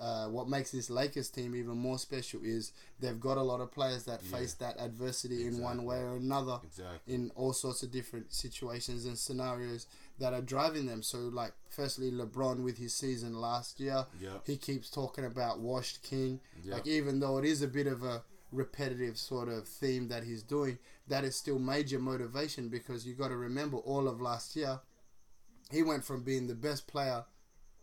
uh, 0.00 0.26
what 0.28 0.48
makes 0.48 0.70
this 0.70 0.88
Lakers 0.88 1.28
team 1.28 1.54
even 1.54 1.76
more 1.76 1.98
special 1.98 2.40
is 2.42 2.72
they've 2.98 3.20
got 3.20 3.36
a 3.36 3.42
lot 3.42 3.60
of 3.60 3.70
players 3.70 4.04
that 4.04 4.22
Yeah. 4.22 4.38
face 4.38 4.54
that 4.54 4.80
adversity 4.80 5.46
in 5.46 5.58
one 5.60 5.84
way 5.84 5.98
or 5.98 6.16
another 6.16 6.60
Exactly. 6.64 7.14
in 7.14 7.30
all 7.36 7.52
sorts 7.52 7.82
of 7.82 7.90
different 7.90 8.32
situations 8.32 9.04
and 9.04 9.18
scenarios 9.18 9.86
that 10.18 10.32
are 10.32 10.40
driving 10.42 10.86
them. 10.86 11.02
So, 11.02 11.18
like, 11.18 11.52
firstly, 11.68 12.10
LeBron 12.10 12.62
with 12.62 12.78
his 12.78 12.94
season 12.94 13.38
last 13.40 13.78
year, 13.80 14.06
Yep. 14.20 14.46
he 14.46 14.56
keeps 14.56 14.88
talking 14.90 15.24
about 15.24 15.60
washed 15.60 16.02
king. 16.02 16.40
Yep. 16.62 16.74
Like, 16.74 16.86
even 16.86 17.20
though 17.20 17.38
it 17.38 17.44
is 17.44 17.62
a 17.62 17.68
bit 17.68 17.86
of 17.86 18.02
a 18.02 18.22
repetitive 18.52 19.18
sort 19.18 19.48
of 19.48 19.68
theme 19.68 20.08
that 20.08 20.24
he's 20.24 20.42
doing, 20.42 20.78
that 21.08 21.24
is 21.24 21.36
still 21.36 21.58
major 21.58 21.98
motivation 21.98 22.68
because 22.68 23.06
you 23.06 23.14
got 23.14 23.28
to 23.28 23.36
remember 23.36 23.76
all 23.78 24.08
of 24.08 24.20
last 24.20 24.56
year, 24.56 24.80
he 25.70 25.82
went 25.82 26.04
from 26.04 26.22
being 26.22 26.46
the 26.46 26.54
best 26.54 26.86
player 26.86 27.24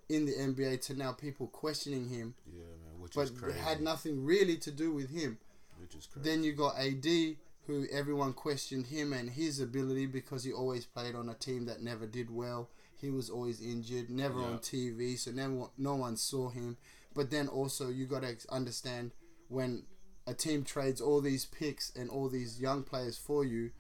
in 0.09 0.25
the 0.25 0.33
NBA 0.33 0.81
to 0.81 0.93
now 0.95 1.11
people 1.11 1.47
questioning 1.47 2.09
him, 2.09 2.33
Yeah, 2.47 2.63
man. 2.63 2.99
Which 2.99 3.13
but 3.15 3.21
is 3.25 3.31
crazy. 3.31 3.57
it 3.57 3.61
had 3.61 3.81
nothing 3.81 4.23
really 4.25 4.57
to 4.57 4.71
do 4.71 4.91
with 4.93 5.09
him. 5.09 5.37
Which 5.79 5.95
is 5.95 6.07
crazy. 6.07 6.29
Then 6.29 6.43
you 6.43 6.53
got 6.53 6.77
AD, 6.77 7.37
who 7.67 7.85
everyone 7.91 8.33
questioned 8.33 8.87
him 8.87 9.13
and 9.13 9.29
his 9.29 9.59
ability 9.59 10.05
because 10.05 10.43
he 10.43 10.51
always 10.51 10.85
played 10.85 11.15
on 11.15 11.29
a 11.29 11.33
team 11.33 11.65
that 11.65 11.81
never 11.81 12.05
did 12.05 12.29
well. 12.29 12.69
He 12.95 13.09
was 13.09 13.29
always 13.29 13.61
injured, 13.61 14.09
never 14.09 14.39
Yeah. 14.39 14.45
on 14.47 14.59
TV, 14.59 15.17
so 15.17 15.31
never 15.31 15.67
no 15.77 15.95
one 15.95 16.17
saw 16.17 16.49
him. 16.49 16.77
But 17.13 17.29
then 17.31 17.47
also 17.47 17.89
you 17.89 18.05
got 18.05 18.23
to 18.23 18.35
understand 18.49 19.11
when 19.49 19.85
a 20.25 20.33
team 20.33 20.63
trades 20.63 20.99
all 21.01 21.21
these 21.21 21.45
picks 21.45 21.93
and 21.95 22.09
all 22.09 22.29
these 22.29 22.59
young 22.61 22.83
players 22.83 23.17
for 23.17 23.43
you, 23.45 23.71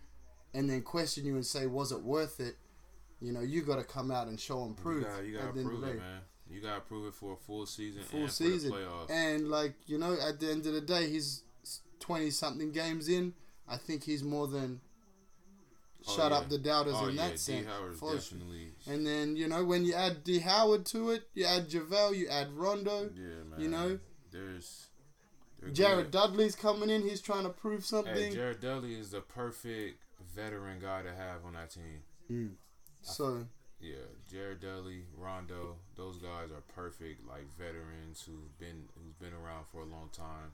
and 0.53 0.69
then 0.69 0.81
question 0.81 1.25
you 1.25 1.35
and 1.35 1.45
say, 1.45 1.65
was 1.67 1.91
it 1.91 2.03
worth 2.03 2.39
it? 2.39 2.57
You 3.21 3.31
know, 3.31 3.39
you 3.41 3.61
got 3.63 3.77
to 3.77 3.83
come 3.85 4.11
out 4.11 4.27
and 4.27 4.39
show 4.39 4.63
and 4.65 4.75
prove. 4.75 5.03
You 5.03 5.07
gotta, 5.07 5.25
you 5.25 5.39
end 5.39 5.47
of 5.47 5.65
prove 5.65 5.83
it, 5.83 5.97
man. 5.99 6.21
You 6.49 6.61
gotta 6.61 6.81
prove 6.81 7.07
it 7.07 7.13
for 7.15 7.33
a 7.33 7.37
full 7.37 7.65
season 7.65 8.03
full 8.03 8.23
and 8.23 8.31
season. 8.31 8.71
playoffs. 8.73 9.09
And 9.09 9.49
like 9.49 9.73
you 9.87 9.97
know, 9.97 10.15
at 10.21 10.39
the 10.39 10.51
end 10.51 10.65
of 10.67 10.73
the 10.73 10.81
day, 10.81 11.09
he's 11.09 11.43
twenty 11.99 12.29
something 12.29 12.71
games 12.71 13.07
in. 13.07 13.33
I 13.67 13.77
think 13.77 14.03
he's 14.03 14.23
more 14.23 14.47
than 14.47 14.81
Oh, 16.05 16.15
shut 16.15 16.31
yeah. 16.31 16.37
up 16.37 16.49
the 16.49 16.57
doubters 16.57 16.95
oh, 16.97 17.07
in 17.07 17.15
yeah, 17.15 17.29
that 17.29 17.39
sense. 17.39 17.65
Definitely. 17.65 18.71
And 18.87 19.07
then 19.07 19.35
you 19.35 19.47
know 19.47 19.63
when 19.63 19.85
you 19.85 19.93
add 19.93 20.23
D 20.23 20.39
Howard 20.39 20.85
to 20.87 21.11
it, 21.11 21.23
you 21.33 21.45
add 21.45 21.69
JaVale, 21.69 22.17
you 22.17 22.27
add 22.27 22.51
Rondo. 22.51 23.09
Yeah, 23.15 23.43
man. 23.49 23.59
You 23.59 23.69
know, 23.69 23.99
there's. 24.31 24.87
Jared 25.71 26.11
good. 26.11 26.19
Dudley's 26.19 26.55
coming 26.57 26.89
in. 26.89 27.03
He's 27.03 27.21
trying 27.21 27.43
to 27.43 27.49
prove 27.49 27.85
something. 27.85 28.13
Hey, 28.13 28.31
Jared 28.31 28.59
Dudley 28.59 28.95
is 28.99 29.11
the 29.11 29.21
perfect 29.21 30.03
veteran 30.35 30.79
guy 30.81 31.03
to 31.03 31.13
have 31.13 31.45
on 31.45 31.53
that 31.53 31.69
team. 31.69 32.03
Mm. 32.29 32.51
So 33.01 33.45
Yeah, 33.79 33.95
Jared 34.29 34.59
Dudley, 34.59 35.03
Rondo, 35.17 35.77
those 35.95 36.17
guys 36.17 36.51
are 36.51 36.63
perfect, 36.75 37.25
like 37.25 37.45
veterans 37.57 38.25
who've 38.25 38.59
been 38.59 38.89
who's 38.95 39.13
been 39.13 39.33
around 39.33 39.65
for 39.71 39.79
a 39.79 39.85
long 39.85 40.09
time. 40.11 40.51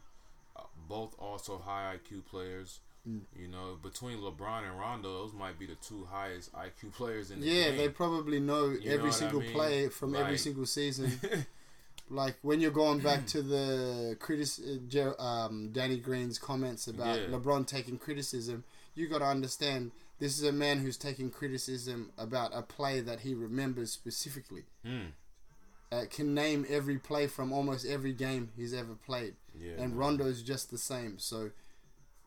Uh, 0.55 0.63
both 0.87 1.15
also 1.17 1.57
high 1.57 1.95
IQ 1.95 2.25
players. 2.25 2.81
Mm. 3.07 3.21
You 3.39 3.47
know, 3.47 3.77
between 3.81 4.17
LeBron 4.19 4.69
and 4.69 4.77
Rondo, 4.79 5.09
those 5.23 5.33
might 5.33 5.57
be 5.57 5.65
the 5.65 5.75
two 5.75 6.05
highest 6.11 6.51
IQ 6.53 6.93
players 6.93 7.31
in 7.31 7.39
the 7.39 7.47
yeah, 7.47 7.69
game. 7.69 7.77
they 7.77 7.89
probably 7.89 8.39
know 8.39 8.69
You 8.69 8.89
know 8.89 8.95
every 8.95 9.09
I 9.09 9.13
single 9.13 9.39
mean? 9.41 9.51
play 9.51 9.87
from 9.89 10.15
every 10.15 10.37
single 10.37 10.65
season. 10.65 11.11
like 12.09 12.35
when 12.41 12.59
you're 12.59 12.71
going 12.71 12.99
back 12.99 13.25
to 13.33 13.41
the 13.41 14.17
critic, 14.19 14.47
uh, 14.95 15.21
um, 15.21 15.69
Danny 15.71 15.97
Green's 15.97 16.37
comments 16.37 16.87
about 16.87 17.19
Yeah. 17.19 17.27
LeBron 17.27 17.65
taking 17.67 17.97
criticism, 17.97 18.63
you 18.95 19.07
got 19.07 19.19
to 19.19 19.25
understand 19.25 19.91
this 20.19 20.37
is 20.37 20.43
a 20.43 20.51
man 20.51 20.79
who's 20.79 20.97
taking 20.97 21.29
criticism 21.29 22.11
about 22.17 22.51
a 22.53 22.61
play 22.61 22.99
that 22.99 23.21
he 23.21 23.33
remembers 23.33 23.91
specifically. 23.91 24.63
Hmm. 24.85 25.11
Uh, 25.91 26.03
can 26.09 26.33
name 26.35 26.65
every 26.69 26.97
play 26.99 27.25
from 27.25 27.51
almost 27.51 27.85
every 27.85 28.13
game 28.13 28.51
he's 28.55 28.73
ever 28.75 28.93
played, 28.93 29.33
Yeah, 29.59 29.71
and. 29.79 29.97
Rondo's 29.97 30.43
just 30.43 30.69
the 30.69 30.77
same. 30.77 31.17
So 31.17 31.49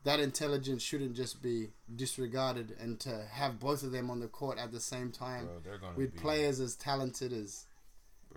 that 0.03 0.19
intelligence 0.19 0.83
shouldn't 0.83 1.15
just 1.15 1.41
be 1.41 1.69
disregarded, 1.95 2.75
and 2.79 2.99
to 3.01 3.25
have 3.31 3.59
both 3.59 3.83
of 3.83 3.91
them 3.91 4.09
on 4.09 4.19
the 4.19 4.27
court 4.27 4.57
at 4.57 4.71
the 4.71 4.79
same 4.79 5.11
time 5.11 5.47
Bro, 5.63 5.93
with 5.95 6.15
players 6.17 6.59
as 6.59 6.75
talented 6.75 7.31
as 7.31 7.65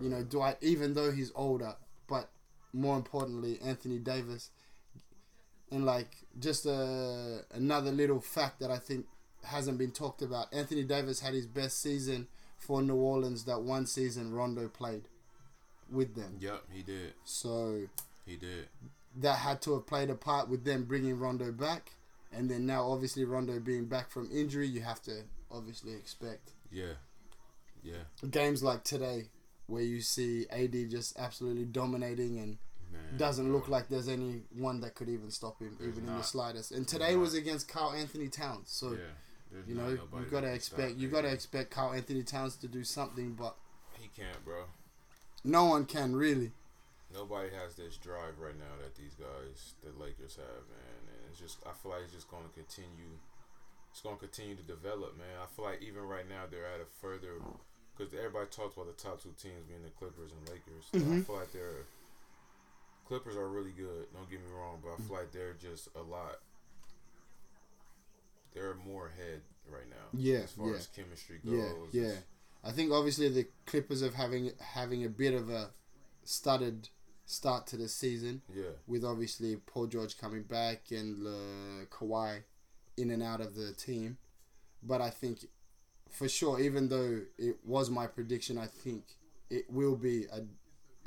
you 0.01 0.09
know 0.09 0.23
Dwight, 0.23 0.57
even 0.61 0.95
though 0.95 1.11
he's 1.11 1.33
older, 1.35 1.75
but 2.09 2.31
more 2.73 2.97
importantly 2.97 3.59
Anthony 3.64 3.99
Davis, 3.99 4.51
and 5.71 5.85
like 5.85 6.11
just 6.39 6.67
a 6.67 7.45
another 7.53 7.91
little 7.91 8.21
fact 8.21 8.61
that 8.61 8.71
I 8.71 8.79
think 8.79 9.07
hasn't 9.45 9.79
been 9.79 9.93
talked 9.93 10.23
about. 10.23 10.53
Anthony 10.53 10.85
Davis 10.85 11.21
had 11.21 11.35
his 11.35 11.47
best 11.47 11.81
season 11.81 12.29
for 12.59 12.83
New 12.83 12.97
Orleans 12.97 13.45
that 13.45 13.62
one 13.62 13.87
season 13.87 14.35
Rondo 14.35 14.69
played 14.69 15.09
with 15.91 16.14
them. 16.14 16.37
Yep, 16.41 16.64
he 16.73 16.83
did. 16.83 17.14
So 17.25 17.89
He 18.25 18.37
did. 18.37 18.69
That 19.17 19.39
had 19.39 19.62
to 19.62 19.75
have 19.75 19.87
played 19.87 20.11
a 20.11 20.14
part 20.14 20.49
with 20.49 20.64
them 20.64 20.85
bringing 20.85 21.19
Rondo 21.19 21.51
back. 21.53 21.93
And 22.33 22.51
then 22.51 22.67
now, 22.67 22.91
obviously, 22.91 23.25
Rondo 23.25 23.59
being 23.61 23.87
back 23.87 24.11
from 24.11 24.29
injury, 24.31 24.67
you 24.69 24.83
have 24.83 25.01
to 25.05 25.23
obviously 25.51 25.95
expect 25.95 26.53
Yeah. 26.71 26.95
Yeah. 27.83 28.03
games 28.31 28.62
like 28.62 28.85
today 28.85 29.29
where 29.69 29.83
you 29.83 30.01
see 30.01 30.47
AD 30.51 30.91
just 30.91 31.19
absolutely 31.19 31.64
dominating 31.64 32.39
and 32.39 32.59
Man, 32.93 33.17
doesn't 33.17 33.53
look 33.53 33.69
like 33.69 33.89
there's 33.89 34.09
anyone 34.09 34.81
that 34.81 34.95
could 34.95 35.09
even 35.09 35.31
stop 35.31 35.61
him, 35.61 35.77
even 35.81 36.07
in 36.09 36.17
the 36.17 36.23
slightest. 36.23 36.73
And 36.73 36.87
today 36.87 37.14
not. 37.14 37.21
was 37.21 37.35
against 37.35 37.69
Karl-Anthony 37.69 38.29
Towns, 38.29 38.71
so 38.71 38.93
Yeah. 38.93 38.99
There's 39.51 39.69
you 39.69 39.75
know 39.77 39.89
you 39.89 40.27
gotta 40.31 40.53
expect 40.53 40.91
stop 40.91 41.01
you 41.01 41.09
gotta 41.09 41.29
expect 41.33 41.71
Karl-Anthony 41.71 42.23
Towns 42.23 42.57
to 42.57 42.69
do 42.69 42.85
something, 42.85 43.33
but 43.35 43.57
He 43.99 44.09
can't, 44.09 44.45
bro. 44.45 44.64
no 45.45 45.64
one 45.67 45.85
can 45.87 46.14
really. 46.17 46.53
Nobody 47.15 47.49
has 47.55 47.77
this 47.77 47.97
drive 47.97 48.39
right 48.39 48.59
now 48.59 48.75
that 48.83 48.99
these 48.99 49.15
guys, 49.15 49.79
the 49.83 49.95
Lakers, 49.95 50.37
have, 50.37 50.67
man. 50.67 51.03
And 51.07 51.31
it's 51.31 51.39
just, 51.39 51.63
I 51.63 51.73
feel 51.73 51.93
like 51.93 52.03
it's 52.05 52.15
just 52.15 52.31
going 52.31 52.43
to 52.43 52.55
continue. 52.55 53.15
It's 53.93 54.03
going 54.03 54.19
to 54.19 54.27
continue 54.27 54.57
to 54.59 54.67
develop, 54.67 55.17
man. 55.17 55.39
I 55.39 55.47
feel 55.55 55.65
like 55.65 55.81
even 55.81 56.03
right 56.03 56.29
now 56.29 56.51
they're 56.51 56.67
at 56.67 56.83
a 56.83 56.89
further, 57.01 57.39
because 57.95 58.13
everybody 58.13 58.51
talks 58.51 58.75
about 58.75 58.91
the 58.91 58.99
top 58.99 59.23
two 59.23 59.33
teams 59.39 59.65
being 59.71 59.87
the 59.87 59.95
Clippers 59.95 60.35
and 60.35 60.43
Lakers. 60.51 60.85
So 60.91 60.99
I 60.99 61.01
mm-hmm. 61.01 61.23
feel 61.23 61.39
like 61.39 61.53
they're 61.55 61.87
Clippers 63.07 63.37
are 63.37 63.49
really 63.49 63.71
good. 63.71 64.07
Don't 64.13 64.29
get 64.29 64.41
me 64.41 64.51
wrong, 64.53 64.79
but 64.83 64.91
I 64.93 64.97
feel 65.07 65.17
like 65.17 65.33
they're 65.33 65.55
just 65.55 65.89
a 65.95 66.03
lot. 66.03 66.43
They're 68.53 68.75
more 68.75 69.07
ahead 69.15 69.43
right 69.71 69.89
now. 69.89 70.11
Yeah, 70.13 70.39
as 70.39 70.53
far 70.53 70.71
yeah. 70.71 70.77
as 70.77 70.89
chemistry 70.89 71.39
goes. 71.45 71.89
yeah. 71.93 72.03
It's- 72.03 72.23
I 72.65 72.73
think 72.73 72.91
obviously 72.91 73.29
the 73.29 73.47
Clippers 73.65 74.03
of 74.03 74.15
having 74.15 74.51
having 74.61 75.05
a 75.05 75.09
bit 75.09 75.35
of 75.35 75.51
a 75.51 75.71
studded 76.25 76.89
start 77.27 77.66
to 77.68 77.77
the 77.77 77.89
season. 77.89 78.41
Yeah. 78.55 78.64
With 78.87 79.05
obviously 79.05 79.57
Paul 79.57 79.87
George 79.89 80.16
coming 80.18 80.45
back 80.45 80.91
and 80.91 81.27
uh, 81.27 81.85
Kawhi 81.91 82.43
in 82.97 83.11
and 83.11 83.22
out 83.22 83.41
of 83.41 83.55
the 83.55 83.72
team, 83.74 84.16
but 84.83 85.01
I 85.03 85.11
think 85.11 85.45
for 86.11 86.29
sure, 86.29 86.59
even 86.61 86.89
though 86.89 87.20
it 87.37 87.57
was 87.64 87.91
my 87.91 88.07
prediction, 88.07 88.57
I 88.57 88.66
think 88.66 89.05
it 89.51 89.64
will 89.70 89.97
be 89.97 90.24
a 90.33 90.43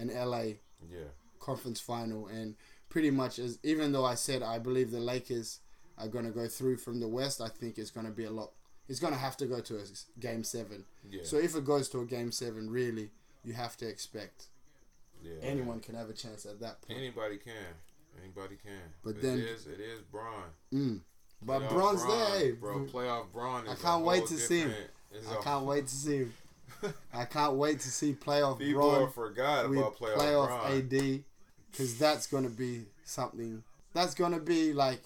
an 0.02 0.10
LA 0.14 0.60
Yeah. 0.90 1.10
conference 1.40 1.80
final, 1.80 2.28
and 2.28 2.56
pretty 2.90 3.10
much 3.12 3.40
as 3.40 3.58
even 3.64 3.92
though 3.92 4.06
I 4.06 4.16
said 4.16 4.44
I 4.44 4.60
believe 4.60 4.92
the 4.92 5.00
Lakers 5.00 5.60
are 5.98 6.08
going 6.08 6.26
to 6.26 6.32
go 6.32 6.48
through 6.48 6.78
from 6.78 7.00
the 7.00 7.08
West, 7.08 7.42
I 7.42 7.50
think 7.50 7.78
it's 7.78 7.92
going 7.92 8.06
to 8.06 8.12
be 8.12 8.26
a 8.26 8.32
lot. 8.32 8.52
It's 8.88 9.00
going 9.00 9.14
to 9.14 9.20
have 9.20 9.36
to 9.38 9.46
go 9.46 9.60
to 9.62 9.78
a 9.78 9.84
game 10.20 10.44
seven. 10.44 10.86
Yeah. 11.10 11.24
So 11.24 11.38
if 11.38 11.56
it 11.56 11.66
goes 11.66 11.90
to 11.90 12.00
a 12.02 12.06
game 12.06 12.32
seven, 12.32 12.70
really, 12.70 13.10
you 13.44 13.54
have 13.54 13.76
to 13.78 13.88
expect 13.88 14.48
Yeah. 15.24 15.34
anyone 15.42 15.80
can 15.80 15.96
have 15.96 16.10
a 16.10 16.14
chance 16.14 16.46
at 16.46 16.60
that 16.62 16.82
point. 16.82 17.00
Anybody 17.00 17.38
can. 17.38 17.54
Anybody 18.22 18.56
can. 18.62 18.94
But 19.04 19.12
it 19.12 19.22
then- 19.22 19.40
is 19.40 19.68
it 19.68 19.80
is 19.80 20.02
Bron. 20.02 20.44
Mm. 20.74 21.02
But 21.42 21.62
Playoff 21.62 21.70
Bron's 21.70 22.04
Bron, 22.04 22.40
there, 22.40 22.54
bro. 22.56 22.86
Playoff 22.86 23.32
Bron. 23.32 23.64
Is 23.66 23.70
I 23.70 23.74
a 23.74 23.78
can't 23.78 24.04
wait 24.04 24.26
to 24.28 24.38
see 24.38 24.60
him. 24.60 24.74
I 25.32 25.36
can't 25.42 25.66
wait 25.66 25.88
to 25.88 25.96
see 25.96 26.18
him. 26.18 26.34
I 27.14 27.26
can't 27.26 27.54
wait 27.56 27.80
to 27.82 27.90
see 27.90 28.14
playoff 28.14 28.60
People 28.60 28.90
Bron 28.90 29.12
forgot 29.12 29.70
with 29.70 29.80
about 29.80 29.98
playoff, 29.98 30.18
playoff 30.18 30.48
Bron. 30.48 30.78
AD 30.78 31.24
because 31.72 31.98
that's 31.98 32.28
going 32.28 32.44
to 32.44 32.50
be 32.50 32.86
something. 33.04 33.64
That's 33.94 34.14
going 34.14 34.34
to 34.34 34.40
be 34.40 34.74
like 34.74 35.02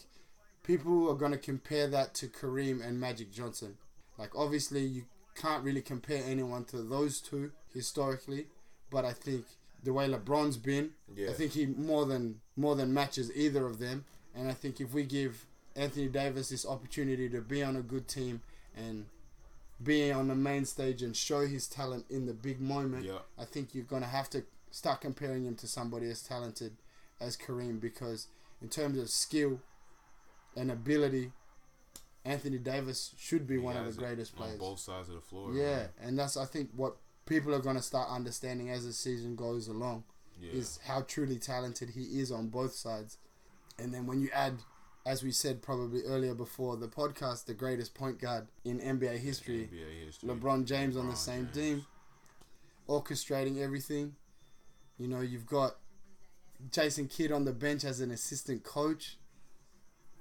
people 0.64 1.10
are 1.10 1.16
going 1.16 1.32
to 1.32 1.38
compare 1.38 1.88
that 1.88 2.14
to 2.16 2.28
Kareem 2.28 2.86
and 2.86 3.00
Magic 3.00 3.32
Johnson. 3.32 3.78
Like 4.18 4.36
obviously 4.36 4.82
you 4.86 5.06
can't 5.36 5.64
really 5.64 5.82
compare 5.82 6.24
anyone 6.26 6.66
to 6.66 6.84
those 6.84 7.20
two 7.22 7.52
historically, 7.74 8.48
but 8.92 9.06
I 9.06 9.14
think 9.14 9.46
the 9.84 9.94
way 9.94 10.08
LeBron's 10.08 10.58
been, 10.58 10.92
Yeah. 11.16 11.30
I 11.30 11.34
think 11.34 11.52
he 11.54 11.66
more 11.66 12.06
than 12.06 12.42
more 12.56 12.76
than 12.76 12.94
matches 12.94 13.32
either 13.36 13.66
of 13.66 13.80
them. 13.80 14.06
And 14.36 14.50
I 14.50 14.54
think 14.54 14.80
if 14.82 14.94
we 14.94 15.04
give 15.04 15.46
Anthony 15.76 16.08
Davis 16.08 16.50
this 16.50 16.66
opportunity 16.66 17.30
to 17.30 17.42
be 17.42 17.62
on 17.64 17.76
a 17.76 17.82
good 17.82 18.08
team 18.08 18.42
and 18.76 19.06
be 19.84 20.12
on 20.12 20.28
the 20.28 20.36
main 20.36 20.66
stage 20.66 21.02
and 21.02 21.16
show 21.16 21.46
his 21.46 21.68
talent 21.68 22.06
in 22.10 22.26
the 22.26 22.34
big 22.34 22.62
moment, 22.62 23.06
Yeah. 23.06 23.20
I 23.38 23.46
think 23.46 23.74
you're 23.76 23.84
gonna 23.84 24.08
have 24.08 24.30
to 24.32 24.44
start 24.72 25.02
comparing 25.02 25.46
him 25.46 25.56
to 25.58 25.68
somebody 25.68 26.10
as 26.10 26.22
talented 26.24 26.78
as 27.20 27.36
Kareem 27.38 27.80
because 27.80 28.28
in 28.62 28.70
terms 28.70 28.98
of 28.98 29.10
skill 29.10 29.60
and 30.56 30.72
ability, 30.72 31.32
Anthony 32.26 32.58
Davis 32.58 33.14
should 33.18 33.46
be 33.46 33.56
He 33.56 33.60
one 33.60 33.76
of 33.76 33.86
the 33.94 34.00
greatest 34.00 34.34
on 34.34 34.38
players. 34.38 34.60
both 34.60 34.80
sides 34.80 35.10
of 35.10 35.16
the 35.16 35.22
floor. 35.22 35.54
Yeah, 35.54 35.76
man. 35.78 35.90
and 36.02 36.20
that's 36.20 36.38
I 36.38 36.46
think 36.46 36.70
what 36.76 36.96
people 37.26 37.54
are 37.54 37.60
gonna 37.60 37.82
start 37.82 38.10
understanding 38.10 38.70
as 38.70 38.86
the 38.86 38.94
season 38.94 39.36
goes 39.36 39.68
along 39.68 40.04
Yeah. 40.40 40.52
is 40.52 40.80
how 40.86 41.02
truly 41.02 41.38
talented 41.40 41.90
he 41.92 42.20
is 42.20 42.32
on 42.32 42.50
both 42.50 42.74
sides. 42.76 43.18
And 43.80 43.94
then 43.94 44.06
when 44.06 44.20
you 44.22 44.30
add, 44.32 44.60
as 45.06 45.24
we 45.24 45.32
said 45.32 45.62
probably 45.62 46.04
earlier 46.04 46.34
before 46.34 46.78
the 46.78 46.88
podcast, 46.88 47.46
the 47.46 47.54
greatest 47.54 47.94
point 47.94 48.20
guard 48.20 48.48
in 48.64 48.80
NBA 48.80 49.18
history, 49.18 49.70
NBA 49.72 50.06
history. 50.06 50.30
LeBron 50.30 50.66
James 50.66 50.96
on 50.98 51.08
the 51.10 51.16
same 51.16 51.46
James. 51.54 51.56
team, 51.56 51.86
orchestrating 52.88 53.60
everything. 53.60 54.16
You 54.98 55.08
know, 55.08 55.22
you've 55.22 55.46
got 55.48 55.78
Jason 56.72 57.08
Kidd 57.08 57.32
on 57.32 57.46
the 57.46 57.54
bench 57.54 57.84
as 57.84 58.00
an 58.00 58.12
assistant 58.12 58.64
coach. 58.64 59.18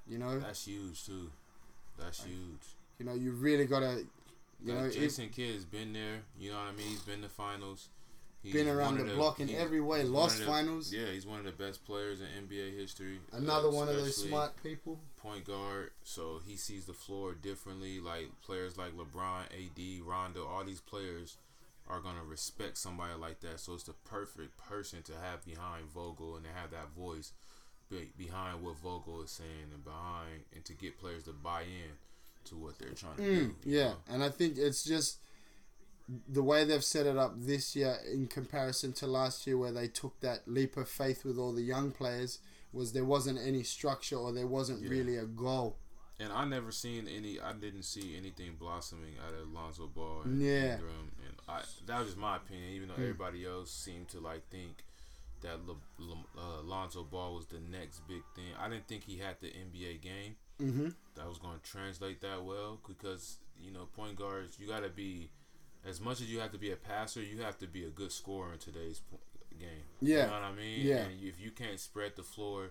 You 0.06 0.18
know, 0.18 0.40
That's 0.40 0.64
huge 0.66 1.04
too. 1.06 1.30
That's 1.98 2.24
huge. 2.24 2.76
you 2.98 3.04
know, 3.06 3.14
you 3.14 3.32
really 3.32 3.66
gotta, 3.66 4.04
you 4.64 4.72
Like, 4.72 4.84
know, 4.84 4.90
Jason 4.90 5.28
Kidd 5.28 5.54
has 5.54 5.64
been 5.64 5.92
there. 5.92 6.20
You 6.38 6.50
know 6.50 6.56
what 6.58 6.68
I 6.68 6.72
mean? 6.72 6.88
He's 6.88 7.02
been 7.02 7.22
to 7.22 7.28
finals. 7.28 7.88
He's 8.42 8.52
Been 8.54 8.66
around 8.68 8.98
one 8.98 9.06
the 9.06 9.14
block 9.14 9.38
in 9.38 9.50
every 9.50 9.80
way, 9.80 10.02
lost 10.02 10.38
the- 10.38 10.44
finals. 10.44 10.92
Yeah, 10.92 11.06
he's 11.12 11.24
one 11.24 11.38
of 11.38 11.44
the 11.44 11.52
best 11.52 11.84
players 11.84 12.20
in 12.20 12.26
NBA 12.48 12.76
history. 12.76 13.20
uh, 13.32 13.36
another 13.36 13.70
one 13.70 13.88
of 13.88 13.94
those 13.94 14.16
smart 14.16 14.60
people. 14.62 14.98
point 15.16 15.44
guard. 15.44 15.92
So 16.02 16.40
he 16.44 16.56
sees 16.56 16.86
the 16.86 16.92
floor 16.92 17.34
differently. 17.34 18.00
Like 18.00 18.30
players 18.42 18.76
like 18.76 18.94
LeBron, 18.96 19.44
AD, 19.52 20.00
Rondo, 20.04 20.44
all 20.44 20.64
these 20.64 20.80
players 20.80 21.36
are 21.88 22.00
gonna 22.00 22.24
respect 22.24 22.78
somebody 22.78 23.14
like 23.14 23.38
that. 23.40 23.60
So 23.60 23.74
it's 23.74 23.84
the 23.84 23.92
perfect 23.92 24.56
person 24.58 25.02
to 25.04 25.12
have 25.16 25.44
behind 25.44 25.86
Vogel 25.94 26.34
and 26.34 26.44
to 26.44 26.50
have 26.52 26.72
that 26.72 26.88
voice 26.98 27.32
behind 28.16 28.62
what 28.62 28.76
Vogel 28.78 29.22
is 29.22 29.30
saying 29.30 29.70
and 29.72 29.84
behind 29.84 30.44
and 30.54 30.64
to 30.64 30.72
get 30.72 30.98
players 30.98 31.24
to 31.24 31.32
buy 31.32 31.62
in 31.62 31.92
to 32.46 32.56
what 32.56 32.78
they're 32.78 32.90
trying 32.94 33.16
to 33.16 33.22
do. 33.22 33.48
Mm, 33.48 33.54
Yeah, 33.64 33.88
know? 33.88 33.96
and 34.08 34.24
I 34.24 34.28
think 34.30 34.58
it's 34.58 34.82
just 34.84 35.18
the 36.28 36.42
way 36.42 36.64
they've 36.64 36.84
set 36.84 37.06
it 37.06 37.16
up 37.16 37.34
this 37.36 37.74
year 37.76 37.96
in 38.12 38.26
comparison 38.26 38.92
to 38.94 39.06
last 39.06 39.46
year, 39.46 39.56
where 39.56 39.72
they 39.72 39.88
took 39.88 40.18
that 40.20 40.46
leap 40.46 40.76
of 40.76 40.88
faith 40.88 41.24
with 41.24 41.38
all 41.38 41.52
the 41.52 41.62
young 41.62 41.90
players, 41.92 42.38
was 42.72 42.92
there 42.92 43.04
wasn't 43.04 43.38
any 43.38 43.62
structure 43.62 44.16
or 44.16 44.32
there 44.32 44.46
wasn't 44.46 44.82
Yeah. 44.82 44.90
really 44.90 45.16
a 45.16 45.24
goal. 45.26 45.78
And 46.18 46.32
I 46.32 46.44
never 46.44 46.70
seen 46.70 47.08
any. 47.08 47.40
I 47.40 47.52
didn't 47.52 47.82
see 47.84 48.16
anything 48.16 48.54
blossoming 48.56 49.14
out 49.26 49.34
of 49.34 49.50
Lonzo 49.52 49.86
Ball 49.88 50.22
and 50.22 50.40
Yeah. 50.40 50.74
Ingram, 50.74 51.12
and 51.26 51.36
I, 51.48 51.64
that 51.86 51.98
was 51.98 52.08
just 52.08 52.18
my 52.18 52.36
opinion. 52.36 52.70
Even 52.74 52.88
though 52.88 52.94
Hmm. 52.94 53.02
everybody 53.02 53.44
else 53.46 53.70
seemed 53.72 54.08
to 54.10 54.20
like 54.20 54.48
think 54.48 54.84
that 55.40 55.66
Le, 55.66 55.74
Le, 55.98 56.24
uh, 56.38 56.62
Lonzo 56.62 57.02
Ball 57.02 57.34
was 57.34 57.46
the 57.46 57.58
next 57.60 58.06
big 58.06 58.22
thing, 58.36 58.54
I 58.58 58.68
didn't 58.68 58.86
think 58.86 59.04
he 59.04 59.18
had 59.18 59.40
the 59.40 59.48
NBA 59.48 59.98
game 60.00 60.36
Mm-hmm. 60.60 60.88
that 61.16 61.28
was 61.28 61.38
going 61.38 61.58
to 61.58 61.70
translate 61.70 62.20
that 62.22 62.44
well. 62.44 62.78
Because 62.86 63.38
you 63.60 63.70
know, 63.72 63.86
point 63.96 64.16
guards, 64.16 64.58
you 64.58 64.66
got 64.66 64.82
to 64.82 64.88
be 64.90 65.30
as 65.88 66.00
much 66.00 66.20
as 66.20 66.30
you 66.30 66.40
have 66.40 66.52
to 66.52 66.58
be 66.58 66.70
a 66.72 66.76
passer, 66.76 67.22
you 67.22 67.42
have 67.42 67.58
to 67.58 67.66
be 67.66 67.84
a 67.84 67.90
good 67.90 68.12
scorer 68.12 68.52
in 68.52 68.58
today's 68.58 69.00
game. 69.58 69.68
Yeah. 70.00 70.16
you 70.16 70.26
know 70.26 70.32
what 70.32 70.42
I 70.42 70.52
mean. 70.52 70.80
Yeah. 70.86 70.96
And 71.04 71.20
if 71.22 71.40
you 71.40 71.50
can't 71.50 71.78
spread 71.80 72.12
the 72.16 72.22
floor. 72.22 72.70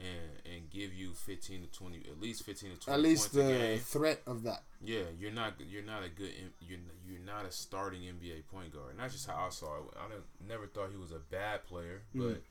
And, 0.00 0.54
and 0.54 0.70
give 0.70 0.94
you 0.94 1.12
fifteen 1.12 1.60
to 1.62 1.66
twenty, 1.76 2.04
at 2.08 2.20
least 2.20 2.44
fifteen 2.46 2.70
to 2.70 2.78
twenty. 2.78 2.94
At 2.96 3.02
least 3.02 3.34
points 3.34 3.48
a 3.48 3.52
the 3.52 3.58
game. 3.58 3.78
threat 3.80 4.22
of 4.28 4.44
that. 4.44 4.62
Yeah, 4.80 5.00
you're 5.18 5.32
not 5.32 5.54
you're 5.68 5.82
not 5.82 6.04
a 6.04 6.08
good 6.08 6.30
you're 6.60 6.78
you're 7.04 7.18
not 7.26 7.44
a 7.44 7.50
starting 7.50 8.02
NBA 8.02 8.46
point 8.46 8.72
guard. 8.72 8.90
And 8.92 9.00
that's 9.00 9.14
just 9.14 9.26
how 9.28 9.46
I 9.46 9.48
saw 9.48 9.74
it. 9.78 9.82
I 9.96 10.04
never 10.48 10.68
thought 10.68 10.90
he 10.92 10.96
was 10.96 11.10
a 11.10 11.18
bad 11.18 11.64
player, 11.64 12.02
Mm. 12.14 12.28
but 12.28 12.42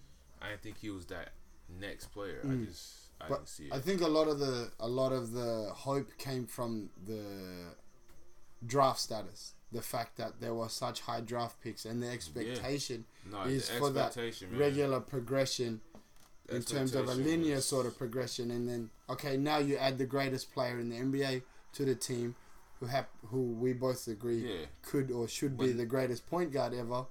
I 0.45 0.49
didn't 0.49 0.61
think 0.61 0.77
he 0.81 0.89
was 0.89 1.06
that 1.06 1.30
next 1.69 2.07
player. 2.07 2.41
I 2.43 2.47
Mm. 2.47 2.68
just 2.68 3.06
I 3.19 3.30
But. 3.30 3.60
I 3.72 3.80
think 3.80 4.02
a 4.02 4.07
lot 4.07 4.27
of 4.27 4.39
the 4.39 4.72
a 4.80 4.88
lot 4.88 5.11
of 5.11 5.31
the 5.31 5.72
hope 5.73 6.18
came 6.18 6.45
from 6.45 6.89
the 7.06 7.23
draft 8.65 8.99
status. 8.99 9.53
The 9.72 9.81
fact 9.81 10.18
that 10.18 10.39
there 10.39 10.53
were 10.53 10.69
such 10.69 11.02
high 11.02 11.22
draft 11.22 11.61
picks 11.61 11.85
and 11.85 12.02
the 12.02 12.07
expectation 12.10 13.06
No, 13.30 13.41
is 13.41 13.68
the 13.68 13.80
for 13.80 13.89
that 13.91 14.07
expectation, 14.07 14.52
man. 14.52 14.60
regular 14.60 14.99
progression 15.02 15.81
in 16.49 16.64
terms 16.64 16.95
of 16.95 17.10
a 17.10 17.14
linear 17.14 17.60
sort 17.60 17.85
of 17.85 17.98
progression, 17.98 18.52
and 18.52 18.69
then 18.69 18.89
okay, 19.10 19.35
now 19.35 19.57
you 19.57 19.77
add 19.77 19.98
the 19.98 20.06
greatest 20.06 20.53
player 20.53 20.80
in 20.80 20.89
the 20.89 20.95
NBA 20.95 21.41
to 21.73 21.85
the 21.85 21.95
team, 21.95 22.35
who 22.80 22.85
have 22.85 23.07
who 23.26 23.41
we 23.41 23.73
both 23.73 24.07
agree 24.07 24.48
Yeah. 24.48 24.65
could 24.81 25.11
or 25.11 25.27
should 25.27 25.57
be 25.57 25.73
the 25.73 25.85
greatest 25.85 26.26
point 26.27 26.52
guard 26.53 26.73
ever. 26.73 27.06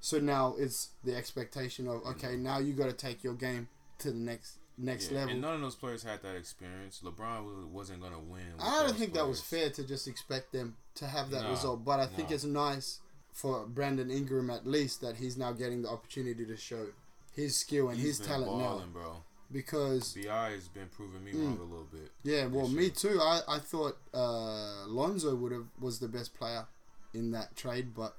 So 0.00 0.18
now 0.18 0.54
it's 0.58 0.90
the 1.04 1.14
expectation 1.16 1.88
of 1.88 2.00
mm-hmm. 2.00 2.10
okay, 2.10 2.36
now 2.36 2.58
you 2.58 2.74
got 2.74 2.86
to 2.90 2.92
take 2.92 3.24
your 3.24 3.34
game 3.34 3.68
to 3.98 4.10
the 4.10 4.18
next 4.18 4.58
next 4.78 5.10
Yeah, 5.10 5.18
level. 5.18 5.32
And 5.32 5.40
none 5.42 5.54
of 5.54 5.60
those 5.60 5.74
players 5.74 6.02
had 6.02 6.22
that 6.22 6.34
experience. 6.36 7.00
LeBron 7.04 7.66
wasn't 7.68 8.00
going 8.00 8.12
to 8.12 8.18
win. 8.18 8.42
I 8.60 8.82
don't 8.84 8.96
think 8.96 9.14
that 9.14 9.26
was 9.28 9.40
fair 9.40 9.70
to 9.70 9.84
just 9.84 10.08
expect 10.08 10.52
them 10.52 10.76
to 10.96 11.06
have 11.06 11.30
that 11.30 11.42
No, 11.42 11.50
result, 11.50 11.84
but 11.84 12.00
I 12.00 12.06
think 12.06 12.30
no. 12.30 12.34
it's 12.34 12.44
nice 12.44 13.00
for 13.32 13.66
Brandon 13.66 14.10
Ingram 14.10 14.50
at 14.50 14.66
least 14.66 15.00
that 15.00 15.16
he's 15.16 15.36
now 15.36 15.52
getting 15.52 15.82
the 15.82 15.88
opportunity 15.88 16.44
to 16.44 16.56
show 16.56 16.86
his 17.34 17.56
skill 17.56 17.88
and 17.88 17.98
He's 17.98 18.18
his 18.18 18.26
talent 18.26 18.46
balling, 18.46 18.86
now 18.86 18.92
bro. 18.92 19.16
because 19.50 20.12
Bi 20.14 20.50
has 20.50 20.68
been 20.68 20.88
proving 20.88 21.24
me 21.24 21.32
Mm. 21.32 21.44
wrong 21.46 21.58
a 21.58 21.62
little 21.62 21.88
bit. 21.90 22.10
Yeah, 22.24 22.46
well, 22.46 22.68
me 22.68 22.90
too. 22.90 23.18
I, 23.22 23.40
I 23.48 23.58
thought 23.58 23.96
uh, 24.12 24.86
Lonzo 24.86 25.34
would 25.34 25.52
have 25.52 25.66
was 25.80 25.98
the 25.98 26.08
best 26.08 26.34
player 26.34 26.66
in 27.14 27.30
that 27.32 27.56
trade, 27.56 27.94
but 27.94 28.16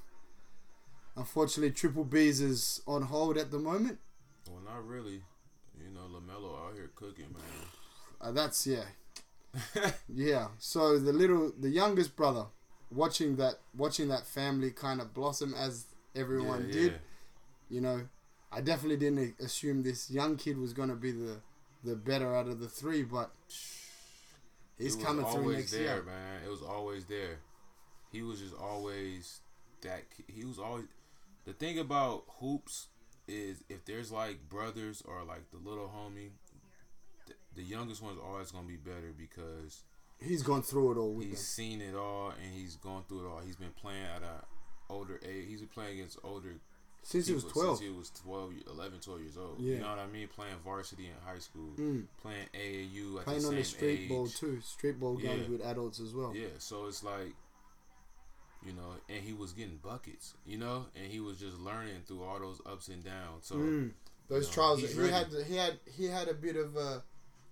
unfortunately, 1.16 1.72
Triple 1.72 2.04
B's 2.06 2.42
is 2.42 2.82
on 2.88 3.04
hold 3.04 3.38
at 3.38 3.52
the 3.52 3.60
moment. 3.60 4.00
Well, 4.50 4.62
not 4.66 4.86
really. 4.88 5.22
Know, 5.94 6.02
LaMelo 6.20 6.68
out 6.68 6.74
here 6.76 6.90
cooking, 6.96 7.28
man. 7.34 7.68
Uh, 8.22 8.32
that's 8.32 8.66
yeah, 8.66 8.84
yeah. 10.14 10.48
So 10.58 10.98
the 10.98 11.14
little, 11.14 11.52
the 11.60 11.70
youngest 11.70 12.16
brother, 12.16 12.46
watching 12.92 13.36
that, 13.38 13.56
watching 13.76 14.08
that 14.10 14.26
family 14.26 14.72
kind 14.72 15.02
of 15.02 15.14
blossom 15.14 15.54
as 15.54 15.86
everyone 16.16 16.66
Yeah, 16.68 16.74
did. 16.74 16.92
yeah. 16.94 16.98
You 17.70 17.82
know, 17.82 18.02
I 18.52 18.62
definitely 18.62 18.98
didn't 18.98 19.36
assume 19.40 19.84
this 19.84 20.10
young 20.12 20.38
kid 20.38 20.58
was 20.58 20.74
gonna 20.74 20.96
be 20.96 21.12
the 21.12 21.38
the 21.84 21.96
better 21.96 22.36
out 22.36 22.48
of 22.48 22.60
the 22.60 22.68
three, 22.70 23.04
but 23.04 23.32
he's 24.78 24.96
coming 24.96 25.26
through 25.26 25.54
next 25.54 25.72
there, 25.72 25.82
year. 25.82 26.04
man. 26.04 26.42
It 26.46 26.50
was 26.50 26.62
always 26.62 27.06
there. 27.06 27.40
He 28.12 28.22
was 28.22 28.40
just 28.40 28.56
always 28.56 29.40
that. 29.82 30.04
He 30.28 30.46
was 30.46 30.60
always. 30.60 30.86
The 31.46 31.54
thing 31.54 31.78
about 31.78 32.24
hoops 32.40 32.88
is 33.28 33.64
if 33.70 33.86
there's 33.86 34.12
like 34.12 34.50
brothers 34.50 35.02
or 35.06 35.24
like 35.24 35.50
the 35.52 35.58
little 35.70 35.88
homie, 35.96 36.30
the, 37.28 37.34
the 37.56 37.64
youngest 37.64 38.02
one's 38.02 38.20
always 38.20 38.52
gonna 38.52 38.68
be 38.68 38.76
better 38.78 39.14
because 39.18 39.84
He's 40.20 40.42
gone 40.44 40.62
through 40.62 40.94
it 40.94 40.98
all 40.98 41.20
he's 41.20 41.30
them. 41.32 41.36
seen 41.38 41.82
it 41.82 41.96
all 41.96 42.30
and 42.42 42.54
he's 42.54 42.76
gone 42.78 43.04
through 43.10 43.26
it 43.26 43.30
all. 43.30 43.42
He's 43.46 43.58
been 43.58 43.72
playing 43.80 44.06
at 44.16 44.22
a 44.24 44.46
older 44.94 45.20
age. 45.26 45.48
He's 45.50 45.60
been 45.60 45.70
playing 45.70 45.96
against 46.00 46.18
older 46.24 46.56
Since 47.02 47.28
he 47.28 47.34
was 47.34 47.44
12. 47.44 47.78
Since 47.80 47.90
he 47.90 47.98
was 47.98 48.10
12, 48.12 48.54
11, 48.74 49.00
12 49.00 49.22
years 49.22 49.38
old. 49.38 49.60
Yeah. 49.60 49.76
You 49.76 49.80
know 49.82 49.90
what 49.90 50.00
I 50.00 50.08
mean? 50.08 50.28
Playing 50.30 50.56
varsity 50.64 51.08
in 51.08 51.14
high 51.26 51.40
school, 51.40 51.74
Mm. 51.78 52.06
playing 52.22 52.48
AAU 52.54 53.22
Playing 53.24 53.42
the 53.42 53.48
on 53.50 53.56
the 53.56 53.64
street 53.64 54.00
age. 54.04 54.10
ball 54.10 54.28
too, 54.28 54.62
street 54.62 55.00
ball 55.00 55.16
games 55.18 55.44
Yeah. 55.44 55.50
with 55.58 55.62
adults 55.66 56.00
as 56.00 56.14
well. 56.14 56.34
Yeah, 56.34 56.48
so 56.60 56.86
it's 56.88 57.04
like, 57.04 57.34
you 58.66 58.74
know, 58.74 58.94
and 59.10 59.24
he 59.24 59.34
was 59.34 59.52
getting 59.54 59.78
buckets, 59.78 60.34
you 60.46 60.58
know, 60.58 60.86
and 60.96 61.12
he 61.12 61.20
was 61.20 61.38
just 61.38 61.58
learning 61.60 62.02
through 62.08 62.24
all 62.24 62.40
those 62.40 62.62
ups 62.66 62.88
and 62.88 63.04
downs. 63.04 63.46
So 63.48 63.56
Mm. 63.56 63.92
Those 64.30 64.44
You 64.46 64.50
know, 64.50 64.54
trials. 64.54 64.80
He 64.82 65.00
ready. 65.00 65.12
had 65.12 65.28
he 65.48 65.56
had 65.56 65.80
he 65.86 66.06
had 66.06 66.28
a 66.30 66.34
bit 66.34 66.56
of 66.56 66.76
a 66.78 67.04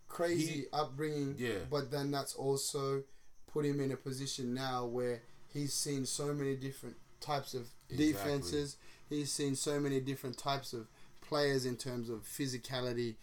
crazy 0.08 0.52
He- 0.62 0.66
upbringing. 0.74 1.36
Yeah. 1.38 1.60
But 1.70 1.92
then 1.92 2.12
that's 2.12 2.34
also 2.34 3.04
put 3.48 3.66
him 3.66 3.80
in 3.82 3.92
a 3.92 3.98
position 3.98 4.54
now 4.54 4.86
where 4.86 5.22
he's 5.54 5.74
seen 5.74 6.06
so 6.06 6.34
many 6.34 6.56
different 6.56 6.96
types 7.20 7.54
of 7.54 7.68
Exactly. 7.90 8.12
defenses. 8.14 8.78
He's 9.10 9.32
seen 9.32 9.56
so 9.56 9.80
many 9.80 10.00
different 10.00 10.38
types 10.38 10.72
of 10.74 10.88
players 11.20 11.66
in 11.66 11.76
terms 11.76 12.10
of 12.10 12.24
physicality, 12.24 13.16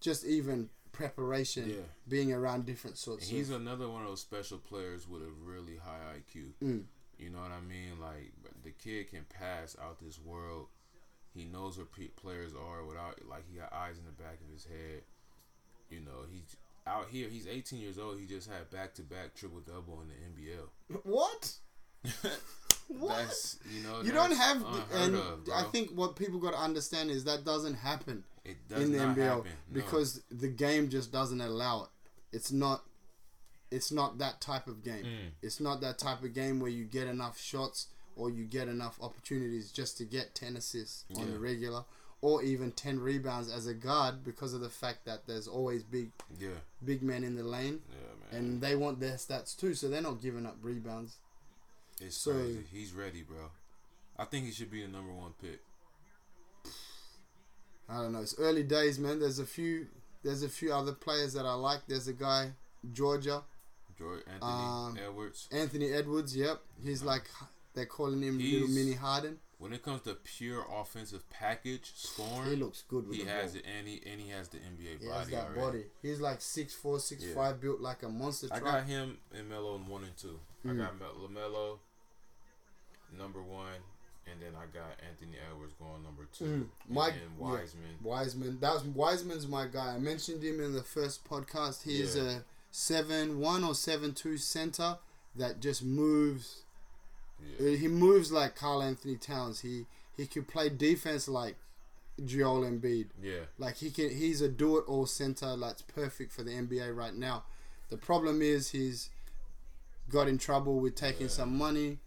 just 0.00 0.24
even 0.24 0.70
preparation, 0.90 1.70
Yeah. 1.70 1.76
being 2.08 2.32
around 2.32 2.66
different 2.66 2.96
sorts 2.98 3.28
He's 3.28 3.50
of. 3.50 3.60
another 3.60 3.88
one 3.88 4.02
of 4.02 4.08
those 4.08 4.20
special 4.20 4.58
players 4.58 5.06
with 5.06 5.22
a 5.22 5.30
really 5.30 5.76
high 5.76 6.00
IQ. 6.18 6.54
Mm. 6.60 6.84
You 7.18 7.30
know 7.30 7.38
what 7.38 7.52
I 7.52 7.60
mean? 7.60 8.00
Like 8.00 8.32
the 8.62 8.70
kid 8.70 9.10
can 9.10 9.24
pass 9.24 9.76
out 9.82 9.98
this 10.00 10.20
world. 10.20 10.66
He 11.34 11.44
knows 11.44 11.76
where 11.76 11.86
pe- 11.86 12.08
players 12.08 12.52
are 12.52 12.84
without 12.84 13.18
like 13.28 13.44
he 13.50 13.58
got 13.58 13.72
eyes 13.72 13.98
in 13.98 14.04
the 14.04 14.22
back 14.22 14.38
of 14.46 14.52
his 14.52 14.64
head. 14.64 15.02
You 15.90 16.00
know 16.00 16.24
he's 16.30 16.56
out 16.86 17.08
here. 17.10 17.28
He's 17.28 17.46
18 17.46 17.78
years 17.80 17.98
old. 17.98 18.18
He 18.18 18.26
just 18.26 18.50
had 18.50 18.70
back 18.70 18.94
to 18.94 19.02
back 19.02 19.34
triple 19.34 19.60
double 19.60 20.02
in 20.02 20.08
the 20.08 20.42
NBL. 20.42 21.00
what? 21.04 21.52
What? 22.88 23.16
That's 23.16 23.58
you 23.74 23.82
know 23.82 24.00
You 24.02 24.12
don't 24.12 24.32
have, 24.32 24.64
and 24.92 25.16
of. 25.16 25.48
I 25.52 25.64
think 25.64 25.90
what 25.90 26.14
people 26.14 26.38
got 26.38 26.52
to 26.52 26.60
understand 26.60 27.10
is 27.10 27.24
that 27.24 27.44
doesn't 27.44 27.74
happen 27.74 28.22
it 28.44 28.56
does 28.68 28.82
in 28.82 28.92
the 28.92 28.98
NBL 28.98 29.16
happen 29.16 29.42
no. 29.44 29.50
because 29.72 30.22
the 30.30 30.48
game 30.48 30.88
just 30.88 31.10
doesn't 31.10 31.40
allow 31.40 31.84
it. 31.84 31.88
It's 32.36 32.52
not. 32.52 32.84
It's 33.76 33.92
not 33.92 34.18
that 34.18 34.40
type 34.40 34.66
of 34.66 34.82
game. 34.82 35.04
Mm. 35.04 35.30
It's 35.42 35.60
not 35.60 35.80
that 35.82 35.98
type 35.98 36.22
of 36.22 36.32
game 36.34 36.60
where 36.60 36.70
you 36.70 36.84
get 36.84 37.06
enough 37.06 37.38
shots 37.40 37.88
or 38.16 38.30
you 38.30 38.44
get 38.44 38.66
enough 38.68 38.98
opportunities 39.02 39.70
just 39.70 39.98
to 39.98 40.04
get 40.04 40.34
ten 40.34 40.56
assists 40.56 41.04
on 41.16 41.26
Yeah. 41.26 41.32
the 41.34 41.38
regular, 41.38 41.84
or 42.22 42.42
even 42.42 42.72
ten 42.72 42.98
rebounds 42.98 43.50
as 43.50 43.66
a 43.66 43.74
guard 43.74 44.24
because 44.24 44.54
of 44.54 44.60
the 44.62 44.70
fact 44.70 45.04
that 45.04 45.26
there's 45.26 45.46
always 45.46 45.82
big, 45.82 46.10
yeah 46.40 46.60
big 46.84 47.02
men 47.02 47.22
in 47.24 47.36
the 47.36 47.42
lane, 47.44 47.82
yeah 47.90 48.32
man. 48.32 48.40
and 48.44 48.60
they 48.62 48.74
want 48.74 49.00
their 49.00 49.16
stats 49.16 49.54
too, 49.56 49.74
so 49.74 49.88
they're 49.88 50.00
not 50.10 50.22
giving 50.22 50.46
up 50.46 50.56
rebounds. 50.62 51.18
it's 52.00 52.16
so- 52.16 52.32
crazy. 52.32 52.64
He's 52.72 52.92
ready, 52.92 53.22
bro. 53.22 53.50
I 54.18 54.24
think 54.24 54.46
he 54.46 54.52
should 54.52 54.70
be 54.70 54.80
the 54.80 54.88
number 54.88 55.12
one 55.12 55.34
pick. 55.42 55.60
I 57.88 57.98
don't 58.02 58.12
know. 58.12 58.20
It's 58.22 58.38
early 58.38 58.62
days, 58.62 58.98
man. 58.98 59.20
There's 59.20 59.38
a 59.38 59.46
few. 59.46 59.86
There's 60.22 60.42
a 60.42 60.48
few 60.48 60.72
other 60.72 60.92
players 60.92 61.34
that 61.34 61.44
I 61.46 61.52
like. 61.54 61.80
There's 61.86 62.08
a 62.08 62.12
guy, 62.12 62.52
Georgia, 62.92 63.42
George 63.98 64.22
Anthony 64.26 64.40
Um, 64.52 64.98
Edwards. 65.02 65.48
Anthony 65.50 65.92
Edwards. 65.92 66.36
Yep, 66.36 66.60
he's 66.82 67.02
like 67.02 67.24
they're 67.74 67.86
calling 67.86 68.22
him 68.22 68.38
He's- 68.38 68.52
little 68.62 68.68
mini 68.74 68.92
Harden. 68.94 69.38
When 69.58 69.72
it 69.72 69.82
comes 69.82 70.02
to 70.02 70.14
pure 70.16 70.66
offensive 70.70 71.28
package 71.30 71.92
scoring, 71.96 72.50
He 72.50 72.56
looks 72.56 72.82
good 72.88 73.08
with 73.08 73.16
he 73.16 73.24
has 73.24 73.52
ball. 73.52 73.60
it, 73.60 73.64
and 73.66 73.88
he 73.88 74.02
and 74.04 74.20
he 74.20 74.28
has 74.28 74.48
the 74.48 74.58
NBA 74.58 74.98
He 75.00 75.06
body 75.08 75.18
has 75.18 75.28
that 75.30 75.44
already. 75.46 75.60
body. 75.60 75.84
He's 76.02 76.20
like 76.20 76.42
six 76.42 76.74
four, 76.74 77.00
six 77.00 77.24
Yeah. 77.24 77.34
five, 77.34 77.58
built 77.60 77.80
like 77.80 78.02
a 78.02 78.08
monster 78.10 78.48
I 78.52 78.58
truck. 78.58 78.72
got 78.72 78.84
him 78.86 79.16
and 79.32 79.48
Melo 79.48 79.76
in 79.76 79.86
one 79.86 80.04
and 80.04 80.14
two. 80.16 80.38
Mm. 80.66 80.72
I 80.72 80.84
got 80.84 80.98
Mel- 81.00 81.14
LaMelo 81.14 81.78
number 83.16 83.42
one, 83.42 83.80
and 84.30 84.40
then 84.42 84.52
I 84.56 84.66
got 84.66 84.90
Anthony 85.08 85.38
Edwards 85.50 85.72
going 85.78 86.02
number 86.02 86.26
two. 86.32 86.44
Mm. 86.44 86.52
And 86.54 86.70
My 86.90 87.10
then 87.10 87.20
yeah, 87.38 87.44
Wiseman. 87.44 87.96
Wiseman. 88.02 88.58
That's 88.60 88.82
Wiseman's 88.84 89.46
my 89.48 89.66
guy. 89.66 89.94
I 89.94 89.98
mentioned 89.98 90.42
him 90.42 90.60
in 90.60 90.72
the 90.74 90.82
first 90.82 91.24
podcast. 91.24 91.82
He's 91.82 92.14
Yeah. 92.16 92.22
a 92.24 92.40
seven 92.78 93.38
one 93.40 93.64
or 93.64 93.74
seven 93.74 94.12
two 94.12 94.36
center 94.36 94.98
that 95.34 95.60
just 95.60 95.82
moves. 95.82 96.62
Yeah. 97.58 97.70
He 97.76 97.88
moves 97.88 98.30
like 98.30 98.54
Karl-Anthony 98.54 99.16
Towns. 99.16 99.60
He 99.60 99.86
he 100.14 100.26
could 100.26 100.46
play 100.46 100.68
defense 100.68 101.26
like 101.26 101.56
Joel 102.24 102.62
Embiid. 102.62 103.06
yeah, 103.22 103.40
Like 103.58 103.76
he 103.76 103.90
can, 103.90 104.10
he's 104.10 104.40
a 104.40 104.48
do 104.48 104.78
it 104.78 104.84
all 104.86 105.04
center 105.06 105.56
that's 105.56 105.82
perfect 105.82 106.32
for 106.32 106.42
the 106.42 106.50
NBA 106.52 106.94
right 106.96 107.14
now. 107.14 107.44
The 107.90 107.98
problem 107.98 108.40
is 108.42 108.70
he's 108.70 109.10
got 110.10 110.26
in 110.28 110.38
trouble 110.38 110.78
with 110.80 110.94
taking 110.94 111.26
Yeah. 111.28 111.32
some 111.40 111.56
money. 111.58 111.98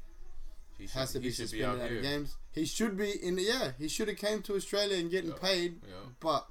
he 0.80 0.88
should, 0.88 0.94
Has 0.98 1.12
to 1.14 1.20
be 1.20 1.30
suspended 1.32 1.68
out 1.68 1.80
out 1.82 1.90
here. 1.90 1.98
of 1.98 2.04
games. 2.04 2.36
He 2.54 2.66
should 2.66 2.96
be 2.98 3.12
in. 3.12 3.36
The, 3.36 3.44
yeah, 3.44 3.72
he 3.78 3.88
should 3.88 4.08
have 4.08 4.18
came 4.18 4.41
to 4.44 4.56
Australia 4.56 4.98
and 4.98 5.12
getting 5.12 5.32
Yeah. 5.32 5.38
paid. 5.38 5.82
Yeah. 5.88 5.94
But 6.20 6.48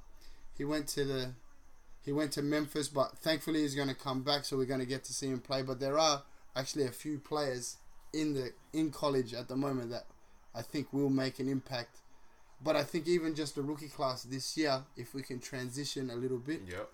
he 0.57 0.63
went 0.65 0.87
to 0.89 1.03
the 1.03 1.33
he 2.03 2.11
went 2.11 2.31
to 2.33 2.41
Memphis. 2.41 2.87
But 2.87 3.17
thankfully 3.17 3.61
he's 3.61 3.75
going 3.75 3.87
to 3.89 3.95
come 3.95 4.21
back, 4.23 4.45
so 4.45 4.57
we're 4.57 4.65
going 4.65 4.79
to 4.79 4.85
get 4.85 5.03
to 5.05 5.13
see 5.13 5.27
him 5.27 5.39
play. 5.39 5.61
But 5.61 5.79
there 5.79 5.97
are 5.97 6.23
actually 6.55 6.85
a 6.85 6.91
few 6.91 7.19
players 7.19 7.77
in 8.13 8.33
the 8.33 8.51
in 8.73 8.91
college 8.91 9.33
at 9.33 9.47
the 9.47 9.55
moment 9.55 9.91
that 9.91 10.05
I 10.55 10.61
think 10.61 10.91
will 10.91 11.09
make 11.09 11.39
an 11.39 11.47
impact. 11.49 11.97
But 12.61 12.75
I 12.75 12.83
think 12.83 13.07
even 13.07 13.35
just 13.35 13.55
the 13.55 13.61
rookie 13.61 13.87
class 13.87 14.23
this 14.23 14.57
year, 14.57 14.83
if 14.97 15.13
we 15.13 15.21
can 15.21 15.39
transition 15.39 16.09
a 16.09 16.15
little 16.15 16.39
bit, 16.39 16.61
Yep. 16.67 16.89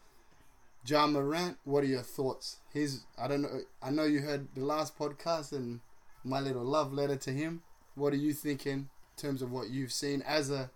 Ja 0.87 1.07
Morant, 1.07 1.57
what 1.63 1.83
are 1.83 1.87
your 1.87 2.03
thoughts? 2.03 2.57
He's 2.71 3.05
I 3.17 3.27
don't 3.27 3.41
know. 3.41 3.61
I 3.81 3.89
know 3.89 4.03
you 4.03 4.21
heard 4.21 4.47
the 4.53 4.63
last 4.63 4.97
podcast 4.97 5.51
and 5.51 5.79
my 6.23 6.39
little 6.39 6.63
love 6.63 6.93
letter 6.93 7.15
to 7.15 7.31
him. 7.31 7.63
What 7.95 8.13
are 8.13 8.17
you 8.17 8.33
thinking 8.33 8.73
in 8.73 8.89
terms 9.17 9.41
of 9.41 9.51
what 9.51 9.69
you've 9.69 9.91
seen 9.93 10.21
as 10.21 10.51
a 10.51 10.69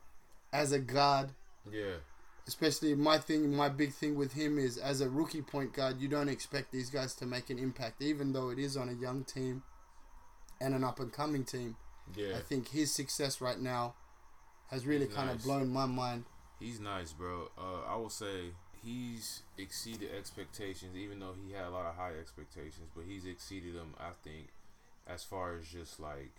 as 0.51 0.71
a 0.71 0.79
guard? 0.79 1.31
Yeah. 1.71 1.97
Especially 2.49 2.95
my 2.95 3.19
thing, 3.19 3.55
my 3.55 3.69
big 3.69 3.93
thing 3.93 4.15
with 4.15 4.33
him 4.33 4.57
is 4.57 4.77
as 4.79 5.01
a 5.01 5.07
rookie 5.09 5.43
point 5.43 5.71
guard, 5.71 6.01
you 6.01 6.07
don't 6.07 6.29
expect 6.29 6.71
these 6.71 6.89
guys 6.89 7.13
to 7.15 7.27
make 7.27 7.51
an 7.51 7.59
impact, 7.59 8.01
even 8.01 8.33
though 8.33 8.49
it 8.49 8.57
is 8.57 8.75
on 8.75 8.89
a 8.89 8.93
young 8.93 9.23
team 9.23 9.61
and 10.59 10.73
an 10.73 10.83
up 10.83 10.99
and 10.99 11.13
coming 11.13 11.43
team. 11.45 11.75
Yeah. 12.15 12.37
I 12.37 12.39
think 12.41 12.69
his 12.69 12.91
success 12.91 13.39
right 13.39 13.59
now 13.59 13.93
has 14.71 14.87
really 14.87 15.05
He's 15.05 15.13
kind 15.15 15.29
of 15.29 15.43
blown 15.43 15.69
my 15.69 15.85
mind. 15.85 16.25
He's 16.59 16.79
nice, 16.79 17.13
bro. 17.13 17.49
Uh, 17.55 17.81
I 17.87 17.95
will 17.97 18.09
say 18.09 18.45
he's 18.83 19.43
exceeded 19.59 20.09
expectations, 20.17 20.97
even 20.97 21.19
though 21.19 21.35
he 21.45 21.53
had 21.53 21.65
a 21.65 21.69
lot 21.69 21.85
of 21.85 21.95
high 21.97 22.13
expectations. 22.19 22.89
But 22.95 23.05
he's 23.07 23.25
exceeded 23.25 23.75
them, 23.75 23.93
I 23.99 24.09
think, 24.23 24.47
as 25.05 25.23
far 25.23 25.55
as 25.55 25.67
just 25.67 25.99
like 25.99 26.31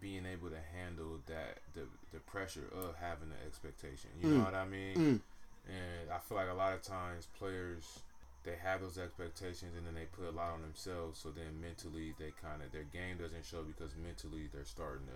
being 0.00 0.26
able 0.26 0.50
to 0.50 0.60
handle 0.78 1.18
that 1.26 1.58
the 1.74 1.88
the 2.12 2.20
pressure 2.20 2.68
of 2.72 2.94
having 3.00 3.30
the 3.30 3.46
expectation. 3.46 4.10
You 4.22 4.28
know 4.28 4.40
Mm. 4.42 4.44
what 4.44 4.54
I 4.54 4.64
mean? 4.64 4.94
Mm. 4.96 5.20
And 5.68 6.10
I 6.10 6.18
feel 6.18 6.36
like 6.38 6.48
a 6.50 6.54
lot 6.54 6.72
of 6.74 6.82
times 6.82 7.26
players 7.38 8.00
they 8.44 8.54
have 8.62 8.80
those 8.80 8.96
expectations 8.96 9.72
and 9.76 9.84
then 9.84 9.94
they 9.94 10.04
put 10.04 10.24
a 10.26 10.30
lot 10.30 10.52
on 10.52 10.62
themselves. 10.62 11.18
So 11.18 11.30
then 11.30 11.60
mentally 11.60 12.14
they 12.18 12.32
kind 12.40 12.62
of 12.62 12.70
their 12.72 12.84
game 12.84 13.16
doesn't 13.18 13.44
show 13.44 13.62
because 13.64 13.96
mentally 13.96 14.48
they're 14.52 14.64
starting 14.64 15.06
to 15.06 15.12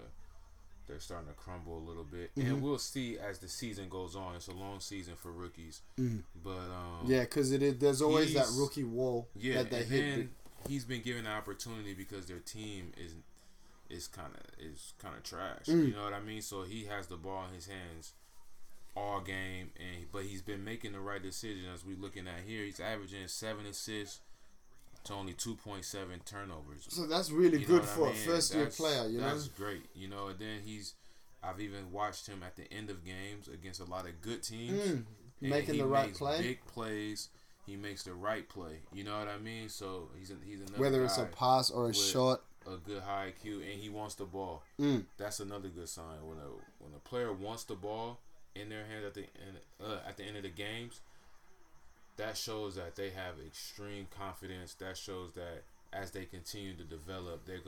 they're 0.89 0.99
starting 0.99 1.29
to 1.29 1.35
crumble 1.35 1.79
a 1.79 1.85
little 1.87 2.03
bit. 2.03 2.35
Mhm. 2.35 2.47
And 2.47 2.63
we'll 2.63 2.79
see 2.79 3.17
as 3.19 3.39
the 3.39 3.47
season 3.49 3.89
goes 3.89 4.17
on. 4.17 4.35
It's 4.35 4.49
a 4.49 4.53
long 4.53 4.81
season 4.81 5.15
for 5.15 5.31
rookies, 5.31 5.83
Mm. 5.97 6.25
but 6.43 6.51
um, 6.59 7.03
Yeah, 7.07 7.21
because 7.21 7.53
it 7.53 7.63
is, 7.63 7.79
there's 7.79 8.03
always 8.03 8.35
that 8.35 8.49
rookie 8.59 8.83
wall 8.83 9.29
yeah, 9.37 9.63
that 9.63 9.71
they 9.71 9.83
and 9.83 9.89
hit. 9.89 10.01
then 10.17 10.31
he's 10.67 10.85
been 10.85 11.03
given 11.03 11.25
the 11.25 11.31
opportunity 11.31 11.95
because 11.95 12.27
their 12.27 12.41
team 12.41 12.93
is 12.97 13.15
is 13.89 14.09
kind 14.09 14.33
of 14.35 14.43
is 14.59 14.95
kind 14.99 15.15
of 15.17 15.23
trash. 15.23 15.67
Mm. 15.67 15.89
You 15.89 15.95
know 15.95 16.03
what 16.03 16.15
I 16.15 16.21
mean? 16.21 16.43
So 16.43 16.63
he 16.63 16.87
has 16.87 17.07
the 17.07 17.17
ball 17.17 17.47
in 17.49 17.55
his 17.55 17.67
hands 17.69 18.13
all 18.97 19.21
game, 19.21 19.71
and 19.79 20.07
but 20.13 20.23
he's 20.25 20.43
been 20.43 20.65
making 20.65 20.93
the 20.93 21.01
right 21.01 21.23
decision 21.23 21.65
as 21.73 21.85
we're 21.85 21.97
looking 21.99 22.27
at 22.27 22.41
here. 22.47 22.65
He's 22.65 22.81
averaging 22.81 23.27
seven 23.29 23.67
assists 23.67 24.21
to 25.05 25.15
only 25.15 25.33
two 25.33 25.55
point 25.55 25.85
seven 25.85 26.21
turnovers. 26.25 26.87
So 26.89 27.07
that's 27.07 27.31
really 27.31 27.59
You 27.61 27.67
good 27.67 27.81
what 27.83 27.89
I 27.89 27.95
for 27.95 28.11
a 28.11 28.15
first 28.15 28.55
year 28.55 28.67
player, 28.67 29.07
you 29.09 29.19
know? 29.19 29.29
that's 29.31 29.49
great. 29.49 29.87
You 29.95 30.09
know, 30.09 30.29
and 30.29 30.39
then 30.39 30.61
he's. 30.65 30.95
I've 31.43 31.59
even 31.61 31.91
watched 31.91 32.27
him 32.27 32.43
at 32.45 32.57
the 32.57 32.71
end 32.71 32.91
of 32.91 33.03
games 33.03 33.49
against 33.49 33.81
a 33.81 33.85
lot 33.85 34.05
of 34.07 34.21
good 34.21 34.43
teams, 34.43 34.79
Mm, 34.79 35.05
making 35.41 35.75
he 35.77 35.81
the 35.81 35.87
right 35.87 36.13
play. 36.13 36.39
big 36.43 36.67
plays. 36.67 37.31
He 37.65 37.77
makes 37.77 38.03
the 38.03 38.13
right 38.13 38.47
play. 38.47 38.81
You 38.93 39.05
know 39.05 39.19
what 39.19 39.29
I 39.29 39.39
mean? 39.39 39.71
So 39.71 40.11
he's 40.19 40.31
a, 40.31 40.35
he's 40.45 40.61
another 40.61 40.79
Whether 40.79 41.03
it's 41.05 41.17
a 41.17 41.25
pass 41.25 41.71
or 41.71 41.89
a 41.89 41.95
shot. 41.95 42.43
a 42.67 42.77
good 42.77 43.01
high 43.03 43.33
IQ, 43.43 43.55
and 43.63 43.81
he 43.81 43.89
wants 43.89 44.17
the 44.17 44.27
ball. 44.27 44.65
Mm. 44.79 45.05
That's 45.17 45.41
another 45.41 45.69
good 45.69 45.89
sign 45.89 46.19
when 46.27 46.37
a 46.39 46.51
when 46.79 46.93
a 46.95 46.99
player 46.99 47.33
wants 47.33 47.65
the 47.65 47.75
ball 47.75 48.19
in 48.55 48.69
their 48.69 48.85
hands 48.87 49.05
at 49.07 49.15
the 49.15 49.21
end, 49.23 49.59
uh, 49.83 49.99
at 50.07 50.17
the 50.17 50.25
end 50.25 50.37
of 50.37 50.43
the 50.43 50.49
games. 50.51 51.01
That 52.17 52.37
shows 52.37 52.75
that 52.77 52.97
they 52.97 53.11
have 53.11 53.35
extreme 53.47 54.07
confidence. 54.11 54.75
That 54.75 54.97
shows 54.99 55.33
that 55.35 55.63
as 55.93 56.11
they 56.11 56.25
continue 56.27 56.75
to 56.77 56.85
develop, 56.85 57.47
they're 57.47 57.61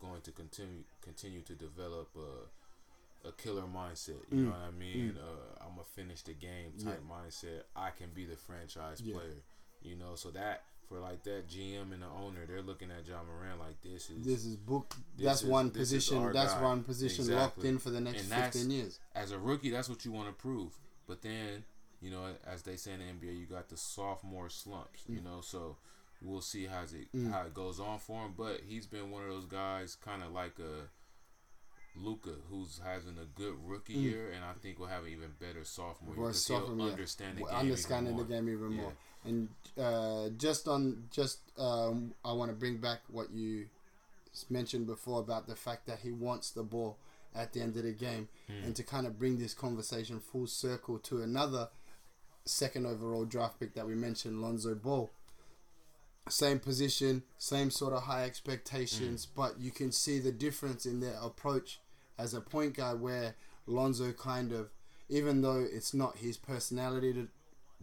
going 0.00 0.20
to 0.22 0.30
continue 0.32 0.84
continue 1.00 1.40
to 1.42 1.54
develop 1.54 2.08
a, 2.16 3.28
a 3.28 3.32
killer 3.32 3.62
mindset. 3.62 4.20
You 4.30 4.36
Mm. 4.38 4.44
know 4.44 4.50
what 4.50 4.58
I 4.58 4.70
mean? 4.72 5.12
Mm. 5.14 5.18
Uh, 5.18 5.64
I'm 5.64 5.70
gonna 5.70 5.84
finish 5.84 6.22
the 6.22 6.34
game 6.34 6.72
type 6.78 7.00
Yeah. 7.08 7.16
mindset. 7.16 7.62
I 7.74 7.90
can 7.90 8.10
be 8.10 8.26
the 8.26 8.36
franchise 8.36 9.00
Yeah. 9.02 9.14
player. 9.14 9.42
You 9.82 9.96
know, 9.96 10.14
so 10.16 10.30
that 10.32 10.64
for 10.88 10.98
like 10.98 11.22
that 11.24 11.48
GM 11.48 11.92
and 11.92 12.02
the 12.02 12.06
owner, 12.06 12.46
they're 12.46 12.62
looking 12.62 12.90
at 12.90 13.06
Ja 13.06 13.16
Morant 13.24 13.58
like 13.60 13.80
this 13.82 14.10
is 14.10 14.24
This 14.24 14.44
is 14.44 14.56
book. 14.56 14.94
this 15.16 15.24
That's 15.26 15.42
is- 15.42 15.48
one 15.48 15.70
position. 15.70 16.32
That's 16.32 16.54
one 16.54 16.82
position 16.84 17.28
locked 17.34 17.64
in 17.64 17.78
for 17.78 17.90
the 17.90 18.00
next 18.00 18.30
And 18.30 18.44
15 18.52 18.70
years. 18.70 18.98
As 19.14 19.32
a 19.32 19.38
rookie, 19.38 19.70
that's 19.70 19.88
what 19.88 20.04
you 20.04 20.12
want 20.12 20.28
to 20.28 20.34
prove. 20.34 20.72
But 21.06 21.22
then, 21.22 21.64
you 22.00 22.10
know, 22.10 22.34
as 22.46 22.62
they 22.62 22.76
say 22.76 22.92
in 22.92 22.98
the 23.00 23.04
NBA, 23.06 23.32
you 23.38 23.46
got 23.46 23.68
the 23.68 23.76
sophomore 23.76 24.48
slumps. 24.48 25.02
You 25.08 25.20
Mm. 25.20 25.24
know, 25.24 25.40
so 25.40 25.76
we'll 26.22 26.40
see 26.40 26.66
how 26.66 26.82
it 26.82 27.12
Mm. 27.14 27.30
how 27.30 27.42
it 27.42 27.54
goes 27.54 27.78
on 27.80 27.98
for 27.98 28.24
him. 28.24 28.34
But 28.36 28.60
he's 28.66 28.86
been 28.86 29.10
one 29.10 29.22
of 29.24 29.28
those 29.30 29.46
guys, 29.46 29.94
kind 29.96 30.22
of 30.22 30.32
like 30.32 30.58
a 30.58 30.88
Luka, 31.96 32.34
who's 32.50 32.78
having 32.84 33.18
a 33.18 33.24
good 33.40 33.54
rookie 33.64 33.96
Mm. 33.96 34.02
year, 34.02 34.30
and 34.32 34.44
I 34.44 34.52
think 34.54 34.78
will 34.78 34.86
have 34.86 35.04
an 35.04 35.10
even 35.12 35.32
better 35.38 35.64
sophomore 35.64 36.14
year 36.14 36.26
because 36.26 36.46
he'll 36.46 36.80
understand 36.90 37.38
the 37.38 37.42
Well, 37.42 37.52
game. 37.52 37.60
understanding 37.60 38.14
even 38.14 38.26
the 38.28 38.34
game 38.34 38.48
even 38.48 38.72
Yeah. 38.72 38.76
more. 38.82 38.96
And 39.24 39.48
uh, 39.78 40.28
just 40.30 40.68
on, 40.68 41.08
just 41.10 41.38
um, 41.58 42.14
I 42.24 42.32
want 42.32 42.50
to 42.50 42.56
bring 42.56 42.76
back 42.78 43.00
what 43.08 43.30
you 43.30 43.68
mentioned 44.50 44.86
before 44.86 45.20
about 45.20 45.46
the 45.46 45.56
fact 45.56 45.86
that 45.86 46.00
he 46.00 46.12
wants 46.12 46.50
the 46.50 46.62
ball 46.62 46.98
at 47.34 47.52
the 47.52 47.60
end 47.60 47.76
of 47.76 47.82
the 47.82 47.92
game, 47.92 48.28
Hmm. 48.46 48.64
and 48.64 48.76
to 48.76 48.82
kind 48.82 49.06
of 49.06 49.18
bring 49.18 49.38
this 49.38 49.52
conversation 49.54 50.20
full 50.20 50.46
circle 50.46 50.98
to 51.00 51.22
another 51.22 51.70
second 52.44 52.86
overall 52.86 53.24
draft 53.24 53.58
pick 53.58 53.74
that 53.74 53.86
we 53.86 53.94
mentioned, 53.94 54.40
Lonzo 54.40 54.74
Ball. 54.74 55.10
Same 56.28 56.58
position, 56.58 57.22
same 57.38 57.70
sort 57.70 57.92
of 57.92 58.02
high 58.04 58.24
expectations, 58.24 59.24
Hmm. 59.26 59.30
but 59.36 59.58
you 59.60 59.70
can 59.70 59.92
see 59.92 60.18
the 60.18 60.32
difference 60.32 60.84
in 60.86 61.00
their 61.00 61.14
approach 61.20 61.80
as 62.18 62.34
a 62.34 62.40
point 62.40 62.74
guard 62.74 63.00
where 63.00 63.34
Lonzo 63.66 64.12
kind 64.12 64.52
of, 64.52 64.70
even 65.08 65.42
though 65.42 65.60
it's 65.60 65.94
not 65.94 66.18
his 66.18 66.36
personality 66.36 67.12
to 67.12 67.28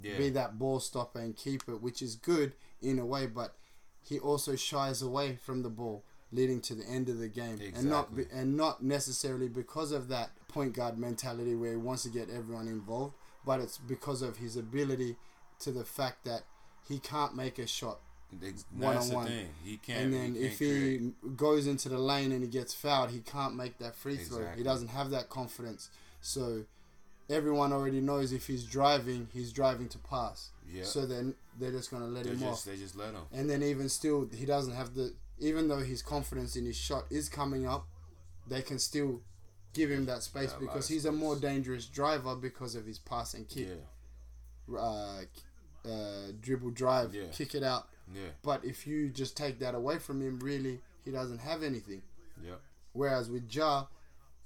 Yeah. 0.01 0.17
be 0.17 0.29
that 0.31 0.57
ball 0.57 0.79
stopper 0.79 1.19
and 1.19 1.35
keeper, 1.35 1.75
which 1.77 2.01
is 2.01 2.15
good 2.15 2.55
in 2.81 2.99
a 2.99 3.05
way, 3.05 3.27
but 3.27 3.55
he 4.01 4.19
also 4.19 4.55
shies 4.55 5.01
away 5.01 5.35
from 5.37 5.61
the 5.63 5.69
ball, 5.69 6.03
leading 6.31 6.59
to 6.61 6.75
the 6.75 6.83
end 6.85 7.09
of 7.09 7.19
the 7.19 7.29
game, 7.29 7.57
and 7.77 7.89
not 7.89 8.15
be, 8.15 8.25
and 8.31 8.57
not 8.57 8.83
necessarily 8.83 9.47
because 9.47 9.91
of 9.91 10.07
that 10.09 10.31
point 10.47 10.73
guard 10.73 10.97
mentality 10.97 11.55
where 11.55 11.71
he 11.71 11.77
wants 11.77 12.03
to 12.03 12.09
get 12.09 12.29
everyone 12.29 12.67
involved, 12.67 13.13
but 13.45 13.59
it's 13.61 13.77
because 13.77 14.21
of 14.21 14.37
his 14.37 14.57
ability 14.57 15.15
to 15.59 15.71
the 15.71 15.85
fact 15.85 16.25
that 16.25 16.43
he 16.87 16.99
can't 16.99 17.35
make 17.35 17.59
a 17.59 17.67
shot 17.67 17.99
one 18.77 18.97
on 18.97 19.09
one. 19.11 19.31
He 19.63 19.77
can't. 19.77 19.99
And 20.05 20.13
then 20.13 20.35
he 20.35 20.41
if 20.45 20.59
he 20.59 21.11
goes 21.35 21.67
into 21.67 21.89
the 21.89 21.97
lane 21.97 22.31
and 22.31 22.41
he 22.43 22.47
gets 22.49 22.73
fouled, 22.73 23.11
he 23.11 23.19
can't 23.19 23.55
make 23.55 23.77
that 23.79 23.95
free 23.95 24.17
throw. 24.17 24.45
He 24.55 24.63
doesn't 24.63 24.89
have 24.89 25.09
that 25.11 25.29
confidence. 25.29 25.89
So 26.21 26.65
everyone 27.29 27.73
already 27.73 28.01
knows 28.01 28.31
if 28.31 28.47
he's 28.47 28.63
driving, 28.65 29.27
he's 29.33 29.51
driving 29.51 29.87
to 29.89 29.97
pass. 29.97 30.49
Yeah. 30.71 30.83
So 30.85 31.05
then 31.05 31.35
they're 31.59 31.71
just 31.71 31.91
gonna 31.91 32.07
let 32.07 32.23
They 32.23 32.31
him 32.31 32.39
just 32.39 32.67
off. 32.67 32.73
they 32.73 32.79
just 32.79 32.95
let 32.95 33.09
him. 33.13 33.21
And 33.31 33.49
then 33.49 33.61
even 33.63 33.89
still, 33.89 34.27
he 34.33 34.45
doesn't 34.45 34.73
have 34.73 34.93
the. 34.95 35.13
Even 35.39 35.67
though 35.67 35.79
his 35.79 36.01
confidence 36.01 36.55
in 36.55 36.65
his 36.65 36.77
shot 36.77 37.05
is 37.09 37.27
coming 37.27 37.67
up, 37.67 37.87
they 38.47 38.61
can 38.61 38.79
still 38.79 39.21
give 39.73 39.89
him 39.89 40.05
that 40.05 40.21
space 40.23 40.51
Yeah, 40.53 40.59
because 40.67 40.87
he's 40.87 41.05
a 41.05 41.11
more 41.11 41.35
dangerous 41.35 41.85
driver 41.87 42.35
because 42.35 42.75
of 42.75 42.85
his 42.85 42.99
pass 42.99 43.33
and 43.33 43.49
kick. 43.49 43.67
Yeah. 44.71 44.77
Uh, 44.79 45.21
uh, 45.85 46.31
dribble 46.39 46.69
drive, 46.71 47.13
Yeah. 47.13 47.23
kick 47.33 47.55
it 47.55 47.63
out. 47.63 47.89
Yeah. 48.13 48.29
But 48.43 48.63
if 48.65 48.85
you 48.87 49.09
just 49.09 49.35
take 49.37 49.59
that 49.59 49.75
away 49.75 49.99
from 49.99 50.21
him, 50.21 50.39
really, 50.39 50.81
he 51.05 51.11
doesn't 51.11 51.39
have 51.39 51.63
anything. 51.63 52.01
Yep. 52.43 52.59
Whereas 52.93 53.29
with 53.29 53.53
Ja, 53.53 53.85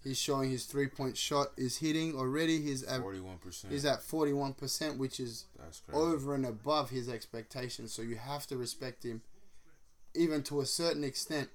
he's 0.04 0.18
showing 0.18 0.50
his 0.50 0.66
three 0.66 0.88
point 0.88 1.18
shot 1.18 1.48
is 1.58 1.78
hitting 1.78 2.16
already. 2.16 2.62
He's 2.62 2.84
at 2.84 3.02
Forty-one 3.02 3.38
percent. 3.40 3.74
he's 3.74 3.86
at 3.86 4.02
forty 4.02 4.34
one 4.34 4.54
percent, 4.54 4.98
which 4.98 5.20
is 5.20 5.46
over 5.94 6.34
and 6.36 6.46
above 6.46 6.90
his 6.90 7.10
expectations. 7.10 7.92
So 7.94 8.02
you 8.02 8.16
have 8.16 8.48
to 8.48 8.58
respect 8.58 9.04
him, 9.04 9.22
even 10.16 10.44
to 10.44 10.62
a 10.62 10.66
certain 10.66 11.04
extent, 11.04 11.50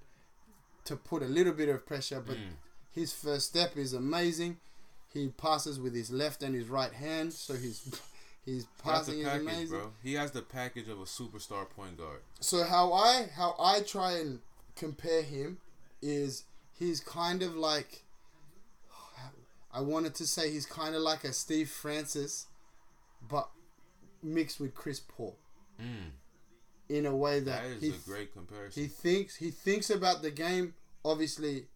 to 0.84 0.97
put 0.97 1.22
a 1.22 1.26
little 1.26 1.52
bit 1.52 1.68
of 1.68 1.86
pressure. 1.86 2.20
But 2.20 2.36
Mm. 2.36 2.56
his 2.90 3.12
first 3.12 3.48
step 3.48 3.76
is 3.76 3.93
amazing. 3.94 4.59
He 5.12 5.28
passes 5.28 5.78
with 5.78 5.94
his 5.94 6.10
left 6.10 6.43
and 6.43 6.55
his 6.55 6.68
right 6.68 6.93
hand, 6.93 7.32
so 7.34 7.55
his 8.44 8.55
his 8.55 8.62
He 8.64 8.69
passing 8.82 9.14
the 9.14 9.20
is 9.20 9.27
package, 9.28 9.43
amazing. 9.43 9.69
bro. 9.69 9.90
He 10.02 10.14
has 10.14 10.31
the 10.32 10.43
package 10.43 10.89
of 10.89 10.98
a 11.01 11.05
superstar 11.05 11.69
point 11.70 11.97
guard. 11.98 12.20
So 12.40 12.64
how 12.64 12.93
I 12.93 13.28
how 13.35 13.55
I 13.59 13.81
try 13.81 14.12
and 14.19 14.40
compare 14.77 15.23
him 15.23 15.59
is 16.01 16.44
he's 16.78 17.01
kind 17.01 17.43
of 17.43 17.55
like 17.56 18.02
I 19.74 19.81
wanted 19.81 20.14
to 20.16 20.27
say 20.27 20.51
he's 20.51 20.66
kind 20.66 20.94
of 20.94 21.01
like 21.02 21.24
a 21.24 21.32
Steve 21.32 21.70
Francis, 21.70 22.47
but 23.27 23.48
mixed 24.23 24.60
with 24.60 24.74
Chris 24.74 25.01
Paul 25.01 25.36
Mm. 25.81 26.10
in 26.90 27.06
a 27.06 27.16
way 27.16 27.40
that, 27.40 27.62
That 27.62 27.70
is 27.70 27.82
he 27.82 27.89
a 27.89 27.93
great 28.05 28.32
comparison. 28.35 28.82
he 28.82 28.89
thinks 28.89 29.36
he 29.36 29.51
thinks 29.51 29.89
about 29.89 30.20
the 30.23 30.31
game. 30.31 30.74
Obviously, 31.05 31.66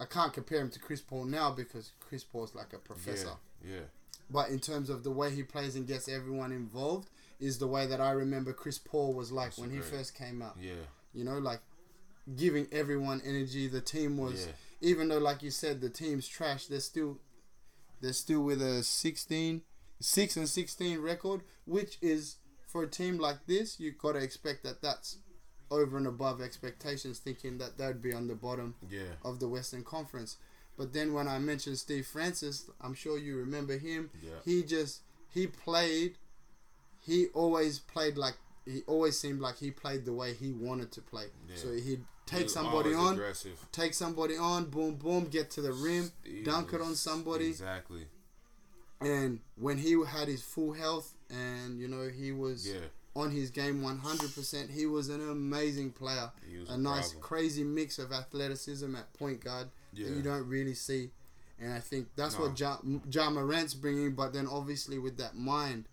I 0.00 0.06
can't 0.06 0.32
compare 0.32 0.60
him 0.60 0.70
to 0.70 0.78
Chris 0.80 1.00
Paul 1.02 1.24
now 1.26 1.50
because 1.52 1.92
Chris 2.00 2.24
Paul's 2.24 2.54
like 2.54 2.72
a 2.72 2.78
professor. 2.78 3.34
Yeah. 3.62 3.74
Yeah. 3.74 3.80
But 4.30 4.48
in 4.48 4.58
terms 4.58 4.90
of 4.90 5.04
the 5.04 5.10
way 5.10 5.30
he 5.34 5.42
plays 5.42 5.76
and 5.76 5.86
gets 5.86 6.08
everyone 6.08 6.50
involved, 6.52 7.08
is 7.40 7.58
the 7.58 7.66
way 7.66 7.86
that 7.86 8.00
I 8.00 8.12
remember 8.12 8.52
Chris 8.52 8.78
Paul 8.78 9.12
was 9.12 9.30
like 9.30 9.48
That's 9.50 9.58
when 9.58 9.70
he 9.70 9.80
first 9.80 10.14
came 10.14 10.40
out. 10.40 10.56
Yeah. 10.60 10.72
You 11.12 11.24
know, 11.24 11.38
like 11.38 11.60
giving 12.36 12.66
everyone 12.72 13.20
energy. 13.24 13.66
The 13.68 13.80
team 13.80 14.16
was, 14.16 14.46
Yeah. 14.46 14.52
even 14.80 15.08
though, 15.08 15.18
like 15.18 15.42
you 15.42 15.50
said, 15.50 15.80
the 15.80 15.90
team's 15.90 16.26
trash. 16.26 16.66
They're 16.66 16.80
still, 16.80 17.18
they're 18.00 18.12
still 18.14 18.42
with 18.42 18.62
a 18.62 18.82
16, 18.82 19.62
6 20.00 20.36
and 20.36 20.48
sixteen 20.48 21.00
record, 21.00 21.42
which 21.66 21.98
is 22.00 22.36
for 22.66 22.82
a 22.84 22.88
team 22.88 23.18
like 23.18 23.46
this, 23.46 23.78
you've 23.78 23.98
got 23.98 24.12
to 24.12 24.18
expect 24.18 24.64
that 24.64 24.80
that's 24.82 25.18
over 25.70 25.96
and 25.96 26.06
above 26.06 26.40
expectations. 26.40 27.18
Thinking 27.18 27.58
that 27.58 27.78
they'd 27.78 28.02
be 28.02 28.12
on 28.12 28.26
the 28.26 28.34
bottom 28.34 28.74
Yeah. 28.88 29.14
of 29.22 29.38
the 29.38 29.48
Western 29.48 29.84
Conference. 29.84 30.36
But 30.76 30.92
then 30.92 31.12
when 31.12 31.28
I 31.28 31.38
mentioned 31.38 31.78
Steve 31.78 32.06
Francis, 32.06 32.68
I'm 32.80 32.94
sure 32.94 33.18
you 33.18 33.36
remember 33.36 33.78
him. 33.78 34.10
Yeah. 34.22 34.32
He 34.44 34.62
just 34.62 35.02
he 35.28 35.46
played. 35.46 36.16
He 37.00 37.26
always 37.34 37.78
played 37.78 38.16
like 38.16 38.34
he 38.66 38.82
always 38.86 39.18
seemed 39.18 39.40
like 39.40 39.56
he 39.58 39.70
played 39.70 40.04
the 40.04 40.12
way 40.12 40.32
he 40.34 40.50
wanted 40.52 40.90
to 40.92 41.02
play. 41.02 41.26
Yeah. 41.48 41.56
So 41.56 41.72
he'd 41.72 42.02
take 42.26 42.44
was 42.44 42.54
somebody 42.54 42.94
on, 42.94 43.14
aggressive. 43.14 43.58
take 43.72 43.92
somebody 43.94 44.36
on, 44.36 44.64
boom, 44.66 44.94
boom, 44.96 45.26
get 45.26 45.50
to 45.52 45.60
the 45.60 45.72
rim, 45.72 46.10
He 46.24 46.42
dunk 46.42 46.72
it 46.72 46.80
on 46.80 46.94
somebody. 46.94 47.48
Exactly. 47.48 48.06
And 49.00 49.40
when 49.56 49.76
he 49.78 50.02
had 50.06 50.28
his 50.28 50.42
full 50.42 50.72
health, 50.72 51.14
and 51.28 51.78
you 51.78 51.88
know 51.88 52.08
he 52.08 52.32
was 52.32 52.66
Yeah. 52.66 52.86
on 53.14 53.30
his 53.30 53.50
game 53.50 53.82
100%, 53.82 54.70
he 54.70 54.86
was 54.86 55.08
an 55.10 55.20
amazing 55.28 55.92
player. 55.92 56.32
He 56.48 56.56
was 56.58 56.70
a 56.70 56.72
a 56.72 56.78
nice, 56.78 57.12
crazy 57.20 57.64
mix 57.64 57.98
of 57.98 58.12
athleticism 58.12 58.96
at 58.96 59.12
point 59.12 59.44
guard 59.44 59.68
Yeah. 59.96 60.08
that 60.08 60.16
you 60.16 60.22
don't 60.22 60.46
really 60.48 60.74
see. 60.74 61.10
And 61.60 61.72
I 61.72 61.80
think 61.80 62.08
that's 62.16 62.34
No. 62.38 62.46
what 62.48 62.58
Ja, 62.60 62.78
ja 63.10 63.30
Morant's 63.30 63.74
bringing, 63.74 64.14
but 64.14 64.32
then 64.32 64.46
obviously 64.46 64.98
with 64.98 65.16
that 65.18 65.36
mind. 65.36 65.88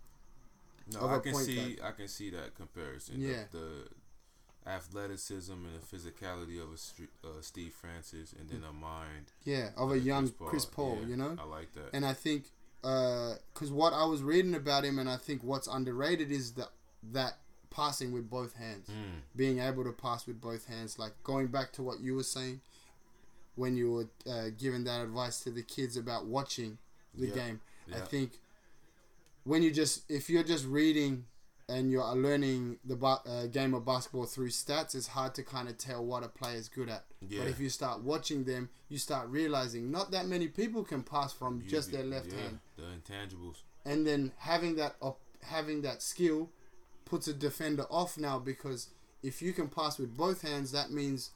No, 0.92 1.00
of 1.00 1.10
I 1.10 1.16
a 1.16 1.20
can 1.20 1.32
point 1.32 1.46
see 1.46 1.78
I 1.82 1.92
can 1.92 2.08
see 2.08 2.30
that 2.30 2.54
comparison. 2.56 3.20
The- 3.20 3.26
Yeah. 3.28 3.44
The, 3.50 3.88
athleticism 4.64 5.52
and 5.52 5.74
the 5.74 5.84
physicality 5.96 6.62
of 6.62 6.68
a 6.70 7.26
uh, 7.28 7.40
Steve 7.40 7.72
Francis, 7.74 8.32
and 8.38 8.48
then 8.48 8.62
a 8.68 8.72
mind. 8.72 9.32
Yeah, 9.44 9.70
of 9.76 9.90
a 9.90 9.98
young 9.98 10.30
Chris 10.30 10.64
Paul, 10.64 10.98
Yeah, 11.00 11.06
you 11.08 11.16
know? 11.16 11.36
I 11.38 11.44
like 11.44 11.72
that. 11.74 11.90
And 11.92 12.06
I 12.06 12.12
think, 12.12 12.44
because 12.80 13.70
what 13.72 13.92
I 13.92 14.04
was 14.04 14.22
reading 14.22 14.54
about 14.54 14.84
him, 14.84 14.98
and 14.98 15.08
I 15.10 15.16
think 15.16 15.42
what's 15.42 15.66
underrated 15.66 16.30
is 16.30 16.52
that 16.52 16.68
that 17.12 17.38
passing 17.70 18.12
with 18.12 18.28
both 18.30 18.54
hands, 18.54 18.86
Mm. 18.88 19.22
being 19.34 19.58
able 19.58 19.82
to 19.82 19.92
pass 19.92 20.26
with 20.26 20.40
both 20.40 20.66
hands. 20.66 20.98
Like 20.98 21.14
going 21.24 21.48
back 21.48 21.72
to 21.72 21.82
what 21.82 22.00
you 22.00 22.14
were 22.14 22.22
saying 22.22 22.60
when 23.54 23.76
you 23.76 23.92
were 23.92 24.08
uh, 24.30 24.50
giving 24.56 24.84
that 24.84 25.02
advice 25.02 25.40
to 25.40 25.50
the 25.50 25.62
kids 25.62 25.96
about 25.96 26.26
watching 26.26 26.78
the 27.14 27.28
Yeah, 27.28 27.34
game. 27.34 27.60
I 27.94 28.00
think 28.00 28.38
when 29.44 29.62
you 29.62 29.70
just 29.70 30.10
if 30.10 30.30
you're 30.30 30.44
just 30.44 30.66
reading 30.66 31.26
and 31.68 31.90
you're 31.90 32.04
learning 32.14 32.78
the 32.84 32.96
ba- 32.96 33.20
uh, 33.26 33.46
game 33.46 33.74
of 33.74 33.84
basketball 33.84 34.26
through 34.26 34.48
stats, 34.48 34.94
it's 34.94 35.08
hard 35.08 35.34
to 35.34 35.42
kind 35.42 35.68
of 35.68 35.78
tell 35.78 36.04
what 36.04 36.22
a 36.22 36.28
player's 36.28 36.68
good 36.68 36.88
at. 36.88 37.04
Yeah. 37.26 37.40
But 37.40 37.48
if 37.48 37.60
you 37.60 37.68
start 37.68 38.02
watching 38.02 38.44
them, 38.44 38.68
you 38.88 38.98
start 38.98 39.28
realizing 39.28 39.90
not 39.90 40.10
that 40.10 40.26
many 40.26 40.48
people 40.48 40.82
can 40.84 41.02
pass 41.02 41.32
from 41.32 41.62
just 41.66 41.92
their 41.92 42.04
left 42.04 42.32
yeah, 42.32 42.40
hand. 42.40 42.58
The 42.76 42.82
intangibles. 42.82 43.62
And 43.84 44.06
then 44.06 44.32
having 44.38 44.76
that 44.76 44.96
op- 45.00 45.20
having 45.42 45.82
that 45.82 46.02
skill 46.02 46.50
puts 47.04 47.26
a 47.28 47.32
defender 47.34 47.84
off 47.90 48.16
now 48.16 48.38
because 48.38 48.88
if 49.22 49.42
you 49.42 49.52
can 49.52 49.68
pass 49.68 49.98
with 49.98 50.16
both 50.16 50.42
hands, 50.42 50.72
that 50.72 50.90
means 50.90 51.30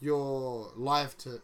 you're 0.00 0.72
live 0.76 1.16
to. 1.18 1.40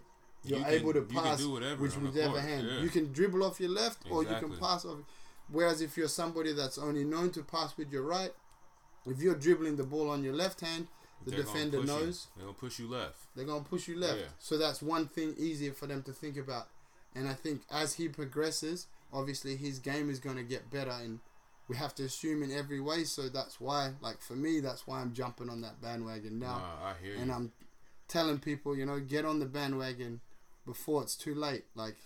You're 0.46 0.58
You 0.60 0.64
can- 0.64 0.74
able 0.74 0.92
to 0.94 1.02
pass 1.02 1.44
whatever 1.44 1.82
which 1.82 1.96
whichever 1.96 2.30
court, 2.32 2.42
hand. 2.42 2.66
yeah. 2.66 2.80
You 2.80 2.88
can 2.88 3.12
dribble 3.12 3.42
off 3.44 3.60
your 3.60 3.70
left 3.70 4.02
or 4.10 4.22
you 4.22 4.28
can 4.28 4.56
pass 4.58 4.84
off. 4.84 4.98
Whereas 5.50 5.80
if 5.80 5.96
you're 5.96 6.08
somebody 6.08 6.52
that's 6.52 6.78
only 6.78 7.04
known 7.04 7.30
to 7.32 7.42
pass 7.42 7.76
with 7.76 7.92
your 7.92 8.02
right, 8.02 8.32
if 9.06 9.20
you're 9.20 9.34
dribbling 9.36 9.76
the 9.76 9.84
ball 9.84 10.10
on 10.10 10.24
your 10.24 10.34
left 10.34 10.60
hand, 10.60 10.88
the 11.24 11.30
They're 11.30 11.42
defender 11.42 11.78
push 11.80 11.88
you. 11.88 11.94
knows 11.94 12.26
They're 12.36 12.46
gonna 12.46 12.58
push 12.58 12.78
you 12.78 12.88
left. 12.88 13.18
they're 13.34 13.44
gonna 13.44 13.64
push 13.64 13.88
you 13.88 13.96
left. 13.98 14.18
Yeah. 14.18 14.26
So 14.38 14.58
that's 14.58 14.82
one 14.82 15.06
thing 15.08 15.34
easier 15.38 15.72
for 15.72 15.86
them 15.86 16.02
to 16.04 16.12
think 16.12 16.36
about. 16.36 16.68
And 17.14 17.26
I 17.28 17.32
think 17.34 17.62
as 17.70 17.94
he 17.94 18.08
progresses, 18.08 18.86
obviously 19.12 19.56
his 19.56 19.78
game 19.78 20.10
is 20.10 20.18
gonna 20.20 20.42
get 20.42 20.70
better, 20.70 20.90
and 20.90 21.20
we 21.68 21.76
have 21.76 21.94
to 21.96 22.04
assume 22.04 22.42
in 22.42 22.52
every 22.52 22.80
way. 22.80 23.04
So 23.04 23.28
that's 23.28 23.60
why, 23.60 23.94
like 24.00 24.20
for 24.20 24.34
me, 24.34 24.60
that's 24.60 24.86
why 24.86 25.00
I'm 25.00 25.12
jumping 25.14 25.48
on 25.48 25.60
that 25.62 25.80
bandwagon 25.80 26.38
now. 26.38 26.58
Nah, 26.58 26.90
I 26.90 26.94
hear 27.02 27.16
and. 27.16 27.32
I'm 27.32 27.52
telling 28.08 28.38
people, 28.38 28.76
you 28.76 28.86
know, 28.86 29.00
get 29.00 29.24
on 29.24 29.40
the 29.40 29.46
bandwagon 29.46 30.20
before 30.66 31.02
it's 31.02 31.16
too 31.16 31.34
late. 31.34 31.64
Like 31.74 31.96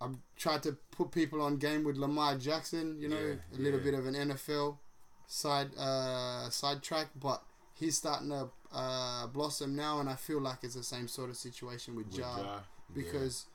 I've 0.00 0.16
tried 0.36 0.62
to 0.62 0.76
put 0.90 1.10
people 1.10 1.42
on 1.42 1.56
game 1.56 1.84
with 1.84 1.96
Lamar 1.96 2.36
Jackson, 2.36 2.98
you 3.00 3.08
know, 3.08 3.18
Yeah, 3.18 3.58
a 3.58 3.60
little 3.60 3.80
yeah. 3.80 3.84
bit 3.84 3.94
of 3.94 4.06
an 4.06 4.14
NFL 4.14 4.78
side 5.26 5.70
uh 5.76 6.48
side 6.50 6.82
track, 6.82 7.08
but 7.20 7.42
he's 7.74 7.96
starting 7.96 8.30
to 8.30 8.48
uh 8.72 9.26
blossom 9.26 9.74
now 9.76 9.98
and 10.00 10.08
I 10.08 10.14
feel 10.14 10.40
like 10.40 10.58
it's 10.62 10.74
the 10.74 10.82
same 10.84 11.08
sort 11.08 11.30
of 11.30 11.36
situation 11.36 11.94
with 11.96 12.06
With 12.06 12.18
Ja. 12.18 12.36
Ja. 12.38 12.58
because 12.94 13.46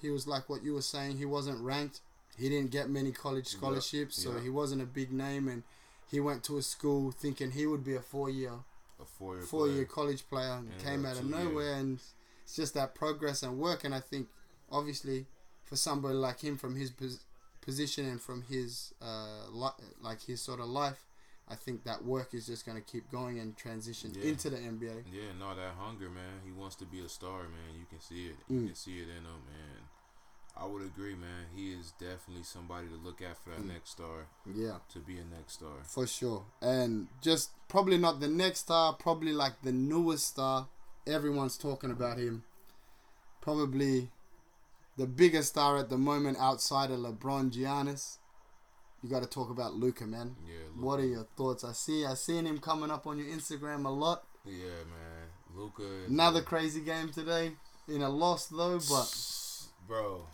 he 0.00 0.10
was 0.10 0.26
like 0.28 0.48
what 0.48 0.62
you 0.62 0.74
were 0.74 0.82
saying. 0.82 1.18
He 1.18 1.24
wasn't 1.26 1.60
ranked. 1.60 2.00
He 2.36 2.48
didn't 2.48 2.70
get 2.70 2.88
many 2.88 3.10
college 3.10 3.48
scholarships, 3.48 4.22
so 4.22 4.38
he 4.38 4.48
wasn't 4.48 4.80
a 4.80 4.86
big 4.86 5.10
name. 5.10 5.48
And 5.48 5.64
he 6.08 6.20
went 6.20 6.44
to 6.44 6.56
a 6.56 6.62
school 6.62 7.10
thinking 7.10 7.50
he 7.50 7.66
would 7.66 7.82
be 7.82 7.96
a 7.96 8.00
four 8.00 8.30
year 8.30 8.52
A 9.00 9.04
four 9.04 9.34
year 9.34 9.42
four 9.44 9.66
year 9.68 9.84
college 9.84 10.22
player 10.28 10.52
and 10.52 10.70
came 10.78 11.04
out 11.04 11.18
of 11.18 11.24
nowhere. 11.28 11.74
And 11.74 11.98
it's 12.48 12.56
just 12.56 12.72
that 12.74 12.94
progress 12.94 13.42
and 13.42 13.58
work. 13.58 13.84
And 13.84 13.94
I 13.94 14.00
think 14.00 14.28
obviously 14.72 15.26
for 15.64 15.76
somebody 15.76 16.14
like 16.14 16.40
him 16.40 16.56
from 16.56 16.76
his 16.76 16.90
pos- 16.90 17.24
position 17.60 18.06
and 18.06 18.18
from 18.20 18.40
his 18.42 18.94
uh 19.02 19.50
li- 19.50 19.84
like 20.00 20.22
his 20.22 20.40
sort 20.40 20.58
of 20.60 20.66
life. 20.66 21.04
I 21.50 21.54
think 21.56 21.84
that 21.84 22.04
work 22.04 22.32
is 22.34 22.46
just 22.46 22.66
going 22.66 22.76
to 22.76 22.82
keep 22.84 23.10
going 23.10 23.38
and 23.38 23.56
transition 23.56 24.12
Yeah. 24.14 24.30
into 24.30 24.50
the 24.50 24.58
NBA. 24.58 25.04
Yeah, 25.10 25.32
no, 25.38 25.54
that 25.54 25.72
hunger, 25.78 26.10
man. 26.10 26.40
He 26.44 26.52
wants 26.52 26.76
to 26.76 26.84
be 26.84 27.00
a 27.00 27.08
star, 27.08 27.42
man. 27.44 27.70
You 27.78 27.86
can 27.88 28.00
see 28.00 28.26
it. 28.26 28.36
You 28.48 28.60
Mm. 28.60 28.66
can 28.66 28.74
see 28.74 28.98
it 29.00 29.08
in 29.08 29.24
him, 29.24 29.42
man. 29.46 29.80
I 30.54 30.66
would 30.66 30.82
agree, 30.82 31.14
man. 31.14 31.46
He 31.54 31.72
is 31.72 31.92
definitely 31.92 32.42
somebody 32.44 32.88
to 32.88 32.96
look 32.96 33.22
at 33.22 33.38
for 33.42 33.50
that 33.50 33.60
Mm. 33.60 33.68
next 33.74 33.90
star. 33.90 34.26
Yeah. 34.44 34.78
To 34.92 34.98
be 34.98 35.16
a 35.18 35.24
next 35.24 35.54
star. 35.54 35.82
For 35.84 36.06
sure. 36.06 36.44
And 36.60 37.08
just 37.22 37.50
probably 37.68 37.96
not 37.96 38.20
the 38.20 38.28
next 38.28 38.60
star, 38.60 38.92
probably 38.94 39.32
like 39.32 39.62
the 39.62 39.72
newest 39.72 40.26
star. 40.26 40.68
Everyone's 41.08 41.56
talking 41.56 41.90
about 41.90 42.18
him. 42.18 42.44
Probably 43.40 44.10
the 44.96 45.06
biggest 45.06 45.50
star 45.50 45.78
at 45.78 45.88
the 45.88 45.96
moment 45.98 46.36
outside 46.38 46.90
of 46.90 46.98
LeBron 47.00 47.50
Giannis. 47.50 48.18
You 49.02 49.08
got 49.08 49.22
to 49.22 49.28
talk 49.28 49.48
about 49.50 49.74
Luka, 49.74 50.06
man. 50.06 50.36
Yeah. 50.46 50.54
What 50.78 50.98
are 51.00 51.06
your 51.06 51.26
thoughts? 51.36 51.64
I 51.64 51.72
see 51.72 52.04
I 52.04 52.14
seen 52.14 52.44
him 52.44 52.58
coming 52.58 52.90
up 52.90 53.06
on 53.06 53.16
your 53.18 53.28
Instagram 53.28 53.84
a 53.86 53.90
lot. 53.90 54.24
Yeah, 54.44 54.84
man. 54.90 55.28
Luka. 55.54 55.84
Another 56.08 56.42
crazy 56.42 56.80
game 56.80 57.08
today 57.10 57.52
in 57.88 58.02
a 58.02 58.08
loss 58.08 58.46
though, 58.46 58.78
but 58.90 59.16
bro. 59.86 60.26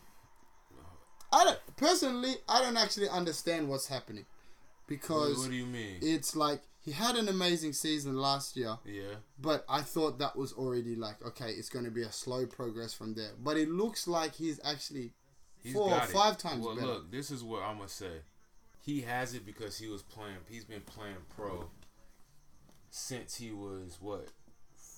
I 1.31 1.43
don't 1.43 1.59
personally 1.77 2.35
I 2.49 2.61
don't 2.61 2.77
actually 2.77 3.07
understand 3.09 3.69
what's 3.69 3.87
happening 3.87 4.25
because 4.87 5.37
What- 5.37 5.43
what 5.43 5.49
do 5.51 5.55
you 5.55 5.65
mean? 5.65 5.99
It's 6.01 6.35
like 6.35 6.61
he 6.85 6.91
had 6.91 7.15
an 7.15 7.27
amazing 7.27 7.73
season 7.73 8.15
last 8.15 8.55
year. 8.55 8.77
Yeah. 8.85 9.15
But 9.41 9.65
I 9.67 9.81
thought 9.81 10.19
that 10.19 10.35
was 10.37 10.53
already 10.53 10.95
like 10.95 11.25
okay, 11.25 11.49
it's 11.49 11.67
going 11.69 11.85
to 11.85 11.91
be 11.91 12.03
a 12.03 12.11
slow 12.11 12.45
progress 12.45 12.93
from 12.93 13.15
there. 13.15 13.31
But 13.43 13.57
it 13.57 13.69
looks 13.69 14.07
like 14.07 14.35
he's 14.35 14.59
actually 14.63 15.13
He's 15.63 15.73
four 15.73 15.87
or 15.87 15.97
got 15.97 16.09
it. 16.09 16.13
five 16.13 16.37
times 16.37 16.63
Well, 16.65 16.75
better. 16.75 16.87
look, 16.87 17.11
this 17.11 17.31
is 17.31 17.43
what 17.43 17.63
I'm 17.63 17.77
gonna 17.77 17.89
say. 17.89 18.21
He 18.79 19.01
has 19.01 19.33
it 19.33 19.45
because 19.47 19.79
he 19.79 19.87
was 19.87 20.03
playing. 20.03 20.37
He's 20.47 20.63
been 20.63 20.81
playing 20.81 21.15
pro 21.35 21.71
since 22.89 23.35
he 23.35 23.51
was 23.51 23.97
what, 23.99 24.27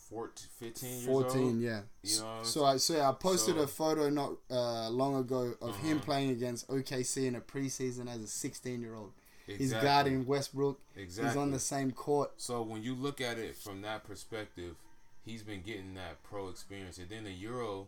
14, 0.09 0.47
15 0.59 0.89
years 0.89 1.07
old. 1.07 1.23
14, 1.31 1.61
yeah. 1.61 1.81
You 2.03 2.19
know. 2.19 2.39
So 2.43 2.65
I 2.65 2.77
so 2.77 3.01
I 3.01 3.11
posted 3.13 3.55
So- 3.55 3.61
a 3.61 3.67
photo 3.67 4.09
not 4.09 4.33
uh, 4.51 4.89
long 4.89 5.15
ago 5.15 5.53
of 5.61 5.77
him 5.77 5.97
Uh-huh. 5.97 6.05
playing 6.05 6.29
against 6.31 6.67
OKC 6.69 7.27
in 7.27 7.35
a 7.35 7.41
preseason 7.41 8.09
as 8.09 8.21
a 8.21 8.27
16 8.27 8.81
year 8.81 8.95
old. 8.95 9.13
He's 9.47 9.61
Exactly. 9.71 9.87
guarding 9.87 10.25
Westbrook. 10.25 10.79
Exactly. 10.95 11.29
He's 11.29 11.37
on 11.37 11.51
the 11.51 11.59
same 11.59 11.91
court. 11.91 12.33
So 12.37 12.61
when 12.61 12.83
you 12.83 12.93
look 12.93 13.21
at 13.21 13.37
it 13.37 13.55
from 13.55 13.81
that 13.83 14.03
perspective, 14.03 14.75
he's 15.23 15.41
been 15.43 15.61
getting 15.61 15.93
that 15.95 16.21
pro 16.23 16.49
experience, 16.49 16.97
and 16.97 17.09
then 17.09 17.23
the 17.23 17.31
Euro, 17.31 17.87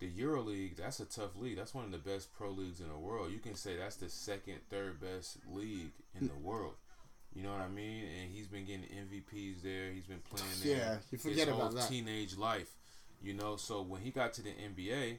the 0.00 0.06
Euro 0.08 0.42
League, 0.42 0.76
that's 0.76 0.98
a 1.00 1.04
tough 1.04 1.36
league. 1.36 1.56
That's 1.56 1.74
one 1.74 1.84
of 1.84 1.92
the 1.92 1.98
best 1.98 2.32
pro 2.34 2.50
leagues 2.50 2.80
in 2.80 2.88
the 2.88 2.96
world. 2.98 3.30
You 3.32 3.38
can 3.38 3.54
say 3.54 3.76
that's 3.76 3.96
the 3.96 4.08
second, 4.08 4.56
third 4.68 5.00
best 5.00 5.38
league 5.52 5.92
in 6.20 6.26
the 6.26 6.34
world. 6.34 6.74
You 7.34 7.44
know 7.44 7.52
what 7.52 7.60
I 7.60 7.68
mean? 7.68 8.04
And 8.20 8.32
he's 8.32 8.48
been 8.48 8.64
getting 8.66 8.82
MVPs 8.86 9.62
there. 9.62 9.92
He's 9.92 10.06
been 10.06 10.20
playing 10.28 10.50
there. 10.64 10.76
Yeah, 10.76 10.96
you 11.12 11.18
forget 11.18 11.46
his 11.46 11.48
about 11.48 11.60
whole 11.60 11.70
that. 11.70 11.88
teenage 11.88 12.36
life. 12.36 12.74
You 13.22 13.34
know, 13.34 13.54
so 13.56 13.82
when 13.82 14.00
he 14.00 14.10
got 14.10 14.32
to 14.34 14.42
the 14.42 14.50
NBA, 14.50 15.18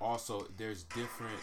also 0.00 0.46
there's 0.58 0.82
different 0.82 1.38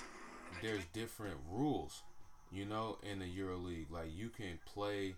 there's 0.61 0.83
different 0.93 1.37
rules. 1.49 2.03
You 2.51 2.65
know, 2.65 2.97
in 3.03 3.19
the 3.19 3.27
Euro 3.27 3.57
League, 3.57 3.91
like 3.91 4.09
you 4.15 4.29
can 4.29 4.59
play 4.65 5.15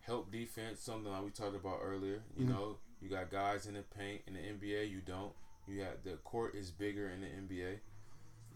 help 0.00 0.30
defense, 0.30 0.80
something 0.80 1.10
like 1.10 1.24
we 1.24 1.30
talked 1.30 1.56
about 1.56 1.80
earlier. 1.82 2.22
You 2.36 2.44
Mhm. 2.44 2.48
know, 2.48 2.78
you 3.00 3.08
got 3.08 3.30
guys 3.30 3.66
in 3.66 3.74
the 3.74 3.82
paint 3.82 4.22
in 4.26 4.34
the 4.34 4.40
NBA. 4.40 4.84
You 4.84 5.00
don't. 5.00 5.34
You 5.66 5.80
have 5.82 6.02
the 6.04 6.16
court 6.18 6.54
is 6.54 6.70
bigger 6.70 7.08
in 7.08 7.20
the 7.20 7.28
NBA. 7.28 7.80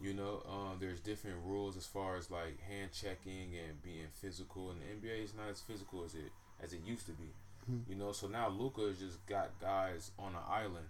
You 0.01 0.15
know, 0.15 0.43
um, 0.49 0.79
there's 0.81 1.01
different 1.01 1.45
rules 1.45 1.77
as 1.77 1.87
far 1.87 2.17
as 2.17 2.31
like 2.31 2.59
hand 2.61 2.93
checking 2.93 3.57
and 3.57 3.83
being 3.83 4.09
physical. 4.11 4.71
And 4.71 4.81
the 4.81 4.87
NBA 4.87 5.23
is 5.23 5.35
not 5.35 5.49
as 5.49 5.61
physical 5.61 6.05
as 6.05 6.15
it 6.15 6.33
as 6.61 6.73
it 6.73 6.81
used 6.85 7.07
to 7.07 7.13
be. 7.13 7.33
Mhm. 7.71 7.89
You 7.89 7.95
know, 7.95 8.13
so 8.13 8.27
now 8.29 8.49
Luka 8.49 8.83
has 8.89 8.99
just 8.99 9.25
got 9.27 9.59
guys 9.61 10.11
on 10.19 10.35
an 10.35 10.43
island, 10.47 10.89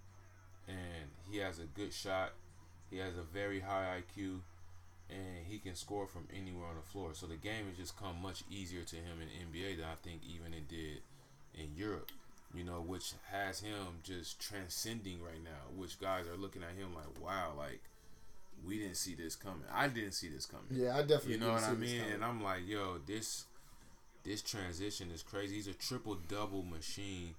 and 0.67 1.11
he 1.31 1.39
has 1.39 1.59
a 1.59 1.67
good 1.67 1.93
shot. 1.93 2.33
He 2.91 2.99
has 2.99 3.17
a 3.17 3.23
very 3.23 3.61
high 3.61 3.97
IQ, 4.01 4.43
and 5.11 5.47
he 5.47 5.59
can 5.59 5.75
score 5.75 6.07
from 6.07 6.29
anywhere 6.35 6.69
on 6.69 6.77
the 6.77 6.83
floor. 6.83 7.11
So 7.15 7.27
the 7.27 7.37
game 7.37 7.67
has 7.69 7.77
just 7.77 7.99
come 7.99 8.21
much 8.23 8.45
easier 8.51 8.83
to 8.83 8.97
him 8.97 9.19
in 9.21 9.53
NBA 9.53 9.77
than 9.77 9.87
I 9.87 9.97
think 10.03 10.23
even 10.27 10.55
it 10.55 10.69
did 10.69 11.03
in 11.55 11.77
Europe. 11.77 12.11
You 12.55 12.65
know, 12.65 12.83
which 12.83 13.15
has 13.31 13.61
him 13.61 14.01
just 14.03 14.39
transcending 14.39 15.23
right 15.23 15.43
now. 15.43 15.75
Which 15.75 15.99
guys 15.99 16.27
are 16.27 16.37
looking 16.37 16.63
at 16.63 16.77
him 16.77 16.95
like, 16.95 17.19
wow, 17.21 17.53
like 17.57 17.81
we 18.67 18.79
didn't 18.79 18.97
see 18.97 19.15
this 19.15 19.37
coming. 19.37 19.65
I 19.73 19.89
didn't 19.89 20.13
see 20.13 20.29
this 20.29 20.47
coming. 20.47 20.67
Yeah, 20.71 20.97
I 20.97 21.01
definitely 21.01 21.35
You 21.35 21.41
know 21.41 21.53
what 21.53 21.65
I 21.65 21.75
mean? 21.75 22.03
And 22.13 22.25
I'm 22.25 22.43
like, 22.43 22.67
yo, 22.67 22.99
this 23.07 23.47
this 24.25 24.43
transition 24.43 25.11
is 25.11 25.23
crazy. 25.23 25.57
He's 25.57 25.67
a 25.67 25.75
triple 25.75 26.17
double 26.29 26.63
machine. 26.63 27.35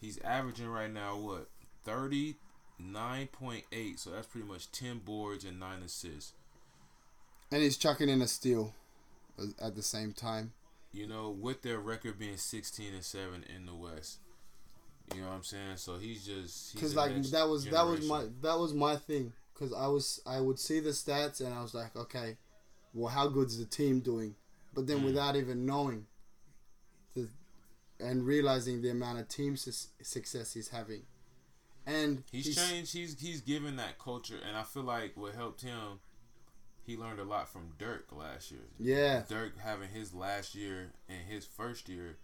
He's 0.00 0.18
averaging 0.18 0.68
right 0.68 0.92
now 0.92 1.16
what 1.16 1.48
thirty 1.84 2.36
nine 2.78 3.28
point 3.28 3.64
eight. 3.72 3.98
So 3.98 4.10
that's 4.10 4.26
pretty 4.26 4.46
much 4.46 4.70
ten 4.72 4.98
boards 4.98 5.44
and 5.44 5.60
nine 5.60 5.82
assists. 5.82 6.32
And 7.52 7.62
he's 7.62 7.76
chucking 7.76 8.08
in 8.08 8.22
a 8.22 8.26
steal 8.26 8.74
at 9.60 9.74
the 9.76 9.82
same 9.82 10.12
time. 10.12 10.52
You 10.92 11.06
know, 11.06 11.30
with 11.30 11.62
their 11.62 11.78
record 11.78 12.18
being 12.18 12.36
sixteen 12.36 12.94
and 12.94 13.04
seven 13.04 13.44
in 13.54 13.66
the 13.66 13.74
West. 13.74 14.18
You 15.14 15.20
know 15.20 15.28
what 15.28 15.34
I'm 15.34 15.44
saying? 15.44 15.76
So 15.76 15.96
he's 15.96 16.24
just 16.24 16.72
he's 16.72 16.74
Because 16.74 16.94
like 16.96 17.14
that 17.30 17.48
was 17.48 17.64
that 17.66 17.86
was 17.86 18.06
my 18.06 18.24
that 18.42 18.58
was 18.58 18.72
my 18.74 18.96
thing. 18.96 19.32
Because 19.52 19.72
I 19.72 19.86
was 19.86 20.20
I 20.26 20.40
would 20.40 20.58
see 20.58 20.80
the 20.80 20.90
stats 20.90 21.40
and 21.40 21.52
I 21.54 21.62
was 21.62 21.74
like, 21.74 21.94
okay, 21.96 22.36
well, 22.94 23.08
how 23.12 23.28
good's 23.28 23.58
the 23.58 23.64
team 23.64 24.00
doing? 24.00 24.34
But 24.74 24.86
then 24.86 25.00
Mm. 25.00 25.04
without 25.04 25.36
even 25.36 25.66
knowing, 25.66 26.06
the 27.14 27.28
and 28.00 28.24
realizing 28.26 28.80
the 28.82 28.90
amount 28.90 29.20
of 29.20 29.28
team 29.28 29.56
su- 29.56 29.88
success 30.02 30.54
he's 30.54 30.68
having, 30.68 31.02
and 31.86 32.22
He's, 32.32 32.56
changed. 32.56 32.92
He's 32.94 33.20
he's 33.20 33.40
given 33.42 33.76
that 33.76 33.98
culture, 33.98 34.38
and 34.46 34.56
I 34.56 34.62
feel 34.62 34.82
like 34.84 35.16
what 35.16 35.34
helped 35.34 35.60
him. 35.62 36.00
He 36.84 36.96
learned 36.96 37.20
a 37.20 37.24
lot 37.24 37.48
from 37.48 37.70
Dirk 37.78 38.06
last 38.12 38.50
year. 38.50 38.60
Yeah. 38.78 39.22
Dirk 39.28 39.58
having 39.58 39.88
his 39.90 40.12
last 40.12 40.54
year 40.54 40.92
and 41.08 41.18
his 41.28 41.44
first 41.44 41.88
year. 41.88 42.16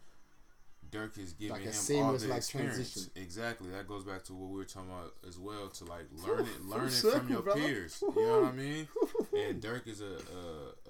Dirk 0.90 1.18
is 1.18 1.34
giving 1.34 1.52
Like 1.52 1.60
a 1.60 1.64
him 1.64 1.68
all 1.68 1.74
seamless, 1.74 2.22
the 2.22 2.28
like, 2.28 2.38
experience. 2.38 2.74
transition. 2.76 3.10
Exactly. 3.16 3.68
That 3.70 3.86
goes 3.86 4.04
back 4.04 4.24
to 4.24 4.32
what 4.32 4.48
we 4.50 4.56
were 4.56 4.64
talking 4.64 4.88
about 4.90 5.12
as 5.28 5.38
well. 5.38 5.68
To 5.68 5.84
like 5.84 6.06
learn 6.26 6.40
it, 6.40 6.46
Full 6.46 6.70
learning 6.78 6.90
from 6.90 7.28
your 7.28 7.42
brother. 7.42 7.60
peers. 7.60 8.02
You 8.02 8.14
know 8.26 8.40
what 8.40 8.48
I 8.48 8.52
mean? 8.52 8.88
And 9.36 9.60
Dirk 9.60 9.86
is 9.86 10.00
a, 10.00 10.16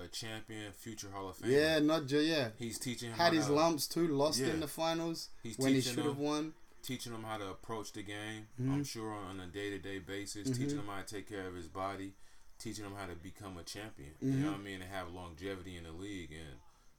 a 0.00 0.04
a 0.04 0.08
champion, 0.08 0.70
future 0.72 1.08
Hall 1.12 1.28
of 1.30 1.36
Famer. 1.38 1.50
Yeah, 1.50 1.78
not 1.80 2.06
just 2.06 2.26
yeah. 2.26 2.48
He's 2.58 2.78
teaching 2.78 3.10
had 3.10 3.18
how 3.18 3.30
his 3.32 3.46
to- 3.46 3.52
lumps 3.54 3.88
too, 3.88 4.06
lost 4.08 4.38
Yeah. 4.38 4.48
in 4.50 4.60
the 4.60 4.68
finals 4.68 5.30
He's 5.42 5.58
when 5.58 5.74
he 5.74 5.80
should 5.80 5.98
have 5.98 6.16
won. 6.18 6.52
Teaching 6.84 7.12
him 7.12 7.24
how 7.24 7.38
to 7.38 7.48
approach 7.50 7.92
the 7.92 8.02
game. 8.04 8.46
Mhm. 8.62 8.72
I'm 8.72 8.84
sure 8.84 9.10
on 9.12 9.40
a 9.40 9.46
day 9.46 9.68
to 9.70 9.78
day 9.78 9.98
basis. 9.98 10.48
Mhm. 10.48 10.56
Teaching 10.58 10.78
him 10.78 10.86
how 10.86 11.00
to 11.02 11.06
take 11.14 11.28
care 11.28 11.48
of 11.48 11.54
his 11.56 11.66
body. 11.66 12.12
Teaching 12.58 12.84
them 12.84 12.94
how 12.98 13.06
to 13.06 13.14
become 13.14 13.56
a 13.58 13.62
champion. 13.62 14.10
You 14.20 14.32
Mhm. 14.32 14.42
know 14.42 14.50
what 14.52 14.60
I 14.60 14.62
mean? 14.62 14.82
And 14.82 14.90
have 14.90 15.12
longevity 15.12 15.76
in 15.76 15.84
the 15.84 15.92
league. 15.92 16.32
And 16.32 16.58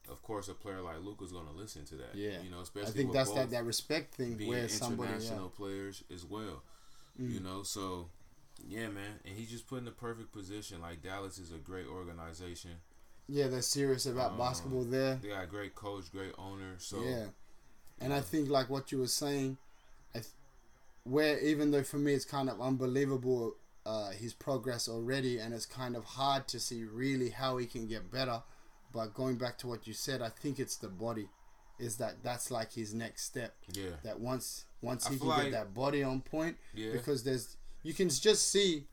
of 0.10 0.22
course, 0.24 0.48
a 0.48 0.54
player 0.54 0.82
like 0.82 1.02
Luka's 1.04 1.32
going 1.32 1.46
to 1.48 1.52
listen 1.54 1.84
to 1.86 1.96
that. 1.96 2.16
Yeah. 2.16 2.42
You 2.42 2.50
know, 2.50 2.62
especially 2.62 2.90
I 2.90 2.94
think 2.94 3.10
with 3.10 3.16
that's 3.18 3.30
that, 3.32 3.36
both 3.44 3.52
that 3.52 3.66
respect 3.66 4.16
thing 4.16 4.36
being 4.36 4.50
where 4.50 4.70
somebody 4.70 5.10
international 5.12 5.52
yeah. 5.52 5.58
players 5.58 6.04
as 6.14 6.24
well. 6.26 6.64
Mm. 7.20 7.34
You 7.34 7.40
know, 7.42 7.64
so 7.64 8.10
yeah, 8.68 8.88
man, 8.90 9.20
and 9.26 9.38
he's 9.38 9.50
just 9.50 9.68
put 9.68 9.80
in 9.80 9.86
the 9.86 9.92
perfect 9.92 10.32
position. 10.32 10.82
Like 10.82 11.02
Dallas 11.04 11.38
is 11.38 11.52
a 11.52 11.58
great 11.58 11.88
organization. 11.88 12.72
yeah 13.32 13.48
they're 13.48 13.62
serious 13.62 14.06
about 14.08 14.32
Um, 14.32 14.38
basketball 14.40 14.84
there. 14.86 15.16
They 15.22 15.28
got 15.30 15.44
a 15.44 15.48
great 15.48 15.76
coach, 15.76 16.12
great 16.12 16.34
owner. 16.38 16.76
So 16.80 17.04
yeah, 17.04 17.28
and 18.00 18.12
I 18.14 18.22
think 18.22 18.50
like 18.50 18.70
what 18.70 18.92
you 18.92 18.98
were 19.00 19.08
saying, 19.08 19.58
I 20.16 20.20
th- 20.20 20.34
where 21.04 21.38
even 21.40 21.70
though 21.72 21.84
for 21.84 21.98
me 21.98 22.14
it's 22.14 22.26
kind 22.26 22.50
of 22.50 22.60
unbelievable 22.60 23.56
uh, 23.86 24.12
his 24.12 24.34
progress 24.34 24.88
already, 24.88 25.40
and 25.40 25.54
it's 25.54 25.66
kind 25.66 25.96
of 25.96 26.04
hard 26.04 26.48
to 26.50 26.60
see 26.60 26.84
really 26.84 27.30
how 27.30 27.58
he 27.58 27.66
can 27.66 27.88
get 27.88 28.12
better. 28.12 28.42
But 28.92 29.14
going 29.14 29.36
back 29.38 29.58
to 29.60 29.68
what 29.68 29.88
you 29.88 29.94
said, 29.94 30.22
I 30.22 30.30
think 30.30 30.60
it's 30.60 30.76
the 30.78 30.90
body. 30.90 31.30
Is 31.80 31.98
that 31.98 32.24
that's 32.24 32.52
like 32.52 32.74
his 32.74 32.94
next 32.94 33.24
step? 33.24 33.56
Yeah. 33.72 33.92
That 34.04 34.20
once 34.20 34.66
once 34.82 35.08
I 35.08 35.12
he 35.12 35.18
can 35.20 35.28
like- 35.28 35.44
get 35.44 35.52
that 35.54 35.74
body 35.74 36.04
on 36.04 36.22
point, 36.22 36.58
Yeah. 36.74 36.92
because 36.92 37.24
there's 37.24 37.56
you 37.84 37.94
can 37.94 38.10
just 38.10 38.50
see 38.52 38.86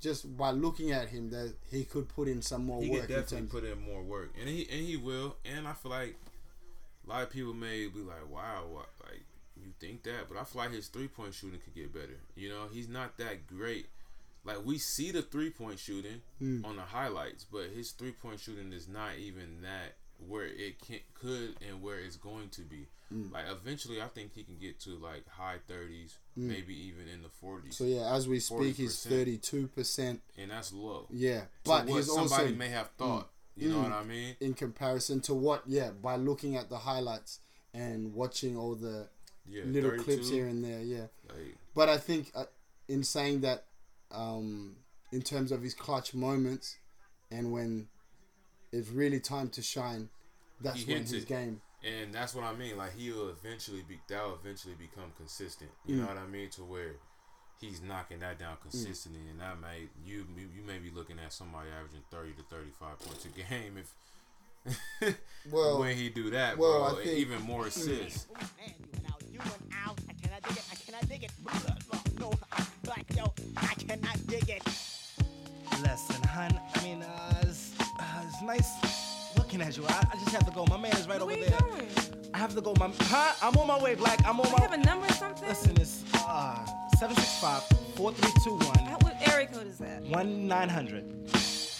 just 0.00 0.36
by 0.36 0.52
looking 0.52 0.92
at 0.92 1.08
him 1.08 1.30
that 1.30 1.54
he 1.70 1.84
could 1.84 2.08
put 2.08 2.28
in 2.28 2.40
some 2.40 2.64
more 2.64 2.80
he 2.82 2.90
work. 2.90 3.02
in 3.02 3.08
definitely 3.08 3.38
terms- 3.38 3.50
put 3.50 3.64
in 3.64 3.80
more 3.82 4.02
work, 4.02 4.30
and 4.38 4.48
he 4.48 4.68
and 4.70 4.86
he 4.86 4.96
will. 4.96 5.36
And 5.44 5.66
I 5.66 5.72
feel 5.72 5.90
like 5.90 6.14
a 7.04 7.08
lot 7.10 7.22
of 7.22 7.30
people 7.30 7.54
may 7.54 7.86
be 7.88 8.00
like, 8.00 8.28
"Wow, 8.30 8.66
what, 8.70 8.90
like 9.04 9.24
you 9.56 9.72
think 9.80 10.04
that?" 10.04 10.28
But 10.28 10.38
I 10.38 10.44
feel 10.44 10.62
like 10.62 10.70
his 10.72 10.86
three 10.88 11.08
point 11.08 11.34
shooting 11.34 11.58
could 11.58 11.74
get 11.74 11.92
better. 11.92 12.20
You 12.36 12.50
know, 12.50 12.68
he's 12.70 12.88
not 12.88 13.16
that 13.18 13.46
great. 13.48 13.88
Like 14.48 14.64
we 14.64 14.78
see 14.78 15.10
the 15.12 15.22
three 15.22 15.50
point 15.50 15.78
shooting 15.78 16.20
Mm. 16.42 16.64
on 16.64 16.76
the 16.76 16.82
highlights, 16.82 17.44
but 17.44 17.66
his 17.74 17.92
three 17.92 18.12
point 18.12 18.40
shooting 18.40 18.72
is 18.72 18.88
not 18.88 19.16
even 19.18 19.60
that 19.62 19.96
where 20.26 20.46
it 20.46 20.80
can 20.84 20.98
could 21.14 21.54
and 21.68 21.80
where 21.82 21.98
it's 22.00 22.16
going 22.16 22.48
to 22.50 22.62
be. 22.62 22.88
Mm. 23.14 23.32
Like 23.32 23.44
eventually, 23.50 24.02
I 24.02 24.08
think 24.08 24.34
he 24.34 24.42
can 24.42 24.58
get 24.58 24.80
to 24.80 24.90
like 24.98 25.26
high 25.28 25.58
thirties, 25.68 26.16
Mm. 26.36 26.42
maybe 26.48 26.74
even 26.88 27.06
in 27.08 27.22
the 27.22 27.28
forties. 27.28 27.76
So 27.76 27.84
yeah, 27.84 28.12
as 28.14 28.26
we 28.28 28.40
speak, 28.40 28.76
he's 28.76 28.96
40%. 28.96 29.08
thirty-two 29.10 29.68
percent. 29.68 30.20
and 30.36 30.50
that's 30.50 30.72
low. 30.72 31.06
Yeah, 31.10 31.44
But 31.64 31.86
what 31.86 32.04
somebody 32.04 32.42
also 32.44 32.54
may 32.56 32.68
have 32.68 32.90
thought. 32.98 33.30
You 33.56 33.70
know 33.70 33.76
Mm. 33.78 33.82
what 33.84 33.92
I 33.92 34.04
mean? 34.04 34.36
in 34.40 34.54
comparison 34.54 35.20
to 35.22 35.34
what? 35.34 35.62
Yeah, 35.66 35.90
by 35.90 36.16
looking 36.16 36.54
at 36.56 36.68
the 36.68 36.78
highlights 36.78 37.40
and 37.74 38.14
watching 38.14 38.56
all 38.56 38.74
the 38.76 39.08
Yeah, 39.46 39.64
little 39.64 39.90
32. 39.90 40.04
clips 40.04 40.28
here 40.30 40.46
and 40.46 40.62
there. 40.64 40.80
Yeah, 40.82 41.06
Like, 41.28 41.56
but 41.74 41.88
I 41.88 41.96
think 41.98 42.30
uh, 42.34 42.44
in 42.88 43.02
saying 43.02 43.40
that, 43.40 43.64
um, 44.10 44.76
in 45.12 45.22
terms 45.22 45.52
of 45.52 45.62
his 45.62 45.74
clutch 45.74 46.14
moments, 46.14 46.76
and 47.30 47.52
when 47.52 47.88
it's 48.72 48.88
really 48.90 49.20
time 49.20 49.48
to 49.50 49.62
shine, 49.62 50.08
that's 50.60 50.80
he 50.80 50.86
when 50.86 50.96
hinted. 50.98 51.14
his 51.14 51.24
game. 51.24 51.60
And 51.84 52.12
that's 52.12 52.34
what 52.34 52.44
I 52.44 52.54
mean. 52.54 52.76
Like 52.76 52.94
he'll 52.96 53.28
eventually 53.28 53.82
be 53.88 54.00
that'll 54.08 54.34
eventually 54.34 54.74
become 54.74 55.12
consistent. 55.16 55.70
You 55.86 55.96
Mm. 55.96 56.00
know 56.00 56.06
what 56.06 56.18
I 56.18 56.26
mean? 56.26 56.50
To 56.50 56.62
where 56.64 56.96
he's 57.60 57.80
knocking 57.82 58.18
that 58.20 58.38
down 58.38 58.56
consistently, 58.62 59.20
and 59.30 59.40
that 59.40 59.60
may 59.60 59.88
you 60.04 60.26
you 60.56 60.62
may 60.66 60.78
be 60.78 60.90
looking 60.90 61.18
at 61.24 61.32
somebody 61.32 61.68
averaging 61.70 62.02
thirty 62.10 62.32
to 62.32 62.42
thirty 62.50 62.70
five 62.78 62.98
points 62.98 63.24
a 63.26 63.28
game 63.28 63.76
if. 63.78 63.94
Well- 65.50 65.78
when 65.78 65.96
he 65.96 66.08
do 66.10 66.30
that, 66.30 66.58
well, 66.58 66.90
bro, 66.90 67.00
I 67.00 67.04
think- 67.04 67.16
even 67.18 67.40
more 67.42 67.66
assists. 67.68 68.26
Listen, 75.82 76.22
hun. 76.24 76.60
I 76.74 76.82
mean, 76.82 77.02
uh, 77.02 77.34
it's, 77.42 77.72
uh, 77.80 78.22
it's 78.26 78.42
nice 78.42 79.36
looking 79.36 79.60
at 79.60 79.76
you. 79.76 79.84
I, 79.86 80.04
I 80.12 80.16
just 80.16 80.30
have 80.30 80.44
to 80.46 80.52
go. 80.52 80.64
My 80.66 80.76
man 80.76 80.92
is 80.92 81.06
right 81.08 81.20
over 81.20 81.34
there. 81.34 81.58
I 82.34 82.38
have 82.38 82.54
to 82.54 82.60
go. 82.60 82.74
My 82.78 82.90
huh? 83.02 83.32
I'm 83.42 83.56
on 83.56 83.66
my 83.66 83.78
way, 83.82 83.94
Black. 83.94 84.20
I'm 84.26 84.40
on 84.40 84.46
my. 84.50 84.54
Way. 84.54 84.56
You 84.56 84.62
have 84.70 84.72
a 84.72 84.76
number 84.84 85.06
or 85.06 85.12
something? 85.12 85.48
Listen, 85.48 85.72
it's 85.80 86.04
uh 86.14 86.64
765-4321. 86.98 89.02
What 89.02 89.28
area 89.32 89.46
code 89.46 89.66
is 89.66 89.78
that? 89.78 90.02
One 90.02 90.46
nine 90.48 90.68
hundred. 90.68 91.04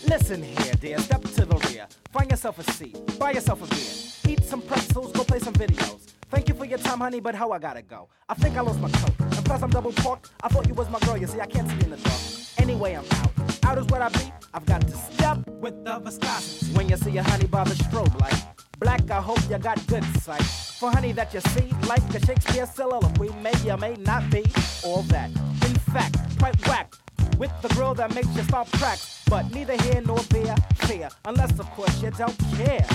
Listen 0.06 0.42
here, 0.42 0.74
dear. 0.80 0.98
Step 0.98 1.22
to 1.22 1.44
the 1.44 1.56
rear. 1.70 1.86
Find 2.12 2.30
yourself 2.30 2.58
a 2.58 2.72
seat. 2.72 2.96
Buy 3.18 3.32
yourself 3.32 3.62
a 3.62 3.66
beer. 3.74 4.32
Eat 4.32 4.44
some 4.44 4.62
pretzels. 4.62 5.12
Go 5.12 5.24
play 5.24 5.38
some 5.40 5.54
videos. 5.54 6.12
Thank 6.30 6.48
you 6.48 6.54
for 6.54 6.66
your 6.66 6.78
time, 6.78 7.00
honey, 7.00 7.20
but 7.20 7.34
how 7.34 7.52
I 7.52 7.58
gotta 7.58 7.80
go? 7.80 8.08
I 8.28 8.34
think 8.34 8.56
I 8.56 8.60
lost 8.60 8.80
my 8.80 8.90
coat. 8.90 9.14
And 9.18 9.44
plus, 9.44 9.62
I'm 9.62 9.70
double 9.70 9.92
parked. 9.92 10.30
I 10.42 10.48
thought 10.48 10.68
you 10.68 10.74
was 10.74 10.90
my 10.90 10.98
girl. 11.00 11.16
You 11.16 11.26
see, 11.26 11.40
I 11.40 11.46
can't 11.46 11.68
see 11.68 11.84
in 11.84 11.90
the 11.90 11.96
dark. 11.96 12.20
Anyway, 12.58 12.94
I'm 12.94 13.04
out. 13.04 13.64
Out 13.64 13.78
is 13.78 13.86
what 13.86 14.02
I 14.02 14.10
be. 14.10 14.30
I've 14.52 14.66
got 14.66 14.82
to 14.82 14.94
step 14.94 15.46
with 15.46 15.82
the 15.84 15.98
viscosity. 15.98 16.74
When 16.74 16.88
you 16.88 16.98
see 16.98 17.16
a 17.16 17.22
honey 17.22 17.46
by 17.46 17.64
the 17.64 17.74
strobe 17.74 18.20
light. 18.20 18.44
Black, 18.78 19.10
I 19.10 19.20
hope 19.20 19.40
you 19.48 19.58
got 19.58 19.84
good 19.86 20.04
sight. 20.20 20.42
For 20.42 20.90
honey 20.90 21.12
that 21.12 21.32
you 21.32 21.40
see, 21.40 21.72
like 21.86 22.02
a 22.14 22.24
Shakespeare 22.24 22.66
soliloquy, 22.66 23.30
may 23.42 23.70
or 23.70 23.78
may 23.78 23.94
not 23.94 24.28
be 24.30 24.44
all 24.84 25.02
that. 25.04 25.30
In 25.30 25.74
fact, 25.92 26.16
quite 26.38 26.68
whack 26.68 26.94
with 27.38 27.52
the 27.62 27.68
grill 27.68 27.94
that 27.94 28.14
makes 28.14 28.28
you 28.36 28.42
stop 28.42 28.70
cracks. 28.72 29.22
But 29.30 29.50
neither 29.52 29.80
here 29.82 30.02
nor 30.04 30.18
there, 30.30 30.56
fear, 30.76 31.08
unless 31.24 31.58
of 31.58 31.70
course 31.70 32.02
you 32.02 32.10
don't 32.10 32.38
care. 32.56 32.86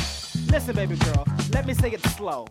Listen, 0.50 0.76
baby 0.76 0.96
girl, 0.98 1.26
let 1.52 1.66
me 1.66 1.74
say 1.74 1.92
it 1.92 2.02
slow. 2.08 2.48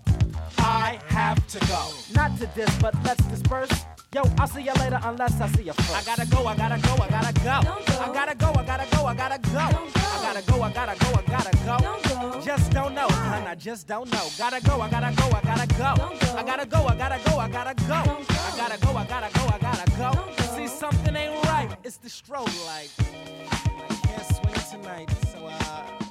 I 0.59 0.99
have 1.09 1.47
to 1.49 1.59
go. 1.67 1.89
Not 2.15 2.39
to 2.39 2.47
this, 2.55 2.71
but 2.79 2.95
let's 3.05 3.25
disperse. 3.27 3.85
Yo, 4.15 4.23
I'll 4.39 4.47
see 4.47 4.61
you 4.63 4.73
later 4.75 5.01
unless 5.05 5.41
I 5.41 5.49
see 5.49 5.63
you 5.63 5.73
first. 5.73 5.97
I 5.97 6.03
gotta 6.05 6.27
go, 6.29 6.47
I 6.47 6.55
gotta 6.55 6.79
go, 6.87 7.03
I 7.03 7.09
gotta 7.09 7.33
go. 7.33 7.43
go. 7.43 8.01
I 8.01 8.13
gotta 8.13 8.35
go, 8.35 8.53
I 8.53 8.65
gotta 8.65 8.87
go, 8.95 9.07
I 9.07 9.15
gotta 9.15 9.39
go. 9.39 9.53
go. 9.53 9.59
I 9.59 10.23
gotta 10.23 10.43
go, 10.53 10.63
I 10.63 10.73
gotta 10.73 10.99
go, 11.01 11.19
I 11.19 11.23
gotta 11.27 11.57
go. 11.65 11.79
Don't 11.79 12.03
go. 12.05 12.41
Just 12.43 12.73
don't 12.73 12.95
know, 12.95 13.09
hun, 13.09 13.47
I 13.47 13.55
just 13.55 13.89
don't 13.89 14.11
know. 14.13 14.29
Gotta 14.37 14.61
go, 14.67 14.81
I 14.83 14.91
gotta 14.91 15.17
go, 15.17 15.25
I 15.35 15.41
gotta 15.41 15.67
go. 15.75 16.37
I 16.37 16.43
gotta 16.45 16.67
go, 16.67 16.87
I 16.87 16.95
gotta 16.97 17.31
go, 17.31 17.39
I 17.39 17.49
gotta 17.49 17.75
go. 17.87 17.95
I 17.95 18.57
gotta 18.57 18.79
go, 18.85 18.97
I 18.97 19.05
gotta 19.07 19.39
go, 19.39 19.47
I 19.47 19.59
gotta 19.59 19.91
go. 19.97 20.33
See, 20.57 20.67
something 20.69 21.17
ain't 21.17 21.45
right. 21.47 21.75
It's 21.83 21.97
the 21.97 22.09
strobe 22.09 22.53
light. 22.67 22.91
I 23.51 23.95
can't 24.05 24.27
swing 24.27 24.83
tonight, 24.83 25.11
so 25.33 25.47
uh, 25.47 26.02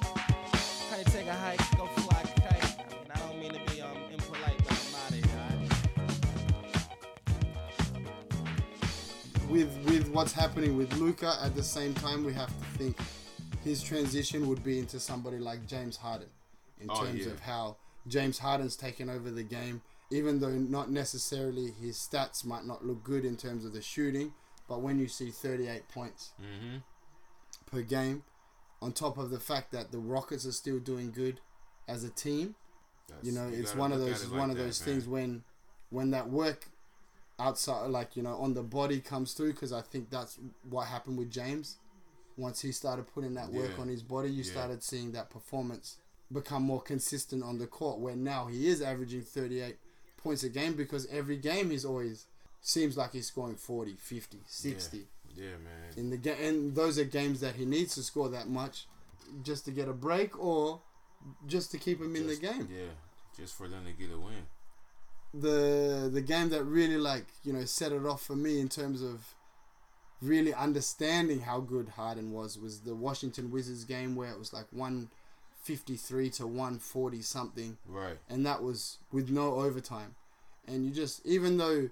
with 9.52 9.76
with 9.84 10.08
what's 10.08 10.32
happening 10.32 10.76
with 10.76 10.92
Luka 10.96 11.36
at 11.42 11.54
the 11.54 11.62
same 11.62 11.94
time 11.94 12.24
we 12.24 12.32
have 12.32 12.48
to 12.48 12.78
think 12.78 12.96
his 13.64 13.82
transition 13.82 14.48
would 14.48 14.62
be 14.64 14.78
into 14.78 14.98
somebody 14.98 15.38
like 15.38 15.66
James 15.66 15.96
Harden 15.96 16.28
in 16.80 16.88
Oh, 16.90 17.04
terms 17.04 17.26
yeah. 17.26 17.32
of 17.32 17.40
how 17.40 17.76
James 18.08 18.38
Harden's 18.38 18.76
taken 18.76 19.08
over 19.08 19.30
the 19.30 19.42
game 19.42 19.82
even 20.10 20.40
though 20.40 20.50
not 20.50 20.90
necessarily 20.90 21.70
his 21.80 21.96
stats 21.96 22.44
might 22.44 22.64
not 22.66 22.84
look 22.84 23.02
good 23.04 23.24
in 23.24 23.36
terms 23.36 23.64
of 23.64 23.72
the 23.72 23.82
shooting 23.82 24.32
but 24.68 24.80
when 24.80 24.98
you 24.98 25.08
see 25.08 25.30
38 25.30 25.88
points 25.88 26.32
Mm-hmm. 26.40 26.78
per 27.66 27.82
game 27.82 28.22
on 28.80 28.92
top 28.92 29.16
of 29.18 29.30
the 29.30 29.38
fact 29.40 29.70
that 29.72 29.92
the 29.92 29.98
Rockets 29.98 30.44
are 30.46 30.52
still 30.52 30.78
doing 30.80 31.12
good 31.12 31.40
as 31.88 32.04
a 32.04 32.10
team 32.10 32.54
you 33.22 33.32
know 33.32 33.46
you 33.48 33.60
it's 33.60 33.74
one 33.76 33.92
of 33.92 34.00
those 34.00 34.22
it 34.24 34.30
one 34.30 34.40
like 34.40 34.50
of 34.52 34.56
that, 34.56 34.62
those 34.64 34.80
man. 34.80 34.88
things 34.94 35.06
when 35.08 35.42
when 35.90 36.10
that 36.10 36.28
work 36.30 36.66
outside 37.46 37.86
like 37.90 38.16
you 38.16 38.22
know 38.22 38.36
on 38.36 38.54
the 38.54 38.62
body 38.62 39.00
comes 39.00 39.32
through 39.34 39.52
because 39.52 39.72
I 39.72 39.80
think 39.82 40.10
that's 40.10 40.38
what 40.68 40.86
happened 40.86 41.18
with 41.18 41.30
James 41.30 41.76
once 42.36 42.60
he 42.62 42.72
started 42.72 43.06
putting 43.14 43.34
that 43.34 43.50
work 43.52 43.72
Yeah. 43.76 43.82
on 43.82 43.88
his 43.88 44.02
body 44.02 44.30
you 44.30 44.42
Yeah. 44.44 44.50
started 44.52 44.82
seeing 44.82 45.12
that 45.12 45.28
performance 45.30 45.96
become 46.32 46.62
more 46.62 46.80
consistent 46.80 47.42
on 47.42 47.58
the 47.58 47.66
court 47.66 47.98
where 47.98 48.16
now 48.16 48.46
he 48.46 48.68
is 48.68 48.80
averaging 48.80 49.22
38 49.22 49.76
points 50.16 50.42
a 50.44 50.48
game 50.48 50.74
because 50.74 51.06
every 51.06 51.36
game 51.36 51.70
he's 51.70 51.84
always 51.84 52.26
seems 52.60 52.96
like 52.96 53.12
he's 53.12 53.26
scoring 53.26 53.56
40 53.56 53.94
50 53.96 54.38
60 54.46 54.98
Yeah, 55.34 55.44
yeah 55.44 55.50
man. 55.58 55.92
in 55.96 56.10
the 56.10 56.16
game 56.16 56.36
and 56.40 56.74
those 56.74 56.98
are 56.98 57.04
games 57.04 57.40
that 57.40 57.56
he 57.56 57.64
needs 57.66 57.94
to 57.96 58.02
score 58.02 58.28
that 58.30 58.48
much 58.48 58.86
just 59.42 59.64
to 59.66 59.70
get 59.72 59.88
a 59.88 59.92
break 59.92 60.38
or 60.38 60.80
just 61.46 61.70
to 61.72 61.78
keep 61.78 62.00
him 62.00 62.14
in 62.16 62.26
the 62.28 62.36
game 62.36 62.68
Yeah, 62.70 62.92
just 63.36 63.54
for 63.54 63.68
them 63.68 63.84
to 63.84 63.92
get 63.92 64.10
a 64.14 64.18
win. 64.18 64.46
The 65.34 66.10
the 66.12 66.20
game 66.20 66.50
that 66.50 66.64
really 66.64 66.98
like 66.98 67.26
you 67.42 67.52
know 67.52 67.64
set 67.64 67.92
it 67.92 68.04
off 68.04 68.22
for 68.22 68.36
me 68.36 68.60
in 68.60 68.68
terms 68.68 69.02
of 69.02 69.34
really 70.20 70.52
understanding 70.54 71.40
how 71.40 71.58
good 71.60 71.88
Harden 71.90 72.32
was 72.32 72.58
was 72.58 72.80
the 72.80 72.94
Washington 72.94 73.50
Wizards 73.50 73.84
game 73.84 74.14
where 74.14 74.30
it 74.30 74.38
was 74.38 74.52
like 74.52 74.66
153 74.70 76.30
to 76.30 76.46
140 76.46 77.22
something 77.22 77.78
Right. 77.86 78.18
and 78.28 78.44
that 78.46 78.62
was 78.62 78.98
with 79.10 79.30
no 79.30 79.54
overtime. 79.54 80.14
And 80.66 80.84
you 80.84 80.92
just 80.92 81.24
even 81.26 81.56
though 81.56 81.88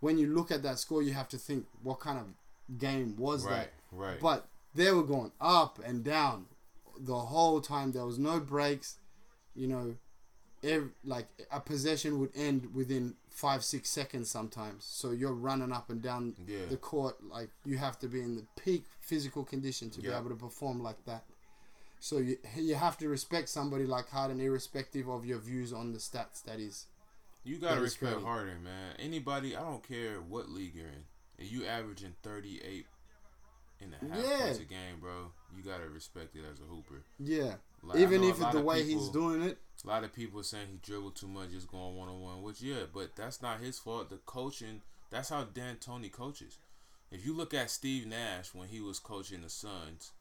when 0.00 0.18
you 0.18 0.26
look 0.32 0.50
at 0.50 0.62
that 0.62 0.78
score 0.78 1.02
you 1.02 1.12
have 1.12 1.28
to 1.30 1.38
think 1.38 1.66
what 1.82 1.98
kind 2.00 2.18
of 2.18 2.78
game 2.78 3.16
was 3.16 3.44
Right, 3.44 3.52
that. 3.56 3.72
right. 3.90 4.20
but 4.20 4.48
they 4.74 4.90
were 4.92 5.02
going 5.04 5.32
up 5.40 5.78
and 5.84 6.04
down 6.04 6.46
the 6.98 7.16
whole 7.18 7.60
time. 7.60 7.92
There 7.92 8.04
was 8.06 8.18
no 8.18 8.38
breaks 8.38 8.98
you 9.56 9.66
know 9.66 9.96
every, 10.64 10.88
like 11.04 11.26
a 11.52 11.60
possession 11.60 12.18
would 12.20 12.30
end 12.34 12.74
within 12.74 13.14
five 13.30 13.62
six 13.64 13.90
seconds 13.90 14.30
sometimes 14.30 14.84
so 14.84 15.10
you're 15.10 15.32
running 15.34 15.72
up 15.72 15.90
and 15.90 16.00
down 16.02 16.34
Yeah. 16.46 16.66
the 16.70 16.76
court 16.76 17.16
like 17.28 17.50
you 17.64 17.76
have 17.78 17.98
to 18.00 18.08
be 18.08 18.20
in 18.20 18.36
the 18.36 18.44
peak 18.60 18.84
physical 19.00 19.44
condition 19.44 19.90
to 19.90 20.00
be 20.00 20.08
able 20.08 20.30
to 20.30 20.36
perform 20.36 20.82
like 20.82 21.04
that 21.06 21.24
so 22.00 22.18
you, 22.18 22.36
you 22.56 22.74
have 22.74 22.96
to 22.98 23.08
respect 23.08 23.48
somebody 23.48 23.84
like 23.86 24.08
Harden 24.10 24.40
irrespective 24.40 25.08
of 25.08 25.24
your 25.26 25.38
views 25.38 25.72
on 25.72 25.92
the 25.92 25.98
stats 25.98 26.42
that 26.44 26.60
is 26.60 26.86
You 27.44 27.58
gotta 27.58 27.80
respect. 27.80 28.22
Harden, 28.22 28.62
man. 28.62 28.94
Anybody, 28.98 29.56
I 29.56 29.60
don't 29.62 29.86
care 29.86 30.16
what 30.20 30.48
league 30.50 30.74
you're 30.74 30.86
in. 30.88 31.04
If 31.38 31.50
you 31.52 31.66
averaging 31.66 32.14
38 32.22 32.86
and 33.80 33.94
a 33.94 34.14
half 34.14 34.24
Yeah. 34.24 34.38
points 34.44 34.58
a 34.60 34.64
game, 34.64 35.00
bro, 35.00 35.32
you 35.56 35.62
gotta 35.62 35.88
respect 35.88 36.36
it 36.36 36.44
as 36.50 36.60
a 36.60 36.64
hooper. 36.64 37.02
Yeah. 37.18 37.54
Like, 37.86 37.98
Even 37.98 38.24
if 38.24 38.38
the 38.52 38.60
way 38.60 38.82
he's 38.82 39.08
doing 39.08 39.42
it. 39.42 39.58
A 39.84 39.88
lot 39.88 40.04
of 40.04 40.14
people 40.14 40.42
saying 40.42 40.66
he 40.70 40.78
dribbled 40.78 41.14
too 41.14 41.28
much, 41.28 41.50
just 41.50 41.68
going 41.70 41.96
one 41.96 42.08
on 42.08 42.20
one. 42.20 42.42
Which 42.42 42.62
yeah, 42.62 42.84
but 42.92 43.14
that's 43.16 43.42
not 43.42 43.60
his 43.60 43.78
fault. 43.78 44.08
The 44.08 44.16
coaching, 44.24 44.80
that's 45.10 45.28
how 45.28 45.44
D'Antoni 45.44 46.10
coaches. 46.10 46.58
If 47.10 47.26
you 47.26 47.34
look 47.34 47.52
at 47.52 47.70
Steve 47.70 48.06
Nash 48.06 48.54
when 48.54 48.68
he 48.68 48.80
was 48.80 48.98
coaching 48.98 49.42
the 49.42 49.50
Suns, 49.50 50.12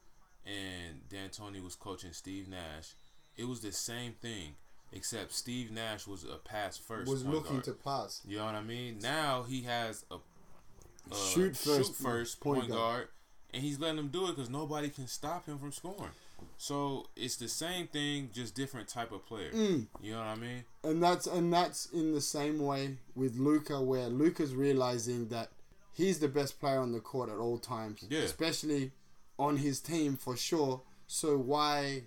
and 0.46 1.08
D'Antoni 1.08 1.64
was 1.64 1.76
coaching 1.76 2.12
Steve 2.12 2.50
Nash, 2.50 2.94
it 3.38 3.46
was 3.48 3.62
the 3.62 3.72
same 3.72 4.14
thing. 4.14 4.56
Except 4.92 5.32
Steve 5.32 5.72
Nash 5.72 6.06
was 6.06 6.24
a 6.24 6.38
pass 6.38 6.78
first. 6.78 7.10
Was 7.10 7.26
looking 7.26 7.54
guard. 7.54 7.64
to 7.64 7.72
pass. 7.72 8.22
You 8.28 8.38
know 8.38 8.46
what 8.46 8.56
I 8.56 8.62
mean? 8.62 9.00
Now 9.02 9.44
he 9.48 9.64
has 9.64 10.06
a 10.12 10.16
uh, 10.16 11.16
Shoot 11.16 11.58
first 11.58 11.96
first 11.96 12.40
point 12.40 12.60
point, 12.60 12.72
guard. 12.72 12.80
guard, 12.80 13.08
and 13.54 13.64
he's 13.64 13.80
letting 13.80 13.98
him 13.98 14.10
do 14.10 14.26
it 14.26 14.36
because 14.36 14.50
nobody 14.50 14.90
can 14.90 15.08
stop 15.08 15.48
him 15.48 15.58
from 15.58 15.72
scoring. 15.72 16.12
So 16.58 17.08
it's 17.16 17.36
the 17.36 17.48
same 17.48 17.88
thing, 17.88 18.30
just 18.34 18.56
different 18.56 18.88
type 18.88 19.12
of 19.12 19.26
player. 19.26 19.52
Mm. 19.52 19.88
You 20.02 20.12
know 20.14 20.20
what 20.20 20.28
I 20.28 20.36
mean? 20.36 20.64
And 20.84 21.02
that's 21.04 21.28
and 21.28 21.52
that's 21.54 21.88
in 21.88 22.14
the 22.14 22.22
same 22.22 22.60
way 22.60 22.98
with 23.16 23.38
Luka, 23.38 23.82
where 23.82 24.08
Luka's 24.08 24.56
realizing 24.56 25.28
that 25.30 25.50
he's 25.94 26.20
the 26.20 26.28
best 26.28 26.60
player 26.60 26.80
on 26.80 26.92
the 26.92 27.00
court 27.00 27.30
at 27.30 27.38
all 27.38 27.58
times. 27.58 28.06
Yeah. 28.10 28.20
Especially 28.22 28.92
on 29.38 29.58
his 29.58 29.80
team 29.80 30.16
for 30.16 30.38
sure. 30.38 30.82
So 31.08 31.38
why 31.38 32.04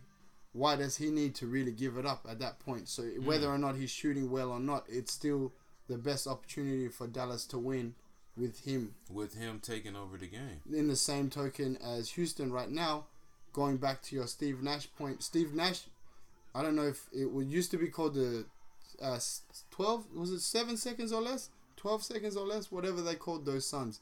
why 0.52 0.76
does 0.76 0.96
he 0.96 1.10
need 1.10 1.34
to 1.36 1.46
really 1.46 1.72
give 1.72 1.98
it 1.98 2.06
up 2.06 2.26
at 2.28 2.38
that 2.38 2.58
point? 2.60 2.88
So 2.88 3.02
Mm. 3.02 3.24
whether 3.24 3.48
or 3.48 3.58
not 3.58 3.76
he's 3.76 3.90
shooting 3.90 4.30
well 4.30 4.50
or 4.50 4.60
not, 4.60 4.86
it's 4.88 5.12
still 5.12 5.52
the 5.88 5.98
best 5.98 6.26
opportunity 6.26 6.88
for 6.88 7.06
Dallas 7.06 7.44
to 7.46 7.58
win 7.58 7.94
with 8.36 8.60
him. 8.64 8.94
With 9.10 9.34
him 9.34 9.60
taking 9.60 9.94
over 9.96 10.16
the 10.16 10.26
game. 10.26 10.60
In 10.72 10.88
the 10.88 10.96
same 10.96 11.30
token 11.30 11.76
as 11.76 12.10
Houston 12.10 12.52
right 12.52 12.70
now, 12.70 13.06
going 13.56 13.78
back 13.78 14.02
to 14.02 14.14
your 14.14 14.26
Steve 14.26 14.62
Nash 14.62 14.86
point, 14.98 15.22
Steve 15.22 15.54
Nash, 15.54 15.84
I 16.54 16.62
don't 16.62 16.76
know 16.76 16.86
if 16.86 17.08
it 17.10 17.24
would 17.24 17.46
used 17.46 17.70
to 17.70 17.78
be 17.78 17.88
called 17.88 18.14
the 18.14 18.44
uh, 19.02 19.18
12, 19.70 20.12
was 20.14 20.30
it 20.30 20.40
7 20.40 20.76
seconds 20.76 21.10
or 21.10 21.22
less? 21.22 21.48
12 21.78 22.02
seconds 22.02 22.36
or 22.36 22.46
less, 22.46 22.70
whatever 22.70 23.00
they 23.00 23.14
called 23.14 23.46
those 23.46 23.66
sons. 23.66 24.00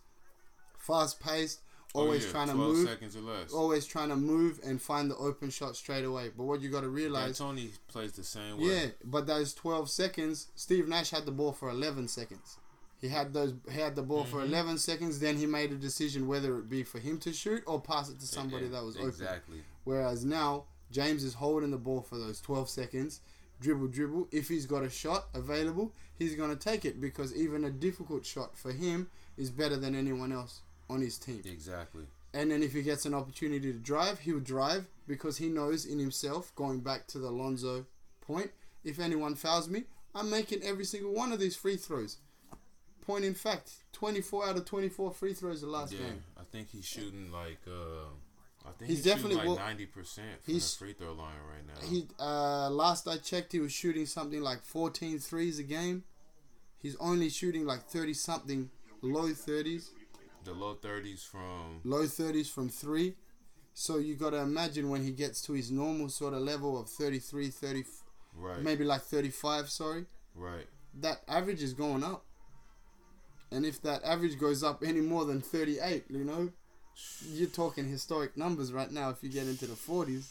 Fast 0.77 1.21
paced, 1.21 1.61
always 1.95 2.25
oh, 2.25 2.27
yeah, 2.27 2.33
trying 2.33 2.49
to 2.49 2.55
12 2.55 2.69
move. 2.73 2.89
seconds 2.89 3.17
or 3.17 3.21
less. 3.21 3.53
Always 3.53 3.87
trying 3.87 4.09
to 4.09 4.17
move 4.17 4.59
and 4.65 4.83
find 4.83 5.09
the 5.09 5.17
open 5.17 5.51
shot 5.51 5.77
straight 5.77 6.05
away. 6.05 6.31
But 6.37 6.45
what 6.45 6.61
you 6.61 6.69
got 6.69 6.81
to 6.81 6.89
realize, 6.89 7.39
Tony 7.39 7.71
plays 7.87 8.13
the 8.13 8.25
same 8.25 8.59
way. 8.59 8.67
yeah, 8.67 8.87
but 9.05 9.29
those 9.29 9.55
12 9.55 9.89
seconds, 9.89 10.49
Steve 10.57 10.89
Nash 10.89 11.11
had 11.11 11.27
the 11.27 11.33
ball 11.33 11.53
for 11.53 11.71
11 11.71 12.09
seconds. 12.09 12.59
He 13.05 13.11
had 13.11 13.35
those. 13.35 13.53
He 13.71 13.79
had 13.79 13.97
the 13.97 14.03
ball 14.03 14.25
for 14.25 14.39
Mhm. 14.41 14.47
11 14.47 14.79
seconds. 14.79 15.19
Then 15.19 15.37
he 15.37 15.45
made 15.45 15.71
a 15.73 15.77
decision 15.77 16.27
whether 16.27 16.59
it 16.59 16.71
be 16.71 16.83
for 16.85 16.99
him 16.99 17.19
to 17.19 17.35
shoot 17.35 17.63
or 17.67 17.79
pass 17.79 18.09
it 18.09 18.19
to 18.21 18.27
somebody 18.27 18.65
Yeah, 18.65 18.71
that 18.73 18.85
was 18.85 18.97
open. 18.97 19.11
exactly. 19.11 19.63
Whereas 19.85 20.25
now 20.25 20.65
James 20.91 21.23
is 21.23 21.35
holding 21.35 21.71
the 21.71 21.77
ball 21.77 22.01
for 22.01 22.17
those 22.17 22.41
12 22.41 22.71
seconds, 22.71 23.21
dribble, 23.61 23.89
dribble. 23.89 24.29
If 24.33 24.49
he's 24.49 24.65
got 24.65 24.85
a 24.85 24.89
shot 24.89 25.29
available, 25.35 25.93
he's 26.15 26.35
gonna 26.35 26.57
take 26.57 26.87
it 26.87 26.99
because 26.99 27.35
even 27.35 27.63
a 27.65 27.71
difficult 27.71 28.25
shot 28.25 28.57
for 28.57 28.73
him 28.73 29.11
is 29.37 29.51
better 29.51 29.77
than 29.77 29.95
anyone 29.95 30.33
else 30.33 30.63
on 30.89 31.03
his 31.03 31.19
team. 31.19 31.43
Exactly. 31.45 32.07
And 32.33 32.51
then 32.51 32.63
if 32.63 32.73
he 32.73 32.81
gets 32.81 33.05
an 33.05 33.13
opportunity 33.13 33.71
to 33.71 33.79
drive, 33.79 34.21
he'll 34.21 34.41
drive 34.41 34.87
because 35.07 35.37
he 35.37 35.51
knows 35.51 35.85
in 35.85 35.99
himself, 35.99 36.55
going 36.55 36.81
back 36.81 37.07
to 37.09 37.19
the 37.19 37.31
Lonzo 37.31 37.85
point, 38.23 38.51
if 38.83 38.99
anyone 38.99 39.35
fouls 39.35 39.69
me, 39.69 39.85
I'm 40.15 40.31
making 40.31 40.63
every 40.63 40.87
single 40.87 41.13
one 41.13 41.33
of 41.33 41.39
these 41.39 41.55
free 41.55 41.77
throws. 41.77 42.17
Point 43.07 43.25
in 43.25 43.35
fact, 43.35 43.71
24 43.93 44.47
out 44.47 44.57
of 44.57 44.65
24 44.65 45.13
free 45.13 45.35
throws 45.35 45.61
the 45.61 45.67
last 45.67 45.93
yeah, 45.93 46.01
game. 46.01 46.23
I 46.39 46.43
think 46.51 46.71
he's 46.71 46.87
shooting 46.87 47.31
like 47.31 47.59
uh, 47.67 48.09
I 48.67 48.71
think 48.73 48.91
He's 48.91 49.05
he's, 49.05 49.05
definitely 49.05 49.37
like 49.37 49.59
ninety 49.59 49.87
percent 49.87 50.43
from 50.43 50.55
the 50.55 50.61
free 50.61 50.93
throw 50.95 51.13
line 51.13 51.35
right 51.49 51.67
now. 51.67 51.87
He 51.87 52.07
uh, 52.19 52.71
last 52.71 53.07
I 53.07 53.19
checked, 53.19 53.53
he 53.53 53.61
was 53.61 53.73
shooting 53.73 54.07
something 54.07 54.41
like 54.41 54.65
14 54.65 55.19
threes 55.19 55.59
a 55.59 55.63
game. 55.63 56.05
He's 56.79 56.97
only 56.97 57.29
shooting 57.29 57.67
like 57.67 57.85
30 57.85 58.15
something, 58.15 58.71
low 59.03 59.29
30s, 59.29 59.91
the 60.45 60.53
low 60.53 60.75
thirties 60.75 61.23
from 61.23 61.81
low 61.85 62.05
30s 62.05 62.51
from 62.51 62.69
three. 62.69 63.15
So 63.75 63.99
you 63.99 64.15
got 64.15 64.31
to 64.31 64.39
imagine 64.39 64.89
when 64.89 65.03
he 65.03 65.11
gets 65.11 65.43
to 65.43 65.53
his 65.53 65.71
normal 65.71 66.09
sort 66.09 66.33
of 66.33 66.43
level 66.43 66.79
of 66.79 66.89
33, 66.89 67.49
30, 67.49 67.85
right, 68.37 68.63
maybe 68.63 68.85
like 68.85 69.03
35. 69.03 69.69
Sorry, 69.69 70.05
right. 70.35 70.67
that 71.01 71.23
average 71.27 71.63
is 71.63 71.75
going 71.75 72.05
up. 72.05 72.25
And 73.55 73.65
if 73.65 73.81
that 73.83 74.03
average 74.03 74.39
goes 74.39 74.65
up 74.65 74.83
any 74.85 75.01
more 75.01 75.25
than 75.25 75.41
38, 75.41 76.07
you 76.11 76.25
know, 76.25 76.51
you're 77.31 77.49
talking 77.49 77.89
historic 77.89 78.37
numbers 78.37 78.73
right 78.73 78.91
now 78.91 79.11
if 79.11 79.23
you 79.23 79.29
get 79.29 79.47
into 79.47 79.67
the 79.67 79.75
40s. 79.75 80.27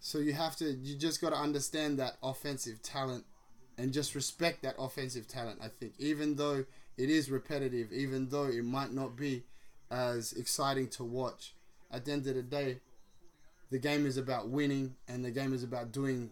So 0.00 0.18
you 0.18 0.34
have 0.34 0.56
to, 0.56 0.70
you 0.70 0.96
just 0.96 1.22
got 1.22 1.30
to 1.30 1.36
understand 1.36 1.98
that 1.98 2.16
offensive 2.22 2.82
talent 2.82 3.24
and 3.78 3.90
just 3.90 4.14
respect 4.14 4.62
that 4.62 4.74
offensive 4.78 5.26
talent, 5.26 5.60
I 5.62 5.68
think. 5.68 5.94
Even 5.98 6.36
though 6.36 6.66
it 6.98 7.08
is 7.08 7.30
repetitive, 7.30 7.90
even 7.90 8.28
though 8.28 8.44
it 8.44 8.64
might 8.64 8.92
not 8.92 9.16
be 9.16 9.44
as 9.90 10.34
exciting 10.34 10.88
to 10.88 11.04
watch, 11.04 11.54
at 11.90 12.04
the 12.04 12.12
end 12.12 12.26
of 12.26 12.34
the 12.34 12.42
day, 12.42 12.80
the 13.70 13.78
game 13.78 14.04
is 14.04 14.18
about 14.18 14.50
winning 14.50 14.96
and 15.08 15.24
the 15.24 15.30
game 15.30 15.54
is 15.54 15.62
about 15.62 15.90
doing 15.90 16.28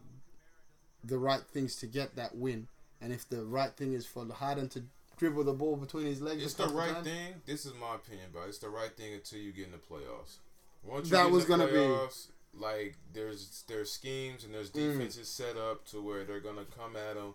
the 1.02 1.16
right 1.16 1.40
things 1.54 1.76
to 1.76 1.86
get 1.86 2.16
that 2.16 2.36
win. 2.36 2.68
And 3.00 3.10
if 3.10 3.26
the 3.26 3.42
right 3.44 3.74
thing 3.74 3.94
is 3.94 4.04
for 4.04 4.26
the 4.26 4.34
Harden 4.34 4.68
to 4.70 4.82
dribble 5.20 5.44
the 5.44 5.52
ball 5.52 5.76
between 5.76 6.06
his 6.06 6.22
legs, 6.22 6.42
It's 6.42 6.54
the 6.54 6.66
right 6.68 6.94
times, 6.94 7.06
thing. 7.06 7.34
This 7.44 7.66
is 7.66 7.74
my 7.74 7.94
opinion, 7.94 8.28
but 8.32 8.48
it's 8.48 8.58
the 8.58 8.70
right 8.70 8.90
thing 8.96 9.12
until 9.12 9.38
you 9.38 9.52
get 9.52 9.66
in 9.66 9.72
the 9.72 9.76
playoffs. 9.78 10.38
Once 10.82 11.06
you 11.06 11.10
That 11.12 11.24
get 11.24 11.26
in 11.26 11.32
was 11.34 11.44
the 11.44 11.48
gonna 11.50 11.66
be- 11.66 12.58
like 12.58 12.96
there's 13.12 13.62
there's 13.68 13.92
schemes 13.92 14.44
and 14.44 14.52
there's 14.54 14.70
Mm. 14.70 14.94
defenses 14.94 15.28
set 15.28 15.56
up 15.58 15.86
to 15.88 16.00
where 16.00 16.24
they're 16.24 16.40
gonna 16.40 16.64
come 16.64 16.96
at 16.96 17.14
them, 17.16 17.34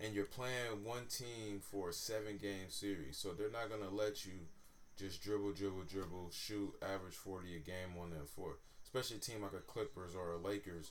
and 0.00 0.12
you're 0.12 0.26
playing 0.26 0.84
one 0.84 1.06
team 1.06 1.60
for 1.60 1.90
a 1.90 1.92
seven 1.92 2.36
game 2.36 2.68
series, 2.68 3.16
so 3.16 3.32
they're 3.32 3.48
not 3.50 3.70
gonna 3.70 3.90
let 3.90 4.26
you 4.26 4.32
just 4.96 5.22
dribble, 5.22 5.52
dribble, 5.52 5.84
dribble, 5.84 6.30
shoot, 6.32 6.74
average 6.82 7.14
forty 7.14 7.54
a 7.56 7.60
game 7.60 7.96
on 7.96 8.10
them 8.10 8.26
for, 8.26 8.58
especially 8.82 9.16
a 9.18 9.20
team 9.20 9.40
like 9.42 9.52
a 9.54 9.60
Clippers 9.60 10.14
or 10.16 10.32
a 10.32 10.36
Lakers, 10.36 10.90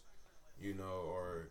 you 0.57 0.73
know, 0.73 1.01
or 1.13 1.49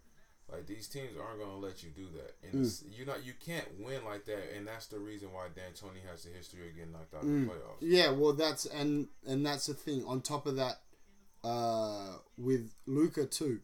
like 0.51 0.67
these 0.67 0.89
teams 0.89 1.17
aren't 1.19 1.41
gonna 1.41 1.59
let 1.59 1.83
you 1.83 1.91
do 1.91 2.07
that, 2.17 2.35
and 2.43 2.63
Mm. 2.63 2.67
it's, 2.67 2.83
you 2.91 3.05
not 3.05 3.25
you 3.25 3.33
can't 3.39 3.67
win 3.81 4.05
like 4.05 4.25
that, 4.27 4.55
and 4.57 4.67
that's 4.67 4.87
the 4.87 4.99
reason 4.99 5.33
why 5.33 5.49
D'Antoni 5.49 6.03
has 6.11 6.25
the 6.25 6.31
history 6.31 6.69
of 6.69 6.75
getting 6.75 6.93
knocked 6.93 7.15
out 7.15 7.23
of 7.23 7.29
Mm. 7.29 7.47
the 7.49 7.53
playoffs. 7.53 7.77
Yeah, 7.81 8.11
well, 8.11 8.33
that's 8.33 8.65
and 8.67 9.09
and 9.27 9.45
that's 9.45 9.67
the 9.67 9.75
thing. 9.75 10.05
On 10.07 10.21
top 10.23 10.47
of 10.47 10.57
that, 10.57 10.81
uh, 11.45 12.19
with 12.37 12.73
Luka 12.87 13.27
too, 13.27 13.61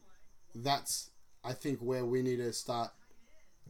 that's 0.54 1.10
I 1.42 1.52
think 1.52 1.80
where 1.80 2.04
we 2.04 2.22
need 2.22 2.36
to 2.36 2.52
start. 2.52 2.90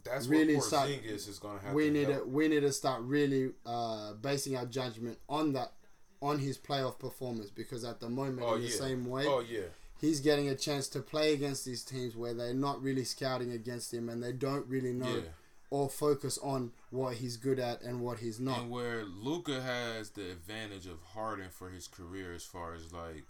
That's 0.03 0.27
really 0.27 0.57
what 0.57 0.65
start. 0.65 0.91
Is 0.91 1.39
gonna 1.39 1.61
have 1.61 1.73
we 1.73 1.85
to 1.86 1.91
need 1.91 2.09
help. 2.09 2.24
to 2.24 2.28
we 2.28 2.49
need 2.49 2.61
to 2.61 2.73
start 2.73 3.03
really 3.03 3.53
uh, 3.65 4.12
basing 4.15 4.57
our 4.57 4.66
judgment 4.66 5.19
on 5.28 5.53
that 5.55 5.73
on 6.20 6.39
his 6.39 6.59
playoff 6.59 6.99
performance 6.99 7.51
because 7.51 7.85
at 7.85 8.01
the 8.01 8.09
moment 8.09 8.47
Oh 8.49 8.55
in 8.57 8.62
the 8.62 8.69
yeah. 8.69 8.74
same 8.77 9.07
way, 9.07 9.24
Oh 9.27 9.41
yeah. 9.41 9.62
He's 10.01 10.21
getting 10.21 10.49
a 10.49 10.55
chance 10.57 10.89
to 10.89 11.01
play 11.01 11.33
against 11.33 11.65
these 11.65 11.83
teams 11.85 12.15
where 12.16 12.35
they're 12.35 12.53
not 12.53 12.83
really 12.83 13.05
scouting 13.05 13.53
against 13.53 13.95
him 13.95 14.09
and 14.09 14.23
they 14.23 14.33
don't 14.33 14.66
really 14.66 14.93
know 14.93 15.16
Yeah. 15.16 15.23
or 15.71 15.89
focus 15.89 16.37
on 16.39 16.73
what 16.91 17.15
he's 17.16 17.37
good 17.37 17.59
at 17.59 17.81
and 17.83 18.01
what 18.01 18.19
he's 18.19 18.39
not. 18.41 18.61
And 18.61 18.71
where 18.71 19.05
Luka 19.05 19.62
has 19.62 20.11
the 20.11 20.31
advantage 20.31 20.87
of 20.87 21.01
Harden 21.15 21.49
for 21.51 21.71
his 21.71 21.87
career 21.89 22.35
as 22.35 22.45
far 22.45 22.75
as 22.75 22.93
like 22.93 23.25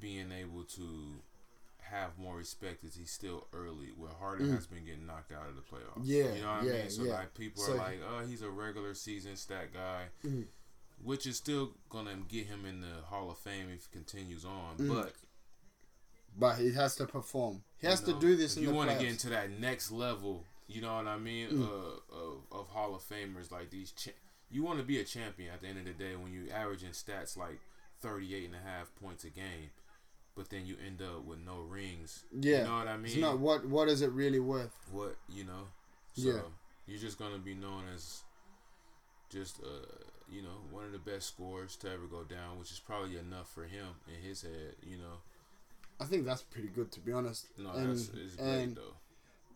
being 0.00 0.32
able 0.32 0.64
to 0.64 1.20
have 1.82 2.16
more 2.18 2.36
respect 2.36 2.84
as 2.84 2.94
he's 2.94 3.10
still 3.10 3.46
early, 3.52 3.88
where 3.96 4.12
Harden 4.12 4.48
Mm. 4.48 4.54
has 4.54 4.66
been 4.66 4.84
getting 4.84 5.06
knocked 5.06 5.32
out 5.32 5.48
of 5.48 5.56
the 5.56 5.62
playoffs. 5.62 6.02
Yeah, 6.04 6.32
you 6.34 6.42
know 6.42 6.48
what 6.52 6.62
I 6.62 6.64
mean. 6.64 6.90
So 6.90 7.02
yeah. 7.02 7.14
like 7.14 7.34
people 7.34 7.62
So- 7.64 7.72
are 7.74 7.76
like, 7.78 7.98
oh, 8.08 8.24
he's 8.26 8.42
a 8.42 8.50
regular 8.50 8.94
season 8.94 9.36
stat 9.36 9.72
guy, 9.72 10.08
Mm. 10.24 10.46
Which 11.02 11.26
is 11.26 11.36
still 11.36 11.70
gonna 11.88 12.16
get 12.28 12.46
him 12.46 12.64
in 12.64 12.80
the 12.80 13.02
Hall 13.06 13.30
of 13.30 13.38
Fame 13.38 13.66
if 13.74 13.86
he 13.90 13.92
continues 13.92 14.44
on. 14.44 14.76
Mm. 14.78 14.88
But 14.94 15.12
But 16.38 16.56
he 16.58 16.72
has 16.72 16.94
to 16.96 17.06
perform. 17.06 17.62
He 17.80 17.86
has 17.86 18.06
you 18.06 18.14
to 18.14 18.20
do 18.20 18.36
this 18.36 18.56
you 18.56 18.70
want 18.70 18.90
to 18.90 18.96
get 18.96 19.08
into 19.08 19.28
that 19.30 19.50
next 19.50 19.90
level. 19.90 20.44
You 20.68 20.82
know 20.82 20.94
what 20.94 21.06
I 21.08 21.18
mean? 21.18 21.48
Mm. 21.50 21.62
Uh, 21.64 22.16
of, 22.16 22.42
of 22.52 22.68
Hall 22.68 22.94
of 22.94 23.02
Famers 23.02 23.50
like 23.50 23.70
these. 23.70 23.90
Cha- 23.92 24.12
you 24.50 24.62
want 24.62 24.78
to 24.78 24.84
be 24.84 25.00
a 25.00 25.04
champion 25.04 25.52
at 25.52 25.60
the 25.60 25.68
end 25.68 25.78
of 25.78 25.84
the 25.84 25.92
day 25.92 26.14
when 26.16 26.32
you 26.32 26.48
averaging 26.52 26.90
stats 26.90 27.36
like 27.36 27.60
38 28.00 28.46
and 28.46 28.54
a 28.54 28.58
half 28.58 28.90
points 29.02 29.24
a 29.24 29.30
game, 29.30 29.70
but 30.36 30.50
then 30.50 30.66
you 30.66 30.76
end 30.84 31.00
up 31.02 31.24
with 31.24 31.38
no 31.44 31.60
rings. 31.60 32.24
Yeah, 32.38 32.58
you 32.58 32.64
know 32.64 32.76
what 32.78 32.88
I 32.88 32.96
mean? 32.96 33.06
It's 33.12 33.16
not 33.20 33.38
what 33.38 33.66
what 33.66 33.88
is 33.88 34.02
it 34.02 34.10
really 34.10 34.40
worth? 34.40 34.70
what 34.90 35.16
you 35.28 35.44
know. 35.44 35.68
So 36.14 36.28
Yeah. 36.28 36.40
you're 36.86 36.98
just 37.00 37.18
gonna 37.18 37.38
be 37.38 37.54
known 37.54 37.84
as 37.94 38.22
just 39.30 39.60
uh 39.62 39.86
you 40.30 40.42
know 40.42 40.62
one 40.70 40.84
of 40.84 40.92
the 40.92 40.98
best 40.98 41.28
scores 41.28 41.76
to 41.76 41.88
ever 41.88 42.06
go 42.10 42.22
down, 42.22 42.58
which 42.58 42.70
is 42.70 42.80
probably 42.80 43.16
enough 43.18 43.52
for 43.52 43.64
him 43.64 43.86
in 44.08 44.26
his 44.26 44.42
head. 44.42 44.76
You 44.82 44.98
know, 44.98 45.18
I 46.00 46.04
think 46.04 46.24
that's 46.24 46.42
pretty 46.42 46.68
good 46.68 46.90
to 46.92 47.00
be 47.00 47.12
honest. 47.12 47.46
no, 47.58 47.70
and, 47.72 47.90
that's 47.90 48.10
it's 48.10 48.36
great 48.36 48.74
though. 48.74 48.94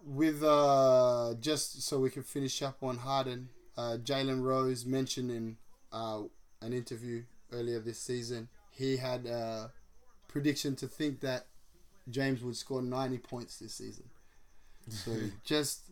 with 0.05 0.43
uh, 0.43 1.35
just 1.41 1.83
so 1.83 2.01
we 2.01 2.11
can 2.11 2.23
finish 2.23 2.63
up 2.63 2.83
on 2.83 2.99
Harden, 2.99 3.49
uh, 3.77 3.99
Jalen 4.03 4.43
Rose 4.43 4.85
mentioned 4.85 5.31
in 5.31 5.57
uh, 5.93 6.23
an 6.61 6.73
interview 6.73 7.23
earlier 7.53 7.79
this 7.79 7.99
season, 7.99 8.49
he 8.71 8.97
had 8.97 9.27
a 9.27 9.71
prediction 10.29 10.75
to 10.77 10.89
think 10.89 11.21
that 11.21 11.47
James 12.11 12.43
would 12.43 12.57
score 12.57 12.83
90 12.83 13.19
points 13.19 13.59
this 13.59 13.75
season. 13.75 14.05
So 14.89 15.13
just 15.45 15.91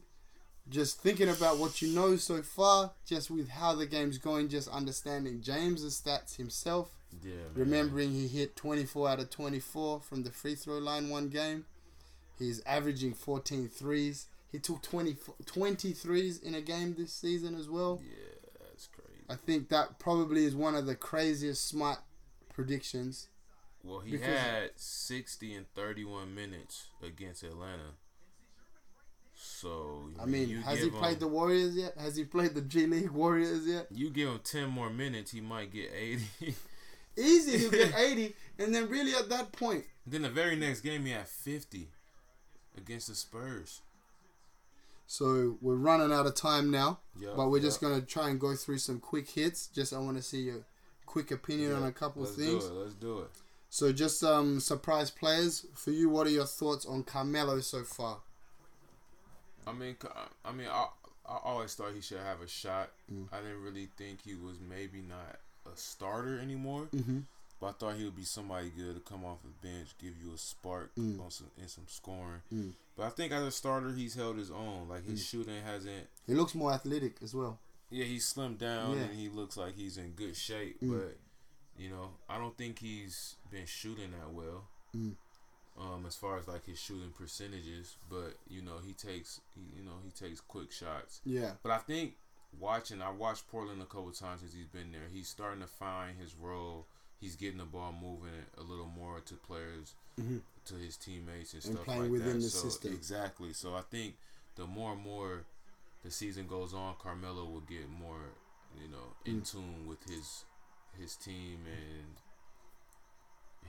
just 0.68 1.00
thinking 1.00 1.28
about 1.28 1.58
what 1.58 1.82
you 1.82 1.88
know 1.94 2.16
so 2.16 2.42
far, 2.42 2.92
just 3.06 3.30
with 3.30 3.48
how 3.48 3.74
the 3.74 3.86
game's 3.86 4.18
going, 4.18 4.48
just 4.48 4.68
understanding 4.68 5.40
James's 5.40 6.00
stats 6.00 6.36
himself. 6.36 6.90
Yeah. 7.22 7.34
Remembering 7.54 8.12
he 8.12 8.28
hit 8.28 8.56
24 8.56 9.08
out 9.08 9.20
of 9.20 9.30
24 9.30 10.00
from 10.00 10.22
the 10.22 10.30
free 10.30 10.54
throw 10.54 10.78
line 10.78 11.10
one 11.10 11.28
game. 11.28 11.66
He's 12.38 12.62
averaging 12.64 13.14
14 13.14 13.68
threes. 13.68 14.26
He 14.50 14.58
took 14.58 14.82
20, 14.82 15.16
20 15.46 15.92
threes 15.92 16.38
in 16.38 16.54
a 16.54 16.60
game 16.60 16.94
this 16.96 17.12
season 17.12 17.54
as 17.54 17.68
well. 17.68 18.00
Yeah, 18.02 18.50
that's 18.60 18.88
crazy. 18.88 19.24
I 19.28 19.34
think 19.34 19.68
that 19.68 19.98
probably 19.98 20.44
is 20.44 20.54
one 20.54 20.74
of 20.74 20.86
the 20.86 20.94
craziest 20.94 21.66
smart 21.66 21.98
predictions. 22.52 23.28
Well, 23.84 24.00
he 24.00 24.18
had 24.18 24.70
60 24.76 25.54
and 25.54 25.66
31 25.74 26.34
minutes 26.34 26.86
against 27.02 27.42
Atlanta. 27.42 27.94
So 29.44 30.08
I 30.20 30.24
mean, 30.24 30.48
has 30.62 30.80
he 30.80 30.90
played 30.90 31.14
him- 31.14 31.20
the 31.20 31.28
Warriors 31.28 31.74
yet? 31.74 31.94
Has 31.98 32.16
he 32.16 32.24
played 32.24 32.54
the 32.54 32.60
G 32.60 32.86
League 32.86 33.10
Warriors 33.10 33.66
yet? 33.66 33.88
You 33.90 34.10
give 34.10 34.28
him 34.28 34.40
ten 34.44 34.68
more 34.68 34.88
minutes, 34.90 35.32
he 35.32 35.40
might 35.40 35.72
get 35.72 35.90
eighty. 35.94 36.24
Easy, 37.16 37.58
he'll 37.58 37.70
get 37.70 37.94
80, 37.98 38.34
and 38.58 38.74
then 38.74 38.88
really 38.88 39.12
at 39.14 39.28
that 39.28 39.52
point, 39.52 39.84
then 40.06 40.22
the 40.22 40.30
very 40.30 40.56
next 40.56 40.80
game, 40.80 41.04
he 41.04 41.12
had 41.12 41.28
fifty 41.28 41.88
against 42.76 43.08
the 43.08 43.14
Spurs. 43.14 43.80
So 45.06 45.58
we're 45.60 45.74
running 45.74 46.12
out 46.12 46.24
of 46.26 46.34
time 46.34 46.70
now, 46.70 47.00
Yup, 47.20 47.36
but 47.36 47.50
we're 47.50 47.60
just 47.60 47.80
gonna 47.80 48.00
try 48.00 48.30
and 48.30 48.40
go 48.40 48.54
through 48.54 48.78
some 48.78 48.98
quick 49.00 49.28
hits. 49.28 49.66
Just 49.66 49.92
I 49.92 49.98
want 49.98 50.16
to 50.16 50.22
see 50.22 50.42
your 50.42 50.64
quick 51.04 51.30
opinion 51.30 51.74
on 51.74 51.82
a 51.82 51.92
couple 51.92 52.22
of 52.22 52.30
let's 52.30 52.40
things. 52.40 52.64
Do 52.64 52.70
it. 52.74 52.78
Let's 52.78 52.94
do 52.94 53.18
it. 53.18 53.30
So 53.68 53.92
just 53.92 54.22
um 54.24 54.60
surprise 54.60 55.10
players 55.10 55.66
for 55.74 55.90
you. 55.90 56.08
What 56.08 56.26
are 56.26 56.30
your 56.30 56.46
thoughts 56.46 56.86
on 56.86 57.02
Carmelo 57.02 57.60
so 57.60 57.82
far? 57.82 58.18
I 59.66 59.72
mean, 59.72 59.96
I 60.44 60.52
mean, 60.52 60.66
I, 60.68 60.86
I 61.28 61.38
always 61.44 61.74
thought 61.74 61.92
he 61.94 62.00
should 62.00 62.18
have 62.18 62.40
a 62.40 62.48
shot. 62.48 62.90
Mm. 63.12 63.28
I 63.32 63.38
didn't 63.38 63.62
really 63.62 63.88
think 63.96 64.20
he 64.24 64.34
was 64.34 64.56
maybe 64.60 65.00
not 65.02 65.38
a 65.72 65.76
starter 65.76 66.38
anymore. 66.40 66.88
Mhm. 66.92 67.24
But 67.60 67.66
I 67.68 67.72
thought 67.72 67.94
he 67.96 68.04
would 68.04 68.16
be 68.16 68.24
somebody 68.24 68.70
good 68.70 68.94
to 68.96 69.00
come 69.00 69.24
off 69.24 69.38
the 69.44 69.66
bench, 69.68 69.90
give 70.00 70.14
you 70.20 70.34
a 70.34 70.38
spark 70.38 70.92
Mm. 70.96 71.20
on 71.24 71.30
some 71.30 71.46
and 71.60 71.70
some 71.70 71.84
scoring. 71.86 72.42
Mm. 72.52 72.72
But 72.96 73.04
I 73.06 73.10
think 73.10 73.30
as 73.32 73.42
a 73.44 73.52
starter, 73.52 73.92
he's 73.92 74.14
held 74.14 74.36
his 74.36 74.50
own. 74.50 74.88
Like 74.88 75.04
his 75.04 75.20
Mm. 75.22 75.26
shooting 75.30 75.62
hasn't. 75.62 76.08
He 76.26 76.34
looks 76.34 76.54
more 76.56 76.72
athletic 76.72 77.22
as 77.22 77.34
well. 77.34 77.60
Yeah, 77.88 78.04
he's 78.06 78.26
slimmed 78.32 78.58
down 78.58 78.96
Yeah. 78.96 79.04
and 79.04 79.16
he 79.18 79.28
looks 79.28 79.56
like 79.56 79.76
he's 79.76 79.96
in 79.96 80.12
good 80.12 80.36
shape. 80.36 80.80
Mm. 80.80 80.90
But 80.98 81.18
you 81.80 81.88
know, 81.88 82.10
I 82.28 82.36
don't 82.38 82.56
think 82.58 82.80
he's 82.80 83.36
been 83.50 83.66
shooting 83.66 84.10
that 84.10 84.30
well. 84.32 84.66
Mm. 85.78 85.94
Um, 85.94 86.06
as 86.06 86.16
far 86.16 86.38
as 86.38 86.46
like 86.48 86.66
his 86.66 86.78
shooting 86.78 87.12
percentages, 87.18 87.96
but 88.10 88.34
you 88.48 88.60
know 88.62 88.78
he 88.84 88.92
takes 88.92 89.40
he, 89.54 89.62
you 89.78 89.84
know 89.84 89.96
he 90.04 90.10
takes 90.10 90.40
quick 90.40 90.70
shots. 90.70 91.20
Yeah. 91.24 91.52
But 91.62 91.72
I 91.72 91.78
think 91.78 92.14
watching, 92.60 93.00
I 93.00 93.10
watched 93.10 93.48
Portland 93.50 93.80
a 93.80 93.86
couple 93.86 94.10
times 94.12 94.40
since 94.40 94.52
he's 94.52 94.66
been 94.66 94.92
there. 94.92 95.08
He's 95.12 95.28
starting 95.28 95.60
to 95.62 95.66
find 95.66 96.18
his 96.18 96.34
role. 96.34 96.86
He's 97.20 97.36
getting 97.36 97.58
the 97.58 97.64
ball 97.64 97.92
moving 97.92 98.34
a 98.58 98.62
little 98.62 98.86
more 98.94 99.20
to 99.20 99.34
players, 99.34 99.94
Mhm. 100.20 100.42
to 100.66 100.74
his 100.74 100.96
teammates 100.98 101.54
and, 101.54 101.64
And 101.64 101.72
stuff 101.74 101.84
playing 101.86 102.02
like 102.02 102.10
within 102.10 102.38
that. 102.38 102.44
the 102.44 102.50
so, 102.50 102.68
system. 102.68 102.92
Exactly. 102.92 103.52
So 103.54 103.74
I 103.74 103.82
think 103.82 104.16
the 104.56 104.66
more 104.66 104.92
and 104.92 105.00
more 105.02 105.44
the 106.04 106.10
season 106.10 106.46
goes 106.48 106.74
on, 106.74 106.96
Carmelo 106.96 107.44
will 107.46 107.60
get 107.62 107.88
more, 107.88 108.20
you 108.78 108.88
know, 108.88 109.14
in 109.24 109.40
Mm. 109.40 109.50
tune 109.50 109.86
with 109.86 110.02
his 110.04 110.44
his 110.98 111.16
team 111.16 111.60
and 111.66 112.16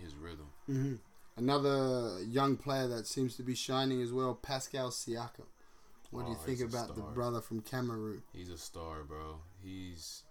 his 0.04 0.14
rhythm. 0.16 0.52
hmm 0.66 0.96
Another 1.36 2.22
young 2.24 2.58
player 2.58 2.88
that 2.88 3.08
seems 3.08 3.36
to 3.38 3.44
be 3.44 3.56
shining 3.56 4.02
as 4.02 4.12
well, 4.12 4.36
Pascal 4.36 4.90
Siakam. 4.92 5.46
What 6.12 6.26
do 6.26 6.32
you 6.32 6.38
Oh, 6.40 6.46
think 6.46 6.62
about 6.62 6.96
the 6.96 7.02
brother 7.02 7.42
from 7.42 7.62
Cameroon? 7.62 8.22
He's 8.34 8.50
a 8.50 8.58
star, 8.58 9.04
bro. 9.04 9.40
He's 9.64 10.22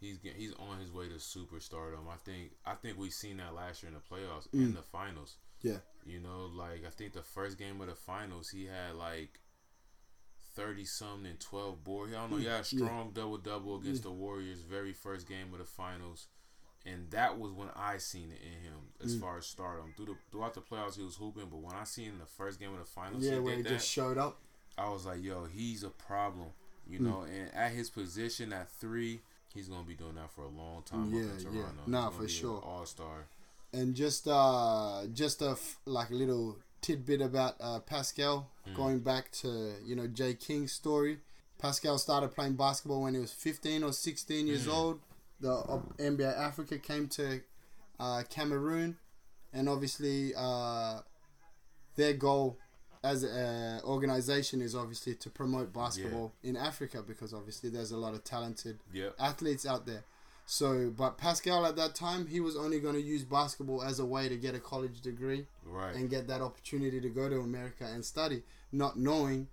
he's 0.00 0.18
he's 0.36 0.52
on 0.54 0.78
his 0.78 0.92
way 0.92 1.08
to 1.08 1.14
superstardom. 1.16 2.06
I 2.08 2.16
think 2.24 2.52
I 2.64 2.74
think 2.74 2.98
we 2.98 3.10
seen 3.10 3.38
that 3.38 3.52
last 3.54 3.82
year 3.82 3.90
in 3.90 3.94
the 3.94 4.00
playoffs 4.14 4.46
Mm. 4.54 4.66
and 4.66 4.76
the 4.76 4.82
finals. 4.82 5.36
Yeah. 5.60 5.78
You 6.06 6.20
know, 6.20 6.48
like 6.54 6.84
I 6.86 6.90
think 6.90 7.14
the 7.14 7.22
first 7.22 7.58
game 7.58 7.80
of 7.80 7.88
the 7.88 7.96
finals, 7.96 8.50
he 8.50 8.66
had 8.66 8.94
like 8.94 9.40
thirty 10.54 10.84
something 10.84 11.26
and 11.28 11.40
twelve 11.40 11.82
board. 11.82 12.10
I 12.10 12.20
don't 12.20 12.30
know. 12.30 12.36
He 12.36 12.44
had 12.44 12.52
a. 12.52 12.56
Yeah. 12.58 12.62
strong 12.86 13.10
double 13.12 13.38
double 13.38 13.80
against 13.80 14.02
Yeah. 14.04 14.10
the 14.10 14.14
Warriors, 14.14 14.60
very 14.60 14.92
first 14.92 15.26
game 15.28 15.52
of 15.52 15.58
the 15.58 15.64
finals, 15.64 16.28
and 16.86 17.10
that 17.10 17.38
was 17.38 17.52
when 17.52 17.68
I 17.74 17.98
seen 17.98 18.30
it 18.32 18.40
in 18.44 18.62
him 18.62 18.78
as 19.02 19.16
Mm. 19.16 19.20
far 19.20 19.38
as 19.38 19.46
stardom. 19.46 19.92
Through 19.96 20.06
the, 20.06 20.16
throughout 20.30 20.54
the 20.54 20.60
playoffs, 20.60 20.96
he 20.96 21.02
was 21.02 21.16
hooping, 21.16 21.46
but 21.50 21.58
when 21.60 21.74
I 21.74 21.84
seen 21.84 22.18
the 22.18 22.26
first 22.26 22.58
game 22.60 22.72
of 22.72 22.78
the 22.78 22.84
finals, 22.84 23.24
Yeah, 23.24 23.34
he 23.34 23.38
where 23.40 23.56
he 23.56 23.62
that, 23.62 23.68
just 23.70 23.88
showed 23.88 24.18
up. 24.18 24.38
I 24.76 24.88
was 24.90 25.06
like, 25.06 25.22
yo, 25.22 25.44
he's 25.46 25.82
a 25.82 25.90
problem. 25.90 26.48
You 26.86 26.98
Mm. 26.98 27.02
know, 27.02 27.22
and 27.22 27.52
at 27.54 27.72
his 27.72 27.88
position 27.90 28.52
at 28.52 28.70
three, 28.70 29.22
he's 29.54 29.68
gonna 29.68 29.84
be 29.84 29.94
doing 29.94 30.16
that 30.16 30.30
for 30.30 30.42
a 30.42 30.48
long 30.48 30.82
time. 30.82 31.12
Yeah, 31.14 31.24
up 31.24 31.38
in 31.38 31.54
yeah. 31.54 31.62
Toronto. 31.62 31.82
Nah, 31.86 32.10
for 32.10 32.28
sure. 32.28 32.60
All 32.60 32.84
star. 32.84 33.26
And 33.72 33.94
just 33.94 34.28
uh 34.28 35.06
just 35.12 35.40
a 35.42 35.50
f- 35.52 35.78
like 35.86 36.10
a 36.10 36.14
little 36.14 36.58
tidbit 36.82 37.22
about 37.22 37.56
uh, 37.60 37.80
Pascal 37.80 38.50
Mm. 38.68 38.74
going 38.76 38.98
back 39.00 39.30
to 39.32 39.74
you 39.84 39.96
know 39.96 40.06
Jay 40.06 40.34
King's 40.34 40.72
story. 40.72 41.20
Pascal 41.58 41.96
started 41.98 42.34
playing 42.34 42.56
basketball 42.56 43.00
when 43.02 43.14
he 43.14 43.20
was 43.20 43.32
15 43.32 43.82
or 43.84 43.92
16 43.92 44.46
years 44.46 44.66
Mm. 44.66 44.72
old. 44.74 45.00
The 45.40 45.52
uh, 45.52 45.80
NBA 45.98 46.38
Africa 46.38 46.78
came 46.78 47.08
to 47.08 47.40
uh, 48.00 48.22
Cameroon, 48.30 48.96
and 49.52 49.68
obviously 49.68 50.32
uh, 50.36 51.00
their 51.96 52.14
goal 52.14 52.58
as 53.02 53.22
an 53.22 53.80
organization 53.84 54.62
is 54.62 54.74
obviously 54.74 55.14
to 55.14 55.28
promote 55.28 55.72
basketball 55.74 56.32
in 56.42 56.56
Africa 56.56 57.02
because 57.06 57.34
obviously 57.34 57.68
there's 57.68 57.90
a 57.92 57.98
lot 57.98 58.14
of 58.14 58.24
talented 58.24 58.78
Yep. 58.94 59.14
athletes 59.18 59.66
out 59.66 59.84
there. 59.84 60.04
So, 60.46 60.90
but 60.96 61.18
Pascal 61.18 61.66
at 61.66 61.76
that 61.76 61.94
time, 61.94 62.26
he 62.26 62.40
was 62.40 62.56
only 62.56 62.80
going 62.80 62.94
to 62.94 63.00
use 63.02 63.22
basketball 63.24 63.82
as 63.82 63.98
a 63.98 64.06
way 64.06 64.28
to 64.28 64.36
get 64.36 64.54
a 64.54 64.58
college 64.58 65.00
degree 65.02 65.46
Right. 65.64 65.94
and 65.94 66.08
get 66.08 66.26
that 66.28 66.40
opportunity 66.40 67.00
to 67.00 67.08
go 67.10 67.28
to 67.28 67.40
America 67.40 67.84
and 67.84 68.02
study, 68.04 68.42
not 68.72 68.98
knowing 68.98 69.48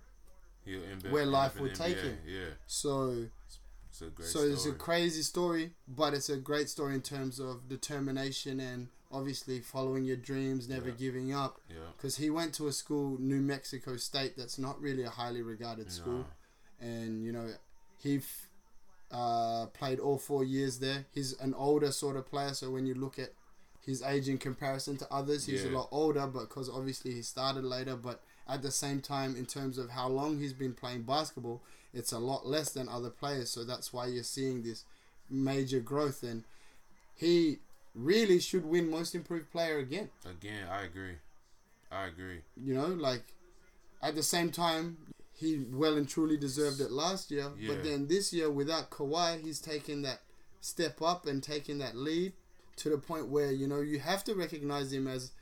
He'll 0.64 0.82
end 0.84 1.04
up- 1.06 1.12
where 1.12 1.26
life 1.26 1.58
would 1.60 1.74
take 1.74 1.98
him. 1.98 2.18
Yeah. 2.26 2.50
So, 2.66 3.26
It's 3.92 4.00
a 4.00 4.06
great 4.06 4.28
so 4.28 4.38
story. 4.38 4.52
it's 4.54 4.64
a 4.66 4.72
crazy 4.72 5.22
story, 5.22 5.72
but 5.86 6.14
it's 6.14 6.30
a 6.30 6.38
great 6.38 6.70
story 6.70 6.94
in 6.94 7.02
terms 7.02 7.38
of 7.38 7.68
determination 7.68 8.58
and 8.58 8.88
obviously 9.10 9.60
following 9.60 10.04
your 10.04 10.16
dreams, 10.16 10.66
never 10.66 10.88
Yeah. 10.88 10.94
giving 10.94 11.32
up. 11.34 11.60
Yeah. 11.68 11.76
Because 11.94 12.16
he 12.16 12.30
went 12.30 12.54
to 12.54 12.68
a 12.68 12.72
school, 12.72 13.18
New 13.20 13.42
Mexico 13.42 13.98
State, 13.98 14.34
that's 14.34 14.58
not 14.58 14.80
really 14.80 15.02
a 15.02 15.10
highly 15.10 15.42
regarded 15.42 15.92
school, 15.92 16.26
and 16.80 17.22
you 17.22 17.32
know 17.32 17.50
he 17.98 18.16
f- 18.16 18.48
uh, 19.10 19.66
played 19.66 20.00
all 20.00 20.16
four 20.16 20.42
years 20.42 20.78
there. 20.78 21.04
He's 21.12 21.34
an 21.38 21.52
older 21.52 21.92
sort 21.92 22.16
of 22.16 22.26
player, 22.30 22.54
so 22.54 22.70
when 22.70 22.86
you 22.86 22.94
look 22.94 23.18
at 23.18 23.34
his 23.84 24.00
age 24.02 24.26
in 24.26 24.38
comparison 24.38 24.96
to 24.96 25.12
others, 25.12 25.44
he's 25.44 25.64
a 25.66 25.68
lot 25.68 25.88
older, 25.90 26.26
but 26.26 26.48
because 26.48 26.70
obviously 26.70 27.12
he 27.12 27.20
started 27.20 27.62
later, 27.64 27.94
but 27.96 28.22
at 28.48 28.62
the 28.62 28.70
same 28.70 29.02
time, 29.02 29.36
in 29.36 29.44
terms 29.44 29.76
of 29.76 29.90
how 29.90 30.08
long 30.08 30.38
he's 30.38 30.54
been 30.54 30.72
playing 30.72 31.02
basketball, 31.02 31.62
it's 31.92 32.12
a 32.12 32.18
lot 32.18 32.46
less 32.46 32.70
than 32.70 32.88
other 32.88 33.10
players. 33.10 33.50
So 33.50 33.64
that's 33.64 33.92
why 33.92 34.06
you're 34.06 34.22
seeing 34.22 34.62
this 34.62 34.84
major 35.28 35.80
growth, 35.80 36.22
and 36.22 36.44
he 37.14 37.58
really 37.94 38.40
should 38.40 38.64
win 38.64 38.90
Most 38.90 39.14
Improved 39.14 39.50
Player 39.50 39.78
again. 39.78 40.10
Again, 40.24 40.66
I 40.70 40.84
agree. 40.84 41.16
I 41.90 42.06
agree. 42.06 42.40
You 42.56 42.74
know, 42.74 42.86
like 42.86 43.22
at 44.02 44.14
the 44.14 44.22
same 44.22 44.50
time, 44.50 44.96
he 45.34 45.64
well 45.70 45.96
and 45.96 46.08
truly 46.08 46.36
deserved 46.36 46.80
it 46.80 46.90
last 46.90 47.30
year. 47.30 47.50
Yeah. 47.58 47.74
But 47.74 47.84
then 47.84 48.08
this 48.08 48.32
year, 48.32 48.50
without 48.50 48.90
Kawhi, 48.90 49.42
he's 49.42 49.60
taken 49.60 50.02
that 50.02 50.20
step 50.60 51.02
up 51.02 51.26
and 51.26 51.42
taken 51.42 51.78
that 51.78 51.96
lead 51.96 52.32
to 52.76 52.88
the 52.88 52.98
point 52.98 53.28
where 53.28 53.50
you 53.50 53.66
know 53.66 53.80
you 53.80 53.98
have 53.98 54.24
to 54.24 54.34
recognize 54.34 54.92
him 54.92 55.06
as 55.06 55.32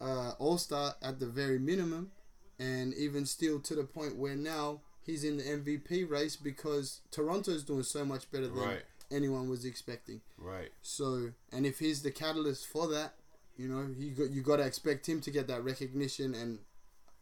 uh, 0.00 0.32
All 0.38 0.58
Star 0.58 0.94
at 1.02 1.20
the 1.20 1.26
very 1.26 1.58
minimum, 1.58 2.10
and 2.58 2.94
even 2.94 3.26
still 3.26 3.60
to 3.60 3.74
the 3.74 3.84
point 3.84 4.16
where 4.16 4.36
now 4.36 4.80
he's 5.02 5.24
in 5.24 5.36
the 5.38 5.42
MVP 5.44 6.08
race 6.08 6.36
because 6.36 7.00
Toronto's 7.10 7.64
doing 7.64 7.82
so 7.82 8.04
much 8.04 8.30
better 8.30 8.48
than 8.48 8.58
Right. 8.58 8.82
anyone 9.10 9.48
was 9.48 9.64
expecting. 9.64 10.20
Right. 10.38 10.70
So, 10.82 11.32
and 11.52 11.66
if 11.66 11.78
he's 11.78 12.02
the 12.02 12.10
catalyst 12.10 12.66
for 12.66 12.86
that, 12.88 13.14
you 13.56 13.68
know, 13.68 13.92
you 13.98 14.12
got 14.12 14.30
you 14.30 14.42
got 14.42 14.56
to 14.56 14.64
expect 14.66 15.08
him 15.08 15.20
to 15.22 15.30
get 15.30 15.46
that 15.48 15.62
recognition. 15.64 16.34
And 16.34 16.60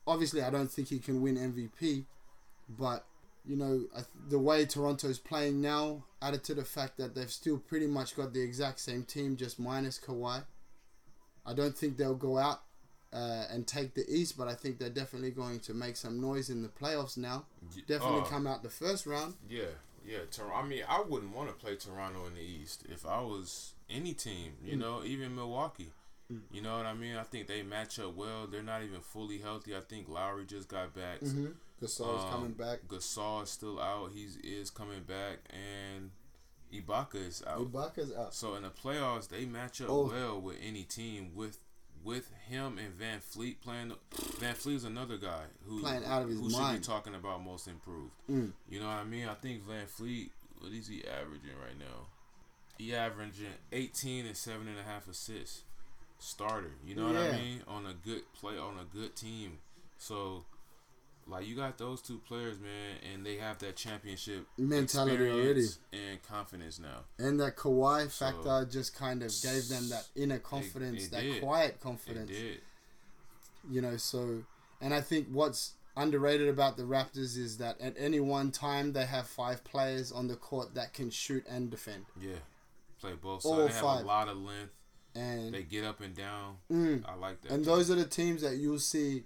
obviously, 0.07 0.43
I 0.43 0.51
don't 0.51 0.71
think 0.71 0.89
he 0.89 0.99
can 0.99 1.21
win 1.23 1.37
MVP, 1.37 2.05
but 2.69 3.05
you 3.45 3.57
know, 3.57 3.87
I 3.95 3.99
th- 4.01 4.07
the 4.29 4.39
way 4.39 4.67
Toronto's 4.67 5.19
playing 5.19 5.61
now, 5.63 6.05
added 6.21 6.45
to 6.45 6.55
the 6.55 6.65
fact 6.67 6.99
that 6.99 7.15
they've 7.15 7.31
still 7.33 7.59
pretty 7.59 7.87
much 7.87 8.15
got 8.15 8.35
the 8.35 8.43
exact 8.43 8.79
same 8.81 9.05
team, 9.05 9.37
just 9.37 9.59
minus 9.59 9.99
Kawhi. 9.99 10.45
I 11.47 11.55
don't 11.55 11.77
think 11.77 11.97
they'll 11.97 12.15
go 12.15 12.37
out 12.37 12.61
uh, 13.13 13.45
and 13.51 13.67
take 13.67 13.95
the 13.95 14.05
East, 14.09 14.37
but 14.37 14.49
I 14.49 14.55
think 14.55 14.79
they're 14.79 14.91
definitely 14.91 15.31
going 15.31 15.61
to 15.61 15.75
make 15.75 15.97
some 15.97 16.21
noise 16.21 16.51
in 16.51 16.63
the 16.63 16.69
playoffs 16.69 17.17
now. 17.17 17.45
Definitely 17.87 18.21
oh. 18.21 18.29
come 18.29 18.47
out 18.47 18.63
the 18.63 18.69
first 18.71 19.07
round. 19.07 19.35
Yeah, 19.49 19.63
yeah. 20.07 20.19
Tor- 20.31 20.53
I 20.53 20.67
mean, 20.67 20.83
I 20.89 21.03
wouldn't 21.07 21.35
want 21.35 21.49
to 21.49 21.55
play 21.55 21.77
Toronto 21.77 22.27
in 22.27 22.35
the 22.35 22.41
East 22.43 22.85
if 22.89 23.07
I 23.07 23.21
was 23.21 23.75
any 23.89 24.13
team. 24.15 24.53
You 24.63 24.77
Mm. 24.77 24.81
know, 24.81 25.05
even 25.05 25.35
Milwaukee. 25.35 25.93
You 26.53 26.61
know 26.61 26.77
what 26.77 26.85
I 26.85 26.93
mean? 26.93 27.17
I 27.17 27.23
think 27.23 27.47
they 27.47 27.63
match 27.63 27.99
up 27.99 28.15
well. 28.15 28.47
They're 28.47 28.63
not 28.63 28.83
even 28.83 29.01
fully 29.01 29.39
healthy. 29.39 29.75
I 29.75 29.81
think 29.81 30.11
Lowry 30.11 30.45
just 30.45 30.69
got 30.69 30.95
back. 30.95 31.21
Mhm. 31.21 31.55
Gasol's 31.81 32.31
coming 32.31 32.53
back. 32.53 32.81
Gasol 32.87 33.45
is 33.45 33.49
still 33.51 33.81
out. 33.81 34.11
He's 34.13 34.37
is 34.37 34.69
coming 34.69 35.05
back, 35.05 35.39
and 35.49 36.11
Ibaka 36.71 37.15
is 37.15 37.43
out. 37.47 37.73
Ibaka's 37.73 38.13
out. 38.15 38.35
So 38.35 38.57
in 38.57 38.63
the 38.65 38.69
playoffs, 38.69 39.29
they 39.29 39.47
match 39.47 39.81
up 39.81 39.89
Oh. 39.89 40.09
well 40.09 40.39
with 40.39 40.59
any 40.61 40.85
team. 40.85 41.35
With 41.35 41.59
with 42.09 42.31
him 42.49 42.79
and 42.79 42.99
VanVleet 42.99 43.57
playing. 43.63 43.93
VanVleet 44.41 44.75
is 44.75 44.85
another 44.85 45.19
guy 45.19 45.43
who 45.67 45.83
Playing 45.83 46.07
out 46.07 46.23
of 46.23 46.31
his 46.31 46.41
who 46.41 46.51
should 46.51 46.73
be 46.73 46.79
talking 46.79 47.15
about 47.15 47.45
most 47.45 47.69
improved. 47.69 48.13
Mm. 48.31 48.53
You 48.71 48.81
know 48.81 48.87
what 48.87 48.95
I 48.95 49.05
mean? 49.05 49.29
I 49.29 49.35
think 49.35 49.63
VanVleet. 49.69 50.31
What 50.61 50.73
is 50.73 50.89
he 50.89 51.05
averaging 51.07 51.57
right 51.63 51.79
now? 51.79 52.07
He 52.79 52.95
averaging 52.95 53.47
18 53.73 54.27
and 54.27 54.37
seven 54.37 54.69
and 54.69 54.79
a 54.79 54.83
half 54.83 55.07
assists. 55.07 55.65
Starter. 56.19 56.73
You 56.85 56.97
know 56.97 57.07
what 57.07 57.17
I 57.17 57.33
mean? 57.33 57.63
On 57.69 57.87
a 57.87 57.93
good 57.93 58.23
play, 58.33 58.57
on 58.57 58.75
a 58.81 58.97
good 58.97 59.15
team. 59.15 59.59
So 59.99 60.45
like 61.29 61.47
you 61.47 61.55
got 61.55 61.77
those 61.79 62.01
two 62.01 62.19
players, 62.27 62.59
man, 62.59 62.99
and 63.13 63.25
they 63.25 63.37
have 63.37 63.59
that 63.59 63.77
championship 63.77 64.47
Mentality 64.57 65.25
experience 65.25 65.79
and 65.93 66.23
confidence 66.23 66.79
now. 66.79 67.05
And 67.19 67.39
that 67.41 67.57
Kawhi 67.57 68.11
So- 68.11 68.27
factor 68.27 68.67
just 68.71 68.95
kind 68.95 69.23
of 69.23 69.33
gave 69.43 69.69
them 69.69 69.89
that 69.91 70.07
inner 70.17 70.39
confidence, 70.39 71.07
it 71.07 71.11
that 71.13 71.21
did. 71.23 71.43
quiet 71.43 71.75
It 71.75 71.81
confidence. 71.81 72.31
did. 72.31 72.61
You 73.71 73.81
know, 73.83 73.97
so 73.97 74.45
and 74.81 74.95
I 74.95 75.01
think 75.01 75.29
what's 75.31 75.75
underrated 75.97 76.49
about 76.49 76.77
the 76.77 76.85
Raptors 76.85 77.37
is 77.37 77.59
that 77.59 77.81
at 77.81 77.95
any 77.99 78.21
one 78.21 78.51
time 78.53 78.93
they 78.93 79.05
have 79.05 79.27
five 79.29 79.65
players 79.65 80.13
on 80.13 80.29
the 80.29 80.37
court 80.37 80.75
that 80.75 80.95
can 80.95 81.11
shoot 81.11 81.45
and 81.49 81.71
defend. 81.71 82.07
Yeah, 82.21 82.37
play 83.01 83.15
both 83.15 83.45
All 83.45 83.57
sides. 83.57 83.69
They 83.69 83.75
have 83.75 83.83
five. 83.85 84.05
a 84.05 84.07
lot 84.07 84.29
of 84.29 84.37
length. 84.39 84.73
And 85.15 85.53
They 85.53 85.65
get 85.65 85.85
up 85.85 86.01
and 86.01 86.15
down. 86.15 86.59
Mm. 86.71 87.05
I 87.09 87.15
like 87.17 87.41
that. 87.43 87.51
And 87.51 87.65
those 87.65 87.91
are 87.91 87.97
the 87.97 88.05
teams 88.05 88.43
that 88.43 88.57
you'll 88.59 88.79
see 88.79 89.25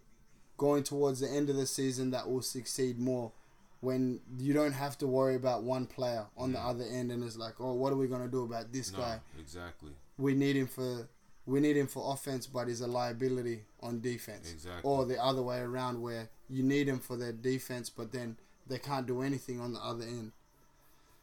going 0.62 0.84
towards 0.84 1.18
the 1.18 1.28
end 1.28 1.50
of 1.50 1.56
the 1.56 1.66
season 1.66 2.12
that 2.12 2.30
will 2.30 2.40
succeed 2.40 2.96
more 2.96 3.32
when 3.80 4.20
you 4.38 4.54
don't 4.54 4.70
have 4.70 4.96
to 4.96 5.08
worry 5.08 5.34
about 5.34 5.64
one 5.64 5.86
player 5.86 6.24
on 6.36 6.52
the 6.52 6.60
other 6.60 6.84
end 6.84 7.10
and 7.10 7.24
it's 7.24 7.36
like, 7.36 7.54
oh, 7.58 7.72
what 7.72 7.92
are 7.92 7.96
we 7.96 8.06
gonna 8.06 8.28
do 8.28 8.44
about 8.44 8.72
this 8.72 8.92
no, 8.92 8.98
guy? 9.00 9.18
exactly. 9.40 9.90
We 10.18 10.36
need 10.36 10.54
him 10.54 10.68
for 10.68 11.08
we 11.46 11.58
need 11.58 11.76
him 11.76 11.88
for 11.88 12.12
offense, 12.14 12.46
but 12.46 12.68
he's 12.68 12.80
a 12.80 12.86
liability 12.86 13.64
on 13.82 14.00
defense. 14.00 14.52
Exactly. 14.52 14.82
Or 14.84 15.04
the 15.04 15.20
other 15.20 15.42
way 15.42 15.58
around, 15.58 16.00
where 16.00 16.28
you 16.48 16.62
need 16.62 16.86
him 16.86 17.00
for 17.00 17.16
their 17.16 17.32
defense, 17.32 17.90
but 17.90 18.12
then 18.12 18.36
they 18.68 18.78
can't 18.78 19.04
do 19.04 19.20
anything 19.20 19.60
on 19.60 19.72
the 19.72 19.80
other 19.80 20.04
end. 20.04 20.30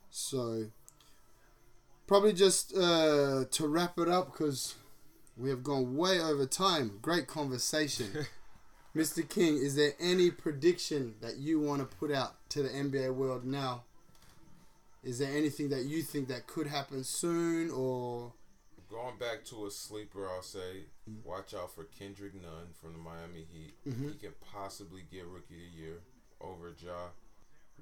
So, 0.09 0.65
probably 2.07 2.33
just 2.33 2.75
uh, 2.75 3.45
to 3.49 3.67
wrap 3.69 3.97
it 3.97 4.09
up 4.09 4.33
because 4.33 4.75
we 5.37 5.49
have 5.49 5.63
gone 5.63 5.95
way 5.95 6.19
over 6.19 6.45
time. 6.45 6.99
Great 7.01 7.27
conversation. 7.27 8.27
Mr. 8.95 9.27
King, 9.27 9.57
is 9.57 9.75
there 9.75 9.93
any 9.99 10.31
prediction 10.31 11.15
that 11.21 11.37
you 11.37 11.59
want 11.59 11.79
to 11.87 11.97
put 11.97 12.11
out 12.11 12.35
to 12.49 12.63
the 12.63 12.69
NBA 12.69 13.13
world 13.13 13.45
now? 13.45 13.83
Is 15.03 15.19
there 15.19 15.31
anything 15.35 15.69
that 15.69 15.85
you 15.85 16.01
think 16.01 16.27
that 16.27 16.47
could 16.47 16.67
happen 16.67 17.03
soon 17.03 17.69
or 17.71 18.33
Going 18.89 19.17
back 19.19 19.45
to 19.45 19.67
a 19.67 19.71
sleeper, 19.71 20.27
I'll 20.27 20.41
say 20.41 20.85
watch 21.23 21.53
out 21.53 21.75
for 21.75 21.83
Kendrick 21.83 22.33
Nunn 22.33 22.73
from 22.81 22.93
the 22.93 22.97
Miami 22.99 23.43
Heat. 23.53 23.75
Mhm. 23.85 24.13
He 24.13 24.17
can 24.17 24.33
possibly 24.41 25.03
get 25.11 25.27
Rookie 25.27 25.53
of 25.67 25.71
the 25.73 25.77
Year 25.79 26.01
over 26.41 26.73
Ja. 26.81 27.09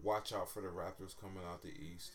Watch 0.03 0.33
out 0.33 0.49
for 0.49 0.61
the 0.61 0.67
Raptors 0.67 1.17
coming 1.17 1.43
out 1.45 1.61
the 1.61 1.69
East. 1.71 2.11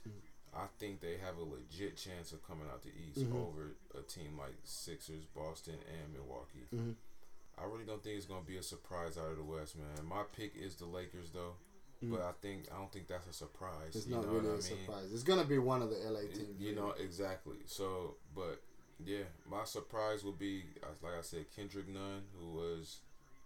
I 0.53 0.67
think 0.79 1.01
they 1.01 1.17
have 1.17 1.39
a 1.39 1.43
legit 1.43 1.97
chance 1.97 2.33
of 2.33 2.47
coming 2.47 2.69
out 2.69 2.83
the 2.83 2.91
East 2.95 3.21
Mhm. 3.21 3.35
over 3.49 3.75
a 3.95 4.03
team 4.03 4.37
like 4.37 4.57
Sixers, 4.63 5.25
Boston, 5.25 5.79
and 5.89 6.13
Milwaukee. 6.13 6.69
I 7.59 7.65
really 7.65 7.85
don't 7.85 8.03
think 8.03 8.17
it's 8.17 8.27
gonna 8.27 8.41
be 8.47 8.57
a 8.57 8.63
surprise 8.63 9.17
out 9.19 9.31
of 9.31 9.37
the 9.37 9.45
West, 9.45 9.77
man. 9.77 10.07
My 10.07 10.23
pick 10.37 10.53
is 10.57 10.75
the 10.77 10.87
Lakers, 10.87 11.31
though. 11.33 11.55
Mm. 12.03 12.11
But 12.11 12.23
I 12.23 12.33
think 12.41 12.65
I 12.75 12.79
don't 12.79 12.91
think 12.93 13.07
that's 13.07 13.27
a 13.29 13.33
surprise. 13.33 13.95
it's 13.95 14.07
you 14.07 14.15
not 14.17 14.25
know 14.27 14.33
really 14.33 14.49
what 14.49 14.65
a 14.65 14.67
I 14.67 14.71
mean? 14.71 14.85
surprise? 14.87 15.13
It's 15.13 15.23
gonna 15.23 15.45
be 15.45 15.59
one 15.59 15.83
of 15.83 15.91
the 15.91 15.97
LA 15.97 16.23
teams. 16.23 16.59
You 16.61 16.75
know 16.75 16.91
exactly. 16.99 17.59
So, 17.67 18.17
but 18.35 18.61
yeah, 19.05 19.25
my 19.49 19.65
surprise 19.65 20.25
would 20.25 20.39
be 20.39 20.65
uh, 20.83 20.87
like 21.03 21.15
I 21.19 21.23
said, 21.23 21.47
Kendrick 21.55 21.89
Nunn, 21.89 22.23
who 22.39 22.55
was 22.59 22.99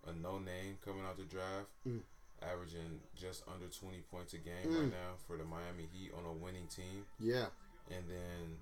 a 0.07 0.13
no 0.13 0.39
name 0.39 0.79
coming 0.85 1.03
out 1.05 1.19
the 1.19 1.25
draft, 1.25 1.69
Mm. 1.87 2.01
averaging 2.43 3.01
just 3.15 3.43
under 3.53 3.67
twenty 3.67 4.01
points 4.11 4.33
a 4.33 4.39
game 4.39 4.65
Mm. 4.67 4.81
right 4.81 4.91
now 4.91 5.11
for 5.27 5.37
the 5.37 5.45
Miami 5.45 5.89
Heat 5.93 6.13
on 6.17 6.25
a 6.25 6.33
winning 6.33 6.69
team, 6.69 7.05
Yeah. 7.21 7.47
and 7.91 8.09
then 8.09 8.57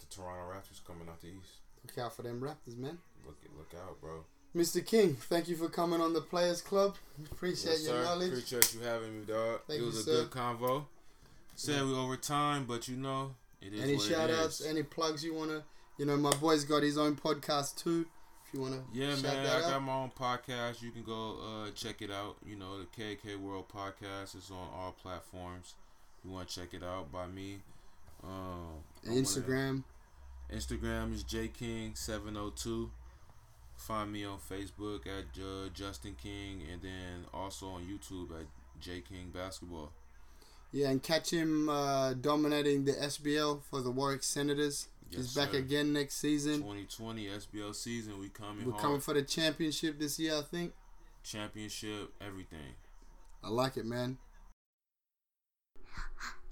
the 0.00 0.06
Toronto 0.14 0.52
Raptors 0.52 0.84
coming 0.86 1.08
out 1.08 1.20
the 1.22 1.28
East. 1.28 1.60
Look 1.86 2.04
out 2.04 2.16
for 2.16 2.22
them 2.22 2.40
Raptors, 2.40 2.76
man. 2.76 2.98
Look 3.24 3.36
look 3.56 3.72
out, 3.80 4.00
bro. 4.00 4.24
Mr. 4.54 4.84
King, 4.84 5.14
thank 5.14 5.48
you 5.48 5.56
for 5.56 5.68
coming 5.68 6.00
on 6.00 6.12
the 6.14 6.20
Players 6.20 6.62
Club. 6.62 6.96
Appreciate 7.30 7.72
Yes, 7.72 7.84
your 7.84 7.94
sir. 7.96 8.04
knowledge. 8.04 8.28
Appreciate 8.30 8.74
you 8.74 8.80
having 8.80 9.20
me, 9.20 9.24
dog. 9.26 9.60
Thank 9.66 9.78
it 9.78 9.82
you, 9.82 9.86
was 9.86 9.98
a 9.98 10.02
sir. 10.02 10.10
good 10.22 10.30
convo. 10.30 10.84
Said 11.54 11.84
we 11.84 11.94
over 11.94 12.16
time, 12.16 12.64
but 12.64 12.88
you 12.88 12.96
know 12.96 13.34
it 13.60 13.72
is 13.72 13.82
any 13.82 13.94
what 13.96 14.02
shout 14.06 14.30
it 14.30 14.36
outs, 14.38 14.60
is. 14.60 14.66
any 14.66 14.82
plugs 14.82 15.24
you 15.24 15.34
wanna 15.34 15.62
you 15.98 16.04
know, 16.04 16.16
my 16.16 16.34
boy's 16.36 16.64
got 16.64 16.82
his 16.82 16.98
own 16.98 17.16
podcast 17.16 17.76
too. 17.82 18.06
If 18.46 18.54
you 18.54 18.60
wanna 18.60 18.82
Yeah, 18.92 19.14
man, 19.16 19.46
I 19.46 19.60
got 19.70 19.82
my 19.82 19.94
own 19.94 20.10
podcast. 20.18 20.82
You 20.82 20.90
can 20.90 21.02
go 21.02 21.38
uh, 21.40 21.70
check 21.74 22.00
it 22.02 22.10
out. 22.10 22.36
You 22.46 22.56
know, 22.56 22.78
the 22.78 22.86
KK 22.86 23.36
World 23.40 23.66
Podcast 23.68 24.36
is 24.36 24.50
on 24.50 24.68
all 24.74 24.94
platforms. 25.02 25.74
You 26.24 26.30
want 26.30 26.48
to 26.48 26.60
check 26.60 26.74
it 26.74 26.82
out 26.82 27.10
by 27.12 27.26
me. 27.26 27.60
Um, 28.22 28.82
I 29.06 29.10
wanna- 29.10 29.82
Instagram. 30.52 31.10
Instagram 31.10 31.14
is 31.14 31.24
jking702. 31.24 32.90
Find 33.76 34.12
me 34.12 34.24
on 34.24 34.38
Facebook 34.38 35.06
at 35.06 35.40
uh, 35.40 35.68
Justin 35.74 36.16
King, 36.20 36.62
and 36.72 36.80
then 36.82 37.26
also 37.32 37.66
on 37.66 37.82
YouTube 37.82 38.30
at 38.38 38.46
J 38.80 39.02
King 39.02 39.30
Basketball. 39.34 39.92
Yeah, 40.72 40.88
and 40.90 41.02
catch 41.02 41.30
him 41.30 41.68
uh, 41.68 42.14
dominating 42.14 42.84
the 42.84 42.92
SBL 42.92 43.62
for 43.62 43.80
the 43.82 43.90
Warwick 43.90 44.22
Senators. 44.22 44.88
Yes, 45.10 45.20
He's 45.20 45.34
back 45.34 45.52
sir. 45.52 45.58
again 45.58 45.92
next 45.92 46.16
season. 46.16 46.56
2020 46.56 47.26
SBL 47.26 47.74
season, 47.74 48.18
we 48.18 48.28
coming 48.28 48.64
We're 48.64 48.72
hard. 48.72 48.82
coming 48.82 49.00
for 49.00 49.14
the 49.14 49.22
championship 49.22 49.98
this 49.98 50.18
year, 50.18 50.36
I 50.36 50.42
think. 50.42 50.72
Championship, 51.22 52.12
everything. 52.20 52.74
I 53.44 53.50
like 53.50 53.76
it, 53.76 53.84
man. 53.86 54.18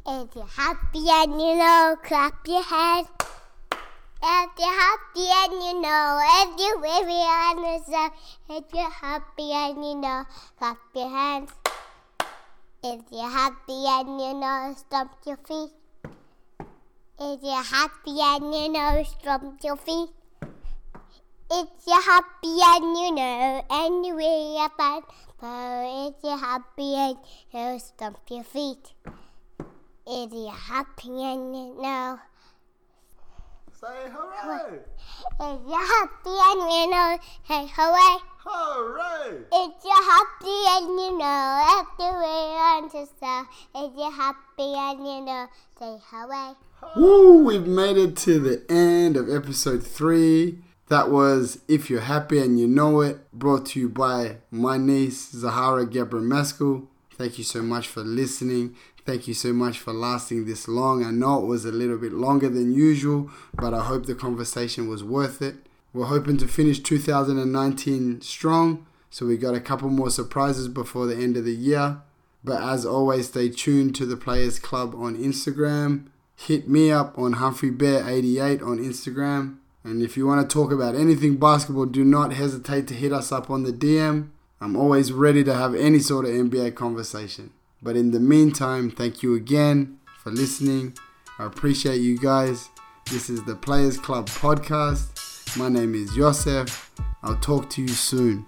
If 0.06 0.34
you're 0.36 0.46
happy 0.46 1.04
and 1.08 1.40
you 1.40 1.56
know, 1.56 1.96
clap 2.02 2.46
your 2.46 2.62
hands. 2.62 3.08
If 4.26 4.50
you're 4.58 4.80
happy 4.80 5.26
and 5.36 5.52
you 5.52 5.82
know, 5.82 6.18
if 6.40 6.58
you're 6.58 6.80
weary 6.80 7.12
on 7.12 7.58
yourself, 7.62 8.12
if 8.48 8.64
you're 8.72 8.88
happy 8.88 9.52
and 9.52 9.84
you 9.84 9.96
know, 9.96 10.24
clap 10.56 10.78
your 10.94 11.10
hands. 11.10 11.50
If 12.82 13.02
you're 13.10 13.28
happy 13.28 13.84
and 13.86 14.18
you 14.18 14.32
know, 14.32 14.74
stomp 14.78 15.12
your 15.26 15.36
feet. 15.36 15.72
If 17.20 17.42
you're 17.42 17.68
happy 17.76 18.16
and 18.18 18.54
you 18.54 18.70
know, 18.70 19.04
stomp 19.04 19.62
your 19.62 19.76
feet. 19.76 20.08
If 21.50 21.68
you're 21.86 22.00
happy 22.00 22.56
and 22.72 22.96
you 22.96 23.14
know, 23.14 23.64
and 23.68 24.06
you're 24.06 24.16
weary 24.16 24.56
about, 24.64 25.04
if 25.42 26.14
you're 26.24 26.38
happy 26.38 26.94
and 26.94 27.18
you 27.52 27.60
know, 27.60 27.76
stomp 27.76 28.20
your 28.30 28.44
feet. 28.44 28.94
If 30.06 30.32
you're 30.32 30.50
happy 30.50 31.10
and 31.10 31.54
you 31.54 31.76
know, 31.82 32.18
Say 33.84 34.10
hooray! 34.10 34.78
if 35.40 35.60
you're 35.68 35.86
happy 35.86 36.36
and 36.48 36.72
you 36.72 36.90
know, 36.90 37.18
say 37.46 37.68
hooray. 37.76 38.16
Hooray! 38.38 39.44
If 39.52 39.72
you're 39.84 40.04
happy 40.10 40.60
and 40.70 40.88
you 40.98 41.18
know, 41.18 41.84
wear 41.98 42.76
on 42.76 42.84
yourself, 42.84 43.46
if 43.74 43.92
you're 43.94 44.10
happy 44.10 44.72
and 44.74 45.06
you 45.06 45.20
know, 45.20 45.48
say 45.78 45.98
hooray. 46.10 46.54
Woo! 46.96 47.44
We've 47.44 47.66
made 47.66 47.98
it 47.98 48.16
to 48.18 48.38
the 48.38 48.62
end 48.72 49.18
of 49.18 49.28
episode 49.28 49.86
three. 49.86 50.60
That 50.88 51.10
was 51.10 51.58
If 51.68 51.90
You're 51.90 52.00
Happy 52.00 52.38
and 52.38 52.58
You 52.58 52.66
Know 52.66 53.02
It, 53.02 53.30
brought 53.34 53.66
to 53.66 53.80
you 53.80 53.90
by 53.90 54.36
my 54.50 54.78
niece, 54.78 55.30
Zahara 55.30 55.84
Gebra 55.84 56.22
Meskel. 56.22 56.86
Thank 57.16 57.36
you 57.36 57.44
so 57.44 57.62
much 57.62 57.86
for 57.86 58.00
listening. 58.00 58.76
Thank 59.06 59.28
you 59.28 59.34
so 59.34 59.52
much 59.52 59.78
for 59.78 59.92
lasting 59.92 60.46
this 60.46 60.66
long. 60.66 61.04
I 61.04 61.10
know 61.10 61.42
it 61.42 61.46
was 61.46 61.66
a 61.66 61.72
little 61.72 61.98
bit 61.98 62.12
longer 62.12 62.48
than 62.48 62.72
usual, 62.72 63.30
but 63.54 63.74
I 63.74 63.84
hope 63.84 64.06
the 64.06 64.14
conversation 64.14 64.88
was 64.88 65.04
worth 65.04 65.42
it. 65.42 65.56
We're 65.92 66.06
hoping 66.06 66.38
to 66.38 66.48
finish 66.48 66.80
2019 66.80 68.22
strong, 68.22 68.86
so 69.10 69.26
we 69.26 69.36
got 69.36 69.54
a 69.54 69.60
couple 69.60 69.90
more 69.90 70.08
surprises 70.08 70.68
before 70.68 71.06
the 71.06 71.16
end 71.16 71.36
of 71.36 71.44
the 71.44 71.54
year. 71.54 71.98
But 72.42 72.62
as 72.62 72.86
always, 72.86 73.28
stay 73.28 73.50
tuned 73.50 73.94
to 73.96 74.06
the 74.06 74.16
Players 74.16 74.58
Club 74.58 74.94
on 74.94 75.16
Instagram. 75.16 76.06
Hit 76.34 76.66
me 76.66 76.90
up 76.90 77.18
on 77.18 77.34
HumphreyBear88 77.34 78.62
on 78.62 78.78
Instagram. 78.78 79.58
And 79.84 80.02
if 80.02 80.16
you 80.16 80.26
want 80.26 80.48
to 80.48 80.52
talk 80.52 80.72
about 80.72 80.94
anything 80.94 81.36
basketball, 81.36 81.86
do 81.86 82.04
not 82.04 82.32
hesitate 82.32 82.88
to 82.88 82.94
hit 82.94 83.12
us 83.12 83.30
up 83.30 83.50
on 83.50 83.64
the 83.64 83.72
DM. 83.72 84.30
I'm 84.62 84.76
always 84.76 85.12
ready 85.12 85.44
to 85.44 85.52
have 85.52 85.74
any 85.74 85.98
sort 85.98 86.24
of 86.24 86.32
NBA 86.32 86.74
conversation. 86.74 87.52
But 87.84 87.96
in 87.96 88.12
the 88.12 88.18
meantime, 88.18 88.90
thank 88.90 89.22
you 89.22 89.34
again 89.34 89.98
for 90.22 90.30
listening. 90.30 90.96
I 91.38 91.44
appreciate 91.44 92.00
you 92.00 92.18
guys. 92.18 92.70
This 93.10 93.28
is 93.28 93.44
the 93.44 93.54
Players 93.54 93.98
Club 93.98 94.26
podcast. 94.30 95.58
My 95.58 95.68
name 95.68 95.94
is 95.94 96.16
Yosef. 96.16 96.90
I'll 97.22 97.36
talk 97.36 97.68
to 97.70 97.82
you 97.82 97.88
soon. 97.88 98.46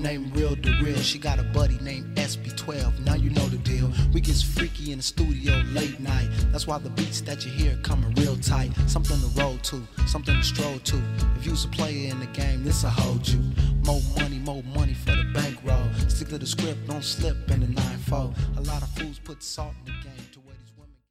Hoe 0.00 0.08
named 0.08 0.36
Real 0.36 0.56
DeReal. 0.56 1.02
She 1.02 1.18
got 1.18 1.38
a 1.38 1.42
buddy 1.42 1.78
named 1.80 2.16
SB12. 2.16 3.04
Now 3.04 3.14
you 3.14 3.30
know 3.30 3.46
the 3.48 3.58
deal. 3.58 3.90
We 4.12 4.20
get 4.20 4.36
freaky 4.36 4.92
in 4.92 4.98
the 4.98 5.02
studio 5.02 5.54
late 5.72 6.00
night. 6.00 6.28
That's 6.52 6.66
why 6.66 6.78
the 6.78 6.90
beats 6.90 7.20
that 7.22 7.44
you 7.44 7.50
hear 7.50 7.76
coming 7.82 8.12
real 8.14 8.36
tight. 8.36 8.72
Something 8.86 9.18
to 9.20 9.40
roll 9.40 9.58
to, 9.58 9.82
something 10.06 10.34
to 10.34 10.42
stroll 10.42 10.78
to. 10.78 10.96
If 11.38 11.46
you's 11.46 11.64
a 11.64 11.68
player 11.68 12.10
in 12.10 12.20
the 12.20 12.26
game, 12.26 12.64
this'll 12.64 12.90
hold 12.90 13.28
you. 13.28 13.40
More 13.84 14.00
money, 14.18 14.38
more 14.38 14.62
money 14.74 14.94
for 14.94 15.12
the 15.12 15.24
bankroll. 15.34 15.88
Stick 16.08 16.28
to 16.28 16.38
the 16.38 16.46
script, 16.46 16.88
don't 16.88 17.04
slip 17.04 17.50
in 17.50 17.60
the 17.60 17.66
9-4. 17.66 18.58
A 18.58 18.60
lot 18.62 18.82
of 18.82 18.88
fools 18.90 19.18
put 19.18 19.42
salt 19.42 19.74
in 19.86 19.92
the 19.92 19.98
game. 20.02 20.09